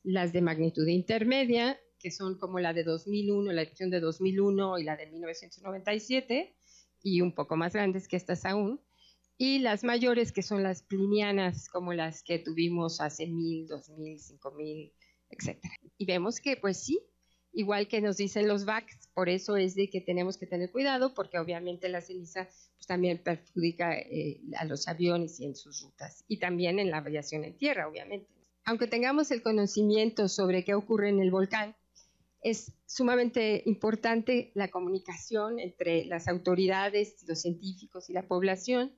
las 0.02 0.32
de 0.32 0.42
magnitud 0.42 0.86
intermedia, 0.86 1.78
que 1.98 2.10
son 2.10 2.38
como 2.38 2.58
la 2.58 2.72
de 2.72 2.84
2001, 2.84 3.52
la 3.52 3.62
erupción 3.62 3.90
de 3.90 4.00
2001 4.00 4.78
y 4.78 4.84
la 4.84 4.96
de 4.96 5.06
1997, 5.06 6.54
y 7.02 7.20
un 7.20 7.34
poco 7.34 7.56
más 7.56 7.74
grandes 7.74 8.08
que 8.08 8.16
estas 8.16 8.44
aún, 8.44 8.80
y 9.36 9.58
las 9.58 9.82
mayores, 9.82 10.32
que 10.32 10.42
son 10.42 10.62
las 10.62 10.82
plinianas, 10.82 11.68
como 11.68 11.92
las 11.92 12.22
que 12.22 12.38
tuvimos 12.38 13.00
hace 13.00 13.26
1000, 13.26 13.66
2000, 13.66 14.18
5000, 14.20 14.92
etc. 15.30 15.58
Y 15.98 16.06
vemos 16.06 16.40
que, 16.40 16.56
pues 16.56 16.78
sí, 16.78 17.00
igual 17.52 17.88
que 17.88 18.00
nos 18.00 18.16
dicen 18.16 18.46
los 18.46 18.64
VACs, 18.64 19.08
por 19.14 19.28
eso 19.28 19.56
es 19.56 19.74
de 19.74 19.90
que 19.90 20.00
tenemos 20.00 20.38
que 20.38 20.46
tener 20.46 20.70
cuidado, 20.70 21.14
porque 21.14 21.38
obviamente 21.38 21.88
la 21.88 22.00
ceniza 22.00 22.48
pues, 22.76 22.86
también 22.86 23.22
perjudica 23.22 23.96
eh, 23.98 24.40
a 24.56 24.64
los 24.64 24.86
aviones 24.86 25.40
y 25.40 25.46
en 25.46 25.56
sus 25.56 25.82
rutas, 25.82 26.24
y 26.28 26.38
también 26.38 26.78
en 26.78 26.90
la 26.90 26.98
aviación 26.98 27.44
en 27.44 27.56
tierra, 27.56 27.88
obviamente. 27.88 28.28
Aunque 28.64 28.86
tengamos 28.86 29.30
el 29.30 29.42
conocimiento 29.42 30.28
sobre 30.28 30.64
qué 30.64 30.74
ocurre 30.74 31.10
en 31.10 31.20
el 31.20 31.30
volcán, 31.30 31.76
es 32.40 32.72
sumamente 32.86 33.62
importante 33.66 34.52
la 34.54 34.68
comunicación 34.68 35.58
entre 35.58 36.04
las 36.04 36.28
autoridades, 36.28 37.24
los 37.26 37.40
científicos 37.40 38.10
y 38.10 38.12
la 38.12 38.28
población 38.28 38.92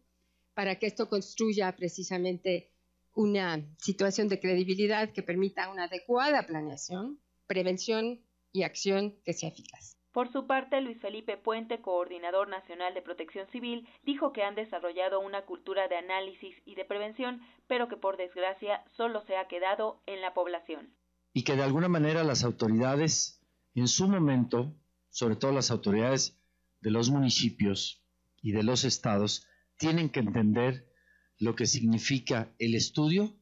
para 0.57 0.79
que 0.79 0.87
esto 0.87 1.11
construya 1.11 1.77
precisamente 1.77 2.73
una 3.15 3.63
situación 3.77 4.27
de 4.29 4.41
credibilidad 4.41 5.13
que 5.13 5.23
permita 5.23 5.71
una 5.71 5.85
adecuada 5.85 6.47
planeación, 6.47 7.21
prevención 7.47 8.23
y 8.53 8.63
acción 8.63 9.17
que 9.23 9.35
sea 9.35 9.51
eficaz. 9.51 9.99
Por 10.13 10.33
su 10.33 10.47
parte, 10.47 10.81
Luis 10.81 10.99
Felipe 10.99 11.37
Puente, 11.37 11.83
coordinador 11.83 12.49
nacional 12.49 12.95
de 12.95 13.03
protección 13.03 13.47
civil, 13.49 13.87
dijo 14.03 14.33
que 14.33 14.45
han 14.45 14.55
desarrollado 14.55 15.21
una 15.21 15.45
cultura 15.45 15.89
de 15.89 15.97
análisis 15.97 16.57
y 16.65 16.75
de 16.75 16.87
prevención, 16.87 17.43
pero 17.67 17.87
que 17.89 17.99
por 17.99 18.17
desgracia 18.17 18.83
solo 18.97 19.23
se 19.27 19.37
ha 19.37 19.49
quedado 19.49 20.01
en 20.07 20.23
la 20.23 20.33
población. 20.33 20.97
Y 21.35 21.45
que 21.45 21.55
de 21.55 21.65
alguna 21.65 21.89
manera 21.89 22.25
las 22.25 22.45
autoridades, 22.45 23.43
en 23.75 23.89
su 23.89 24.09
momento, 24.09 24.73
sobre 25.11 25.37
todo 25.37 25.53
las 25.53 25.71
autoridades 25.71 26.41
de 26.81 26.93
los 26.93 27.11
municipios 27.11 28.03
y 28.41 28.53
de 28.53 28.63
los 28.63 28.85
estados, 28.85 29.47
tienen 29.79 30.11
que 30.11 30.21
entender 30.21 30.91
lo 31.39 31.55
que 31.55 31.67
significa 31.67 32.55
el 32.59 32.75
estudio 32.75 33.37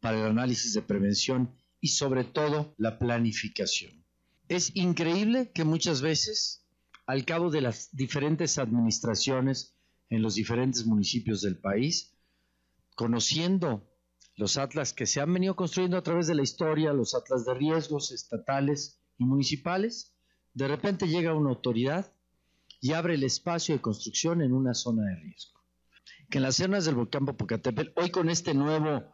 para 0.00 0.20
el 0.20 0.26
análisis 0.26 0.74
de 0.74 0.82
prevención 0.82 1.54
y 1.80 1.88
sobre 1.88 2.24
todo 2.24 2.74
la 2.78 2.98
planificación. 2.98 4.04
Es 4.48 4.74
increíble 4.74 5.52
que 5.52 5.64
muchas 5.64 6.02
veces, 6.02 6.66
al 7.06 7.24
cabo 7.24 7.50
de 7.50 7.60
las 7.60 7.94
diferentes 7.94 8.58
administraciones 8.58 9.76
en 10.08 10.22
los 10.22 10.34
diferentes 10.34 10.86
municipios 10.86 11.40
del 11.40 11.58
país, 11.58 12.14
conociendo 12.96 13.88
los 14.36 14.56
atlas 14.56 14.92
que 14.92 15.06
se 15.06 15.20
han 15.20 15.32
venido 15.32 15.54
construyendo 15.54 15.96
a 15.96 16.02
través 16.02 16.26
de 16.26 16.34
la 16.34 16.42
historia, 16.42 16.92
los 16.92 17.14
atlas 17.14 17.44
de 17.44 17.54
riesgos 17.54 18.10
estatales 18.10 19.00
y 19.18 19.24
municipales, 19.24 20.14
de 20.54 20.66
repente 20.66 21.06
llega 21.06 21.34
una 21.34 21.50
autoridad 21.50 22.12
y 22.80 22.92
abre 22.92 23.14
el 23.14 23.22
espacio 23.22 23.74
de 23.74 23.82
construcción 23.82 24.42
en 24.42 24.52
una 24.52 24.74
zona 24.74 25.04
de 25.04 25.16
riesgo. 25.16 25.59
Que 26.28 26.38
en 26.38 26.42
las 26.42 26.56
zonas 26.56 26.84
del 26.84 26.94
volcán 26.94 27.26
Popocatépetl, 27.26 27.90
hoy 27.96 28.10
con 28.10 28.30
este 28.30 28.54
nuevo, 28.54 29.04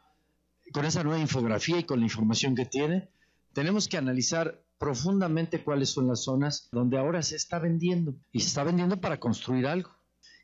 con 0.73 0.85
esa 0.85 1.03
nueva 1.03 1.21
infografía 1.21 1.79
y 1.79 1.85
con 1.85 2.01
la 2.01 2.07
información 2.07 2.55
que 2.55 2.67
tiene, 2.67 3.09
tenemos 3.53 3.89
que 3.89 3.97
analizar 3.97 4.63
profundamente 4.79 5.65
cuáles 5.65 5.91
son 5.91 6.09
las 6.09 6.25
zonas 6.25 6.69
donde 6.73 6.99
ahora 6.99 7.23
se 7.23 7.37
está 7.37 7.59
vendiendo 7.59 8.15
y 8.33 8.41
se 8.41 8.49
está 8.49 8.65
vendiendo 8.65 9.01
para 9.01 9.19
construir 9.19 9.67
algo 9.67 9.91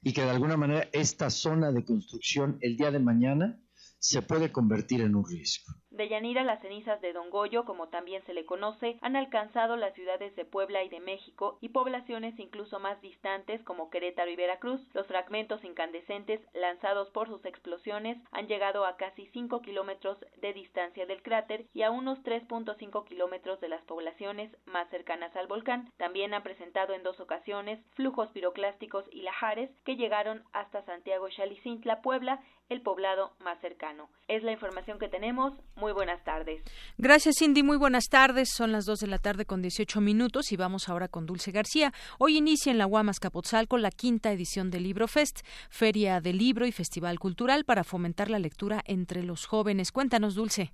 y 0.03 0.13
que 0.13 0.23
de 0.23 0.31
alguna 0.31 0.57
manera 0.57 0.89
esta 0.93 1.31
zona 1.31 1.71
de 1.71 1.85
construcción 1.85 2.59
el 2.61 2.77
día 2.77 2.91
de 2.91 2.99
mañana 2.99 3.61
se 3.99 4.23
puede 4.23 4.51
convertir 4.51 5.01
en 5.03 5.15
un 5.15 5.25
riesgo. 5.29 5.75
De 5.93 6.09
Yanira, 6.09 6.43
las 6.43 6.63
cenizas 6.63 7.03
de 7.03 7.13
Don 7.13 7.29
Goyo, 7.29 7.67
como 7.67 7.89
también 7.89 8.25
se 8.25 8.33
le 8.33 8.47
conoce, 8.47 8.97
han 9.03 9.15
alcanzado 9.15 9.77
las 9.77 9.93
ciudades 9.93 10.35
de 10.37 10.47
Puebla 10.47 10.83
y 10.83 10.89
de 10.89 11.01
México 11.01 11.59
y 11.61 11.69
poblaciones 11.69 12.39
incluso 12.39 12.81
más 12.81 12.99
distantes 13.03 13.63
como 13.65 13.91
Querétaro 13.91 14.31
y 14.31 14.37
Veracruz. 14.37 14.81
Los 14.95 15.07
fragmentos 15.07 15.63
incandescentes 15.65 16.41
lanzados 16.55 17.11
por 17.11 17.29
sus 17.29 17.45
explosiones 17.45 18.17
han 18.31 18.49
llegado 18.49 18.87
a 18.87 18.97
casi 18.97 19.27
5 19.35 19.61
kilómetros 19.61 20.17
de 20.41 20.55
distancia 20.55 21.05
del 21.05 21.23
cráter 21.23 21.67
y 21.75 21.83
a 21.83 21.91
unos 21.91 22.19
3.5 22.21 23.05
kilómetros 23.05 23.61
de 23.61 23.69
las 23.69 23.83
poblaciones 23.83 24.51
más 24.65 24.89
cercanas 24.89 25.37
al 25.37 25.47
volcán. 25.47 25.93
También 25.99 26.33
han 26.33 26.43
presentado 26.43 26.95
en 26.95 27.03
dos 27.03 27.21
ocasiones 27.21 27.79
flujos 27.97 28.31
piroclásticos 28.31 29.05
y 29.13 29.21
lajares 29.21 29.69
que 29.85 29.97
llegaron 29.97 30.43
hasta 30.55 30.87
Santiago 30.87 31.29
Xalicintla, 31.37 32.01
Puebla, 32.01 32.43
el 32.73 32.81
poblado 32.81 33.33
más 33.41 33.61
cercano. 33.61 34.09
Es 34.29 34.43
la 34.43 34.53
información 34.53 34.99
que 34.99 35.09
tenemos. 35.09 35.53
Muy 35.77 35.93
buenas 35.93 36.25
tardes. 36.25 36.63
Gracias, 36.99 37.37
Cindy. 37.39 37.63
Muy 37.63 37.77
buenas 37.77 38.05
tardes. 38.11 38.51
Son 38.53 38.73
las 38.73 38.87
2 38.87 39.01
de 39.01 39.07
la 39.07 39.19
tarde 39.19 39.45
con 39.45 39.63
18 39.63 40.01
minutos 40.01 40.53
y 40.53 40.57
vamos 40.57 40.89
ahora 40.89 41.09
con 41.09 41.27
Dulce 41.27 41.53
García. 41.53 41.93
Hoy 42.19 42.39
inicia 42.39 42.73
en 42.73 42.79
la 42.79 42.87
Guamas 42.87 43.21
Capotzalco 43.21 43.79
la 43.79 43.91
quinta 43.91 44.33
edición 44.33 44.71
del 44.71 44.85
Libro 44.85 45.07
Fest, 45.07 45.41
Feria 45.71 46.21
de 46.21 46.33
Libro 46.33 46.67
y 46.67 46.73
Festival 46.73 47.19
Cultural 47.19 47.65
para 47.65 47.85
fomentar 47.85 48.31
la 48.31 48.39
lectura 48.39 48.83
entre 48.87 49.23
los 49.23 49.47
jóvenes. 49.47 49.93
Cuéntanos, 49.93 50.35
Dulce. 50.35 50.73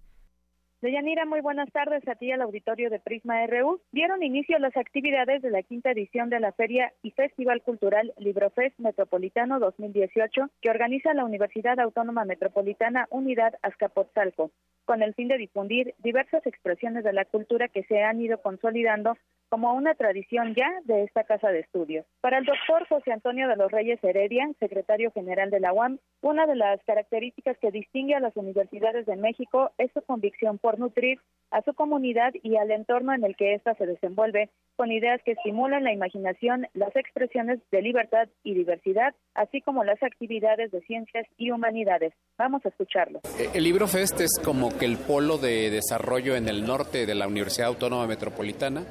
Deyanira, 0.81 1.27
muy 1.27 1.41
buenas 1.41 1.69
tardes 1.73 2.07
a 2.07 2.15
ti 2.15 2.31
al 2.31 2.41
auditorio 2.41 2.89
de 2.89 3.01
Prisma 3.01 3.45
RU. 3.49 3.81
Dieron 3.91 4.23
inicio 4.23 4.61
las 4.61 4.77
actividades 4.77 5.43
de 5.43 5.51
la 5.51 5.65
quinta 5.65 5.91
edición 5.91 6.31
de 6.31 6.39
la 6.39 6.53
Feria 6.53 6.93
y 7.03 7.11
Festival 7.11 7.63
Cultural 7.63 8.15
Librofest 8.17 8.79
Metropolitano 8.79 9.59
2018 9.59 10.51
que 10.61 10.71
organiza 10.71 11.15
la 11.15 11.25
Universidad 11.25 11.81
Autónoma 11.81 12.25
Metropolitana 12.25 13.09
Unidad 13.11 13.55
Azcapotzalco, 13.63 14.53
con 14.85 15.03
el 15.03 15.15
fin 15.15 15.27
de 15.27 15.39
difundir 15.39 15.97
diversas 15.99 16.47
expresiones 16.47 17.03
de 17.03 17.13
la 17.13 17.25
cultura 17.25 17.67
que 17.67 17.83
se 17.83 18.05
han 18.05 18.21
ido 18.21 18.41
consolidando 18.41 19.17
como 19.49 19.73
una 19.73 19.95
tradición 19.95 20.55
ya 20.55 20.71
de 20.85 21.05
esta 21.05 21.25
casa 21.25 21.49
de 21.49 21.61
estudios. 21.61 22.07
Para 22.21 22.39
el 22.39 22.45
doctor 22.45 22.87
José 22.89 23.13
Antonio 23.13 23.49
de 23.49 23.57
los 23.57 23.71
Reyes 23.73 24.03
Heredia, 24.03 24.49
secretario 24.61 25.11
general 25.11 25.51
de 25.51 25.61
la 25.61 25.73
UAM, 25.73 25.99
una 26.21 26.47
de 26.47 26.55
las 26.55 26.83
características 26.85 27.57
que 27.59 27.71
distingue 27.71 28.15
a 28.15 28.21
las 28.21 28.37
universidades 28.37 29.07
de 29.07 29.17
México 29.17 29.73
es 29.79 29.91
su 29.93 30.03
convicción 30.03 30.59
por 30.69 30.79
nutrir 30.79 31.19
a 31.51 31.63
su 31.63 31.73
comunidad 31.73 32.33
y 32.43 32.57
al 32.57 32.71
entorno 32.71 33.15
en 33.15 33.25
el 33.25 33.35
que 33.37 33.55
ésta 33.55 33.75
se 33.75 33.87
desenvuelve, 33.87 34.51
con 34.77 34.93
ideas 34.93 35.21
que 35.25 35.33
estimulan 35.33 35.83
la 35.83 35.93
imaginación, 35.93 36.67
las 36.75 36.95
expresiones 36.95 37.59
de 37.73 37.83
libertad 37.83 38.29
y 38.45 38.55
diversidad, 38.55 39.15
así 39.35 39.61
como 39.61 39.83
las 39.83 40.01
actividades 40.03 40.71
de 40.71 40.81
ciencias 40.83 41.27
y 41.37 41.51
humanidades. 41.51 42.13
Vamos 42.37 42.65
a 42.65 42.69
escucharlo. 42.69 43.21
Eh, 43.39 43.49
el 43.55 43.65
Libro 43.65 43.89
Fest 43.89 44.21
es 44.21 44.39
como 44.45 44.77
que 44.77 44.85
el 44.85 44.99
polo 44.99 45.39
de 45.39 45.71
desarrollo 45.71 46.37
en 46.37 46.49
el 46.49 46.67
norte 46.67 47.07
de 47.07 47.15
la 47.15 47.27
Universidad 47.27 47.69
Autónoma 47.69 48.07
Metropolitana 48.07 48.85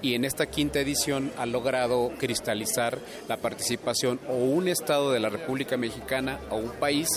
y 0.00 0.14
en 0.14 0.24
esta 0.24 0.46
quinta 0.46 0.80
edición 0.80 1.32
ha 1.36 1.46
logrado 1.46 2.10
cristalizar 2.18 2.98
la 3.28 3.38
participación 3.38 4.20
o 4.28 4.36
un 4.36 4.68
estado 4.68 5.12
de 5.12 5.20
la 5.20 5.30
República 5.30 5.76
Mexicana 5.76 6.38
o 6.50 6.56
un 6.56 6.70
país 6.78 7.08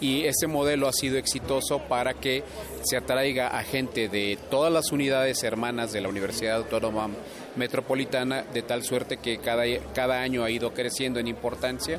y 0.00 0.24
ese 0.26 0.46
modelo 0.46 0.86
ha 0.86 0.92
sido 0.92 1.18
exitoso 1.18 1.80
para 1.88 2.14
que 2.14 2.44
se 2.82 2.96
atraiga 2.96 3.58
a 3.58 3.62
gente 3.64 4.08
de 4.08 4.38
todas 4.50 4.72
las 4.72 4.92
unidades 4.92 5.42
hermanas 5.42 5.92
de 5.92 6.00
la 6.00 6.08
Universidad 6.08 6.56
Autónoma 6.56 7.08
Metropolitana 7.56 8.42
de 8.42 8.62
tal 8.62 8.82
suerte 8.84 9.16
que 9.16 9.38
cada, 9.38 9.64
cada 9.94 10.20
año 10.20 10.44
ha 10.44 10.50
ido 10.50 10.72
creciendo 10.72 11.20
en 11.20 11.28
importancia 11.28 11.98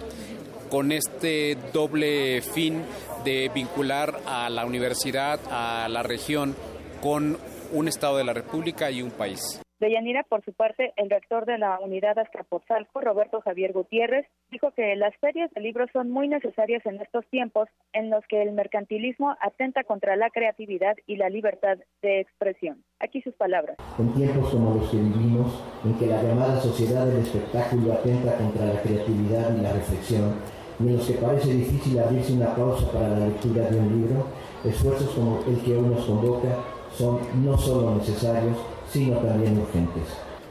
con 0.69 0.91
este 0.91 1.57
doble 1.73 2.41
fin 2.41 2.83
de 3.23 3.49
vincular 3.53 4.19
a 4.25 4.49
la 4.49 4.65
universidad, 4.65 5.39
a 5.49 5.87
la 5.89 6.03
región, 6.03 6.55
con 7.01 7.37
un 7.71 7.87
Estado 7.87 8.17
de 8.17 8.23
la 8.23 8.33
República 8.33 8.91
y 8.91 9.01
un 9.01 9.11
país. 9.11 9.64
De 9.85 9.91
Yanira, 9.91 10.23
por 10.23 10.43
su 10.43 10.51
parte, 10.51 10.93
el 10.95 11.11
rector 11.11 11.45
de 11.45 11.59
la 11.59 11.77
unidad 11.79 12.17
Azcapotzalco, 12.17 13.01
Roberto 13.01 13.39
Javier 13.41 13.71
Gutiérrez, 13.71 14.25
dijo 14.49 14.71
que 14.71 14.95
las 14.95 15.15
ferias 15.17 15.51
de 15.51 15.61
libros 15.61 15.91
son 15.93 16.09
muy 16.09 16.27
necesarias 16.27 16.83
en 16.87 16.99
estos 16.99 17.23
tiempos 17.27 17.69
en 17.93 18.09
los 18.09 18.25
que 18.25 18.41
el 18.41 18.53
mercantilismo 18.53 19.35
atenta 19.39 19.83
contra 19.83 20.15
la 20.15 20.31
creatividad 20.31 20.95
y 21.05 21.17
la 21.17 21.29
libertad 21.29 21.77
de 22.01 22.19
expresión. 22.19 22.83
Aquí 22.99 23.21
sus 23.21 23.35
palabras. 23.35 23.77
En 23.99 24.11
tiempos 24.15 24.49
como 24.49 24.73
los 24.73 24.89
que 24.89 24.97
vivimos, 24.97 25.63
en 25.83 25.99
que 25.99 26.07
la 26.07 26.23
llamada 26.23 26.59
sociedad 26.61 27.05
del 27.05 27.19
espectáculo 27.19 27.93
atenta 27.93 28.37
contra 28.39 28.65
la 28.65 28.81
creatividad 28.81 29.55
y 29.55 29.61
la 29.61 29.71
reflexión, 29.71 30.33
y 30.79 30.87
en 30.87 30.97
los 30.97 31.07
que 31.07 31.13
parece 31.13 31.53
difícil 31.53 31.99
abrirse 31.99 32.33
una 32.33 32.55
pausa 32.55 32.91
para 32.91 33.09
la 33.09 33.27
lectura 33.27 33.69
de 33.69 33.77
un 33.77 34.01
libro, 34.01 34.29
esfuerzos 34.63 35.13
como 35.13 35.43
el 35.45 35.63
que 35.63 35.77
hoy 35.77 35.89
nos 35.89 36.07
convoca 36.07 36.57
son 36.89 37.19
no 37.43 37.55
solo 37.55 37.95
necesarios, 37.95 38.57
sino 38.95 39.17
también 39.17 39.57
urgentes. 39.57 40.07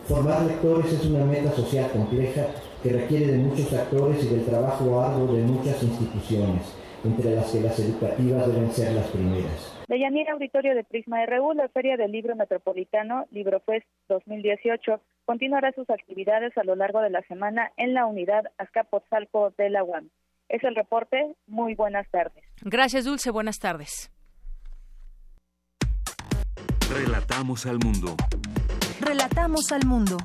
Formar 0.07 0.43
lectores 0.43 0.93
es 0.93 1.07
una 1.07 1.25
meta 1.25 1.51
social 1.53 1.91
compleja 1.91 2.45
que 2.83 2.91
requiere 2.91 3.29
de 3.29 3.39
muchos 3.39 3.73
actores 3.73 4.23
y 4.23 4.29
del 4.29 4.45
trabajo 4.45 5.01
arduo 5.01 5.35
de 5.35 5.45
muchas 5.45 5.83
instituciones, 5.83 6.77
entre 7.03 7.37
las 7.37 7.51
que 7.51 7.61
las 7.63 7.79
educativas 7.79 8.47
deben 8.47 8.71
ser 8.71 8.93
las 8.93 9.07
primeras. 9.07 9.73
De 9.89 9.99
Yanira 9.99 10.35
Auditorio 10.35 10.75
de 10.75 10.85
Prisma 10.85 11.25
RU, 11.25 11.55
la 11.55 11.69
Feria 11.69 11.97
del 11.97 12.13
Libro 12.13 12.37
Metropolitano 12.37 13.25
Librofest 13.31 13.87
2018 14.11 15.01
continuará 15.25 15.73
sus 15.73 15.89
actividades 15.89 16.53
a 16.59 16.65
lo 16.65 16.77
largo 16.77 17.01
de 17.01 17.09
la 17.09 17.23
semana 17.23 17.73
en 17.79 17.95
la 17.95 18.05
unidad 18.05 18.45
Azcapotzalco 18.59 19.55
de 19.57 19.71
la 19.71 19.85
UAM. 19.85 20.11
Es 20.51 20.63
el 20.65 20.75
reporte. 20.75 21.35
Muy 21.47 21.75
buenas 21.75 22.07
tardes. 22.11 22.45
Gracias, 22.61 23.07
Dulce. 23.07 23.31
Buenas 23.31 23.59
tardes. 23.59 24.14
Relatamos 26.95 27.67
al 27.67 27.81
mundo. 27.81 28.15
Relatamos 29.01 29.73
al 29.73 29.85
mundo. 29.85 30.17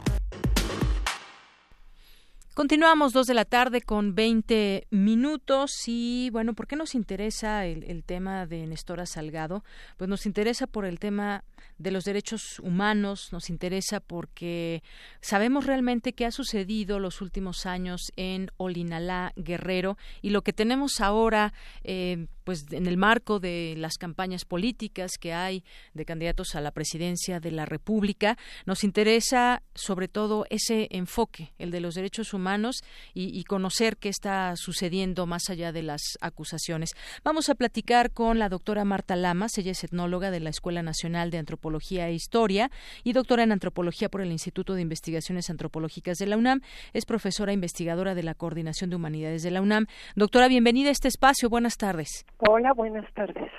Continuamos 2.54 3.12
dos 3.12 3.26
de 3.26 3.34
la 3.34 3.46
tarde 3.46 3.82
con 3.82 4.14
20 4.14 4.86
minutos 4.92 5.72
y 5.88 6.30
bueno, 6.30 6.54
¿por 6.54 6.68
qué 6.68 6.76
nos 6.76 6.94
interesa 6.94 7.66
el, 7.66 7.86
el, 7.86 8.04
tema 8.04 8.46
de 8.46 8.68
Nestora 8.68 9.08
Salgado? 9.08 9.64
Pues 9.98 10.12
nos 10.12 10.28
interesa 10.28 10.68
por 10.68 10.86
el 10.86 11.00
tema 11.00 11.44
de 11.78 11.92
los 11.92 12.04
derechos 12.04 12.60
humanos, 12.60 13.30
nos 13.32 13.50
interesa 13.50 14.00
porque 14.00 14.84
sabemos 15.22 15.66
realmente 15.66 16.14
qué 16.14 16.26
ha 16.26 16.32
sucedido 16.32 17.00
los 17.00 17.22
últimos 17.22 17.66
años 17.66 18.12
en 18.16 18.52
Olinalá 18.58 19.34
Guerrero 19.36 19.98
y 20.22 20.30
lo 20.30 20.42
que 20.42 20.54
tenemos 20.54 21.02
ahora 21.02 21.54
eh, 21.84 22.28
pues 22.50 22.66
en 22.72 22.88
el 22.88 22.98
marco 22.98 23.40
de 23.40 23.76
las 23.78 24.00
campañas 24.00 24.44
políticas 24.44 25.20
que 25.20 25.34
hay 25.34 25.64
de 25.94 26.04
candidatos 26.04 26.56
a 26.56 26.62
la 26.62 26.72
presidencia 26.72 27.40
de 27.40 27.52
la 27.52 27.68
República, 27.68 28.40
nos 28.66 28.84
interesa 28.84 29.62
sobre 29.76 30.08
todo 30.08 30.48
ese 30.50 30.88
enfoque, 30.90 31.54
el 31.60 31.70
de 31.70 31.80
los 31.80 31.94
derechos 31.94 32.34
humanos 32.34 32.78
y, 33.14 33.44
conocer 33.44 33.98
qué 33.98 34.10
está 34.10 34.56
sucediendo 34.56 35.28
más 35.28 35.52
allá 35.52 35.72
de 35.72 35.84
las 35.84 36.02
acusaciones. 36.22 36.96
Vamos 37.24 37.50
a 37.50 37.56
platicar 37.56 38.10
con 38.10 38.40
la 38.40 38.50
doctora 38.50 38.84
Marta 38.84 39.16
Lamas, 39.16 39.56
ella 39.60 39.72
es 39.72 39.84
etnóloga 39.84 40.32
de 40.32 40.40
la 40.40 40.50
Escuela 40.50 40.82
Nacional 40.82 41.30
de 41.30 41.38
Antropología 41.50 42.08
e 42.08 42.14
Historia 42.14 42.70
y 43.04 43.14
doctora 43.14 43.42
en 43.42 43.52
Antropología 43.52 44.08
por 44.08 44.22
el 44.22 44.32
Instituto 44.32 44.76
de 44.76 44.84
Investigaciones 44.84 45.50
Antropológicas 45.50 46.18
de 46.20 46.28
la 46.28 46.38
UNAM. 46.38 46.62
Es 46.94 47.06
profesora 47.06 47.54
investigadora 47.54 48.14
de 48.14 48.22
la 48.22 48.36
Coordinación 48.36 48.92
de 48.92 48.98
Humanidades 48.98 49.42
de 49.42 49.50
la 49.50 49.62
UNAM. 49.62 49.88
Doctora, 50.16 50.48
bienvenida 50.48 50.90
a 50.90 50.92
este 50.92 51.08
espacio. 51.08 51.50
Buenas 51.50 51.78
tardes. 51.78 52.24
Hola, 52.38 52.74
buenas 52.74 53.12
tardes. 53.16 53.52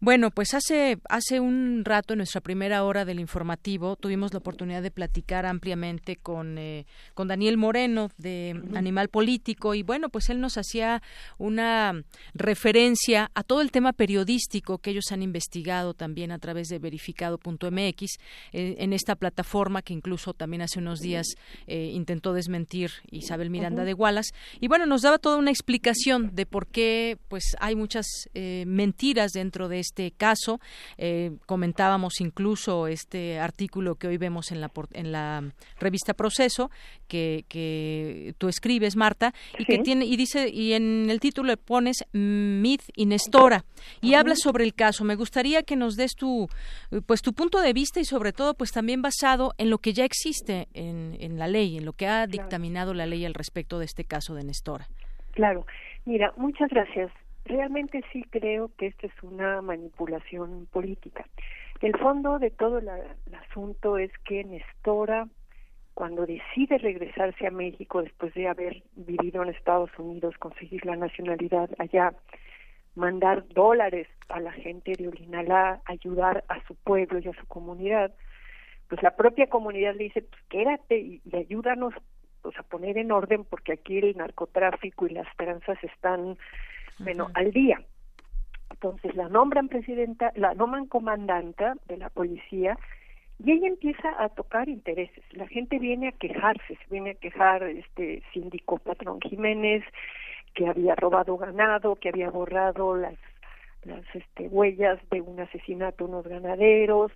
Bueno, 0.00 0.30
pues 0.30 0.54
hace, 0.54 0.98
hace 1.08 1.38
un 1.38 1.84
rato, 1.84 2.14
en 2.14 2.18
nuestra 2.18 2.40
primera 2.40 2.82
hora 2.84 3.04
del 3.04 3.20
informativo, 3.20 3.96
tuvimos 3.96 4.32
la 4.32 4.38
oportunidad 4.38 4.82
de 4.82 4.90
platicar 4.90 5.46
ampliamente 5.46 6.16
con, 6.16 6.58
eh, 6.58 6.86
con 7.14 7.28
Daniel 7.28 7.56
Moreno 7.56 8.10
de 8.16 8.60
Animal 8.74 9.08
Político 9.08 9.74
y 9.74 9.82
bueno, 9.82 10.08
pues 10.08 10.28
él 10.30 10.40
nos 10.40 10.56
hacía 10.56 11.02
una 11.36 12.02
referencia 12.34 13.30
a 13.34 13.42
todo 13.42 13.60
el 13.60 13.70
tema 13.70 13.92
periodístico 13.92 14.78
que 14.78 14.90
ellos 14.90 15.12
han 15.12 15.22
investigado 15.22 15.94
también 15.94 16.32
a 16.32 16.38
través 16.38 16.68
de 16.68 16.78
eh, 17.36 18.76
en 18.78 18.92
esta 18.92 19.16
plataforma 19.16 19.82
que 19.82 19.92
incluso 19.92 20.34
también 20.34 20.62
hace 20.62 20.78
unos 20.78 21.00
días 21.00 21.26
eh, 21.66 21.90
intentó 21.92 22.32
desmentir 22.32 22.90
Isabel 23.10 23.50
Miranda 23.50 23.82
uh 23.82 23.84
-huh. 23.84 23.88
de 23.88 23.94
Wallace 23.94 24.32
y 24.60 24.68
bueno, 24.68 24.86
nos 24.86 25.02
daba 25.02 25.18
toda 25.18 25.36
una 25.36 25.50
explicación 25.50 26.34
de 26.34 26.46
por 26.46 26.66
qué 26.66 27.18
pues 27.28 27.56
hay 27.60 27.76
muchas 27.76 28.06
eh, 28.34 28.64
mentiras 28.66 29.32
dentro 29.32 29.68
de 29.68 29.80
este 29.80 30.10
caso. 30.12 30.60
Eh, 30.96 31.32
comentábamos 31.46 32.20
incluso 32.20 32.86
este 32.86 33.38
artículo 33.38 33.96
que 33.96 34.08
hoy 34.08 34.16
vemos 34.16 34.52
en 34.52 34.60
la, 34.60 34.70
en 34.92 35.12
la 35.12 35.52
revista 35.78 36.14
Proceso, 36.14 36.70
que, 37.08 37.44
que 37.48 38.34
tú 38.38 38.48
escribes, 38.48 38.96
Marta, 38.96 39.32
y 39.58 39.64
sí. 39.64 39.66
que 39.66 39.78
tiene, 39.78 40.04
y 40.04 40.16
dice, 40.16 40.48
y 40.48 40.74
en 40.74 41.10
el 41.10 41.18
título 41.18 41.48
le 41.48 41.56
pones 41.56 42.04
Myth 42.12 42.82
y 42.94 43.06
Nestora, 43.06 43.64
y 44.00 44.10
uh 44.10 44.12
-huh. 44.12 44.18
hablas 44.18 44.38
sobre 44.40 44.64
el 44.64 44.74
caso. 44.74 45.04
Me 45.04 45.16
gustaría 45.16 45.62
que 45.62 45.76
nos 45.76 45.96
des 45.96 46.14
tu, 46.14 46.48
pues 47.06 47.22
tu 47.22 47.32
punto 47.32 47.60
de 47.60 47.72
vista 47.72 47.98
y 48.00 48.04
sobre 48.04 48.32
todo, 48.32 48.54
pues 48.54 48.70
también 48.70 49.02
basado 49.02 49.54
en 49.58 49.70
lo 49.70 49.78
que 49.78 49.92
ya 49.92 50.04
existe 50.04 50.68
en, 50.74 51.16
en 51.18 51.38
la 51.38 51.48
ley, 51.48 51.78
en 51.78 51.84
lo 51.84 51.92
que 51.92 52.06
ha 52.06 52.26
claro. 52.26 52.30
dictaminado 52.30 52.94
la 52.94 53.06
ley 53.06 53.24
al 53.24 53.34
respecto 53.34 53.78
de 53.78 53.86
este 53.86 54.04
caso 54.04 54.34
de 54.34 54.44
Nestora. 54.44 54.86
Claro. 55.32 55.66
Mira, 56.04 56.32
muchas 56.36 56.70
gracias 56.70 57.10
realmente 57.48 58.02
sí 58.12 58.22
creo 58.30 58.70
que 58.76 58.86
esto 58.86 59.06
es 59.06 59.22
una 59.22 59.60
manipulación 59.62 60.66
política. 60.70 61.24
El 61.80 61.96
fondo 61.96 62.38
de 62.38 62.50
todo 62.50 62.80
la, 62.80 62.96
el 62.98 63.34
asunto 63.34 63.98
es 63.98 64.10
que 64.24 64.44
Nestora, 64.44 65.28
cuando 65.98 66.26
decide 66.26 66.78
regresarse 66.78 67.44
a 67.44 67.50
México 67.50 68.00
después 68.00 68.32
de 68.34 68.46
haber 68.46 68.84
vivido 68.94 69.42
en 69.42 69.48
Estados 69.48 69.90
Unidos, 69.98 70.38
conseguir 70.38 70.86
la 70.86 70.94
nacionalidad 70.94 71.68
allá, 71.76 72.14
mandar 72.94 73.48
dólares 73.48 74.06
a 74.28 74.38
la 74.38 74.52
gente 74.52 74.92
de 74.96 75.08
Olinalá, 75.08 75.82
ayudar 75.86 76.44
a 76.46 76.64
su 76.68 76.76
pueblo 76.76 77.18
y 77.18 77.26
a 77.26 77.32
su 77.32 77.44
comunidad, 77.48 78.14
pues 78.88 79.02
la 79.02 79.16
propia 79.16 79.48
comunidad 79.48 79.96
le 79.96 80.04
dice, 80.04 80.22
pues 80.22 80.40
quédate 80.48 81.00
y, 81.00 81.20
y 81.24 81.36
ayúdanos 81.36 81.92
pues, 82.42 82.56
a 82.60 82.62
poner 82.62 82.96
en 82.96 83.10
orden 83.10 83.42
porque 83.42 83.72
aquí 83.72 83.98
el 83.98 84.16
narcotráfico 84.16 85.08
y 85.08 85.14
las 85.14 85.26
tranzas 85.36 85.82
están 85.82 86.38
bueno, 87.00 87.24
uh 87.24 87.28
-huh. 87.28 87.32
al 87.34 87.50
día. 87.50 87.82
Entonces 88.70 89.16
la 89.16 89.28
nombran 89.28 89.66
presidenta, 89.66 90.30
la 90.36 90.54
nombran 90.54 90.86
comandanta 90.86 91.74
de 91.86 91.96
la 91.96 92.08
policía 92.08 92.78
y 93.38 93.52
ella 93.52 93.68
empieza 93.68 94.22
a 94.22 94.28
tocar 94.30 94.68
intereses. 94.68 95.24
La 95.32 95.46
gente 95.46 95.78
viene 95.78 96.08
a 96.08 96.12
quejarse, 96.12 96.76
se 96.76 96.90
viene 96.90 97.10
a 97.10 97.14
quejar 97.14 97.62
este 97.62 98.22
síndico 98.32 98.78
patrón 98.78 99.20
Jiménez 99.20 99.84
que 100.54 100.66
había 100.66 100.94
robado 100.96 101.36
ganado, 101.36 101.96
que 101.96 102.08
había 102.08 102.30
borrado 102.30 102.96
las 102.96 103.14
las 103.84 104.04
este, 104.14 104.48
huellas 104.48 104.98
de 105.10 105.20
un 105.20 105.40
asesinato 105.40 106.04
a 106.04 106.08
unos 106.08 106.26
ganaderos, 106.26 107.12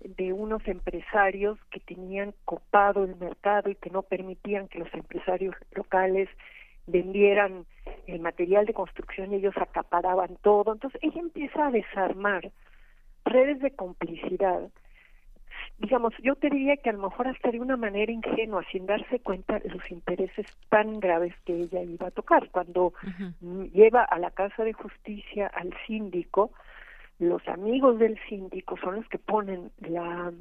de 0.00 0.32
unos 0.32 0.66
empresarios 0.66 1.58
que 1.70 1.80
tenían 1.80 2.34
copado 2.44 3.04
el 3.04 3.16
mercado 3.16 3.70
y 3.70 3.76
que 3.76 3.90
no 3.90 4.02
permitían 4.02 4.68
que 4.68 4.78
los 4.78 4.92
empresarios 4.94 5.54
locales 5.72 6.28
vendieran 6.86 7.64
el 8.06 8.20
material 8.20 8.66
de 8.66 8.74
construcción 8.74 9.32
y 9.32 9.36
ellos 9.36 9.54
acaparaban 9.56 10.36
todo. 10.42 10.72
Entonces 10.72 11.00
ella 11.02 11.20
empieza 11.20 11.66
a 11.66 11.70
desarmar 11.70 12.50
redes 13.24 13.60
de 13.60 13.70
complicidad. 13.70 14.68
Digamos, 15.78 16.14
yo 16.22 16.36
te 16.36 16.48
diría 16.48 16.76
que 16.76 16.90
a 16.90 16.92
lo 16.92 17.00
mejor 17.00 17.26
hasta 17.26 17.50
de 17.50 17.60
una 17.60 17.76
manera 17.76 18.12
ingenua, 18.12 18.64
sin 18.70 18.86
darse 18.86 19.18
cuenta 19.20 19.58
de 19.58 19.70
los 19.70 19.90
intereses 19.90 20.46
tan 20.68 21.00
graves 21.00 21.34
que 21.44 21.54
ella 21.54 21.82
iba 21.82 22.06
a 22.06 22.12
tocar. 22.12 22.50
Cuando 22.50 22.86
uh 22.86 22.92
-huh. 22.92 23.72
lleva 23.72 24.04
a 24.04 24.18
la 24.18 24.30
Casa 24.30 24.62
de 24.64 24.72
Justicia 24.72 25.48
al 25.48 25.74
síndico, 25.86 26.52
los 27.18 27.46
amigos 27.48 27.98
del 27.98 28.18
síndico 28.28 28.76
son 28.76 28.96
los 28.96 29.08
que 29.08 29.18
ponen 29.18 29.70
la, 29.80 30.32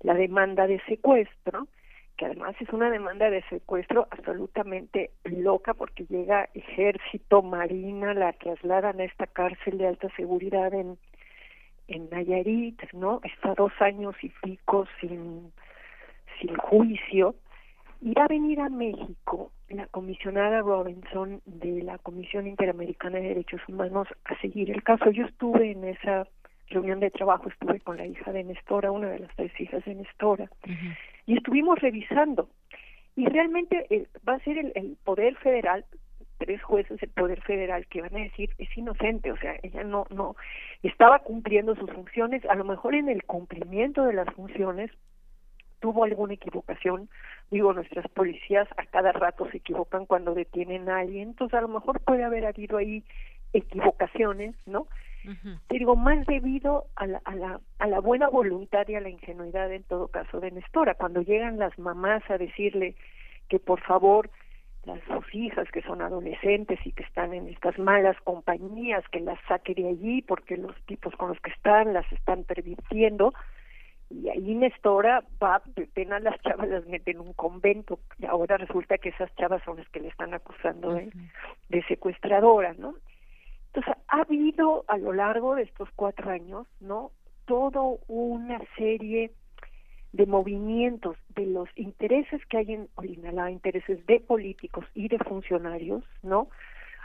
la 0.00 0.14
demanda 0.14 0.66
de 0.66 0.80
secuestro 0.86 1.68
que 2.16 2.26
además 2.26 2.56
es 2.60 2.70
una 2.70 2.90
demanda 2.90 3.28
de 3.30 3.42
secuestro 3.50 4.08
absolutamente 4.10 5.10
loca 5.24 5.74
porque 5.74 6.06
llega 6.06 6.48
ejército, 6.54 7.42
marina, 7.42 8.14
la 8.14 8.32
trasladan 8.32 9.00
a 9.00 9.04
esta 9.04 9.26
cárcel 9.26 9.78
de 9.78 9.88
alta 9.88 10.08
seguridad 10.16 10.72
en, 10.72 10.98
en 11.88 12.08
Nayarit, 12.10 12.80
¿no? 12.92 13.20
Está 13.22 13.54
dos 13.54 13.72
años 13.80 14.14
y 14.22 14.30
pico 14.42 14.86
sin, 15.00 15.52
sin 16.40 16.56
juicio 16.56 17.34
y 18.00 18.12
va 18.12 18.24
a 18.24 18.28
venir 18.28 18.60
a 18.60 18.68
México 18.68 19.52
la 19.68 19.86
comisionada 19.86 20.60
Robinson 20.60 21.40
de 21.44 21.82
la 21.82 21.98
Comisión 21.98 22.46
Interamericana 22.46 23.18
de 23.18 23.28
Derechos 23.28 23.60
Humanos 23.68 24.08
a 24.24 24.38
seguir 24.40 24.70
el 24.70 24.82
caso. 24.82 25.10
Yo 25.10 25.24
estuve 25.24 25.72
en 25.72 25.84
esa 25.84 26.26
reunión 26.68 27.00
de 27.00 27.10
trabajo, 27.10 27.48
estuve 27.48 27.80
con 27.80 27.96
la 27.96 28.06
hija 28.06 28.32
de 28.32 28.44
Nestora, 28.44 28.92
una 28.92 29.08
de 29.08 29.20
las 29.20 29.34
tres 29.36 29.52
hijas 29.60 29.84
de 29.84 29.94
Nestora, 29.94 30.44
uh 30.44 30.68
-huh. 30.68 30.96
y 31.26 31.36
estuvimos 31.36 31.78
revisando. 31.80 32.48
Y 33.16 33.26
realmente 33.26 33.86
eh, 33.90 34.06
va 34.28 34.34
a 34.34 34.40
ser 34.40 34.58
el, 34.58 34.72
el, 34.74 34.96
Poder 35.04 35.36
Federal, 35.36 35.84
tres 36.38 36.62
jueces 36.62 37.00
del 37.00 37.10
Poder 37.10 37.40
Federal, 37.42 37.86
que 37.86 38.02
van 38.02 38.16
a 38.16 38.20
decir 38.20 38.50
es 38.58 38.76
inocente, 38.76 39.32
o 39.32 39.36
sea, 39.38 39.56
ella 39.62 39.84
no, 39.84 40.06
no 40.10 40.36
estaba 40.82 41.20
cumpliendo 41.20 41.74
sus 41.76 41.90
funciones, 41.90 42.44
a 42.46 42.54
lo 42.54 42.64
mejor 42.64 42.94
en 42.94 43.08
el 43.08 43.24
cumplimiento 43.24 44.04
de 44.04 44.14
las 44.14 44.32
funciones 44.34 44.90
tuvo 45.80 46.04
alguna 46.04 46.34
equivocación, 46.34 47.08
digo, 47.50 47.72
nuestras 47.72 48.08
policías 48.08 48.68
a 48.76 48.86
cada 48.86 49.12
rato 49.12 49.48
se 49.50 49.58
equivocan 49.58 50.06
cuando 50.06 50.34
detienen 50.34 50.88
a 50.88 50.98
alguien, 50.98 51.28
entonces 51.28 51.58
a 51.58 51.62
lo 51.62 51.68
mejor 51.68 52.00
puede 52.00 52.24
haber 52.24 52.46
habido 52.46 52.78
ahí 52.78 53.04
equivocaciones, 53.52 54.54
¿no? 54.66 54.86
Uh 55.24 55.30
-huh. 55.30 55.60
digo 55.70 55.96
más 55.96 56.24
debido 56.26 56.84
a 56.94 57.06
la, 57.06 57.20
a 57.24 57.34
la 57.34 57.60
a 57.78 57.86
la 57.88 57.98
buena 58.00 58.28
voluntad 58.28 58.86
y 58.86 58.94
a 58.94 59.00
la 59.00 59.08
ingenuidad 59.08 59.72
en 59.72 59.82
todo 59.82 60.06
caso 60.06 60.38
de 60.38 60.52
Nestora 60.52 60.94
cuando 60.94 61.20
llegan 61.20 61.58
las 61.58 61.76
mamás 61.80 62.22
a 62.30 62.38
decirle 62.38 62.94
que 63.48 63.58
por 63.58 63.80
favor 63.80 64.30
las 64.86 65.02
sus 65.02 65.34
hijas 65.34 65.68
que 65.70 65.82
son 65.82 66.00
adolescentes 66.00 66.78
y 66.84 66.92
que 66.92 67.02
están 67.02 67.34
en 67.34 67.48
estas 67.48 67.78
malas 67.78 68.16
compañías 68.22 69.04
que 69.10 69.20
las 69.20 69.38
saque 69.48 69.74
de 69.74 69.88
allí 69.88 70.22
porque 70.22 70.56
los 70.56 70.74
tipos 70.86 71.14
con 71.16 71.28
los 71.28 71.40
que 71.40 71.50
están 71.50 71.92
las 71.92 72.10
están 72.12 72.44
pervirtiendo 72.44 73.34
y 74.08 74.28
ahí 74.28 74.54
Nestora 74.54 75.24
va, 75.42 75.62
pena 75.92 76.20
las 76.20 76.40
chavas 76.42 76.68
las 76.68 76.86
mete 76.86 77.10
en 77.10 77.20
un 77.20 77.32
convento 77.32 77.98
y 78.18 78.26
ahora 78.26 78.56
resulta 78.56 78.98
que 78.98 79.08
esas 79.08 79.34
chavas 79.34 79.62
son 79.64 79.78
las 79.78 79.88
que 79.88 80.00
le 80.00 80.08
están 80.08 80.32
acusando 80.32 80.94
de, 80.94 81.10
de 81.68 81.82
secuestradora, 81.84 82.74
¿no? 82.78 82.94
Entonces, 83.72 83.94
ha 84.08 84.20
habido 84.20 84.84
a 84.86 84.96
lo 84.96 85.12
largo 85.12 85.56
de 85.56 85.64
estos 85.64 85.88
cuatro 85.96 86.30
años, 86.30 86.66
¿no? 86.80 87.10
Todo 87.46 87.98
una 88.06 88.60
serie 88.76 89.32
de 90.16 90.26
movimientos 90.26 91.16
de 91.34 91.46
los 91.46 91.68
intereses 91.76 92.44
que 92.46 92.56
hay 92.56 92.72
en 92.72 92.88
Olinalá, 92.94 93.50
intereses 93.50 94.04
de 94.06 94.18
políticos 94.18 94.86
y 94.94 95.08
de 95.08 95.18
funcionarios, 95.18 96.04
¿no? 96.22 96.48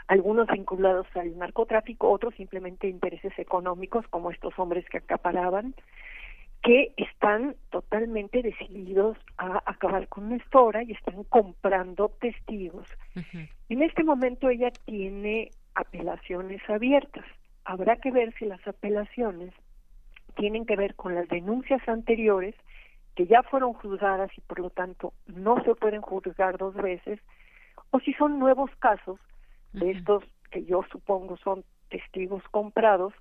Algunos 0.08 0.48
vinculados 0.48 1.06
al 1.14 1.36
narcotráfico, 1.38 2.10
otros 2.10 2.34
simplemente 2.34 2.88
intereses 2.88 3.38
económicos, 3.38 4.06
como 4.08 4.30
estos 4.30 4.58
hombres 4.58 4.86
que 4.88 4.98
acaparaban, 4.98 5.74
que 6.62 6.92
están 6.96 7.54
totalmente 7.70 8.40
decididos 8.40 9.18
a 9.36 9.62
acabar 9.66 10.08
con 10.08 10.30
Nestora 10.30 10.82
y 10.82 10.92
están 10.92 11.24
comprando 11.24 12.08
testigos. 12.20 12.88
En 13.68 13.82
este 13.82 14.04
momento 14.04 14.48
ella 14.48 14.70
tiene 14.86 15.50
apelaciones 15.74 16.62
abiertas. 16.68 17.24
Habrá 17.64 17.96
que 17.96 18.10
ver 18.10 18.32
si 18.38 18.46
las 18.46 18.66
apelaciones 18.66 19.52
tienen 20.36 20.64
que 20.64 20.76
ver 20.76 20.94
con 20.94 21.14
las 21.14 21.28
denuncias 21.28 21.86
anteriores 21.88 22.54
que 23.14 23.26
ya 23.26 23.42
fueron 23.42 23.74
juzgadas 23.74 24.30
y 24.36 24.40
por 24.42 24.60
lo 24.60 24.70
tanto 24.70 25.12
no 25.26 25.62
se 25.64 25.74
pueden 25.74 26.00
juzgar 26.00 26.56
dos 26.58 26.74
veces, 26.74 27.20
o 27.90 28.00
si 28.00 28.12
son 28.14 28.38
nuevos 28.38 28.70
casos 28.78 29.18
de 29.72 29.90
estos 29.90 30.24
que 30.50 30.64
yo 30.64 30.82
supongo 30.90 31.36
son 31.38 31.64
testigos 31.88 32.42
comprados 32.50 33.12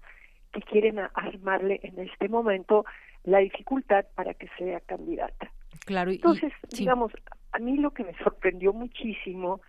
que 0.51 0.61
quieren 0.61 0.99
armarle 1.13 1.79
en 1.83 1.99
este 1.99 2.29
momento 2.29 2.85
la 3.23 3.39
dificultad 3.39 4.05
para 4.15 4.33
que 4.33 4.49
sea 4.57 4.79
candidata. 4.81 5.51
Claro. 5.85 6.11
Entonces, 6.11 6.51
digamos, 6.69 7.11
a 7.51 7.59
mí 7.59 7.77
lo 7.77 7.91
que 7.91 8.03
me 8.03 8.13
sorprendió 8.17 8.73
muchísimo 8.73 9.61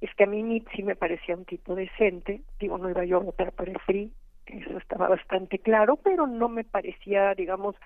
es 0.00 0.14
que 0.14 0.24
a 0.24 0.26
mí 0.26 0.64
sí 0.74 0.82
me 0.82 0.96
parecía 0.96 1.36
un 1.36 1.44
tipo 1.44 1.74
decente, 1.74 2.42
digo, 2.60 2.78
no 2.78 2.90
iba 2.90 3.04
yo 3.04 3.16
a 3.16 3.24
votar 3.24 3.52
por 3.52 3.68
el 3.68 3.78
PRI, 3.86 4.12
eso 4.46 4.78
estaba 4.78 5.08
bastante 5.08 5.58
claro, 5.58 5.96
pero 5.96 6.26
no 6.26 6.48
me 6.48 6.64
parecía, 6.64 7.34
digamos, 7.34 7.76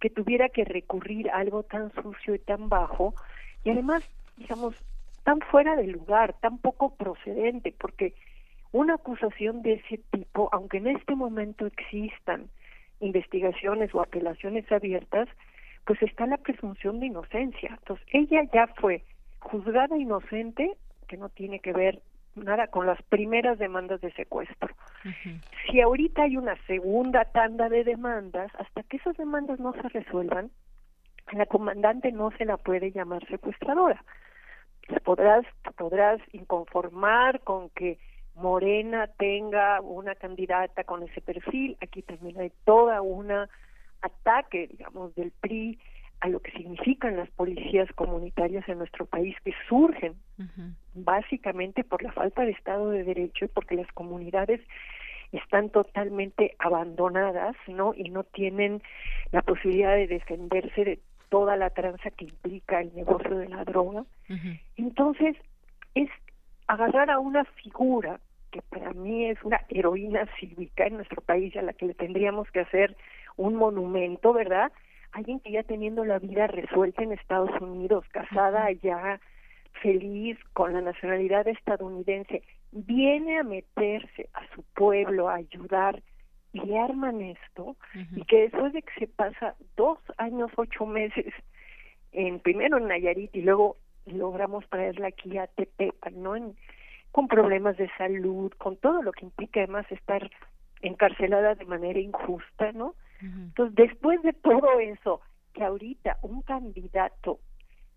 que 0.00 0.10
tuviera 0.10 0.48
que 0.48 0.64
recurrir 0.64 1.30
a 1.30 1.38
algo 1.38 1.62
tan 1.62 1.92
sucio 1.92 2.34
y 2.34 2.38
tan 2.38 2.68
bajo, 2.68 3.14
y 3.64 3.70
además, 3.70 4.02
digamos, 4.36 4.74
tan 5.24 5.40
fuera 5.40 5.76
de 5.76 5.86
lugar, 5.86 6.34
tan 6.40 6.58
poco 6.58 6.94
procedente, 6.96 7.74
porque 7.78 8.14
una 8.72 8.94
acusación 8.94 9.62
de 9.62 9.74
ese 9.74 9.98
tipo, 10.10 10.48
aunque 10.52 10.78
en 10.78 10.88
este 10.88 11.14
momento 11.14 11.66
existan 11.66 12.48
investigaciones 13.00 13.94
o 13.94 14.00
apelaciones 14.00 14.70
abiertas, 14.72 15.28
pues 15.84 16.00
está 16.02 16.26
la 16.26 16.36
presunción 16.36 17.00
de 17.00 17.06
inocencia. 17.06 17.76
Entonces, 17.78 18.06
ella 18.12 18.42
ya 18.52 18.66
fue 18.80 19.02
juzgada 19.40 19.96
inocente, 19.96 20.76
que 21.08 21.16
no 21.16 21.28
tiene 21.30 21.60
que 21.60 21.72
ver 21.72 22.00
nada 22.34 22.68
con 22.68 22.86
las 22.86 23.02
primeras 23.04 23.58
demandas 23.58 24.00
de 24.00 24.12
secuestro. 24.12 24.74
Si 25.66 25.80
ahorita 25.80 26.22
hay 26.22 26.36
una 26.36 26.56
segunda 26.66 27.24
tanda 27.24 27.68
de 27.68 27.84
demandas, 27.84 28.50
hasta 28.58 28.82
que 28.84 28.96
esas 28.98 29.16
demandas 29.16 29.60
no 29.60 29.72
se 29.72 29.88
resuelvan, 29.88 30.50
la 31.32 31.46
comandante 31.46 32.12
no 32.12 32.30
se 32.32 32.44
la 32.44 32.56
puede 32.56 32.92
llamar 32.92 33.26
secuestradora. 33.28 34.02
Podrás, 35.04 35.44
podrás 35.76 36.20
inconformar 36.32 37.40
con 37.40 37.70
que 37.70 37.98
Morena 38.34 39.06
tenga 39.18 39.80
una 39.80 40.14
candidata 40.14 40.84
con 40.84 41.02
ese 41.02 41.20
perfil. 41.20 41.76
Aquí 41.80 42.02
también 42.02 42.40
hay 42.40 42.52
toda 42.64 43.00
una 43.02 43.48
ataque, 44.02 44.66
digamos, 44.68 45.14
del 45.14 45.30
PRI 45.30 45.78
a 46.20 46.28
lo 46.28 46.40
que 46.40 46.52
significan 46.52 47.16
las 47.16 47.30
policías 47.30 47.90
comunitarias 47.92 48.68
en 48.68 48.78
nuestro 48.78 49.06
país 49.06 49.34
que 49.44 49.52
surgen 49.68 50.14
básicamente 50.94 51.82
por 51.84 52.02
la 52.02 52.12
falta 52.12 52.42
de 52.44 52.52
Estado 52.52 52.90
de 52.90 53.04
Derecho 53.04 53.46
y 53.46 53.48
porque 53.48 53.74
las 53.74 53.90
comunidades 53.92 54.60
están 55.32 55.70
totalmente 55.70 56.56
abandonadas, 56.58 57.56
¿no? 57.68 57.94
Y 57.94 58.10
no 58.10 58.24
tienen 58.24 58.82
la 59.32 59.42
posibilidad 59.42 59.94
de 59.94 60.08
defenderse 60.08 60.84
de 60.84 60.98
toda 61.28 61.56
la 61.56 61.70
tranza 61.70 62.10
que 62.10 62.24
implica 62.24 62.80
el 62.80 62.94
negocio 62.94 63.38
de 63.38 63.48
la 63.48 63.64
droga. 63.64 64.04
Entonces, 64.76 65.36
es 65.94 66.10
agarrar 66.66 67.10
a 67.10 67.18
una 67.18 67.44
figura 67.44 68.20
que 68.50 68.62
para 68.62 68.92
mí 68.92 69.26
es 69.26 69.42
una 69.44 69.60
heroína 69.68 70.28
cívica 70.38 70.86
en 70.86 70.94
nuestro 70.94 71.22
país 71.22 71.56
a 71.56 71.62
la 71.62 71.72
que 71.72 71.86
le 71.86 71.94
tendríamos 71.94 72.50
que 72.50 72.60
hacer 72.60 72.96
un 73.36 73.54
monumento, 73.54 74.32
¿verdad? 74.32 74.72
Alguien 75.12 75.40
que 75.40 75.50
ya 75.50 75.62
teniendo 75.62 76.04
la 76.04 76.18
vida 76.18 76.46
resuelta 76.46 77.02
en 77.02 77.12
Estados 77.12 77.50
Unidos, 77.60 78.04
casada 78.10 78.64
allá, 78.64 79.20
feliz, 79.82 80.38
con 80.52 80.72
la 80.72 80.80
nacionalidad 80.80 81.48
estadounidense, 81.48 82.42
viene 82.72 83.38
a 83.38 83.42
meterse 83.42 84.28
a 84.34 84.42
su 84.54 84.62
pueblo, 84.74 85.28
a 85.28 85.36
ayudar, 85.36 86.02
y 86.52 86.60
le 86.60 86.78
arman 86.78 87.20
esto, 87.20 87.76
y 88.16 88.24
que 88.24 88.42
después 88.42 88.72
de 88.72 88.82
que 88.82 88.92
se 88.98 89.06
pasa 89.06 89.54
dos 89.76 89.98
años, 90.16 90.50
ocho 90.56 90.84
meses, 90.84 91.32
en 92.12 92.40
primero 92.40 92.78
en 92.78 92.88
Nayarit 92.88 93.34
y 93.36 93.42
luego 93.42 93.76
logramos 94.06 94.68
traerla 94.68 95.08
aquí 95.08 95.38
a 95.38 95.46
Tepepan, 95.46 96.20
¿no? 96.22 96.34
En, 96.34 96.56
con 97.12 97.28
problemas 97.28 97.76
de 97.76 97.88
salud, 97.96 98.52
con 98.58 98.76
todo 98.76 99.02
lo 99.02 99.12
que 99.12 99.24
implica 99.24 99.60
además 99.60 99.86
estar 99.90 100.30
encarcelada 100.80 101.54
de 101.54 101.66
manera 101.66 101.98
injusta, 102.00 102.72
¿no? 102.72 102.94
Entonces, 103.22 103.74
después 103.74 104.22
de 104.22 104.32
todo 104.32 104.80
eso, 104.80 105.20
que 105.52 105.64
ahorita 105.64 106.18
un 106.22 106.42
candidato 106.42 107.40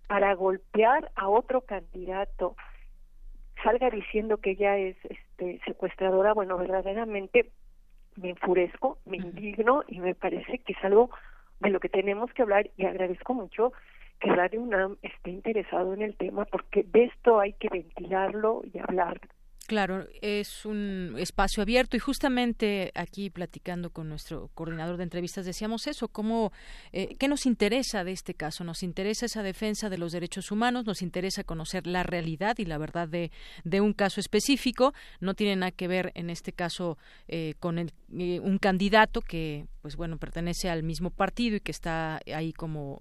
para 0.08 0.34
golpear 0.36 1.12
a 1.16 1.30
otro 1.30 1.62
candidato 1.62 2.56
salga 3.64 3.90
diciendo 3.90 4.38
que 4.38 4.52
ella 4.52 4.78
es 4.78 4.98
este 5.06 5.62
secuestradora, 5.66 6.34
bueno, 6.34 6.58
verdaderamente 6.58 7.52
me 8.16 8.32
enfurezco, 8.32 9.00
me 9.06 9.18
indigno 9.18 9.84
y 9.88 10.00
me 10.00 10.16
parece 10.16 10.60
que 10.60 10.74
es 10.74 10.84
algo 10.84 11.10
de 11.60 11.70
lo 11.70 11.80
que 11.80 11.90
tenemos 11.90 12.32
que 12.34 12.41
hablar 12.41 12.70
y 12.78 12.86
agradezco 12.86 13.34
mucho 13.34 13.72
que 14.20 14.30
Radio 14.30 14.62
UNAM 14.62 14.98
esté 15.02 15.32
interesado 15.32 15.94
en 15.94 16.02
el 16.02 16.16
tema 16.16 16.45
porque 16.45 16.84
de 16.84 17.06
esto 17.06 17.40
hay 17.40 17.54
que 17.54 17.70
ventilarlo 17.70 18.62
y 18.72 18.80
hablar. 18.80 19.20
Claro, 19.74 20.08
es 20.22 20.68
un 20.68 21.16
espacio 21.18 21.64
abierto 21.64 21.98
y 21.98 22.00
justamente 22.00 22.91
aquí 22.94 23.32
platicando 23.32 23.90
con 23.90 24.08
nuestro 24.08 24.52
coordinador 24.54 24.98
de 24.98 25.04
entrevistas 25.04 25.48
decíamos 25.48 25.88
eso, 25.88 26.10
cómo, 26.10 26.52
eh, 26.91 27.16
qué 27.18 27.28
nos 27.28 27.48
interesa 27.48 28.04
de 28.04 28.12
este 28.12 28.36
caso, 28.36 28.64
nos 28.64 28.84
interesa 28.84 29.26
esa 29.26 29.41
defensa 29.41 29.90
de 29.90 29.98
los 29.98 30.12
derechos 30.12 30.52
humanos, 30.52 30.86
nos 30.86 31.02
interesa 31.02 31.44
conocer 31.44 31.88
la 31.88 32.04
realidad 32.04 32.60
y 32.60 32.66
la 32.66 32.78
verdad 32.78 33.08
de, 33.08 33.32
de 33.64 33.82
un 33.82 33.94
caso 33.94 34.20
específico, 34.20 34.94
no 35.20 35.34
tiene 35.34 35.56
nada 35.56 35.72
que 35.72 35.88
ver 35.88 36.12
en 36.14 36.30
este 36.30 36.54
caso 36.54 37.00
eh, 37.28 37.56
con 37.60 37.80
el, 37.80 37.94
eh, 38.16 38.40
un 38.41 38.60
candidato 38.60 39.22
que, 39.22 39.66
pues 39.82 39.95
bueno, 39.95 40.20
pertenece 40.20 40.70
al 40.70 40.84
mismo 40.84 41.10
partido 41.10 41.56
y 41.56 41.62
que 41.62 41.72
está 41.72 42.22
ahí 42.28 42.54
como 42.54 43.00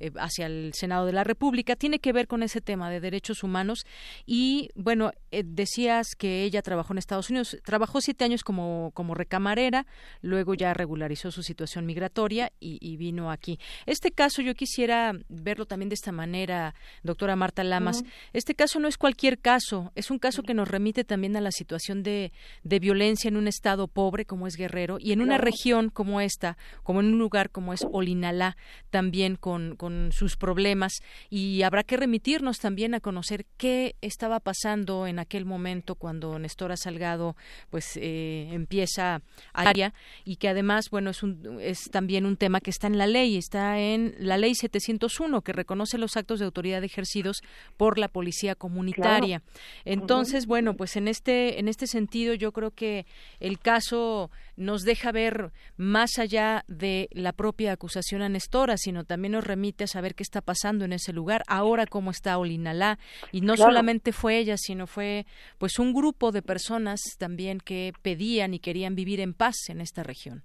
eh, 0.00 0.10
hacia 0.16 0.46
el 0.46 0.72
Senado 0.74 1.06
de 1.06 1.12
la 1.12 1.24
República 1.24 1.76
tiene 1.76 1.98
que 1.98 2.12
ver 2.12 2.26
con 2.26 2.42
ese 2.42 2.60
tema 2.60 2.90
de 2.90 3.00
derechos 3.00 3.42
humanos. 3.42 3.86
Y 4.26 4.70
bueno 4.74 5.12
eh, 5.30 5.42
decías 5.44 6.14
que 6.16 6.42
ella 6.42 6.62
trabajó 6.62 6.92
en 6.92 6.98
Estados 6.98 7.30
Unidos 7.30 7.56
trabajó 7.64 8.00
siete 8.00 8.24
años 8.24 8.42
como 8.42 8.90
como 8.94 9.14
recamarera 9.14 9.86
luego 10.20 10.54
ya 10.54 10.74
regularizó 10.74 11.30
su 11.30 11.42
situación 11.42 11.86
migratoria 11.86 12.52
y, 12.60 12.96
vino 12.96 13.30
aquí. 13.30 13.58
Este 13.86 14.12
caso 14.12 14.40
yo 14.40 14.54
quisiera 14.54 15.12
verlo 15.28 15.66
también 15.66 15.88
de 15.88 15.94
esta 15.94 16.12
manera 16.12 16.74
doctora 17.02 17.36
Marta 17.36 17.64
Lamas. 17.64 18.04
Este 18.32 18.54
caso 18.54 18.78
no 18.78 18.88
es 18.88 18.96
cualquier 18.96 19.38
caso 19.38 19.92
es 19.94 20.10
un 20.10 20.18
caso 20.18 20.42
que 20.42 20.54
nos 20.54 20.68
remite 20.68 21.04
también 21.04 21.36
a 21.36 21.40
la 21.40 21.50
situación 21.50 22.02
de, 22.02 22.32
de 22.62 22.78
violencia 22.78 23.28
en 23.28 23.36
un 23.36 23.48
estado 23.48 23.88
pobre 23.88 24.24
como 24.24 24.46
es 24.46 24.56
Guerrero 24.56 24.98
y 25.00 25.12
en 25.12 25.20
una 25.20 25.38
región 25.38 25.90
como 25.90 26.20
esta 26.20 26.56
como 26.82 27.00
en 27.00 27.06
un 27.06 27.18
lugar 27.18 27.50
como 27.50 27.72
es 27.72 27.84
Olinalá 27.92 28.56
también 28.90 29.36
con 29.36 29.76
con 29.76 29.83
sus 30.12 30.36
problemas 30.36 30.92
y 31.30 31.62
habrá 31.62 31.82
que 31.82 31.96
remitirnos 31.96 32.58
también 32.58 32.94
a 32.94 33.00
conocer 33.00 33.46
qué 33.56 33.96
estaba 34.00 34.40
pasando 34.40 35.06
en 35.06 35.18
aquel 35.18 35.44
momento 35.44 35.94
cuando 35.94 36.38
Nestora 36.38 36.76
Salgado 36.76 37.36
pues 37.70 37.96
eh, 37.96 38.48
empieza 38.52 39.16
a 39.52 39.64
área 39.64 39.94
y 40.24 40.36
que 40.36 40.48
además 40.48 40.90
bueno 40.90 41.10
es 41.10 41.22
un, 41.22 41.58
es 41.60 41.90
también 41.90 42.26
un 42.26 42.36
tema 42.36 42.60
que 42.60 42.70
está 42.70 42.86
en 42.86 42.98
la 42.98 43.06
ley 43.06 43.36
está 43.36 43.78
en 43.78 44.14
la 44.18 44.36
ley 44.36 44.54
701 44.54 45.42
que 45.42 45.52
reconoce 45.52 45.98
los 45.98 46.16
actos 46.16 46.38
de 46.38 46.44
autoridad 46.44 46.84
ejercidos 46.84 47.40
por 47.76 47.98
la 47.98 48.08
policía 48.08 48.54
comunitaria. 48.54 49.42
Entonces 49.84 50.46
bueno 50.46 50.76
pues 50.76 50.96
en 50.96 51.08
este 51.08 51.58
en 51.58 51.68
este 51.68 51.86
sentido 51.86 52.34
yo 52.34 52.52
creo 52.52 52.70
que 52.70 53.06
el 53.40 53.58
caso 53.58 54.30
nos 54.56 54.82
deja 54.82 55.12
ver 55.12 55.52
más 55.76 56.18
allá 56.18 56.64
de 56.68 57.08
la 57.12 57.32
propia 57.32 57.72
acusación 57.72 58.22
a 58.22 58.28
Nestora 58.28 58.76
sino 58.76 59.04
también 59.04 59.32
nos 59.32 59.44
remite 59.44 59.73
a 59.82 59.88
saber 59.88 60.14
qué 60.14 60.22
está 60.22 60.40
pasando 60.40 60.84
en 60.84 60.92
ese 60.92 61.12
lugar, 61.12 61.42
ahora 61.48 61.86
cómo 61.86 62.12
está 62.12 62.38
Olinalá, 62.38 63.00
y 63.32 63.40
no 63.40 63.56
solamente 63.56 64.12
fue 64.12 64.38
ella, 64.38 64.56
sino 64.56 64.86
fue 64.86 65.26
pues 65.58 65.80
un 65.80 65.92
grupo 65.92 66.30
de 66.30 66.42
personas 66.42 67.00
también 67.18 67.58
que 67.58 67.92
pedían 68.02 68.54
y 68.54 68.60
querían 68.60 68.94
vivir 68.94 69.18
en 69.18 69.34
paz 69.34 69.56
en 69.68 69.80
esta 69.80 70.04
región. 70.04 70.44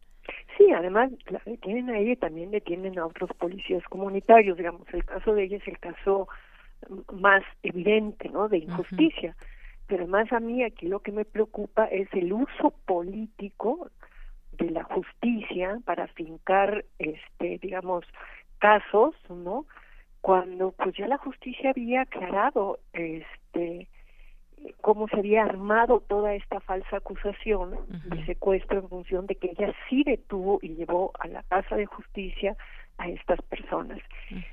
Sí, 0.57 0.71
además 0.71 1.11
la 1.27 1.41
detienen 1.45 1.91
a 1.91 1.99
ella 1.99 2.13
y 2.13 2.15
también 2.15 2.49
detienen 2.49 2.97
a 2.97 3.05
otros 3.05 3.29
policías 3.37 3.83
comunitarios, 3.83 4.57
digamos, 4.57 4.87
el 4.91 5.05
caso 5.05 5.35
de 5.35 5.43
ella 5.43 5.57
es 5.57 5.67
el 5.67 5.77
caso 5.77 6.27
más 7.13 7.43
evidente, 7.61 8.29
¿no?, 8.29 8.49
de 8.49 8.57
injusticia. 8.57 9.35
pero 9.89 10.03
además 10.03 10.31
a 10.31 10.39
mí 10.39 10.63
aquí 10.63 10.87
lo 10.87 10.99
que 10.99 11.11
me 11.11 11.25
preocupa 11.25 11.85
es 11.85 12.07
el 12.13 12.31
uso 12.31 12.73
político 12.85 13.89
de 14.51 14.69
la 14.69 14.83
justicia 14.83 15.79
para 15.83 16.07
fincar 16.07 16.85
este 16.99 17.57
digamos 17.61 18.05
casos 18.59 19.15
no 19.29 19.65
cuando 20.21 20.71
pues 20.71 20.95
ya 20.95 21.07
la 21.07 21.17
justicia 21.17 21.71
había 21.71 22.01
aclarado 22.01 22.79
este 22.93 23.87
cómo 24.81 25.07
se 25.07 25.17
había 25.17 25.43
armado 25.43 26.01
toda 26.01 26.33
esta 26.33 26.59
falsa 26.59 26.97
acusación 26.97 27.77
de 28.05 28.25
secuestro 28.25 28.79
en 28.79 28.89
función 28.89 29.25
de 29.25 29.35
que 29.35 29.51
ella 29.51 29.73
sí 29.89 30.03
detuvo 30.03 30.59
y 30.61 30.75
llevó 30.75 31.11
a 31.19 31.27
la 31.27 31.43
casa 31.43 31.77
de 31.77 31.85
justicia 31.85 32.57
a 32.97 33.07
estas 33.07 33.41
personas. 33.43 33.99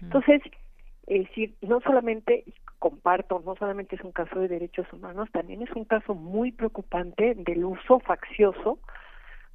Entonces, 0.00 0.42
es 1.08 1.28
decir, 1.28 1.54
no 1.60 1.80
solamente 1.80 2.44
comparto, 2.78 3.42
no 3.44 3.56
solamente 3.56 3.96
es 3.96 4.02
un 4.02 4.12
caso 4.12 4.38
de 4.38 4.48
derechos 4.48 4.86
humanos, 4.92 5.28
también 5.32 5.62
es 5.62 5.70
un 5.72 5.84
caso 5.84 6.14
muy 6.14 6.52
preocupante 6.52 7.34
del 7.34 7.64
uso 7.64 7.98
faccioso 8.00 8.78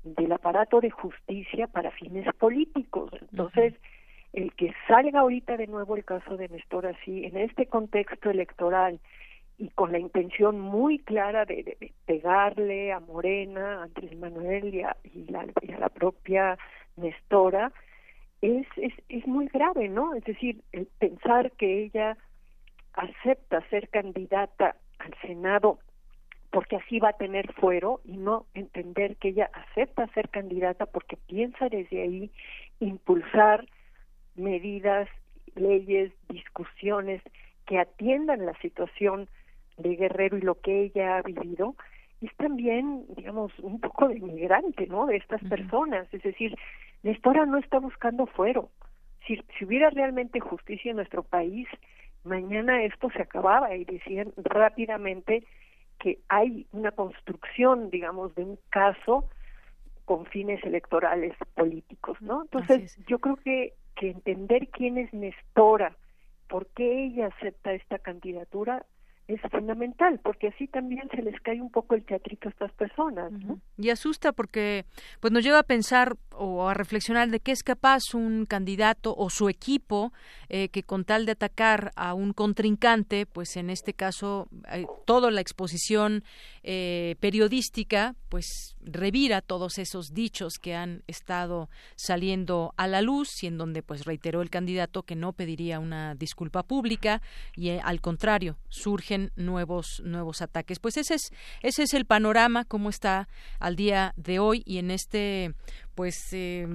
del 0.03 0.31
aparato 0.31 0.81
de 0.81 0.89
justicia 0.89 1.67
para 1.67 1.91
fines 1.91 2.27
políticos. 2.35 3.11
Entonces, 3.31 3.75
el 4.33 4.53
que 4.53 4.73
salga 4.87 5.21
ahorita 5.21 5.57
de 5.57 5.67
nuevo 5.67 5.95
el 5.95 6.05
caso 6.05 6.37
de 6.37 6.49
Néstor 6.49 6.87
así, 6.87 7.25
en 7.25 7.37
este 7.37 7.65
contexto 7.65 8.29
electoral, 8.29 8.99
y 9.57 9.69
con 9.69 9.91
la 9.91 9.99
intención 9.99 10.59
muy 10.59 10.99
clara 10.99 11.45
de, 11.45 11.93
pegarle 12.05 12.91
a 12.91 12.99
Morena, 12.99 13.79
a 13.79 13.83
Andrés 13.83 14.17
Manuel 14.17 14.73
y 14.73 14.81
a, 14.81 14.97
la, 15.27 15.45
la 15.77 15.89
propia 15.89 16.57
Nestora, 16.95 17.71
es, 18.41 18.65
es, 18.77 18.93
es 19.07 19.27
muy 19.27 19.47
grave, 19.47 19.87
¿no? 19.87 20.15
Es 20.15 20.23
decir, 20.23 20.61
el 20.71 20.87
pensar 20.97 21.51
que 21.51 21.83
ella 21.83 22.17
acepta 22.93 23.61
ser 23.69 23.89
candidata 23.89 24.75
al 24.97 25.13
Senado 25.21 25.79
porque 26.49 26.75
así 26.75 26.99
va 26.99 27.09
a 27.09 27.17
tener 27.17 27.53
fuero 27.53 28.01
y 28.03 28.17
no 28.17 28.45
entender 28.53 29.15
que 29.17 29.29
ella 29.29 29.49
acepta 29.53 30.07
ser 30.07 30.29
candidata 30.29 30.85
porque 30.85 31.17
piensa 31.17 31.69
desde 31.69 32.01
ahí 32.01 32.31
impulsar 32.79 33.65
medidas, 34.35 35.07
leyes, 35.55 36.11
discusiones 36.29 37.21
que 37.65 37.79
atiendan 37.79 38.45
la 38.45 38.53
situación 38.59 39.29
de 39.77 39.95
Guerrero 39.95 40.37
y 40.37 40.41
lo 40.41 40.55
que 40.55 40.83
ella 40.83 41.17
ha 41.17 41.21
vivido, 41.21 41.75
es 42.21 42.35
también, 42.37 43.05
digamos, 43.15 43.51
un 43.59 43.79
poco 43.79 44.07
de 44.07 44.17
inmigrante, 44.17 44.85
¿no? 44.87 45.07
De 45.07 45.17
estas 45.17 45.41
personas. 45.43 46.07
Es 46.13 46.21
decir, 46.21 46.55
Nestora 47.03 47.45
no 47.45 47.57
está 47.57 47.79
buscando 47.79 48.27
fuero. 48.27 48.69
Si, 49.25 49.41
si 49.57 49.65
hubiera 49.65 49.89
realmente 49.89 50.39
justicia 50.39 50.91
en 50.91 50.97
nuestro 50.97 51.23
país, 51.23 51.67
mañana 52.23 52.83
esto 52.83 53.09
se 53.09 53.21
acababa 53.21 53.75
y 53.75 53.85
decían 53.85 54.33
rápidamente 54.37 55.43
que 55.99 56.19
hay 56.29 56.67
una 56.71 56.91
construcción, 56.91 57.89
digamos, 57.89 58.33
de 58.35 58.43
un 58.43 58.59
caso 58.69 59.29
con 60.05 60.25
fines 60.25 60.63
electorales 60.63 61.33
políticos, 61.55 62.21
¿no? 62.21 62.41
Entonces, 62.41 62.97
yo 63.07 63.19
creo 63.19 63.35
que, 63.37 63.73
que 63.95 64.11
entender 64.11 64.69
quién 64.69 64.97
es 64.97 65.13
Nestora, 65.13 65.95
por 66.47 66.67
qué 66.67 67.05
ella 67.05 67.27
acepta 67.27 67.73
esta 67.73 67.99
candidatura, 67.99 68.85
es 69.33 69.41
fundamental, 69.49 70.19
porque 70.23 70.47
así 70.47 70.67
también 70.67 71.07
se 71.09 71.21
les 71.21 71.39
cae 71.41 71.61
un 71.61 71.71
poco 71.71 71.95
el 71.95 72.03
teatrito 72.03 72.49
a 72.49 72.51
estas 72.51 72.71
personas. 72.73 73.31
Y 73.77 73.89
asusta 73.89 74.31
porque 74.31 74.85
pues 75.19 75.31
nos 75.31 75.43
lleva 75.43 75.59
a 75.59 75.63
pensar 75.63 76.17
o 76.31 76.67
a 76.67 76.73
reflexionar 76.73 77.29
de 77.29 77.39
qué 77.39 77.51
es 77.51 77.63
capaz 77.63 78.13
un 78.13 78.45
candidato 78.45 79.15
o 79.15 79.29
su 79.29 79.49
equipo 79.49 80.11
eh, 80.49 80.69
que 80.69 80.83
con 80.83 81.05
tal 81.05 81.25
de 81.25 81.33
atacar 81.33 81.91
a 81.95 82.13
un 82.13 82.33
contrincante, 82.33 83.25
pues 83.25 83.55
en 83.57 83.69
este 83.69 83.93
caso 83.93 84.47
eh, 84.71 84.85
toda 85.05 85.31
la 85.31 85.41
exposición 85.41 86.23
eh, 86.63 87.15
periodística, 87.19 88.15
pues 88.29 88.75
revira 88.83 89.41
todos 89.41 89.77
esos 89.77 90.13
dichos 90.13 90.53
que 90.59 90.75
han 90.75 91.03
estado 91.07 91.69
saliendo 91.95 92.73
a 92.77 92.87
la 92.87 93.01
luz 93.01 93.43
y 93.43 93.47
en 93.47 93.57
donde 93.57 93.83
pues 93.83 94.05
reiteró 94.05 94.41
el 94.41 94.49
candidato 94.49 95.03
que 95.03 95.15
no 95.15 95.33
pediría 95.33 95.79
una 95.79 96.15
disculpa 96.15 96.63
pública 96.63 97.21
y 97.55 97.69
al 97.69 98.01
contrario 98.01 98.57
surgen 98.69 99.31
nuevos 99.35 100.01
nuevos 100.03 100.41
ataques. 100.41 100.79
Pues 100.79 100.97
ese 100.97 101.15
es 101.15 101.31
ese 101.61 101.83
es 101.83 101.93
el 101.93 102.05
panorama 102.05 102.65
como 102.65 102.89
está 102.89 103.27
al 103.59 103.75
día 103.75 104.13
de 104.17 104.39
hoy 104.39 104.63
y 104.65 104.77
en 104.77 104.91
este 104.91 105.53
pues 105.95 106.33
eh, 106.33 106.67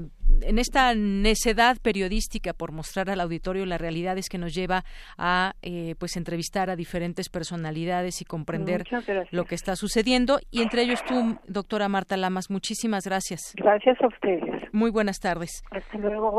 en 0.43 0.59
esta 0.59 0.94
necedad 0.94 1.76
periodística 1.82 2.52
por 2.52 2.72
mostrar 2.72 3.10
al 3.10 3.20
auditorio 3.20 3.66
la 3.66 3.78
realidad 3.78 4.18
es 4.18 4.28
que 4.28 4.38
nos 4.38 4.55
lleva 4.55 4.84
a 5.18 5.55
eh, 5.62 5.94
pues 5.98 6.16
entrevistar 6.16 6.70
a 6.70 6.76
diferentes 6.76 7.28
personalidades 7.28 8.20
y 8.20 8.24
comprender 8.24 8.84
lo 9.30 9.44
que 9.44 9.55
está 9.55 9.76
sucediendo. 9.76 10.38
Y 10.51 10.62
entre 10.62 10.82
ellos 10.82 11.05
tú 11.05 11.38
doctora 11.47 11.88
Marta 11.88 12.16
Lamas 12.16 12.51
muchísimas 12.51 13.05
gracias. 13.05 13.55
Gracias 13.56 14.01
a 14.01 14.06
ustedes. 14.06 14.72
Muy 14.72 14.90
buenas 14.90 15.18
tardes. 15.20 15.62
Hasta 15.70 15.98
luego 15.98 16.30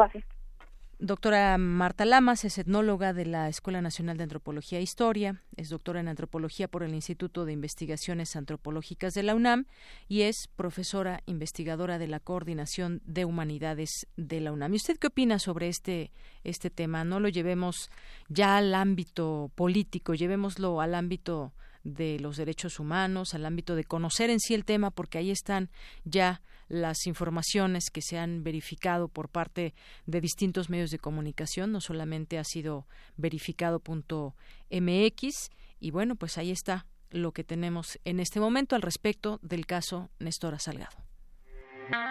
Doctora 1.00 1.60
Marta 1.60 2.06
Lamas 2.06 2.44
es 2.44 2.58
etnóloga 2.58 3.14
de 3.14 3.28
la 3.28 3.50
Escuela 3.50 3.84
Nacional 3.84 4.18
de 4.18 4.24
Antropología 4.24 4.80
e 4.80 4.82
Historia, 4.82 5.44
es 5.56 5.70
doctora 5.70 6.00
en 6.00 6.08
antropología 6.08 6.68
por 6.68 6.82
el 6.82 6.96
Instituto 6.96 7.46
de 7.46 7.54
Investigaciones 7.54 8.36
Antropológicas 8.36 9.14
de 9.14 9.22
la 9.22 9.36
UNAM 9.36 9.68
y 10.08 10.22
es 10.24 10.48
profesora 10.56 11.22
investigadora 11.28 12.00
de 12.00 12.08
la 12.08 12.20
Coordinación 12.20 13.04
de 13.06 13.26
Humanidades 13.26 14.08
de 14.16 14.42
la 14.42 14.52
UNAM. 14.52 14.74
¿Y 14.74 14.78
usted 14.78 14.98
qué 14.98 15.06
opina 15.06 15.38
sobre 15.38 15.68
este, 15.68 16.12
este 16.44 16.72
tema? 16.72 17.04
No 17.04 17.20
lo 17.20 17.30
llevemos 17.30 17.92
ya 18.28 18.58
al 18.58 18.74
ámbito 18.74 19.52
político, 19.54 20.16
llevémoslo 20.16 20.82
al 20.82 20.96
ámbito 20.96 21.54
de 21.84 22.20
los 22.20 22.38
derechos 22.38 22.80
humanos, 22.80 23.36
al 23.36 23.46
ámbito 23.46 23.76
de 23.76 23.84
conocer 23.84 24.32
en 24.32 24.40
sí 24.40 24.56
el 24.56 24.66
tema, 24.66 24.90
porque 24.90 25.20
ahí 25.20 25.30
están 25.30 25.70
ya 26.06 26.42
las 26.68 27.08
informaciones 27.08 27.90
que 27.92 28.02
se 28.02 28.18
han 28.18 28.44
verificado 28.44 29.08
por 29.08 29.30
parte 29.30 29.74
de 30.06 30.22
distintos 30.22 30.70
medios 30.70 30.92
de 30.92 31.00
comunicación, 31.00 31.72
no 31.72 31.82
solamente 31.82 32.38
ha 32.38 32.44
sido 32.44 32.88
verificado 33.16 33.80
punto 33.80 34.36
MX 34.72 35.50
y 35.80 35.92
bueno, 35.92 36.16
pues 36.16 36.38
ahí 36.38 36.52
está 36.52 36.86
lo 37.10 37.32
que 37.32 37.44
tenemos 37.44 38.00
en 38.04 38.20
este 38.20 38.40
momento 38.40 38.76
al 38.76 38.82
respecto 38.82 39.40
del 39.42 39.66
caso 39.66 40.10
Néstor 40.20 40.60
Salgado. 40.60 40.98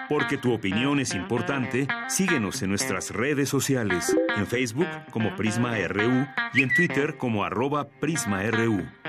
Porque 0.09 0.39
tu 0.39 0.55
opinión 0.55 1.01
es 1.01 1.15
importante, 1.15 1.87
síguenos 2.09 2.63
en 2.63 2.71
nuestras 2.71 3.11
redes 3.11 3.49
sociales, 3.49 4.17
en 4.37 4.47
Facebook 4.47 4.89
como 5.11 5.37
Prisma 5.37 5.77
RU 5.87 6.27
y 6.55 6.63
en 6.63 6.73
Twitter 6.75 7.19
como 7.19 7.45
arroba 7.45 7.89
PrismaRU. 8.01 9.06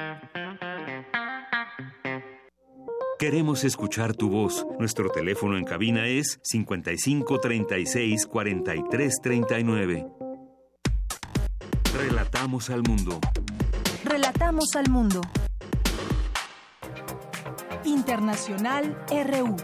Queremos 3.20 3.64
escuchar 3.64 4.14
tu 4.14 4.30
voz. 4.30 4.64
Nuestro 4.78 5.10
teléfono 5.10 5.58
en 5.58 5.64
cabina 5.64 6.06
es 6.06 6.40
55 6.44 7.40
36 7.40 8.28
43 8.28 9.14
39. 9.24 10.08
Relatamos 11.98 12.70
al 12.70 12.84
mundo. 12.84 13.20
Relatamos 14.04 14.76
al 14.76 14.92
mundo. 14.92 15.22
Internacional 17.86 18.96
RU. 19.10 19.56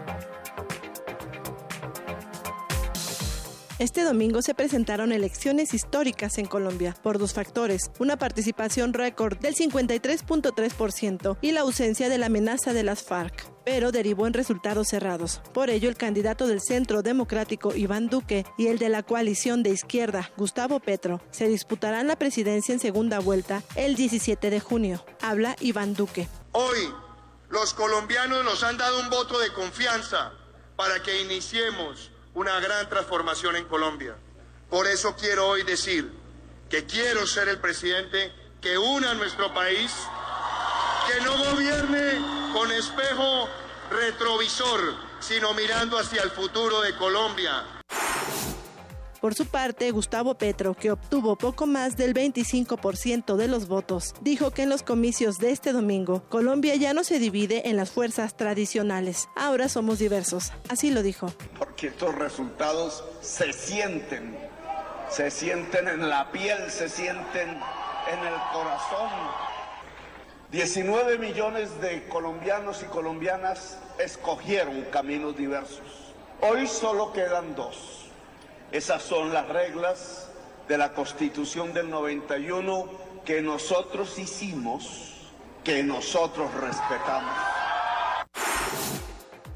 Este 3.80 4.04
domingo 4.04 4.40
se 4.40 4.54
presentaron 4.54 5.10
elecciones 5.10 5.74
históricas 5.74 6.38
en 6.38 6.46
Colombia 6.46 6.96
por 7.02 7.18
dos 7.18 7.32
factores, 7.32 7.90
una 7.98 8.16
participación 8.16 8.92
récord 8.92 9.36
del 9.38 9.56
53.3% 9.56 11.38
y 11.40 11.50
la 11.50 11.62
ausencia 11.62 12.08
de 12.08 12.18
la 12.18 12.26
amenaza 12.26 12.72
de 12.72 12.84
las 12.84 13.02
FARC 13.02 13.52
pero 13.64 13.92
derivó 13.92 14.26
en 14.26 14.34
resultados 14.34 14.88
cerrados. 14.88 15.40
Por 15.54 15.70
ello, 15.70 15.88
el 15.88 15.96
candidato 15.96 16.46
del 16.46 16.60
Centro 16.60 17.02
Democrático, 17.02 17.74
Iván 17.74 18.08
Duque, 18.08 18.44
y 18.58 18.66
el 18.66 18.78
de 18.78 18.90
la 18.90 19.02
coalición 19.02 19.62
de 19.62 19.70
izquierda, 19.70 20.30
Gustavo 20.36 20.80
Petro, 20.80 21.22
se 21.30 21.48
disputarán 21.48 22.06
la 22.06 22.16
presidencia 22.16 22.74
en 22.74 22.78
segunda 22.78 23.20
vuelta 23.20 23.62
el 23.74 23.96
17 23.96 24.50
de 24.50 24.60
junio. 24.60 25.02
Habla 25.22 25.56
Iván 25.60 25.94
Duque. 25.94 26.28
Hoy, 26.52 26.92
los 27.48 27.72
colombianos 27.72 28.44
nos 28.44 28.62
han 28.62 28.76
dado 28.76 29.00
un 29.00 29.08
voto 29.08 29.38
de 29.38 29.50
confianza 29.54 30.32
para 30.76 31.02
que 31.02 31.22
iniciemos 31.22 32.10
una 32.34 32.60
gran 32.60 32.88
transformación 32.88 33.56
en 33.56 33.64
Colombia. 33.64 34.16
Por 34.68 34.86
eso 34.86 35.14
quiero 35.16 35.48
hoy 35.48 35.62
decir 35.62 36.10
que 36.68 36.84
quiero 36.84 37.26
ser 37.26 37.48
el 37.48 37.58
presidente 37.58 38.32
que 38.60 38.76
una 38.78 39.14
nuestro 39.14 39.52
país, 39.52 39.92
que 41.06 41.20
no 41.20 41.36
gobierne 41.36 42.52
con 42.52 42.72
espejo 42.72 43.48
retrovisor, 43.90 44.94
sino 45.20 45.54
mirando 45.54 45.98
hacia 45.98 46.22
el 46.22 46.30
futuro 46.30 46.80
de 46.80 46.96
Colombia. 46.96 47.73
Por 49.24 49.34
su 49.34 49.46
parte, 49.46 49.90
Gustavo 49.90 50.34
Petro, 50.34 50.74
que 50.74 50.90
obtuvo 50.90 51.36
poco 51.36 51.66
más 51.66 51.96
del 51.96 52.12
25% 52.12 53.36
de 53.36 53.48
los 53.48 53.68
votos, 53.68 54.12
dijo 54.20 54.50
que 54.50 54.64
en 54.64 54.68
los 54.68 54.82
comicios 54.82 55.38
de 55.38 55.50
este 55.50 55.72
domingo, 55.72 56.24
Colombia 56.28 56.76
ya 56.76 56.92
no 56.92 57.04
se 57.04 57.18
divide 57.18 57.70
en 57.70 57.78
las 57.78 57.90
fuerzas 57.90 58.36
tradicionales. 58.36 59.30
Ahora 59.34 59.70
somos 59.70 59.98
diversos. 59.98 60.52
Así 60.68 60.90
lo 60.90 61.02
dijo. 61.02 61.32
Porque 61.58 61.86
estos 61.86 62.14
resultados 62.16 63.02
se 63.22 63.54
sienten, 63.54 64.36
se 65.08 65.30
sienten 65.30 65.88
en 65.88 66.06
la 66.06 66.30
piel, 66.30 66.70
se 66.70 66.90
sienten 66.90 67.48
en 67.48 68.18
el 68.18 68.34
corazón 68.52 69.08
19 70.52 71.16
millones 71.16 71.80
de 71.80 72.06
colombianos 72.08 72.82
y 72.82 72.92
colombianas 72.92 73.78
escogieron 73.98 74.82
caminos 74.90 75.34
diversos. 75.34 76.12
Hoy 76.42 76.66
solo 76.66 77.10
quedan 77.14 77.54
dos. 77.54 78.03
Esas 78.74 79.04
son 79.04 79.32
las 79.32 79.48
reglas 79.50 80.28
de 80.66 80.76
la 80.76 80.94
Constitución 80.94 81.72
del 81.72 81.88
91 81.88 82.88
que 83.24 83.40
nosotros 83.40 84.18
hicimos, 84.18 85.14
que 85.62 85.84
nosotros 85.84 86.52
respetamos 86.54 87.32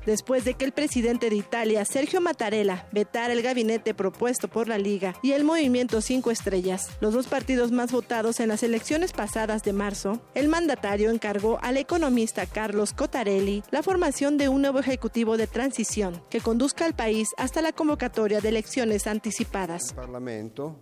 después 0.08 0.44
de 0.46 0.54
que 0.54 0.64
el 0.64 0.72
presidente 0.72 1.28
de 1.28 1.36
Italia, 1.36 1.84
Sergio 1.84 2.22
Mattarella, 2.22 2.86
vetara 2.92 3.34
el 3.34 3.42
gabinete 3.42 3.92
propuesto 3.92 4.48
por 4.48 4.66
la 4.66 4.78
Liga 4.78 5.14
y 5.22 5.32
el 5.32 5.44
Movimiento 5.44 6.00
Cinco 6.00 6.30
Estrellas, 6.30 6.88
los 7.00 7.12
dos 7.12 7.26
partidos 7.26 7.72
más 7.72 7.92
votados 7.92 8.40
en 8.40 8.48
las 8.48 8.62
elecciones 8.62 9.12
pasadas 9.12 9.62
de 9.64 9.74
marzo, 9.74 10.20
el 10.34 10.48
mandatario 10.48 11.10
encargó 11.10 11.58
al 11.60 11.76
economista 11.76 12.46
Carlos 12.46 12.94
Cottarelli 12.94 13.62
la 13.70 13.82
formación 13.82 14.38
de 14.38 14.48
un 14.48 14.62
nuevo 14.62 14.78
ejecutivo 14.78 15.36
de 15.36 15.46
transición 15.46 16.22
que 16.30 16.40
conduzca 16.40 16.86
al 16.86 16.94
país 16.94 17.28
hasta 17.36 17.60
la 17.60 17.72
convocatoria 17.72 18.40
de 18.40 18.48
elecciones 18.48 19.06
anticipadas. 19.06 19.94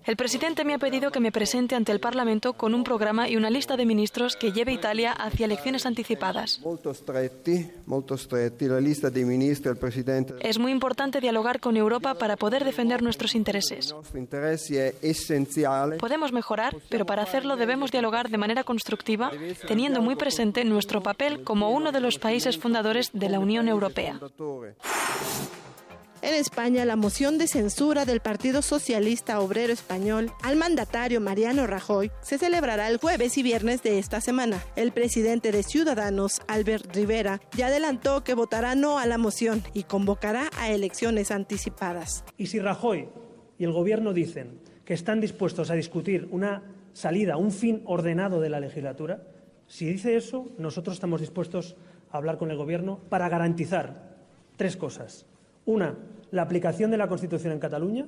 El 0.05 0.17
presidente 0.17 0.65
me 0.65 0.75
ha 0.75 0.79
pedido 0.79 1.11
que 1.11 1.19
me 1.19 1.33
presente 1.33 1.75
ante 1.75 1.91
el 1.91 1.99
Parlamento 1.99 2.53
con 2.53 2.75
un 2.75 2.85
programa 2.85 3.29
y 3.29 3.37
una 3.37 3.51
lista 3.51 3.77
de 3.77 3.87
ministros 3.87 4.37
que 4.37 4.53
lleve 4.53 4.73
Italia 4.73 5.11
hacia 5.11 5.47
elecciones 5.47 5.85
anticipadas. 5.85 6.61
la 8.69 8.81
lista 8.81 9.11
es 10.41 10.59
muy 10.59 10.73
importante 10.73 11.21
dialogar 11.21 11.61
con 11.61 11.77
Europa 11.77 12.15
para 12.15 12.37
poder 12.37 12.65
defender 12.65 13.03
nuestros 13.03 13.35
intereses. 13.35 13.95
Podemos 15.99 16.33
mejorar, 16.33 16.77
pero 16.89 17.07
para 17.07 17.23
hacerlo 17.23 17.57
debemos 17.57 17.91
dialogar 17.91 18.29
de 18.29 18.39
manera 18.39 18.65
constructiva, 18.65 19.31
teniendo 19.67 20.03
muy 20.03 20.17
presente 20.17 20.65
nuestro 20.65 21.03
papel 21.03 21.43
como 21.45 21.71
uno 21.71 21.93
de 21.93 22.01
los 22.01 22.19
países 22.19 22.59
fundadores 22.59 23.11
de 23.13 23.29
la 23.29 23.39
Unión 23.39 23.69
Europea. 23.69 24.21
En 26.23 26.35
España, 26.35 26.85
la 26.85 26.97
moción 26.97 27.37
de 27.39 27.47
censura 27.47 28.05
del 28.05 28.21
Partido 28.21 28.63
Socialista 28.63 29.39
Obrero 29.41 29.73
Español 29.73 30.33
al 30.43 30.57
mandatario 30.57 31.21
Mariano 31.21 31.67
Rajoy 31.67 32.11
se 32.23 32.39
celebrará 32.39 32.89
el 32.89 32.97
jueves 32.97 33.37
y 33.37 33.43
viernes 33.43 33.83
de 33.83 33.99
esta 33.99 34.21
semana. 34.21 34.63
El 34.77 34.93
presidente 34.93 35.53
de 35.53 35.63
Ciudadanos, 35.63 36.41
Albert 36.49 36.95
Rivera, 36.95 37.41
ya 37.57 37.67
adelantó 37.67 38.25
que 38.25 38.35
votará 38.35 38.75
no 38.75 38.99
a 38.99 39.07
la 39.07 39.19
moción 39.19 39.63
y 39.75 39.83
convocará 39.83 40.49
a 40.59 40.71
elecciones 40.71 41.31
anticipadas. 41.31 42.25
Y 42.39 42.47
si 42.47 42.61
Rajoy 42.61 43.09
y 43.59 43.65
el 43.65 43.73
gobierno 43.73 44.13
dicen 44.13 44.59
que 44.85 44.95
están 44.95 45.21
dispuestos 45.21 45.71
a 45.71 45.75
discutir 45.75 46.29
una 46.31 46.63
salida, 46.93 47.37
un 47.37 47.53
fin 47.53 47.83
ordenado 47.85 48.41
de 48.41 48.49
la 48.49 48.61
legislatura, 48.61 49.23
si 49.67 49.85
dice 49.87 50.17
eso, 50.17 50.49
nosotros 50.59 50.97
estamos 50.97 51.21
dispuestos 51.21 51.77
a 52.11 52.17
hablar 52.17 52.39
con 52.39 52.51
el 52.51 52.57
gobierno 52.57 53.01
para 53.11 53.29
garantizar 53.29 54.17
tres 54.57 54.77
cosas. 54.77 55.27
Una, 55.67 55.95
la 56.31 56.43
aplicación 56.43 56.91
de 56.91 56.97
la 56.97 57.09
Constitución 57.09 57.53
en 57.53 57.59
Cataluña. 57.59 58.07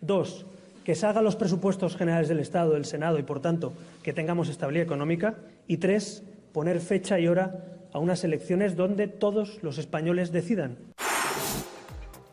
Dos, 0.00 0.46
que 0.84 0.94
salgan 0.94 1.24
los 1.24 1.36
presupuestos 1.36 1.96
generales 1.96 2.28
del 2.28 2.40
Estado, 2.40 2.72
del 2.72 2.84
Senado 2.84 3.18
y, 3.18 3.22
por 3.22 3.40
tanto, 3.40 3.72
que 4.02 4.12
tengamos 4.12 4.48
estabilidad 4.48 4.86
económica. 4.86 5.34
Y 5.66 5.76
tres, 5.76 6.22
poner 6.52 6.80
fecha 6.80 7.18
y 7.18 7.28
hora 7.28 7.64
a 7.92 7.98
unas 7.98 8.24
elecciones 8.24 8.76
donde 8.76 9.08
todos 9.08 9.62
los 9.62 9.78
españoles 9.78 10.32
decidan. 10.32 10.78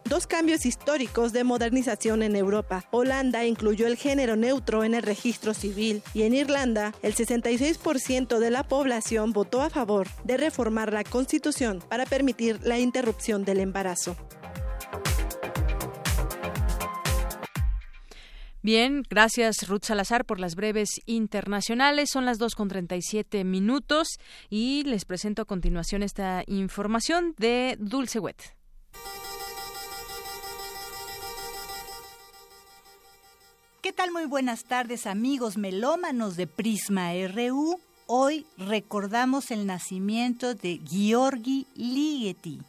Dos 0.05 0.25
cambios 0.25 0.65
históricos 0.65 1.33
de 1.33 1.43
modernización 1.43 2.23
en 2.23 2.35
Europa. 2.35 2.83
Holanda 2.89 3.45
incluyó 3.45 3.85
el 3.85 3.95
género 3.95 4.35
neutro 4.35 4.83
en 4.83 4.95
el 4.95 5.03
registro 5.03 5.53
civil 5.53 6.01
y 6.15 6.23
en 6.23 6.33
Irlanda 6.33 6.95
el 7.03 7.13
66% 7.13 8.39
de 8.39 8.49
la 8.49 8.63
población 8.63 9.33
votó 9.33 9.61
a 9.61 9.69
favor 9.69 10.07
de 10.23 10.37
reformar 10.37 10.91
la 10.93 11.03
Constitución 11.03 11.83
para 11.87 12.07
permitir 12.07 12.59
la 12.63 12.79
interrupción 12.79 13.45
del 13.45 13.59
embarazo. 13.59 14.15
Bien, 18.61 19.03
gracias 19.10 19.69
Ruth 19.69 19.86
Salazar 19.86 20.26
por 20.26 20.38
las 20.38 20.56
breves 20.56 20.90
internacionales. 21.06 22.10
Son 22.11 22.26
las 22.26 22.40
dos 22.40 22.56
con 22.56 22.69
siete 22.99 23.45
minutos 23.45 24.19
y 24.49 24.84
les 24.84 25.06
presento 25.06 25.44
a 25.44 25.45
continuación 25.45 26.03
esta 26.03 26.44
información 26.45 27.36
de 27.38 27.77
Dulce 27.80 28.19
Wet. 28.19 28.57
¿Qué 33.81 33.94
tal? 33.94 34.11
Muy 34.11 34.26
buenas 34.26 34.65
tardes 34.65 35.07
amigos 35.07 35.56
melómanos 35.56 36.36
de 36.36 36.45
Prisma 36.45 37.11
RU. 37.34 37.80
Hoy 38.07 38.45
recordamos 38.57 39.52
el 39.52 39.68
nacimiento 39.68 40.53
de 40.53 40.81
Georgi 40.86 41.65
Ligeti. 41.76 42.60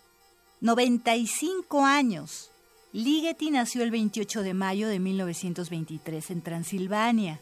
95 0.60 1.84
años 1.84 2.49
Ligeti 2.92 3.52
nació 3.52 3.84
el 3.84 3.92
28 3.92 4.42
de 4.42 4.52
mayo 4.52 4.88
de 4.88 4.98
1923 4.98 6.30
en 6.32 6.42
Transilvania 6.42 7.40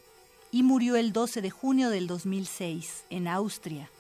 y 0.53 0.63
murió 0.63 0.97
el 0.97 1.15
12 1.15 1.41
de 1.41 1.49
junio 1.49 1.89
del 1.89 2.07
2006 2.07 3.05
en 3.09 3.29
Austria. 3.29 3.91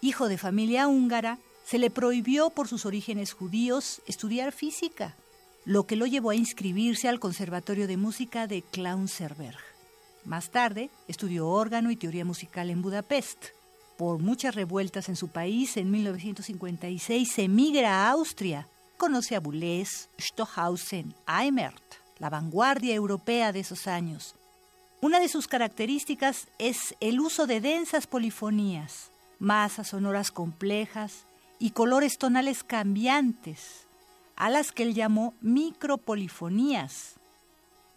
Hijo 0.00 0.28
de 0.28 0.38
familia 0.38 0.88
húngara, 0.88 1.38
se 1.66 1.78
le 1.78 1.90
prohibió 1.90 2.48
por 2.48 2.68
sus 2.68 2.86
orígenes 2.86 3.34
judíos 3.34 4.00
estudiar 4.06 4.50
física, 4.50 5.14
lo 5.66 5.86
que 5.86 5.96
lo 5.96 6.06
llevó 6.06 6.30
a 6.30 6.36
inscribirse 6.36 7.06
al 7.06 7.20
Conservatorio 7.20 7.86
de 7.86 7.98
Música 7.98 8.46
de 8.46 8.62
Klausenberg. 8.62 9.58
Más 10.24 10.50
tarde, 10.50 10.88
estudió 11.06 11.48
órgano 11.48 11.90
y 11.90 11.96
teoría 11.96 12.24
musical 12.24 12.70
en 12.70 12.80
Budapest. 12.80 13.48
Por 13.98 14.20
muchas 14.20 14.54
revueltas 14.54 15.10
en 15.10 15.16
su 15.16 15.28
país, 15.28 15.76
en 15.76 15.90
1956 15.90 17.30
se 17.30 17.42
emigra 17.42 18.06
a 18.06 18.10
Austria, 18.12 18.68
conoce 18.98 19.36
a 19.36 19.40
Boulez, 19.40 20.10
Stohausen, 20.20 21.14
Eimert, 21.26 21.94
la 22.18 22.28
vanguardia 22.28 22.94
europea 22.94 23.52
de 23.52 23.60
esos 23.60 23.86
años. 23.86 24.34
Una 25.00 25.20
de 25.20 25.28
sus 25.28 25.46
características 25.46 26.48
es 26.58 26.94
el 27.00 27.20
uso 27.20 27.46
de 27.46 27.60
densas 27.60 28.06
polifonías, 28.06 29.12
masas 29.38 29.88
sonoras 29.88 30.30
complejas 30.32 31.26
y 31.60 31.70
colores 31.70 32.18
tonales 32.18 32.64
cambiantes, 32.64 33.86
a 34.36 34.50
las 34.50 34.72
que 34.72 34.82
él 34.82 34.94
llamó 34.94 35.34
micropolifonías. 35.40 37.14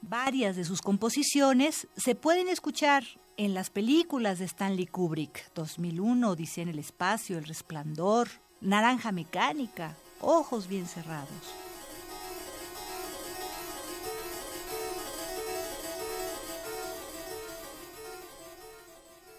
Varias 0.02 0.56
de 0.56 0.64
sus 0.64 0.82
composiciones 0.82 1.88
se 1.98 2.16
pueden 2.16 2.48
escuchar 2.48 3.04
en 3.38 3.54
las 3.56 3.72
películas 3.72 4.40
de 4.40 4.46
Stanley 4.46 4.86
Kubrick, 4.86 5.52
2001, 5.56 6.30
Odisea 6.30 6.64
en 6.64 6.70
el 6.70 6.80
espacio, 6.80 7.38
El 7.40 7.46
resplandor, 7.46 8.28
Naranja 8.62 9.12
mecánica, 9.12 9.96
ojos 10.22 10.68
bien 10.68 10.88
cerrados. 10.88 11.30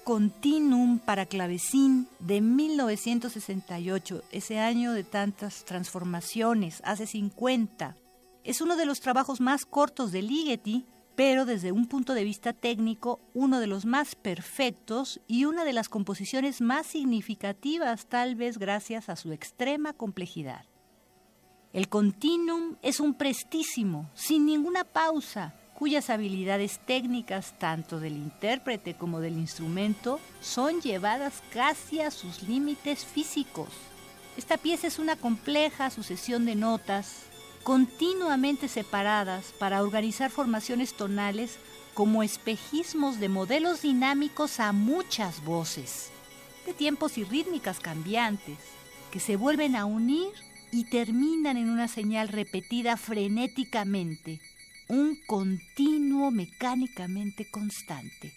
Continuum 0.05 0.99
para 0.99 1.27
clavecín 1.27 2.09
de 2.19 2.41
1968, 2.41 4.25
ese 4.33 4.59
año 4.59 4.93
de 4.93 5.05
tantas 5.05 5.65
transformaciones, 5.65 6.81
hace 6.85 7.07
50. 7.07 7.97
Es 8.43 8.61
uno 8.61 8.77
de 8.77 8.85
los 8.85 9.01
trabajos 9.01 9.41
más 9.41 9.65
cortos 9.65 10.11
de 10.11 10.23
Ligeti 10.23 10.85
pero 11.15 11.45
desde 11.45 11.73
un 11.73 11.87
punto 11.87 12.15
de 12.15 12.25
vista 12.25 12.53
técnico, 12.53 13.21
uno 13.35 13.61
de 13.61 13.67
los 13.67 13.85
más 13.85 14.15
perfectos 14.15 15.21
y 15.27 15.45
una 15.45 15.65
de 15.65 15.73
las 15.73 15.89
composiciones 15.89 16.61
más 16.61 16.87
significativas, 16.87 18.07
tal 18.07 18.35
vez 18.35 18.59
gracias 18.59 19.09
a 19.09 19.17
su 19.17 19.33
extrema 19.33 19.93
complejidad. 19.93 20.65
El 21.73 21.89
continuum 21.89 22.77
es 22.83 23.01
un 23.01 23.15
prestísimo, 23.15 24.11
sin 24.15 24.45
ninguna 24.45 24.85
pausa, 24.85 25.55
cuyas 25.73 26.11
habilidades 26.11 26.79
técnicas, 26.85 27.55
tanto 27.59 27.99
del 27.99 28.13
intérprete 28.13 28.93
como 28.93 29.21
del 29.21 29.39
instrumento, 29.39 30.21
son 30.43 30.83
llevadas 30.83 31.43
casi 31.51 32.01
a 32.01 32.11
sus 32.11 32.43
límites 32.43 33.07
físicos. 33.07 33.69
Esta 34.37 34.59
pieza 34.59 34.87
es 34.87 34.99
una 34.99 35.17
compleja 35.17 35.89
sucesión 35.89 36.45
de 36.45 36.57
notas, 36.57 37.23
continuamente 37.63 38.69
separadas 38.69 39.55
para 39.59 39.83
organizar 39.83 40.31
formaciones 40.31 40.93
tonales 40.93 41.57
como 41.95 42.23
espejismos 42.23 43.19
de 43.19 43.31
modelos 43.31 43.81
dinámicos 43.81 44.61
a 44.61 44.73
muchas 44.73 45.43
voces, 45.43 46.11
de 46.67 46.75
tiempos 46.75 47.17
y 47.17 47.25
rítmicas 47.25 47.81
cambiantes, 47.81 48.59
que 49.11 49.21
se 49.21 49.37
vuelven 49.37 49.75
a 49.75 49.87
unir 49.87 50.52
y 50.73 50.85
terminan 50.85 51.57
en 51.59 51.69
una 51.69 51.87
señal 51.87 52.29
repetida 52.29 52.97
frenéticamente, 52.97 54.41
un 54.89 55.17
continuo 55.27 56.31
mecánicamente 56.31 57.45
constante. 57.45 58.33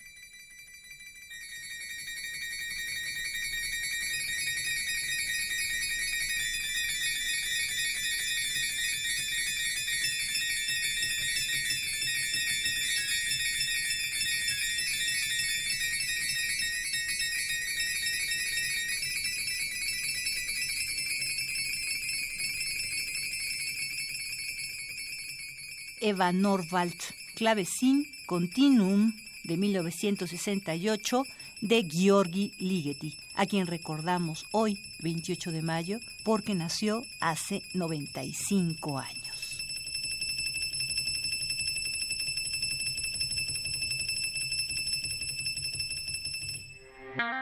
Eva 26.05 26.31
Norvald, 26.31 26.93
clavecín 27.35 28.05
Continuum 28.27 29.11
de 29.43 29.57
1968 29.57 31.23
de 31.61 31.83
Georgi 31.89 32.53
Ligeti, 32.59 33.17
a 33.33 33.47
quien 33.47 33.65
recordamos 33.65 34.45
hoy, 34.51 34.77
28 34.99 35.51
de 35.51 35.63
mayo, 35.63 35.99
porque 36.23 36.53
nació 36.53 37.03
hace 37.21 37.63
95 37.73 38.99
años. 38.99 39.63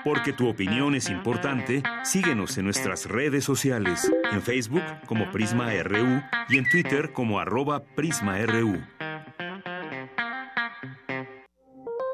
Porque 0.06 0.32
tu 0.32 0.48
opinión 0.48 0.96
es 0.96 1.10
importante, 1.10 1.84
síguenos 2.06 2.58
en 2.58 2.64
nuestras 2.64 3.08
redes 3.08 3.44
sociales, 3.44 4.10
en 4.34 4.42
Facebook 4.42 4.84
como 5.06 5.32
Prisma 5.32 5.72
RU 5.84 6.22
y 6.50 6.58
en 6.58 6.70
Twitter 6.70 7.14
como 7.14 7.40
arroba 7.40 7.84
PrismaRU. 7.96 8.82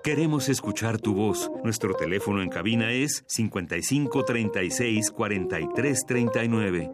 Queremos 0.04 0.50
escuchar 0.50 0.98
tu 1.00 1.14
voz. 1.14 1.52
Nuestro 1.64 1.94
teléfono 1.94 2.42
en 2.42 2.50
cabina 2.50 2.92
es 2.92 3.24
55 3.28 4.24
36 4.26 5.12
43 5.12 6.06
39. 6.06 6.92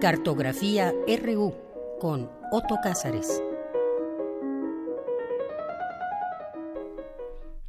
Cartografía 0.00 0.92
RU 1.22 1.54
con 2.00 2.30
Otto 2.50 2.76
Cázares. 2.82 3.42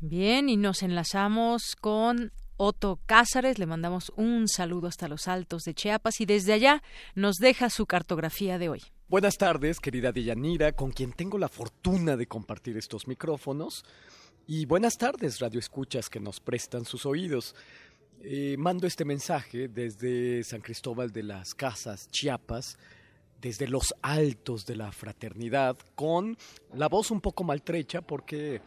Bien, 0.09 0.47
y 0.47 0.55
nos 0.55 0.83
enlazamos 0.83 1.75
con 1.81 2.31
Otto 2.55 3.01
Cázares. 3.05 3.59
Le 3.59 3.65
mandamos 3.65 4.13
un 4.15 4.47
saludo 4.47 4.87
hasta 4.87 5.09
los 5.09 5.27
altos 5.27 5.63
de 5.63 5.73
Chiapas 5.73 6.21
y 6.21 6.25
desde 6.25 6.53
allá 6.53 6.81
nos 7.13 7.35
deja 7.35 7.69
su 7.69 7.85
cartografía 7.85 8.57
de 8.57 8.69
hoy. 8.69 8.83
Buenas 9.09 9.35
tardes, 9.35 9.81
querida 9.81 10.13
Deyanira, 10.13 10.71
con 10.71 10.91
quien 10.91 11.11
tengo 11.11 11.37
la 11.37 11.49
fortuna 11.49 12.15
de 12.15 12.25
compartir 12.25 12.77
estos 12.77 13.05
micrófonos. 13.05 13.83
Y 14.47 14.65
buenas 14.65 14.97
tardes, 14.97 15.39
Radio 15.39 15.59
Escuchas, 15.59 16.09
que 16.09 16.21
nos 16.21 16.39
prestan 16.39 16.85
sus 16.85 17.05
oídos. 17.05 17.53
Eh, 18.21 18.55
mando 18.57 18.87
este 18.87 19.03
mensaje 19.03 19.67
desde 19.67 20.41
San 20.45 20.61
Cristóbal 20.61 21.11
de 21.11 21.23
las 21.23 21.53
Casas, 21.53 22.07
Chiapas, 22.11 22.77
desde 23.41 23.67
los 23.67 23.93
altos 24.01 24.65
de 24.65 24.77
la 24.77 24.89
fraternidad, 24.93 25.77
con 25.95 26.37
la 26.73 26.87
voz 26.87 27.11
un 27.11 27.19
poco 27.19 27.43
maltrecha 27.43 28.01
porque 28.01 28.61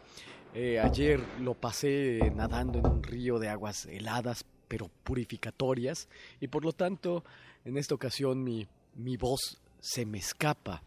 eh, 0.55 0.81
ayer 0.81 1.21
lo 1.41 1.55
pasé 1.55 2.33
nadando 2.35 2.79
en 2.79 2.87
un 2.87 3.03
río 3.03 3.39
de 3.39 3.49
aguas 3.49 3.87
heladas 3.87 4.45
pero 4.69 4.91
purificatorias 5.05 6.09
y 6.41 6.49
por 6.49 6.65
lo 6.65 6.73
tanto 6.73 7.25
en 7.65 7.77
esta 7.77 7.95
ocasión 7.95 8.43
mi, 8.43 8.67
mi 8.97 9.17
voz 9.17 9.59
se 9.81 10.07
me 10.07 10.19
escapa. 10.19 10.83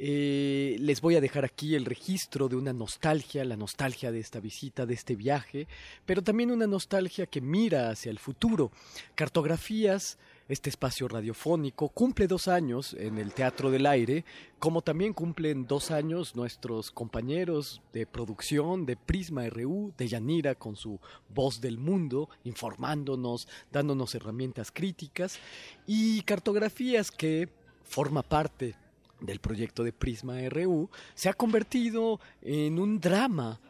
Eh, 0.00 0.76
les 0.78 1.00
voy 1.00 1.16
a 1.16 1.20
dejar 1.20 1.44
aquí 1.44 1.74
el 1.74 1.84
registro 1.84 2.48
de 2.48 2.54
una 2.54 2.72
nostalgia, 2.72 3.44
la 3.44 3.56
nostalgia 3.56 4.12
de 4.12 4.20
esta 4.20 4.38
visita, 4.38 4.86
de 4.86 4.94
este 4.94 5.16
viaje, 5.16 5.66
pero 6.06 6.22
también 6.22 6.52
una 6.52 6.68
nostalgia 6.68 7.26
que 7.26 7.40
mira 7.40 7.90
hacia 7.90 8.10
el 8.10 8.20
futuro. 8.20 8.70
Cartografías 9.16 10.16
este 10.48 10.70
espacio 10.70 11.08
radiofónico 11.08 11.90
cumple 11.90 12.26
dos 12.26 12.48
años 12.48 12.94
en 12.94 13.18
el 13.18 13.34
Teatro 13.34 13.70
del 13.70 13.84
Aire, 13.84 14.24
como 14.58 14.80
también 14.80 15.12
cumplen 15.12 15.66
dos 15.66 15.90
años 15.90 16.34
nuestros 16.34 16.90
compañeros 16.90 17.82
de 17.92 18.06
producción 18.06 18.86
de 18.86 18.96
Prisma 18.96 19.48
RU, 19.50 19.92
de 19.98 20.08
Yanira, 20.08 20.54
con 20.54 20.74
su 20.74 20.98
voz 21.28 21.60
del 21.60 21.76
mundo, 21.76 22.30
informándonos, 22.44 23.46
dándonos 23.70 24.14
herramientas 24.14 24.72
críticas, 24.72 25.38
y 25.86 26.22
cartografías 26.22 27.10
que 27.10 27.50
forma 27.84 28.22
parte 28.22 28.74
del 29.20 29.40
proyecto 29.40 29.84
de 29.84 29.92
Prisma 29.92 30.40
RU, 30.48 30.88
se 31.14 31.28
ha 31.28 31.34
convertido 31.34 32.20
en 32.40 32.78
un 32.78 33.00
drama 33.00 33.60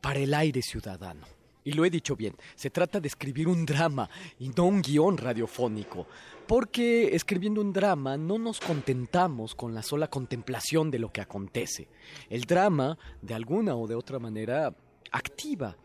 para 0.00 0.18
el 0.18 0.34
aire 0.34 0.62
ciudadano 0.62 1.35
y 1.66 1.72
lo 1.72 1.84
he 1.84 1.90
dicho 1.90 2.14
bien, 2.14 2.36
se 2.54 2.70
trata 2.70 3.00
de 3.00 3.08
escribir 3.08 3.48
un 3.48 3.66
drama 3.66 4.08
y 4.38 4.50
no 4.50 4.66
un 4.66 4.80
guion 4.80 5.18
radiofónico. 5.18 6.06
Porque 6.46 7.16
escribiendo 7.16 7.60
un 7.60 7.72
drama 7.72 8.16
no 8.16 8.38
nos 8.38 8.60
contentamos 8.60 9.56
con 9.56 9.74
la 9.74 9.82
sola 9.82 10.06
contemplación 10.06 10.92
de 10.92 11.00
lo 11.00 11.12
que 11.12 11.20
acontece. 11.20 11.88
El 12.30 12.42
drama, 12.42 12.96
de 13.20 13.34
alguna 13.34 13.74
o 13.74 13.88
de 13.88 13.96
otra 13.96 14.20
manera, 14.20 14.76
activa. 15.10 15.76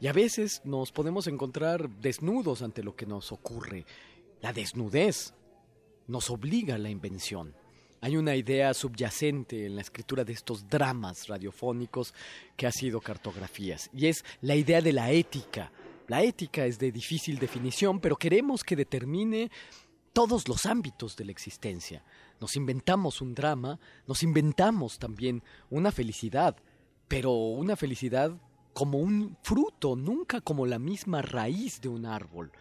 Y 0.00 0.06
a 0.06 0.14
veces 0.14 0.62
nos 0.64 0.92
podemos 0.92 1.26
encontrar 1.26 1.90
desnudos 1.90 2.62
ante 2.62 2.82
lo 2.82 2.96
que 2.96 3.04
nos 3.04 3.30
ocurre. 3.30 3.84
La 4.40 4.54
desnudez 4.54 5.34
nos 6.06 6.30
obliga 6.30 6.76
a 6.76 6.78
la 6.78 6.88
invención. 6.88 7.54
Hay 8.00 8.16
una 8.16 8.36
idea 8.36 8.74
subyacente 8.74 9.66
en 9.66 9.74
la 9.74 9.82
escritura 9.82 10.24
de 10.24 10.32
estos 10.32 10.68
dramas 10.68 11.26
radiofónicos 11.26 12.14
que 12.56 12.66
ha 12.66 12.72
sido 12.72 13.00
cartografías, 13.00 13.90
y 13.92 14.06
es 14.06 14.24
la 14.40 14.54
idea 14.54 14.80
de 14.80 14.92
la 14.92 15.10
ética. 15.10 15.72
La 16.06 16.22
ética 16.22 16.64
es 16.64 16.78
de 16.78 16.92
difícil 16.92 17.38
definición, 17.38 18.00
pero 18.00 18.16
queremos 18.16 18.62
que 18.62 18.76
determine 18.76 19.50
todos 20.12 20.48
los 20.48 20.64
ámbitos 20.64 21.16
de 21.16 21.24
la 21.24 21.32
existencia. 21.32 22.04
Nos 22.40 22.56
inventamos 22.56 23.20
un 23.20 23.34
drama, 23.34 23.78
nos 24.06 24.22
inventamos 24.22 24.98
también 24.98 25.42
una 25.68 25.92
felicidad, 25.92 26.56
pero 27.08 27.32
una 27.32 27.76
felicidad 27.76 28.32
como 28.72 28.98
un 28.98 29.36
fruto, 29.42 29.96
nunca 29.96 30.40
como 30.40 30.66
la 30.66 30.78
misma 30.78 31.20
raíz 31.20 31.80
de 31.80 31.88
un 31.88 32.06
árbol. 32.06 32.52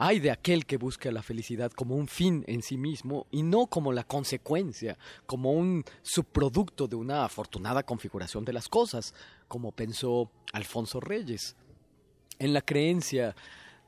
Hay 0.00 0.20
de 0.20 0.30
aquel 0.30 0.64
que 0.64 0.76
busca 0.76 1.10
la 1.10 1.24
felicidad 1.24 1.72
como 1.72 1.96
un 1.96 2.06
fin 2.06 2.44
en 2.46 2.62
sí 2.62 2.76
mismo 2.76 3.26
y 3.32 3.42
no 3.42 3.66
como 3.66 3.92
la 3.92 4.04
consecuencia, 4.04 4.96
como 5.26 5.50
un 5.50 5.84
subproducto 6.02 6.86
de 6.86 6.94
una 6.94 7.24
afortunada 7.24 7.82
configuración 7.82 8.44
de 8.44 8.52
las 8.52 8.68
cosas, 8.68 9.12
como 9.48 9.72
pensó 9.72 10.30
Alfonso 10.52 11.00
Reyes. 11.00 11.56
En 12.38 12.52
la 12.52 12.60
creencia 12.60 13.34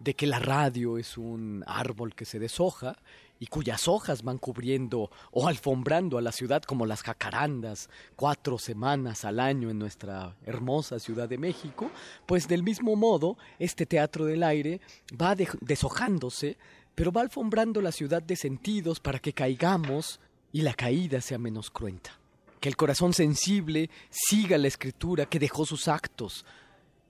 de 0.01 0.15
que 0.15 0.27
la 0.27 0.41
radio 0.41 0.99
es 0.99 1.17
un 1.17 1.63
árbol 1.69 2.13
que 2.17 2.25
se 2.25 2.41
deshoja 2.41 2.97
y 3.41 3.47
cuyas 3.47 3.89
hojas 3.89 4.23
van 4.23 4.39
cubriendo 4.39 5.11
o 5.33 5.49
alfombrando 5.49 6.19
a 6.19 6.23
la 6.23 6.31
ciudad 6.31 6.63
como 6.63 6.85
las 6.85 7.03
jacarandas 7.03 7.89
cuatro 8.15 8.59
semanas 8.59 9.25
al 9.25 9.41
año 9.41 9.71
en 9.71 9.79
nuestra 9.79 10.37
hermosa 10.45 11.01
Ciudad 11.01 11.29
de 11.29 11.39
México, 11.39 11.91
pues 12.27 12.47
del 12.47 12.63
mismo 12.63 12.95
modo 12.97 13.39
este 13.59 13.87
teatro 13.87 14.27
del 14.27 14.43
aire 14.43 14.83
va 15.21 15.35
deshojándose, 15.35 16.59
pero 16.95 17.11
va 17.11 17.23
alfombrando 17.23 17.81
la 17.81 17.93
ciudad 17.93 18.23
de 18.23 18.37
sentidos 18.37 19.01
para 19.01 19.19
que 19.19 19.33
caigamos 19.33 20.21
y 20.53 20.61
la 20.61 20.75
caída 20.75 21.23
sea 21.23 21.39
menos 21.39 21.71
cruenta. 21.71 22.19
Que 22.61 22.69
el 22.69 22.77
corazón 22.77 23.15
sensible 23.15 23.89
siga 24.11 24.59
la 24.59 24.69
escritura 24.69 25.25
que 25.25 25.39
dejó 25.39 25.65
sus 25.65 25.89
actos. 25.89 26.45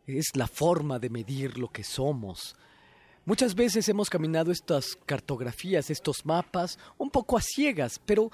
Es 0.07 0.37
la 0.37 0.47
forma 0.47 1.01
de 1.01 1.11
medir 1.11 1.59
lo 1.59 1.73
que 1.73 1.83
somos, 1.83 2.55
Muchas 3.27 3.55
veces 3.55 3.89
hemos 3.89 4.09
caminado 4.09 4.51
estas 4.51 4.97
cartografías, 5.05 5.91
estos 5.91 6.25
mapas, 6.25 6.79
un 6.97 7.11
poco 7.11 7.37
a 7.37 7.43
ciegas, 7.43 8.01
pero 8.05 8.31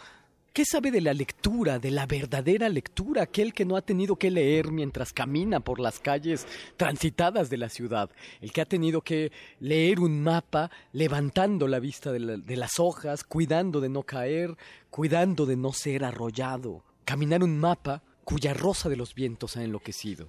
¿qué 0.52 0.64
sabe 0.64 0.92
de 0.92 1.00
la 1.00 1.12
lectura, 1.12 1.80
de 1.80 1.90
la 1.90 2.06
verdadera 2.06 2.68
lectura, 2.68 3.24
aquel 3.24 3.52
que 3.52 3.64
no 3.64 3.76
ha 3.76 3.82
tenido 3.82 4.14
que 4.14 4.30
leer 4.30 4.70
mientras 4.70 5.12
camina 5.12 5.58
por 5.58 5.80
las 5.80 5.98
calles 5.98 6.46
transitadas 6.76 7.50
de 7.50 7.56
la 7.56 7.68
ciudad, 7.68 8.10
el 8.40 8.52
que 8.52 8.60
ha 8.60 8.64
tenido 8.64 9.02
que 9.02 9.32
leer 9.58 9.98
un 9.98 10.22
mapa 10.22 10.70
levantando 10.92 11.66
la 11.66 11.80
vista 11.80 12.12
de, 12.12 12.56
las 12.56 12.78
hojas, 12.78 13.24
cuidando 13.24 13.80
de 13.80 13.88
no 13.88 14.04
caer, 14.04 14.56
cuidando 14.88 15.46
de 15.46 15.56
no 15.56 15.72
ser 15.72 16.04
arrollado, 16.04 16.84
caminar 17.04 17.42
un 17.42 17.58
mapa 17.58 18.02
cuya 18.24 18.54
rosa 18.54 18.88
de 18.88 18.96
los 18.96 19.16
vientos 19.16 19.56
ha 19.56 19.64
enloquecido? 19.64 20.28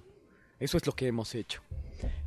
Eso 0.58 0.76
es 0.76 0.84
lo 0.84 0.92
que 0.94 1.06
hemos 1.06 1.36
hecho. 1.36 1.62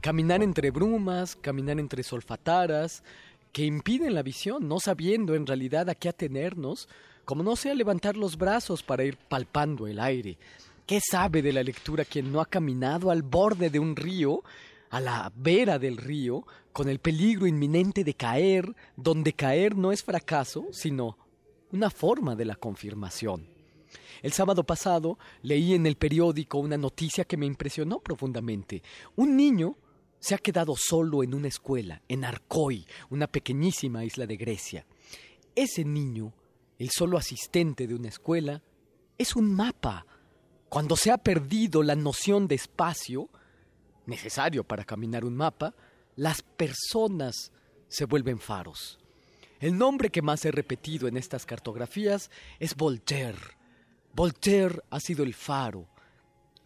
Caminar 0.01 0.43
entre 0.43 0.71
brumas, 0.71 1.35
caminar 1.35 1.79
entre 1.79 2.03
solfataras, 2.03 3.03
que 3.51 3.65
impiden 3.65 4.13
la 4.13 4.23
visión, 4.23 4.67
no 4.67 4.79
sabiendo 4.79 5.35
en 5.35 5.45
realidad 5.45 5.89
a 5.89 5.95
qué 5.95 6.09
atenernos, 6.09 6.87
como 7.25 7.43
no 7.43 7.55
sea 7.55 7.73
levantar 7.73 8.17
los 8.17 8.37
brazos 8.37 8.83
para 8.83 9.03
ir 9.03 9.17
palpando 9.17 9.87
el 9.87 9.99
aire. 9.99 10.37
¿Qué 10.85 10.99
sabe 10.99 11.41
de 11.41 11.53
la 11.53 11.63
lectura 11.63 12.05
quien 12.05 12.31
no 12.31 12.41
ha 12.41 12.45
caminado 12.45 13.11
al 13.11 13.21
borde 13.21 13.69
de 13.69 13.79
un 13.79 13.95
río, 13.95 14.43
a 14.89 14.99
la 14.99 15.31
vera 15.35 15.79
del 15.79 15.97
río, 15.97 16.45
con 16.73 16.89
el 16.89 16.99
peligro 16.99 17.47
inminente 17.47 18.03
de 18.03 18.13
caer, 18.13 18.75
donde 18.95 19.33
caer 19.33 19.75
no 19.75 19.91
es 19.91 20.03
fracaso, 20.03 20.67
sino 20.71 21.17
una 21.71 21.89
forma 21.89 22.35
de 22.35 22.45
la 22.45 22.55
confirmación? 22.55 23.47
El 24.21 24.33
sábado 24.33 24.63
pasado 24.63 25.17
leí 25.41 25.73
en 25.73 25.85
el 25.85 25.95
periódico 25.95 26.59
una 26.59 26.77
noticia 26.77 27.25
que 27.25 27.37
me 27.37 27.45
impresionó 27.45 27.99
profundamente. 27.99 28.83
Un 29.15 29.35
niño 29.35 29.77
se 30.19 30.35
ha 30.35 30.37
quedado 30.37 30.75
solo 30.77 31.23
en 31.23 31.33
una 31.33 31.47
escuela, 31.47 32.01
en 32.07 32.23
Arcoi, 32.23 32.85
una 33.09 33.27
pequeñísima 33.27 34.05
isla 34.05 34.27
de 34.27 34.37
Grecia. 34.37 34.85
Ese 35.55 35.83
niño, 35.83 36.33
el 36.77 36.91
solo 36.91 37.17
asistente 37.17 37.87
de 37.87 37.95
una 37.95 38.09
escuela, 38.09 38.61
es 39.17 39.35
un 39.35 39.53
mapa. 39.53 40.05
Cuando 40.69 40.95
se 40.95 41.11
ha 41.11 41.17
perdido 41.17 41.81
la 41.81 41.95
noción 41.95 42.47
de 42.47 42.55
espacio, 42.55 43.29
necesario 44.05 44.63
para 44.63 44.85
caminar 44.85 45.25
un 45.25 45.35
mapa, 45.35 45.73
las 46.15 46.43
personas 46.43 47.51
se 47.87 48.05
vuelven 48.05 48.39
faros. 48.39 48.99
El 49.59 49.77
nombre 49.77 50.09
que 50.09 50.21
más 50.21 50.45
he 50.45 50.51
repetido 50.51 51.07
en 51.07 51.17
estas 51.17 51.45
cartografías 51.45 52.29
es 52.59 52.75
Voltaire. 52.75 53.60
Voltaire 54.13 54.81
ha 54.89 54.99
sido 54.99 55.23
el 55.23 55.33
faro. 55.33 55.87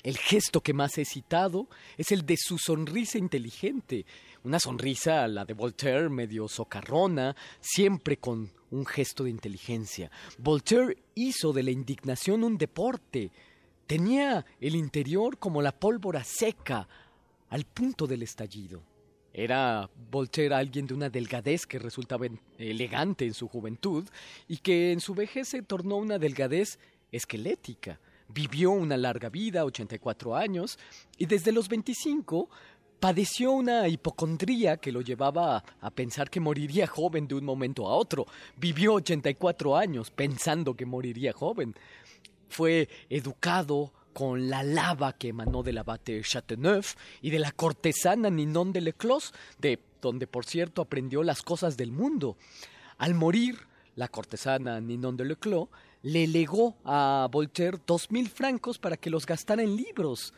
El 0.04 0.18
gesto 0.18 0.62
que 0.62 0.74
más 0.74 0.98
he 0.98 1.06
citado 1.06 1.68
es 1.98 2.12
el 2.12 2.26
de 2.26 2.38
su 2.38 2.60
sonrisa 2.60 3.18
inteligente, 3.18 4.06
una 4.44 4.60
sonrisa, 4.60 5.28
la 5.28 5.46
de 5.46 5.56
Voltaire, 5.56 6.10
medio 6.10 6.48
socarrona, 6.48 7.36
siempre 7.60 8.18
con 8.18 8.52
un 8.70 8.86
gesto 8.86 9.24
de 9.24 9.32
inteligencia. 9.32 10.12
Voltaire 10.38 10.98
hizo 11.16 11.54
de 11.54 11.64
la 11.64 11.72
indignación 11.72 12.44
un 12.44 12.58
deporte. 12.58 13.32
Tenía 13.88 14.46
el 14.60 14.76
interior 14.76 15.40
como 15.40 15.62
la 15.62 15.72
pólvora 15.72 16.24
seca, 16.24 16.88
al 17.50 17.66
punto 17.66 18.06
del 18.06 18.22
estallido. 18.22 18.84
Era 19.34 19.90
Voltaire 20.12 20.56
alguien 20.56 20.88
de 20.88 20.94
una 20.94 21.10
delgadez 21.10 21.66
que 21.66 21.80
resultaba 21.80 22.28
elegante 22.58 23.26
en 23.26 23.34
su 23.34 23.48
juventud 23.48 24.08
y 24.48 24.58
que 24.58 24.92
en 24.92 25.02
su 25.02 25.14
vejez 25.14 25.50
se 25.50 25.62
tornó 25.62 25.98
una 25.98 26.18
delgadez 26.18 26.80
esquelética. 27.16 28.00
Vivió 28.28 28.72
una 28.72 28.98
larga 28.98 29.30
vida, 29.30 29.66
84 29.66 30.36
años, 30.36 30.80
y 31.18 31.26
desde 31.26 31.52
los 31.52 31.70
25 31.70 32.50
padeció 33.00 33.52
una 33.52 33.88
hipocondría 33.88 34.78
que 34.78 34.92
lo 34.92 35.02
llevaba 35.02 35.64
a, 35.80 35.92
pensar 35.92 36.30
que 36.30 36.40
moriría 36.40 36.88
joven 36.88 37.28
de 37.28 37.36
un 37.36 37.46
momento 37.46 37.88
a 37.88 37.96
otro. 37.96 38.26
Vivió 38.58 38.96
84 38.96 39.78
años 39.78 40.12
pensando 40.12 40.76
que 40.76 40.86
moriría 40.86 41.34
joven. 41.34 41.76
Fue 42.50 42.90
educado 43.10 43.94
con 44.14 44.50
la 44.50 44.64
lava 44.64 45.14
que 45.14 45.28
emanó 45.28 45.62
del 45.62 45.78
abate 45.78 46.22
Chateauneuf 46.22 46.96
y 47.22 47.30
de 47.32 47.40
la 47.40 47.52
cortesana 47.52 48.30
Ninon 48.30 48.72
de 48.72 48.82
Leclos, 48.82 49.34
de 49.60 49.80
donde 50.02 50.26
por 50.26 50.46
cierto 50.46 50.82
aprendió 50.82 51.22
las 51.22 51.42
cosas 51.42 51.76
del 51.78 51.92
mundo. 51.92 52.38
Al 52.98 53.14
morir, 53.14 53.60
la 53.96 54.08
cortesana 54.08 54.80
Ninon 54.80 55.18
de 55.18 55.26
Leclos 55.26 55.68
le 56.06 56.28
legó 56.28 56.78
a 56.84 57.28
Voltaire 57.32 57.80
dos 57.84 58.12
mil 58.12 58.30
francos 58.30 58.78
para 58.78 58.96
que 58.96 59.10
los 59.10 59.26
gastara 59.26 59.64
en 59.64 59.76
libros. 59.76 60.36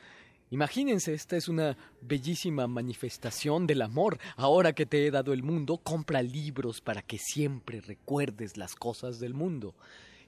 Imagínense, 0.50 1.14
esta 1.14 1.36
es 1.36 1.50
una 1.50 1.78
bellísima 2.00 2.68
manifestación 2.68 3.68
del 3.68 3.82
amor. 3.82 4.18
Ahora 4.38 4.72
que 4.72 4.86
te 4.86 5.06
he 5.06 5.12
dado 5.12 5.34
el 5.34 5.44
mundo, 5.44 5.78
compra 5.78 6.24
libros 6.24 6.80
para 6.80 7.02
que 7.02 7.18
siempre 7.18 7.82
recuerdes 7.82 8.56
las 8.56 8.76
cosas 8.76 9.20
del 9.20 9.34
mundo. 9.34 9.76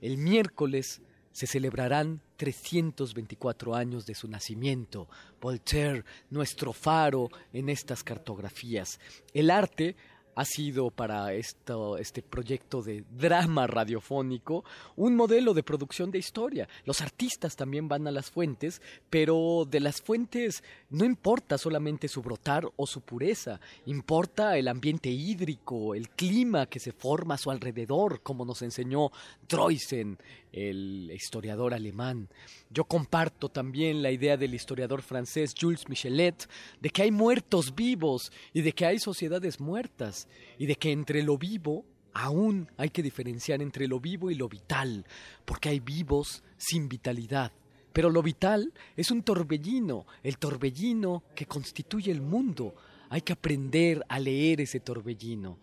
El 0.02 0.18
miércoles 0.18 1.02
se 1.32 1.48
celebrarán 1.48 2.20
324 2.36 3.76
años 3.76 4.06
de 4.06 4.16
su 4.16 4.28
nacimiento. 4.28 5.08
Voltaire, 5.40 6.04
nuestro 6.30 6.74
faro 6.74 7.30
en 7.54 7.70
estas 7.70 8.04
cartografías. 8.04 9.00
El 9.34 9.52
arte 9.52 9.96
ha 10.40 10.46
sido 10.46 10.90
para 10.90 11.34
esto, 11.34 11.98
este 11.98 12.22
proyecto 12.22 12.82
de 12.82 13.04
drama 13.12 13.68
radiofónico 13.68 14.64
un 14.96 15.18
modelo 15.18 15.54
de 15.54 15.64
producción 15.64 16.12
de 16.12 16.20
historia. 16.20 16.70
Los 16.86 17.02
artistas 17.02 17.58
también 17.58 17.90
van 17.90 18.08
a 18.08 18.12
las 18.12 18.32
fuentes, 18.32 18.82
pero 19.10 19.68
de 19.70 19.82
las 19.82 20.02
fuentes 20.02 20.64
no 20.92 21.04
importa 21.04 21.58
solamente 21.58 22.08
su 22.08 22.22
brotar 22.22 22.66
o 22.78 22.88
su 22.88 23.02
pureza, 23.02 23.60
importa 23.86 24.58
el 24.58 24.70
ambiente 24.70 25.10
hídrico, 25.10 25.94
el 25.94 26.08
clima 26.08 26.68
que 26.68 26.80
se 26.80 26.94
forma 26.94 27.34
a 27.34 27.38
su 27.38 27.52
alrededor, 27.52 28.22
como 28.22 28.46
nos 28.46 28.62
enseñó 28.62 29.12
Droysen, 29.46 30.18
el 30.54 31.12
historiador 31.14 31.74
alemán. 31.74 32.30
Yo 32.72 32.84
comparto 32.84 33.50
también 33.50 34.04
la 34.04 34.12
idea 34.12 34.38
del 34.38 34.54
historiador 34.54 35.02
francés 35.02 35.56
Jules 35.60 35.90
Michelet 35.90 36.48
de 36.80 36.92
que 36.92 37.02
hay 37.02 37.10
muertos 37.10 37.74
vivos 37.74 38.32
y 38.54 38.62
de 38.62 38.74
que 38.74 38.86
hay 38.86 39.00
sociedades 39.00 39.60
muertas 39.60 40.28
y 40.60 40.68
de 40.68 40.76
que 40.76 40.92
entre 40.92 41.24
lo 41.24 41.40
vivo 41.40 41.84
aún 42.14 42.70
hay 42.78 42.92
que 42.92 43.02
diferenciar 43.02 43.64
entre 43.64 43.88
lo 43.88 44.00
vivo 44.00 44.30
y 44.30 44.36
lo 44.36 44.48
vital, 44.48 45.04
porque 45.46 45.70
hay 45.70 45.80
vivos 45.80 46.44
sin 46.58 46.88
vitalidad. 46.88 47.52
Pero 47.92 48.12
lo 48.12 48.22
vital 48.22 48.72
es 48.96 49.10
un 49.10 49.24
torbellino, 49.24 50.06
el 50.22 50.38
torbellino 50.38 51.24
que 51.34 51.48
constituye 51.48 52.12
el 52.12 52.22
mundo. 52.22 52.76
Hay 53.10 53.22
que 53.22 53.34
aprender 53.34 54.06
a 54.08 54.20
leer 54.20 54.62
ese 54.62 54.80
torbellino. 54.80 55.58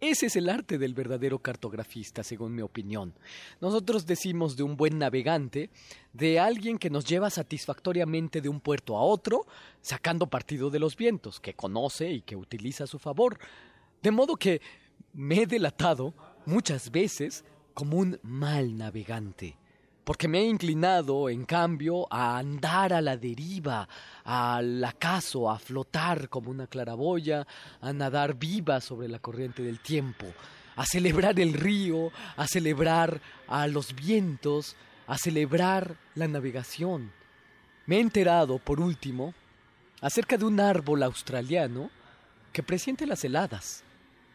Ese 0.00 0.26
es 0.26 0.36
el 0.36 0.48
arte 0.48 0.78
del 0.78 0.94
verdadero 0.94 1.40
cartografista, 1.40 2.22
según 2.22 2.54
mi 2.54 2.62
opinión. 2.62 3.14
Nosotros 3.60 4.06
decimos 4.06 4.56
de 4.56 4.62
un 4.62 4.76
buen 4.76 4.98
navegante, 4.98 5.70
de 6.12 6.38
alguien 6.38 6.78
que 6.78 6.88
nos 6.88 7.04
lleva 7.04 7.30
satisfactoriamente 7.30 8.40
de 8.40 8.48
un 8.48 8.60
puerto 8.60 8.96
a 8.96 9.02
otro, 9.02 9.46
sacando 9.80 10.28
partido 10.28 10.70
de 10.70 10.78
los 10.78 10.96
vientos, 10.96 11.40
que 11.40 11.54
conoce 11.54 12.12
y 12.12 12.20
que 12.22 12.36
utiliza 12.36 12.84
a 12.84 12.88
su 12.88 13.00
favor. 13.00 13.38
De 14.00 14.12
modo 14.12 14.36
que 14.36 14.60
me 15.12 15.42
he 15.42 15.46
delatado 15.46 16.14
muchas 16.46 16.92
veces 16.92 17.44
como 17.74 17.96
un 17.96 18.20
mal 18.22 18.76
navegante 18.76 19.56
porque 20.08 20.26
me 20.26 20.38
he 20.38 20.46
inclinado, 20.46 21.28
en 21.28 21.44
cambio, 21.44 22.10
a 22.10 22.38
andar 22.38 22.94
a 22.94 23.02
la 23.02 23.18
deriva, 23.18 23.86
al 24.24 24.82
acaso, 24.82 25.50
a 25.50 25.58
flotar 25.58 26.30
como 26.30 26.50
una 26.50 26.66
claraboya, 26.66 27.46
a 27.82 27.92
nadar 27.92 28.32
viva 28.38 28.80
sobre 28.80 29.06
la 29.06 29.18
corriente 29.18 29.62
del 29.62 29.80
tiempo, 29.80 30.24
a 30.76 30.86
celebrar 30.86 31.38
el 31.38 31.52
río, 31.52 32.10
a 32.38 32.46
celebrar 32.46 33.20
a 33.48 33.66
los 33.66 33.94
vientos, 33.94 34.76
a 35.06 35.18
celebrar 35.18 35.98
la 36.14 36.26
navegación. 36.26 37.12
Me 37.84 37.96
he 37.96 38.00
enterado, 38.00 38.58
por 38.58 38.80
último, 38.80 39.34
acerca 40.00 40.38
de 40.38 40.46
un 40.46 40.58
árbol 40.58 41.02
australiano 41.02 41.90
que 42.54 42.62
presiente 42.62 43.06
las 43.06 43.24
heladas, 43.24 43.84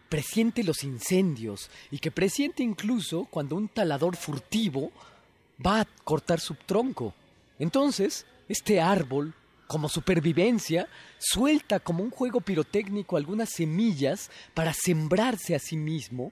presiente 0.07 0.63
los 0.63 0.83
incendios 0.83 1.71
y 1.89 1.97
que 1.97 2.11
presiente 2.11 2.61
incluso 2.61 3.25
cuando 3.25 3.55
un 3.55 3.69
talador 3.69 4.15
furtivo 4.15 4.91
va 5.65 5.81
a 5.81 5.87
cortar 6.03 6.39
su 6.39 6.55
tronco. 6.55 7.13
Entonces, 7.59 8.25
este 8.47 8.81
árbol, 8.81 9.33
como 9.67 9.89
supervivencia, 9.89 10.87
suelta 11.17 11.79
como 11.79 12.03
un 12.03 12.09
juego 12.11 12.41
pirotécnico 12.41 13.17
algunas 13.17 13.49
semillas 13.49 14.29
para 14.53 14.73
sembrarse 14.73 15.55
a 15.55 15.59
sí 15.59 15.77
mismo 15.77 16.31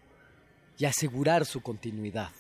y 0.78 0.86
asegurar 0.86 1.46
su 1.46 1.62
continuidad. 1.62 2.32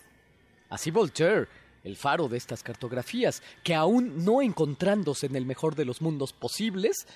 Así 0.69 0.91
Voltaire, 0.91 1.47
el 1.83 1.95
faro 1.97 2.27
de 2.27 2.37
estas 2.37 2.63
cartografías, 2.63 3.41
que 3.63 3.75
aún 3.75 4.23
no 4.23 4.41
encontrándose 4.41 5.25
en 5.25 5.35
el 5.35 5.45
mejor 5.45 5.75
de 5.75 5.85
los 5.85 6.01
mundos 6.01 6.33
posibles, 6.33 7.07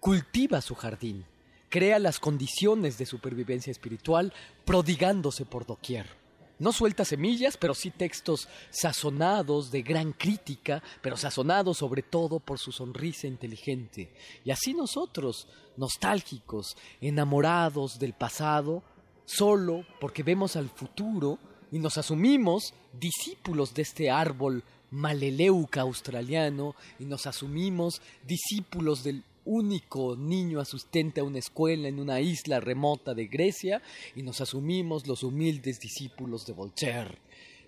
cultiva 0.00 0.60
su 0.60 0.74
jardín, 0.74 1.24
crea 1.68 1.98
las 1.98 2.18
condiciones 2.18 2.98
de 2.98 3.06
supervivencia 3.06 3.70
espiritual, 3.70 4.32
prodigándose 4.64 5.44
por 5.44 5.66
doquier. 5.66 6.17
No 6.58 6.72
suelta 6.72 7.04
semillas, 7.04 7.56
pero 7.56 7.74
sí 7.74 7.90
textos 7.90 8.48
sazonados 8.70 9.70
de 9.70 9.82
gran 9.82 10.12
crítica, 10.12 10.82
pero 11.00 11.16
sazonados 11.16 11.78
sobre 11.78 12.02
todo 12.02 12.40
por 12.40 12.58
su 12.58 12.72
sonrisa 12.72 13.28
inteligente. 13.28 14.12
Y 14.44 14.50
así 14.50 14.74
nosotros, 14.74 15.46
nostálgicos, 15.76 16.76
enamorados 17.00 17.98
del 17.98 18.12
pasado, 18.12 18.82
solo 19.24 19.84
porque 20.00 20.22
vemos 20.22 20.56
al 20.56 20.68
futuro 20.68 21.38
y 21.70 21.78
nos 21.78 21.96
asumimos 21.98 22.74
discípulos 22.98 23.74
de 23.74 23.82
este 23.82 24.10
árbol 24.10 24.64
maleleuca 24.90 25.82
australiano 25.82 26.74
y 26.98 27.04
nos 27.04 27.26
asumimos 27.26 28.00
discípulos 28.26 29.04
del 29.04 29.22
único 29.48 30.14
niño 30.14 30.60
asistente 30.60 31.20
a 31.20 31.24
una 31.24 31.38
escuela 31.38 31.88
en 31.88 31.98
una 31.98 32.20
isla 32.20 32.60
remota 32.60 33.14
de 33.14 33.26
Grecia 33.26 33.82
y 34.14 34.22
nos 34.22 34.42
asumimos 34.42 35.06
los 35.06 35.22
humildes 35.22 35.80
discípulos 35.80 36.46
de 36.46 36.52
Voltaire. 36.52 37.18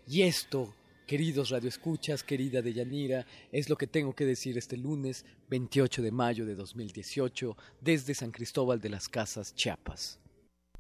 Y 0.07 0.23
esto, 0.23 0.75
queridos 1.07 1.49
radioescuchas, 1.49 2.23
querida 2.23 2.61
Deyanira, 2.61 3.27
es 3.51 3.71
lo 3.71 3.77
que 3.77 3.87
tengo 3.87 4.15
que 4.15 4.27
decir 4.27 4.59
este 4.59 4.77
lunes 4.77 5.25
28 5.49 6.03
de 6.03 6.13
mayo 6.13 6.45
de 6.45 6.55
2018 6.55 7.57
desde 7.81 8.15
San 8.15 8.31
Cristóbal 8.31 8.81
de 8.81 8.91
las 8.91 9.09
Casas, 9.09 9.55
Chiapas. 9.55 10.21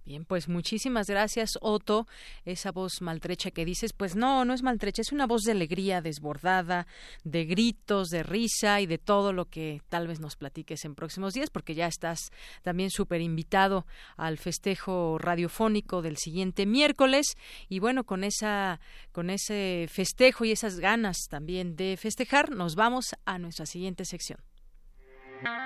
Bien, 0.04 0.24
pues 0.24 0.48
muchísimas 0.48 1.06
gracias, 1.08 1.58
Otto. 1.60 2.06
Esa 2.44 2.72
voz 2.72 3.02
maltrecha 3.02 3.50
que 3.50 3.64
dices, 3.64 3.92
pues 3.92 4.16
no, 4.16 4.44
no 4.44 4.54
es 4.54 4.62
maltrecha, 4.62 5.02
es 5.02 5.12
una 5.12 5.26
voz 5.26 5.42
de 5.42 5.52
alegría 5.52 6.00
desbordada, 6.00 6.86
de 7.22 7.44
gritos, 7.44 8.08
de 8.08 8.22
risa 8.22 8.80
y 8.80 8.86
de 8.86 8.98
todo 8.98 9.32
lo 9.32 9.44
que 9.44 9.82
tal 9.88 10.08
vez 10.08 10.18
nos 10.18 10.36
platiques 10.36 10.84
en 10.84 10.94
próximos 10.94 11.34
días, 11.34 11.50
porque 11.50 11.74
ya 11.74 11.86
estás 11.86 12.30
también 12.62 12.90
súper 12.90 13.20
invitado 13.20 13.86
al 14.16 14.38
festejo 14.38 15.18
radiofónico 15.18 16.00
del 16.02 16.16
siguiente 16.16 16.64
miércoles. 16.64 17.36
Y 17.68 17.78
bueno, 17.78 18.04
con 18.04 18.24
esa, 18.24 18.80
con 19.12 19.28
ese 19.28 19.86
festejo 19.90 20.44
y 20.44 20.52
esas 20.52 20.80
ganas 20.80 21.26
también 21.28 21.76
de 21.76 21.96
festejar, 21.98 22.50
nos 22.50 22.74
vamos 22.74 23.14
a 23.26 23.38
nuestra 23.38 23.66
siguiente 23.66 24.04
sección. 24.06 24.40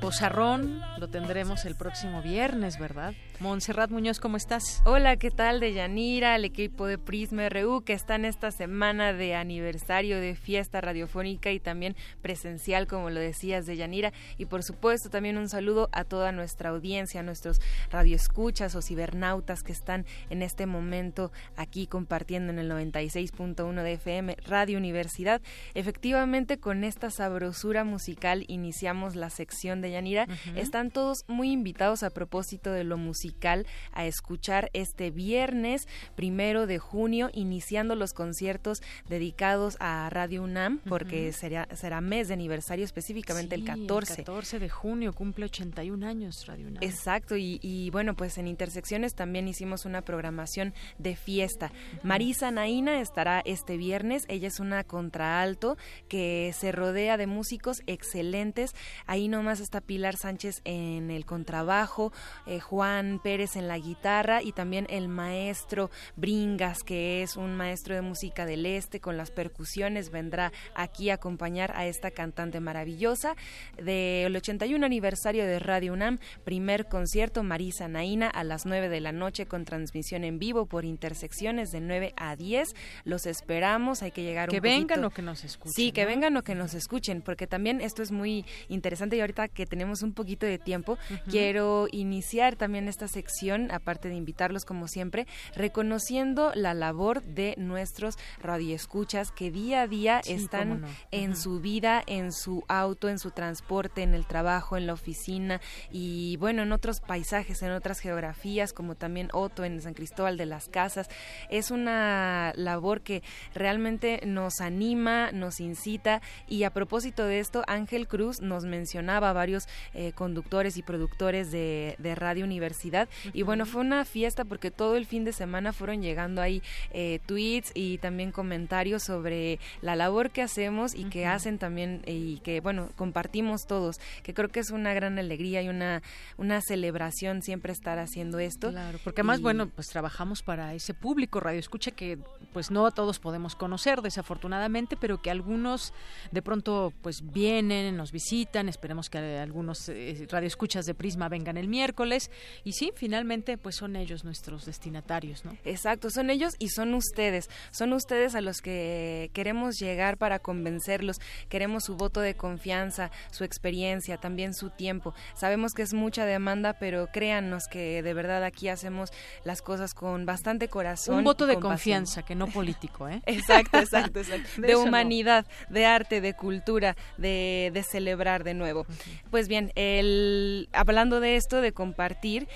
bozarrón 0.00 0.82
lo 0.98 1.08
tendremos 1.08 1.64
el 1.64 1.76
próximo 1.76 2.20
viernes, 2.20 2.78
¿verdad? 2.78 3.14
Montserrat 3.40 3.90
Muñoz, 3.90 4.20
¿cómo 4.20 4.36
estás? 4.36 4.82
Hola, 4.84 5.16
¿qué 5.16 5.30
tal? 5.30 5.60
De 5.60 5.72
Yanira, 5.72 6.36
el 6.36 6.44
equipo 6.44 6.86
de 6.86 6.98
Prisma 6.98 7.48
RU 7.48 7.82
que 7.82 7.92
está 7.92 8.16
en 8.16 8.24
esta 8.24 8.50
semana 8.50 9.12
de 9.12 9.34
aniversario 9.34 10.20
de 10.20 10.36
fiesta 10.36 10.80
radiofónica 10.80 11.50
y 11.50 11.58
también 11.58 11.96
presencial, 12.20 12.86
como 12.86 13.08
lo 13.08 13.18
decías, 13.18 13.64
de 13.64 13.76
Yanira. 13.76 14.12
Y 14.36 14.44
por 14.44 14.62
supuesto, 14.62 15.08
también 15.08 15.38
un 15.38 15.48
saludo 15.48 15.88
a 15.92 16.04
toda 16.04 16.32
nuestra 16.32 16.70
audiencia, 16.70 17.20
a 17.20 17.24
nuestros 17.24 17.60
radioescuchas 17.90 18.74
o 18.74 18.82
cibernautas 18.82 19.62
que 19.62 19.72
están 19.72 20.04
en 20.28 20.42
este 20.42 20.66
momento 20.66 21.32
aquí 21.56 21.86
compartiendo 21.86 22.52
en 22.52 22.58
el 22.58 22.70
96.1 22.70 23.82
de 23.82 23.92
FM 23.94 24.36
Radio 24.46 24.76
Universidad. 24.76 25.40
Efectivamente, 25.74 26.58
con 26.58 26.84
esta 26.84 27.10
sabrosura 27.10 27.84
musical 27.84 28.44
iniciamos 28.48 29.16
la 29.16 29.30
sección 29.30 29.61
de 29.62 29.90
Yanira. 29.92 30.26
Están 30.56 30.90
todos 30.90 31.24
muy 31.28 31.52
invitados 31.52 32.02
a 32.02 32.10
propósito 32.10 32.72
de 32.72 32.82
lo 32.82 32.96
musical 32.96 33.64
a 33.92 34.06
escuchar 34.06 34.70
este 34.72 35.10
viernes 35.10 35.86
primero 36.16 36.66
de 36.66 36.78
junio, 36.78 37.30
iniciando 37.32 37.94
los 37.94 38.12
conciertos 38.12 38.82
dedicados 39.08 39.76
a 39.78 40.08
Radio 40.10 40.42
UNAM, 40.42 40.80
porque 40.88 41.32
será, 41.32 41.68
será 41.74 42.00
mes 42.00 42.28
de 42.28 42.34
aniversario, 42.34 42.84
específicamente 42.84 43.54
el 43.54 43.64
14. 43.64 44.12
El 44.12 44.16
14 44.18 44.58
de 44.58 44.68
junio 44.68 45.12
cumple 45.12 45.44
81 45.44 46.06
años 46.06 46.46
Radio 46.46 46.66
UNAM. 46.66 46.82
Exacto, 46.82 47.36
y, 47.36 47.90
bueno, 47.90 48.14
pues 48.14 48.36
en 48.38 48.48
Intersecciones 48.48 49.14
también 49.14 49.46
hicimos 49.46 49.84
una 49.84 50.02
programación 50.02 50.74
de 50.98 51.14
fiesta. 51.14 51.70
Marisa 52.02 52.50
Naina 52.50 53.00
estará 53.00 53.42
este 53.44 53.76
viernes, 53.76 54.24
ella 54.28 54.48
es 54.48 54.58
una 54.58 54.82
contraalto 54.82 55.76
que 56.08 56.52
se 56.58 56.72
rodea 56.72 57.16
de 57.16 57.26
músicos 57.26 57.82
excelentes. 57.86 58.74
Ahí 59.06 59.28
nomás 59.28 59.51
está 59.60 59.80
Pilar 59.80 60.16
Sánchez 60.16 60.60
en 60.64 61.10
el 61.10 61.24
contrabajo, 61.24 62.12
eh, 62.46 62.60
Juan 62.60 63.20
Pérez 63.22 63.56
en 63.56 63.68
la 63.68 63.78
guitarra 63.78 64.42
y 64.42 64.52
también 64.52 64.86
el 64.90 65.08
maestro 65.08 65.90
Bringas, 66.16 66.82
que 66.82 67.22
es 67.22 67.36
un 67.36 67.56
maestro 67.56 67.94
de 67.94 68.02
música 68.02 68.46
del 68.46 68.66
este 68.66 69.00
con 69.00 69.16
las 69.16 69.30
percusiones, 69.30 70.10
vendrá 70.10 70.52
aquí 70.74 71.10
a 71.10 71.14
acompañar 71.14 71.72
a 71.76 71.86
esta 71.86 72.10
cantante 72.10 72.60
maravillosa 72.60 73.36
del 73.82 74.34
81 74.34 74.84
aniversario 74.84 75.46
de 75.46 75.58
Radio 75.58 75.92
UNAM, 75.92 76.18
primer 76.44 76.86
concierto 76.86 77.42
Marisa 77.42 77.88
Naina 77.88 78.28
a 78.28 78.44
las 78.44 78.66
9 78.66 78.88
de 78.88 79.00
la 79.00 79.12
noche 79.12 79.46
con 79.46 79.64
transmisión 79.64 80.24
en 80.24 80.38
vivo 80.38 80.66
por 80.66 80.84
intersecciones 80.84 81.70
de 81.70 81.80
9 81.80 82.14
a 82.16 82.36
10. 82.36 82.74
Los 83.04 83.26
esperamos, 83.26 84.02
hay 84.02 84.10
que 84.10 84.22
llegar 84.22 84.48
que 84.48 84.56
un 84.56 84.62
vengan 84.62 85.04
o 85.04 85.10
que 85.10 85.22
nos 85.22 85.44
escuchen. 85.44 85.72
Sí, 85.74 85.92
que 85.92 86.04
vengan 86.04 86.36
o 86.36 86.42
que 86.42 86.54
nos 86.54 86.74
escuchen, 86.74 87.22
porque 87.22 87.46
también 87.46 87.80
esto 87.80 88.02
es 88.02 88.12
muy 88.12 88.44
interesante 88.68 89.16
y 89.16 89.20
ahorita 89.20 89.41
que 89.48 89.66
tenemos 89.66 90.02
un 90.02 90.12
poquito 90.12 90.46
de 90.46 90.58
tiempo, 90.58 90.98
quiero 91.28 91.86
iniciar 91.90 92.56
también 92.56 92.88
esta 92.88 93.08
sección, 93.08 93.70
aparte 93.70 94.08
de 94.08 94.14
invitarlos 94.14 94.64
como 94.64 94.88
siempre, 94.88 95.26
reconociendo 95.54 96.52
la 96.54 96.74
labor 96.74 97.22
de 97.22 97.54
nuestros 97.58 98.16
radioescuchas 98.40 99.30
que 99.30 99.50
día 99.50 99.82
a 99.82 99.86
día 99.86 100.20
están 100.26 100.84
en 101.10 101.36
su 101.36 101.60
vida, 101.60 102.02
en 102.06 102.32
su 102.32 102.64
auto, 102.68 103.08
en 103.08 103.18
su 103.18 103.30
transporte, 103.30 104.02
en 104.02 104.14
el 104.14 104.26
trabajo, 104.26 104.76
en 104.76 104.86
la 104.86 104.92
oficina 104.92 105.60
y 105.90 106.36
bueno, 106.38 106.62
en 106.62 106.72
otros 106.72 107.00
paisajes, 107.00 107.62
en 107.62 107.72
otras 107.72 108.00
geografías, 108.00 108.72
como 108.72 108.94
también 108.94 109.28
Otto 109.32 109.64
en 109.64 109.80
San 109.80 109.94
Cristóbal 109.94 110.36
de 110.36 110.46
las 110.46 110.68
Casas. 110.68 111.08
Es 111.50 111.70
una 111.70 112.52
labor 112.56 113.02
que 113.02 113.22
realmente 113.54 114.20
nos 114.26 114.60
anima, 114.60 115.32
nos 115.32 115.60
incita 115.60 116.20
y 116.48 116.64
a 116.64 116.72
propósito 116.72 117.24
de 117.24 117.38
esto, 117.38 117.62
Ángel 117.66 118.08
Cruz 118.08 118.40
nos 118.40 118.64
mencionaba 118.64 119.21
varios 119.30 119.68
eh, 119.94 120.10
conductores 120.16 120.76
y 120.76 120.82
productores 120.82 121.52
de, 121.52 121.94
de 121.98 122.14
Radio 122.16 122.44
Universidad. 122.44 123.08
Y 123.32 123.42
bueno, 123.42 123.66
fue 123.66 123.80
una 123.82 124.04
fiesta 124.04 124.44
porque 124.44 124.70
todo 124.72 124.96
el 124.96 125.06
fin 125.06 125.24
de 125.24 125.32
semana 125.32 125.72
fueron 125.72 126.02
llegando 126.02 126.42
ahí 126.42 126.62
eh, 126.92 127.20
tweets 127.26 127.70
y 127.74 127.98
también 127.98 128.32
comentarios 128.32 129.04
sobre 129.04 129.60
la 129.82 129.94
labor 129.94 130.30
que 130.30 130.42
hacemos 130.42 130.94
y 130.94 131.04
que 131.04 131.26
hacen 131.26 131.58
también 131.58 132.02
y 132.06 132.38
que, 132.38 132.60
bueno, 132.60 132.90
compartimos 132.96 133.66
todos, 133.66 134.00
que 134.22 134.34
creo 134.34 134.48
que 134.48 134.60
es 134.60 134.70
una 134.70 134.94
gran 134.94 135.18
alegría 135.18 135.62
y 135.62 135.68
una, 135.68 136.02
una 136.36 136.60
celebración 136.60 137.42
siempre 137.42 137.72
estar 137.72 137.98
haciendo 137.98 138.38
esto. 138.38 138.70
Claro, 138.70 138.98
porque 139.04 139.20
además, 139.20 139.40
bueno, 139.40 139.68
pues 139.68 139.88
trabajamos 139.88 140.42
para 140.42 140.74
ese 140.74 140.94
público 140.94 141.40
radio 141.40 141.58
escucha 141.58 141.90
que 141.90 142.18
pues 142.52 142.70
no 142.70 142.90
todos 142.90 143.18
podemos 143.18 143.54
conocer 143.54 144.02
desafortunadamente, 144.02 144.96
pero 144.96 145.20
que 145.20 145.30
algunos 145.30 145.92
de 146.30 146.42
pronto 146.42 146.92
pues 147.02 147.32
vienen, 147.32 147.96
nos 147.96 148.12
visitan, 148.12 148.68
esperemos 148.68 149.10
que 149.12 149.38
algunos 149.38 149.88
eh, 149.90 150.26
radioescuchas 150.28 150.86
de 150.86 150.94
Prisma 150.94 151.28
vengan 151.28 151.58
el 151.58 151.68
miércoles 151.68 152.30
y 152.64 152.72
sí, 152.72 152.92
finalmente 152.96 153.58
pues 153.58 153.76
son 153.76 153.94
ellos 153.94 154.24
nuestros 154.24 154.64
destinatarios, 154.64 155.44
¿no? 155.44 155.56
Exacto, 155.64 156.10
son 156.10 156.30
ellos 156.30 156.54
y 156.58 156.70
son 156.70 156.94
ustedes, 156.94 157.50
son 157.70 157.92
ustedes 157.92 158.34
a 158.34 158.40
los 158.40 158.62
que 158.62 159.30
queremos 159.34 159.78
llegar 159.78 160.16
para 160.16 160.38
convencerlos, 160.38 161.18
queremos 161.48 161.84
su 161.84 161.96
voto 161.96 162.20
de 162.20 162.34
confianza, 162.34 163.10
su 163.30 163.44
experiencia, 163.44 164.16
también 164.16 164.54
su 164.54 164.70
tiempo. 164.70 165.14
Sabemos 165.34 165.72
que 165.72 165.82
es 165.82 165.92
mucha 165.92 166.24
demanda, 166.24 166.72
pero 166.78 167.08
créannos 167.12 167.64
que 167.70 168.02
de 168.02 168.14
verdad 168.14 168.42
aquí 168.44 168.68
hacemos 168.68 169.10
las 169.44 169.60
cosas 169.60 169.92
con 169.92 170.24
bastante 170.24 170.68
corazón. 170.68 171.16
Un 171.16 171.24
voto 171.24 171.46
de 171.46 171.60
confianza, 171.60 172.22
que 172.22 172.34
no 172.34 172.46
político, 172.46 173.08
¿eh? 173.08 173.20
exacto, 173.26 173.78
exacto, 173.78 174.20
exacto. 174.20 174.48
de, 174.62 174.74
humanidad, 174.74 175.46
de 175.68 175.84
arte, 175.84 176.22
de 176.22 176.32
cultura, 176.32 176.96
de, 177.18 177.70
de 177.74 177.82
celebrar 177.82 178.42
de 178.42 178.54
nuevo. 178.54 178.86
Pues 179.30 179.48
bien, 179.48 179.72
el, 179.74 180.68
hablando 180.72 181.20
de 181.20 181.36
esto, 181.36 181.60
de 181.60 181.72
compartir, 181.72 182.48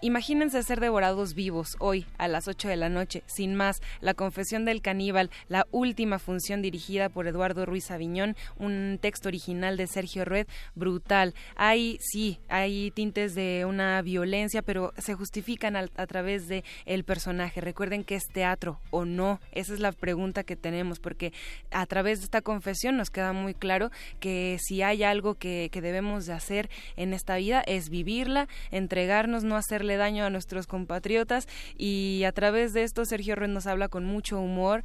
Imagínense 0.00 0.62
ser 0.62 0.78
devorados 0.78 1.34
vivos 1.34 1.74
hoy 1.80 2.06
a 2.18 2.28
las 2.28 2.46
8 2.46 2.68
de 2.68 2.76
la 2.76 2.88
noche, 2.88 3.24
sin 3.26 3.56
más, 3.56 3.80
La 4.00 4.14
confesión 4.14 4.64
del 4.64 4.80
caníbal, 4.80 5.28
la 5.48 5.66
última 5.72 6.20
función 6.20 6.62
dirigida 6.62 7.08
por 7.08 7.26
Eduardo 7.26 7.66
Ruiz 7.66 7.90
Aviñón, 7.90 8.36
un 8.58 9.00
texto 9.02 9.28
original 9.28 9.76
de 9.76 9.88
Sergio 9.88 10.24
Rued, 10.24 10.46
brutal. 10.76 11.34
Hay, 11.56 11.98
sí, 12.00 12.38
hay 12.48 12.92
tintes 12.92 13.34
de 13.34 13.64
una 13.68 14.00
violencia, 14.02 14.62
pero 14.62 14.92
se 14.98 15.14
justifican 15.14 15.74
a, 15.74 15.88
través 16.06 16.46
de 16.46 16.62
el 16.86 17.02
personaje. 17.02 17.60
Recuerden 17.60 18.04
que 18.04 18.14
es 18.14 18.28
teatro 18.32 18.78
o 18.90 19.04
no, 19.04 19.40
esa 19.50 19.74
es 19.74 19.80
la 19.80 19.90
pregunta 19.90 20.44
que 20.44 20.54
tenemos, 20.54 21.00
porque 21.00 21.32
a 21.72 21.84
través 21.86 22.20
de 22.20 22.26
esta 22.26 22.40
confesión 22.40 22.96
nos 22.96 23.10
queda 23.10 23.32
muy 23.32 23.52
claro 23.52 23.90
que 24.20 24.58
si 24.60 24.80
hay 24.80 25.02
algo 25.02 25.34
que, 25.34 25.70
que 25.72 25.80
debemos 25.80 26.26
de 26.26 26.34
hacer 26.34 26.70
en 26.94 27.14
esta 27.14 27.34
vida 27.36 27.64
es 27.66 27.88
vivirla, 27.88 28.46
entregarnos, 28.70 29.42
no 29.42 29.56
hacerle 29.88 29.96
daño 29.96 30.24
a 30.26 30.30
nuestros 30.30 30.66
compatriotas 30.66 31.48
y 31.76 32.24
a 32.24 32.32
través 32.32 32.74
de 32.74 32.82
esto 32.82 33.06
Sergio 33.06 33.34
Ruiz 33.36 33.50
nos 33.50 33.66
habla 33.66 33.88
con 33.88 34.04
mucho 34.04 34.38
humor, 34.38 34.82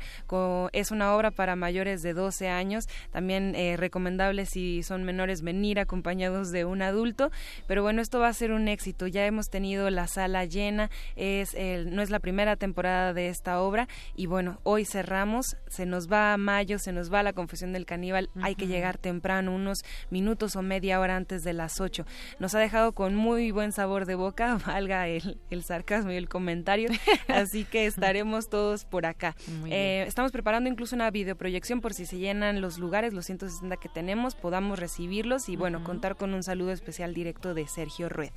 es 0.71 0.91
una 0.91 1.13
obra 1.13 1.31
para 1.31 1.55
mayores 1.55 2.01
de 2.01 2.13
12 2.13 2.47
años, 2.47 2.85
también 3.11 3.53
eh, 3.55 3.75
recomendable 3.75 4.45
si 4.45 4.81
son 4.81 5.03
menores 5.03 5.41
venir 5.41 5.79
acompañados 5.79 6.51
de 6.51 6.63
un 6.63 6.81
adulto, 6.81 7.31
pero 7.67 7.83
bueno, 7.83 8.01
esto 8.01 8.19
va 8.19 8.29
a 8.29 8.33
ser 8.33 8.51
un 8.51 8.69
éxito, 8.69 9.07
ya 9.07 9.25
hemos 9.25 9.49
tenido 9.49 9.89
la 9.89 10.07
sala 10.07 10.45
llena, 10.45 10.89
es 11.15 11.53
no 11.53 12.01
es 12.01 12.09
la 12.09 12.19
primera 12.19 12.55
temporada 12.55 13.13
de 13.13 13.27
esta 13.27 13.61
obra 13.61 13.87
y 14.15 14.27
bueno, 14.27 14.59
hoy 14.63 14.85
cerramos, 14.85 15.57
se 15.67 15.85
nos 15.85 16.11
va 16.11 16.33
a 16.33 16.37
mayo, 16.37 16.79
se 16.79 16.93
nos 16.93 17.11
va 17.11 17.23
la 17.23 17.33
confesión 17.33 17.73
del 17.73 17.85
caníbal, 17.85 18.29
hay 18.41 18.55
que 18.55 18.67
llegar 18.67 18.97
temprano, 18.97 19.53
unos 19.53 19.83
minutos 20.09 20.55
o 20.55 20.61
media 20.61 20.99
hora 20.99 21.17
antes 21.17 21.43
de 21.43 21.53
las 21.53 21.81
8. 21.81 22.05
Nos 22.39 22.55
ha 22.55 22.59
dejado 22.59 22.93
con 22.93 23.15
muy 23.15 23.51
buen 23.51 23.73
sabor 23.73 24.05
de 24.05 24.15
boca, 24.15 24.57
valga 24.65 24.92
el, 24.93 25.63
sarcasmo 25.63 26.11
y 26.11 26.15
el 26.15 26.29
comentario. 26.29 26.89
Así 27.27 27.65
que 27.65 27.85
estaremos 27.85 28.49
todos 28.49 28.85
por 28.85 29.05
acá. 29.05 29.35
Eh, 29.65 30.03
estamos 30.07 30.31
preparando 30.31 30.69
incluso 30.69 30.95
una 30.95 31.09
videoproyección 31.11 31.81
por 31.81 31.93
si 31.93 32.05
se 32.05 32.17
llenan 32.17 32.61
los 32.61 32.77
lugares, 32.77 33.13
los 33.13 33.25
160 33.25 33.77
que 33.77 33.89
tenemos, 33.89 34.35
podamos 34.35 34.79
recibirlos 34.79 35.49
y 35.49 35.55
bueno, 35.55 35.83
contar 35.83 36.15
con 36.15 36.33
un 36.33 36.43
saludo 36.43 36.71
especial 36.71 37.13
directo 37.13 37.53
de 37.53 37.67
Sergio 37.67 38.09
Rued. 38.09 38.31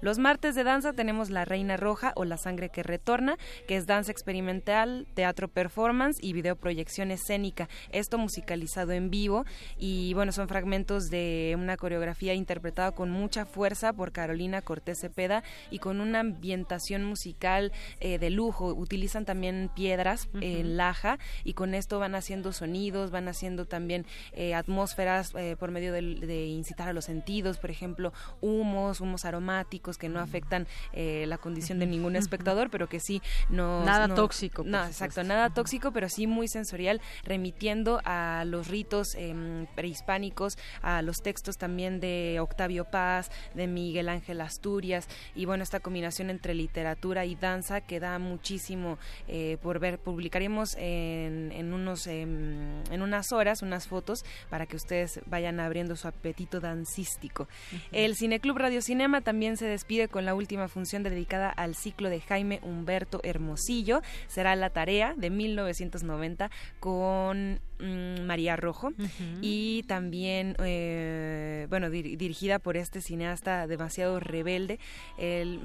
Los 0.00 0.18
martes 0.18 0.54
de 0.54 0.64
danza 0.64 0.92
tenemos 0.92 1.30
La 1.30 1.44
Reina 1.44 1.76
Roja 1.76 2.12
o 2.16 2.24
La 2.24 2.36
Sangre 2.36 2.70
que 2.70 2.82
Retorna, 2.82 3.36
que 3.66 3.76
es 3.76 3.86
danza 3.86 4.12
experimental, 4.12 5.06
teatro 5.14 5.48
performance 5.48 6.18
y 6.22 6.32
videoproyección 6.32 7.10
escénica. 7.10 7.68
Esto 7.92 8.18
musicalizado 8.18 8.92
en 8.92 9.10
vivo 9.10 9.44
y 9.76 10.14
bueno, 10.14 10.32
son 10.32 10.48
fragmentos 10.48 11.10
de 11.10 11.56
una 11.58 11.76
coreografía 11.76 12.34
interpretada 12.34 12.92
con 12.92 13.10
mucha 13.10 13.44
fuerza 13.44 13.92
por 13.92 14.12
Carolina 14.12 14.62
Cortés 14.62 15.00
Cepeda 15.00 15.42
y 15.70 15.78
con 15.78 15.97
con 15.98 16.08
una 16.08 16.20
ambientación 16.20 17.04
musical 17.04 17.72
eh, 18.00 18.18
de 18.18 18.30
lujo. 18.30 18.72
Utilizan 18.72 19.24
también 19.24 19.70
piedras 19.74 20.28
en 20.40 20.76
laja 20.76 21.18
y 21.44 21.54
con 21.54 21.74
esto 21.74 21.98
van 21.98 22.14
haciendo 22.14 22.52
sonidos, 22.52 23.10
van 23.10 23.26
haciendo 23.26 23.64
también 23.64 24.06
eh, 24.32 24.54
atmósferas 24.54 25.32
por 25.58 25.70
medio 25.70 25.92
de, 25.92 26.46
incitar 26.46 26.88
a 26.88 26.92
los 26.92 27.06
sentidos, 27.06 27.58
por 27.58 27.70
ejemplo, 27.70 28.12
humos, 28.40 29.00
humos 29.00 29.24
aromáticos 29.24 29.98
que 29.98 30.08
no 30.08 30.20
afectan 30.20 30.66
la 30.92 31.38
condición 31.38 31.78
de 31.78 31.86
ningún 31.86 32.16
espectador, 32.16 32.70
pero 32.70 32.88
que 32.88 33.00
sí 33.00 33.20
no... 33.48 33.84
Nada 33.84 34.14
tóxico. 34.14 34.62
No, 34.64 34.84
exacto, 34.84 35.24
nada 35.24 35.50
tóxico, 35.50 35.92
pero 35.92 36.08
sí 36.08 36.26
muy 36.26 36.48
sensorial, 36.48 37.00
remitiendo 37.24 38.00
a 38.04 38.44
los 38.46 38.68
ritos 38.68 39.14
em, 39.14 39.66
prehispánicos, 39.74 40.58
a 40.82 41.02
los 41.02 41.22
textos 41.22 41.58
también 41.58 42.00
de 42.00 42.38
Octavio 42.40 42.84
Paz, 42.84 43.30
de 43.54 43.66
Miguel 43.66 44.08
Ángel 44.08 44.40
Asturias, 44.40 45.08
y 45.34 45.44
bueno, 45.44 45.62
esta 45.62 45.80
combinación 45.88 46.28
entre 46.28 46.52
literatura 46.52 47.24
y 47.24 47.34
danza 47.34 47.80
que 47.80 47.98
da 47.98 48.18
muchísimo 48.18 48.98
eh, 49.26 49.56
por 49.62 49.78
ver. 49.78 49.98
Publicaremos 49.98 50.76
en, 50.78 51.72
unos, 51.72 52.06
em, 52.06 52.82
en 52.90 53.00
unas 53.00 53.32
horas 53.32 53.62
unas 53.62 53.88
fotos 53.88 54.22
para 54.50 54.66
que 54.66 54.76
ustedes 54.76 55.20
vayan 55.24 55.60
abriendo 55.60 55.96
su 55.96 56.06
apetito 56.06 56.60
dancístico. 56.60 57.48
El 57.90 58.16
Cineclub 58.16 58.58
Radio 58.58 58.82
Cinema 58.82 59.22
también 59.22 59.56
se 59.56 59.64
despide 59.64 60.08
con 60.08 60.26
la 60.26 60.34
última 60.34 60.68
función 60.68 61.02
dedicada 61.02 61.48
al 61.48 61.74
ciclo 61.74 62.10
de 62.10 62.20
Jaime 62.20 62.60
Humberto 62.62 63.20
Hermosillo. 63.22 64.02
Será 64.26 64.56
La 64.56 64.68
Tarea 64.68 65.14
de 65.16 65.30
1990 65.30 66.50
con 66.80 67.60
mm, 67.80 68.22
María 68.22 68.56
Rojo 68.56 68.92
y 69.40 69.84
también, 69.84 70.56
eh, 70.58 71.66
bueno, 71.68 71.90
dirigida 71.90 72.58
por 72.58 72.76
este 72.76 73.00
cineasta 73.00 73.66
demasiado 73.66 74.20
rebelde. 74.20 74.78
El, 75.16 75.60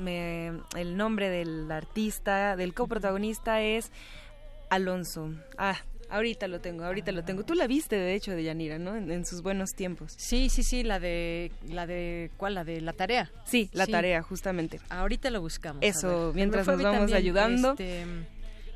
el 0.76 0.98
nombre 0.98 1.30
del 1.30 1.72
artista, 1.72 2.56
del 2.56 2.74
coprotagonista 2.74 3.62
es 3.62 3.92
Alonso. 4.70 5.32
Ah, 5.58 5.78
Ahorita 6.14 6.48
lo 6.48 6.62
tengo, 6.62 6.84
ahorita 6.84 7.12
lo 7.12 7.24
tengo. 7.24 7.44
Tú 7.44 7.56
la 7.56 7.66
viste, 7.66 7.96
de 7.96 8.14
hecho, 8.14 8.34
de 8.34 8.44
Yanira, 8.44 8.78
¿no? 8.78 8.96
En, 8.96 9.26
sus 9.26 9.42
buenos 9.42 9.74
tiempos. 9.74 10.14
Sí, 10.16 10.48
sí, 10.50 10.62
sí, 10.62 10.84
la 10.84 11.00
de, 11.00 11.52
la 11.68 11.88
de, 11.88 12.30
¿cuál? 12.38 12.54
La 12.54 12.64
de 12.64 12.82
la 12.82 12.94
tarea. 12.94 13.32
Sí, 13.46 13.72
la 13.74 13.88
tarea, 13.88 14.22
justamente. 14.22 14.80
Ahorita 14.90 15.32
lo 15.32 15.42
buscamos. 15.42 15.82
Eso, 15.82 16.32
mientras 16.36 16.68
nos 16.68 16.84
vamos 16.84 17.12
ayudando. 17.14 17.72
Este, 17.72 18.06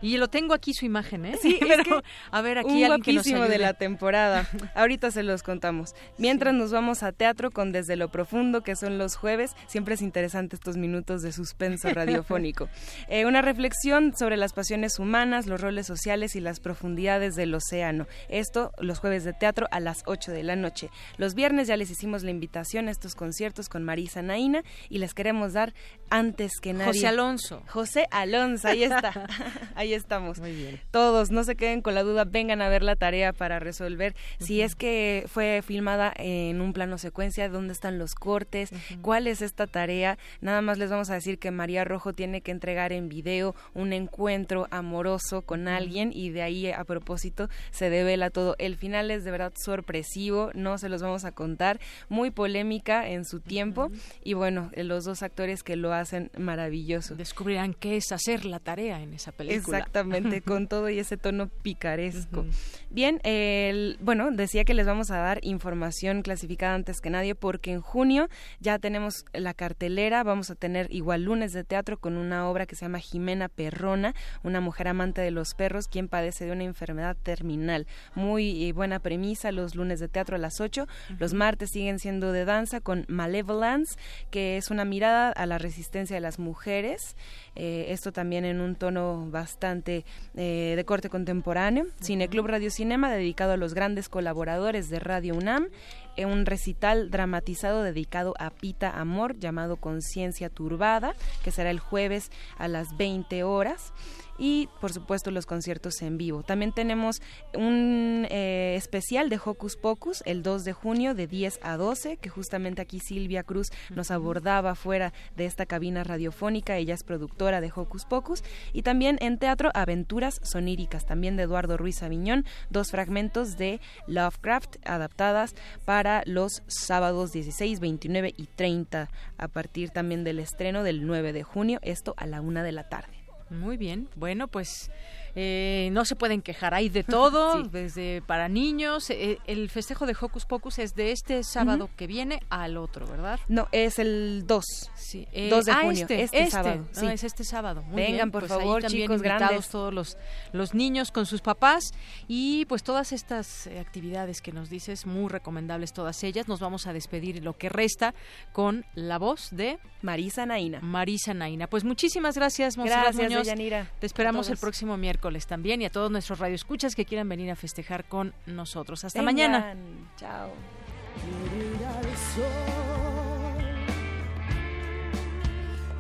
y 0.02 0.18
lo 0.18 0.28
tengo 0.28 0.54
aquí 0.54 0.74
su 0.74 0.86
imagen, 0.86 1.26
¿eh? 1.26 1.38
Sí, 1.42 1.58
pero 1.68 2.04
a 2.32 2.42
ver 2.42 2.60
aquí 2.60 2.84
un 2.84 2.92
alguien 2.92 3.22
de 3.50 3.58
la 3.58 3.74
temporada. 3.74 4.48
Ahorita 4.76 5.12
se 5.12 5.24
los 5.24 5.44
contamos. 5.44 5.96
Mientras 6.18 6.54
nos 6.54 6.72
vamos 6.72 7.04
a 7.04 7.12
teatro 7.12 7.52
con 7.52 7.72
Desde 7.72 7.96
lo 7.96 8.10
profundo, 8.10 8.62
que 8.62 8.76
son 8.76 8.98
los 8.98 9.16
jueves, 9.16 9.56
siempre 9.68 9.96
es 9.96 10.02
interesante 10.02 10.56
estos 10.56 10.78
minutos 10.78 11.22
de 11.22 11.32
suspenso 11.32 11.90
radiofónico. 11.90 12.70
Eh, 13.10 13.26
una 13.26 13.42
reflexión 13.42 14.14
sobre 14.18 14.38
las 14.38 14.54
pasiones 14.54 15.00
humanas, 15.00 15.46
los 15.46 15.62
roles 15.62 15.86
sociales 15.86 16.36
y 16.36 16.42
las 16.42 16.60
profundidades 16.60 17.36
del 17.36 17.54
océano. 17.54 18.08
Esto 18.28 18.72
los 18.80 19.00
jueves 19.00 19.24
de 19.24 19.34
teatro 19.34 19.68
a 19.72 19.80
las 19.80 20.04
8 20.06 20.32
de 20.32 20.44
la 20.44 20.56
noche. 20.56 20.90
Los 21.18 21.36
viernes 21.36 21.68
ya 21.68 21.78
les 21.78 21.90
hicimos 21.90 22.24
la 22.24 22.32
invitación 22.32 22.88
a 22.88 22.92
estos 22.92 23.16
conciertos 23.16 23.70
con 23.70 23.84
Marisa 23.84 24.22
Naina 24.22 24.64
y 24.90 24.98
les 24.98 25.14
queremos 25.14 25.54
dar 25.54 25.74
antes 26.10 26.54
que 26.62 26.74
nadie. 26.74 26.94
José 26.94 27.08
Alonso. 27.08 27.64
José 27.68 28.08
Alonso, 28.12 28.68
ahí 28.68 28.84
está. 28.84 29.28
ahí 29.76 29.87
ahí 29.88 29.94
estamos. 29.94 30.40
Muy 30.40 30.52
bien. 30.52 30.80
Todos, 30.92 31.32
no 31.32 31.44
se 31.44 31.56
queden 31.56 31.82
con 31.82 31.96
la 31.96 32.04
duda, 32.04 32.26
vengan 32.26 32.62
a 32.62 32.70
ver 32.70 32.84
la 32.84 32.96
tarea 32.96 33.34
para 33.34 33.60
resolver 33.60 34.16
si 34.40 34.62
es 34.62 34.76
que 34.76 35.26
fue 35.28 35.62
filmada 35.66 36.14
en 36.16 36.62
un 36.62 36.74
plano 36.74 36.98
secuencia, 36.98 37.50
dónde 37.50 37.74
están 37.74 37.98
los 37.98 38.16
cortes, 38.16 38.70
cuál 39.02 39.28
es 39.28 39.42
esta 39.42 39.68
tarea. 39.68 40.18
Nada 40.42 40.62
más 40.62 40.78
les 40.78 40.90
vamos 40.90 41.10
a 41.10 41.14
decir 41.16 41.40
que 41.40 41.52
María 41.52 41.84
Rojo 41.84 42.14
tiene 42.14 42.42
que 42.42 42.52
entregar 42.52 42.92
en 42.92 43.10
video 43.10 43.56
un 43.74 43.94
encuentro 43.94 44.68
amoroso 44.72 45.42
con 45.42 45.68
alguien 45.68 46.12
y 46.14 46.30
de 46.30 46.42
ahí 46.42 46.72
a 46.72 46.84
propósito 46.84 47.50
se 47.72 47.90
devela 47.90 48.30
todo. 48.30 48.56
El 48.60 48.76
final 48.76 49.12
es 49.12 49.24
de 49.24 49.32
verdad 49.32 49.54
sorpresivo, 49.56 50.52
no 50.54 50.78
se 50.78 50.90
los 50.90 51.02
vamos 51.02 51.26
a 51.26 51.32
contar, 51.32 51.80
muy 52.10 52.32
polémica 52.32 53.08
en 53.08 53.26
su 53.26 53.40
tiempo 53.40 53.90
y 54.24 54.34
bueno, 54.34 54.72
los 54.76 55.06
dos 55.06 55.24
actores 55.24 55.64
que 55.64 55.76
lo 55.76 55.94
hacen 55.94 56.32
maravilloso. 56.38 57.16
Descubrirán 57.16 57.74
qué 57.74 57.98
es 57.98 58.12
hacer 58.12 58.46
la 58.46 58.60
tarea 58.60 59.02
en 59.02 59.14
esa 59.14 59.32
película. 59.32 59.77
Exactamente, 59.78 60.42
con 60.42 60.68
todo 60.68 60.90
y 60.90 61.00
ese 61.00 61.18
tono 61.18 61.48
picaresco. 61.48 62.46
Bien, 62.90 63.20
el, 63.24 63.98
bueno, 64.02 64.32
decía 64.32 64.64
que 64.64 64.74
les 64.74 64.86
vamos 64.86 65.12
a 65.12 65.18
dar 65.18 65.40
información 65.44 66.22
clasificada 66.22 66.74
antes 66.74 67.02
que 67.02 67.10
nadie 67.10 67.36
porque 67.36 67.72
en 67.72 67.82
junio 67.82 68.30
ya 68.60 68.80
tenemos 68.80 69.26
la 69.34 69.54
cartelera, 69.54 70.24
vamos 70.24 70.50
a 70.50 70.56
tener 70.56 70.88
igual 70.90 71.24
lunes 71.24 71.54
de 71.54 71.64
teatro 71.64 72.00
con 72.00 72.18
una 72.18 72.50
obra 72.50 72.66
que 72.66 72.76
se 72.76 72.86
llama 72.86 73.00
Jimena 73.00 73.50
Perrona, 73.50 74.16
una 74.44 74.62
mujer 74.62 74.88
amante 74.88 75.22
de 75.22 75.32
los 75.32 75.54
perros 75.54 75.88
quien 75.88 76.08
padece 76.08 76.46
de 76.46 76.54
una 76.54 76.64
enfermedad 76.64 77.18
terminal. 77.22 77.88
Muy 78.16 78.66
eh, 78.66 78.74
buena 78.74 79.00
premisa 79.00 79.52
los 79.52 79.76
lunes 79.76 80.00
de 80.00 80.08
teatro 80.08 80.38
a 80.38 80.40
las 80.40 80.62
8, 80.62 80.88
los 81.20 81.34
martes 81.34 81.72
siguen 81.72 82.00
siendo 82.00 82.32
de 82.32 82.46
danza 82.46 82.80
con 82.80 83.06
Malevolence, 83.10 83.98
que 84.32 84.58
es 84.58 84.72
una 84.72 84.86
mirada 84.86 85.30
a 85.30 85.46
la 85.46 85.58
resistencia 85.58 86.16
de 86.16 86.22
las 86.22 86.40
mujeres. 86.40 87.16
Eh, 87.56 87.88
esto 87.90 88.12
también 88.12 88.46
en 88.46 88.62
un 88.62 88.76
tono 88.76 89.28
bastante 89.30 89.67
eh, 89.72 90.74
de 90.76 90.86
corte 90.86 91.10
contemporáneo. 91.10 91.86
Cineclub 92.02 92.48
Radio 92.48 92.72
Cinema 92.72 93.12
dedicado 93.12 93.54
a 93.54 93.58
los 93.58 93.74
grandes 93.74 94.10
colaboradores 94.10 94.90
de 94.90 95.00
Radio 95.00 95.36
UNAM, 95.36 95.68
eh, 96.16 96.26
un 96.26 96.46
recital 96.46 97.12
dramatizado 97.12 97.84
dedicado 97.84 98.34
a 98.40 98.50
Pita 98.50 98.90
Amor 99.00 99.38
llamado 99.38 99.78
Conciencia 99.78 100.50
Turbada, 100.50 101.14
que 101.44 101.52
será 101.52 101.70
el 101.70 101.80
jueves 101.80 102.32
a 102.58 102.68
las 102.68 102.96
20 102.98 103.44
horas 103.44 103.94
y 104.38 104.70
por 104.80 104.94
supuesto 104.94 105.32
los 105.32 105.46
conciertos 105.46 106.02
en 106.02 106.18
vivo. 106.18 106.44
También 106.44 106.72
tenemos 106.72 107.22
un 107.54 108.28
eh, 108.30 108.76
especial 108.78 109.30
de 109.30 109.40
Hocus 109.44 109.78
Pocus 109.78 110.24
el 110.26 110.44
2 110.44 110.64
de 110.64 110.74
junio 110.74 111.14
de 111.14 111.28
10 111.28 111.60
a 111.62 111.78
12 111.78 112.18
que 112.18 112.30
justamente 112.30 112.82
aquí 112.82 113.00
Silvia 113.00 113.44
Cruz 113.44 113.68
nos 113.94 114.12
abordaba 114.12 114.76
fuera 114.76 115.14
de 115.36 115.46
esta 115.46 115.66
cabina 115.66 116.04
radiofónica, 116.04 116.78
ella 116.78 116.94
es 116.94 117.04
productora 117.04 117.62
de 117.62 117.72
Hocus 117.74 118.06
Pocus 118.06 118.44
y 118.74 118.82
también 118.82 119.18
en 119.22 119.38
teatro 119.38 119.72
Aventuras 119.74 120.40
Soníricas 120.44 121.06
también 121.06 121.36
de 121.36 121.44
Eduardo 121.44 121.78
Ruiz 121.78 122.04
Aviñón, 122.04 122.46
dos 122.70 122.92
fragmentos 122.92 123.58
de 123.58 123.80
Lovecraft 124.08 124.78
adaptadas 124.86 125.56
para 125.86 126.24
los 126.26 126.64
sábados 126.68 127.32
16, 127.32 127.80
29 127.80 128.34
y 128.36 128.48
30 128.48 129.10
a 129.38 129.48
partir 129.48 129.90
también 129.90 130.24
del 130.24 130.40
estreno 130.40 130.84
del 130.84 131.06
9 131.06 131.34
de 131.34 131.44
junio, 131.44 131.80
esto 131.82 132.14
a 132.18 132.26
la 132.26 132.42
una 132.42 132.64
de 132.64 132.72
la 132.72 132.90
tarde. 132.90 133.17
Muy 133.50 133.78
bien. 133.78 134.10
Bueno, 134.16 134.48
pues 134.48 134.92
eh, 135.40 135.90
no 135.92 136.04
se 136.04 136.16
pueden 136.16 136.42
quejar, 136.42 136.74
hay 136.74 136.90
de 136.90 137.04
todo, 137.04 137.62
desde 137.72 138.24
para 138.24 138.50
niños. 138.50 139.12
Eh, 139.12 139.38
el 139.46 139.70
festejo 139.70 140.08
de 140.08 140.16
Hocus 140.20 140.46
Pocus 140.46 140.80
es 140.80 140.96
de 140.96 141.12
este 141.12 141.44
sábado 141.44 141.92
que 141.96 142.08
viene 142.08 142.40
al 142.50 142.76
otro, 142.76 143.06
¿verdad? 143.06 143.40
No, 143.48 143.68
es 143.72 144.00
el 144.00 144.46
2. 144.48 144.66
Sí. 144.96 145.28
2 145.32 145.32
eh, 145.34 145.50
de 145.64 145.72
ah, 145.72 145.82
junio, 145.84 146.02
este, 146.02 146.24
este, 146.24 146.40
este 146.40 146.50
sábado. 146.50 146.88
Sí. 146.92 147.06
es 147.06 147.24
este 147.24 147.44
sábado. 147.44 147.84
Vengan, 147.94 148.32
por 148.32 148.48
pues 148.48 148.52
favor, 148.52 148.84
chicos 148.88 149.22
grandes. 149.22 149.70
todos 149.70 149.94
los, 149.94 150.18
los 150.54 150.74
niños 150.74 151.12
con 151.12 151.28
sus 151.28 151.42
papás 151.42 151.92
y 152.28 152.66
pues 152.66 152.82
todas 152.82 153.12
estas 153.12 153.68
actividades 153.80 154.42
que 154.42 154.52
nos 154.52 154.72
dices, 154.72 155.06
muy 155.06 155.30
recomendables 155.30 155.94
todas 155.94 156.24
ellas. 156.24 156.48
Nos 156.48 156.62
vamos 156.62 156.88
a 156.88 156.94
despedir 156.94 157.44
lo 157.44 157.56
que 157.56 157.70
resta 157.70 158.16
con 158.54 158.86
la 158.96 159.20
voz 159.20 159.50
de 159.52 159.78
Marisa 160.02 160.48
Naina. 160.48 160.80
Marisa 160.82 161.36
Naina. 161.36 161.68
Pues 161.68 161.84
muchísimas 161.84 162.34
gracias, 162.34 162.76
Monserrat 162.76 163.14
Gracias, 163.14 163.46
Yanira. 163.46 163.92
Te 164.00 164.08
esperamos 164.08 164.50
el 164.50 164.58
próximo 164.58 164.98
miércoles 164.98 165.27
también 165.48 165.82
y 165.82 165.86
a 165.86 165.90
todos 165.90 166.10
nuestros 166.10 166.40
radioescuchas 166.40 166.96
que 166.96 167.06
quieran 167.06 167.30
venir 167.30 167.52
a 167.52 167.56
festejar 167.56 168.06
con 168.06 168.34
nosotros. 168.46 169.04
Hasta 169.04 169.22
mañana. 169.22 169.76
Chao. 170.18 170.50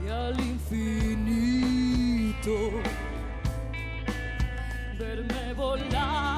Y 0.05 0.09
al 0.09 0.39
infinito 0.39 2.51
verme 4.97 5.53
volar 5.53 6.36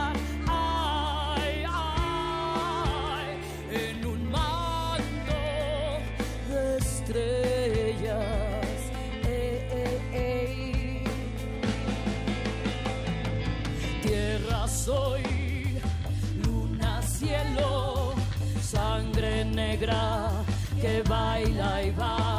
soy. 14.90 15.24
Luna, 16.44 17.02
cielo, 17.02 18.14
sangre 18.62 19.46
negra 19.46 20.32
que 20.82 21.04
baila 21.04 21.84
y 21.84 21.92
va 21.92 22.39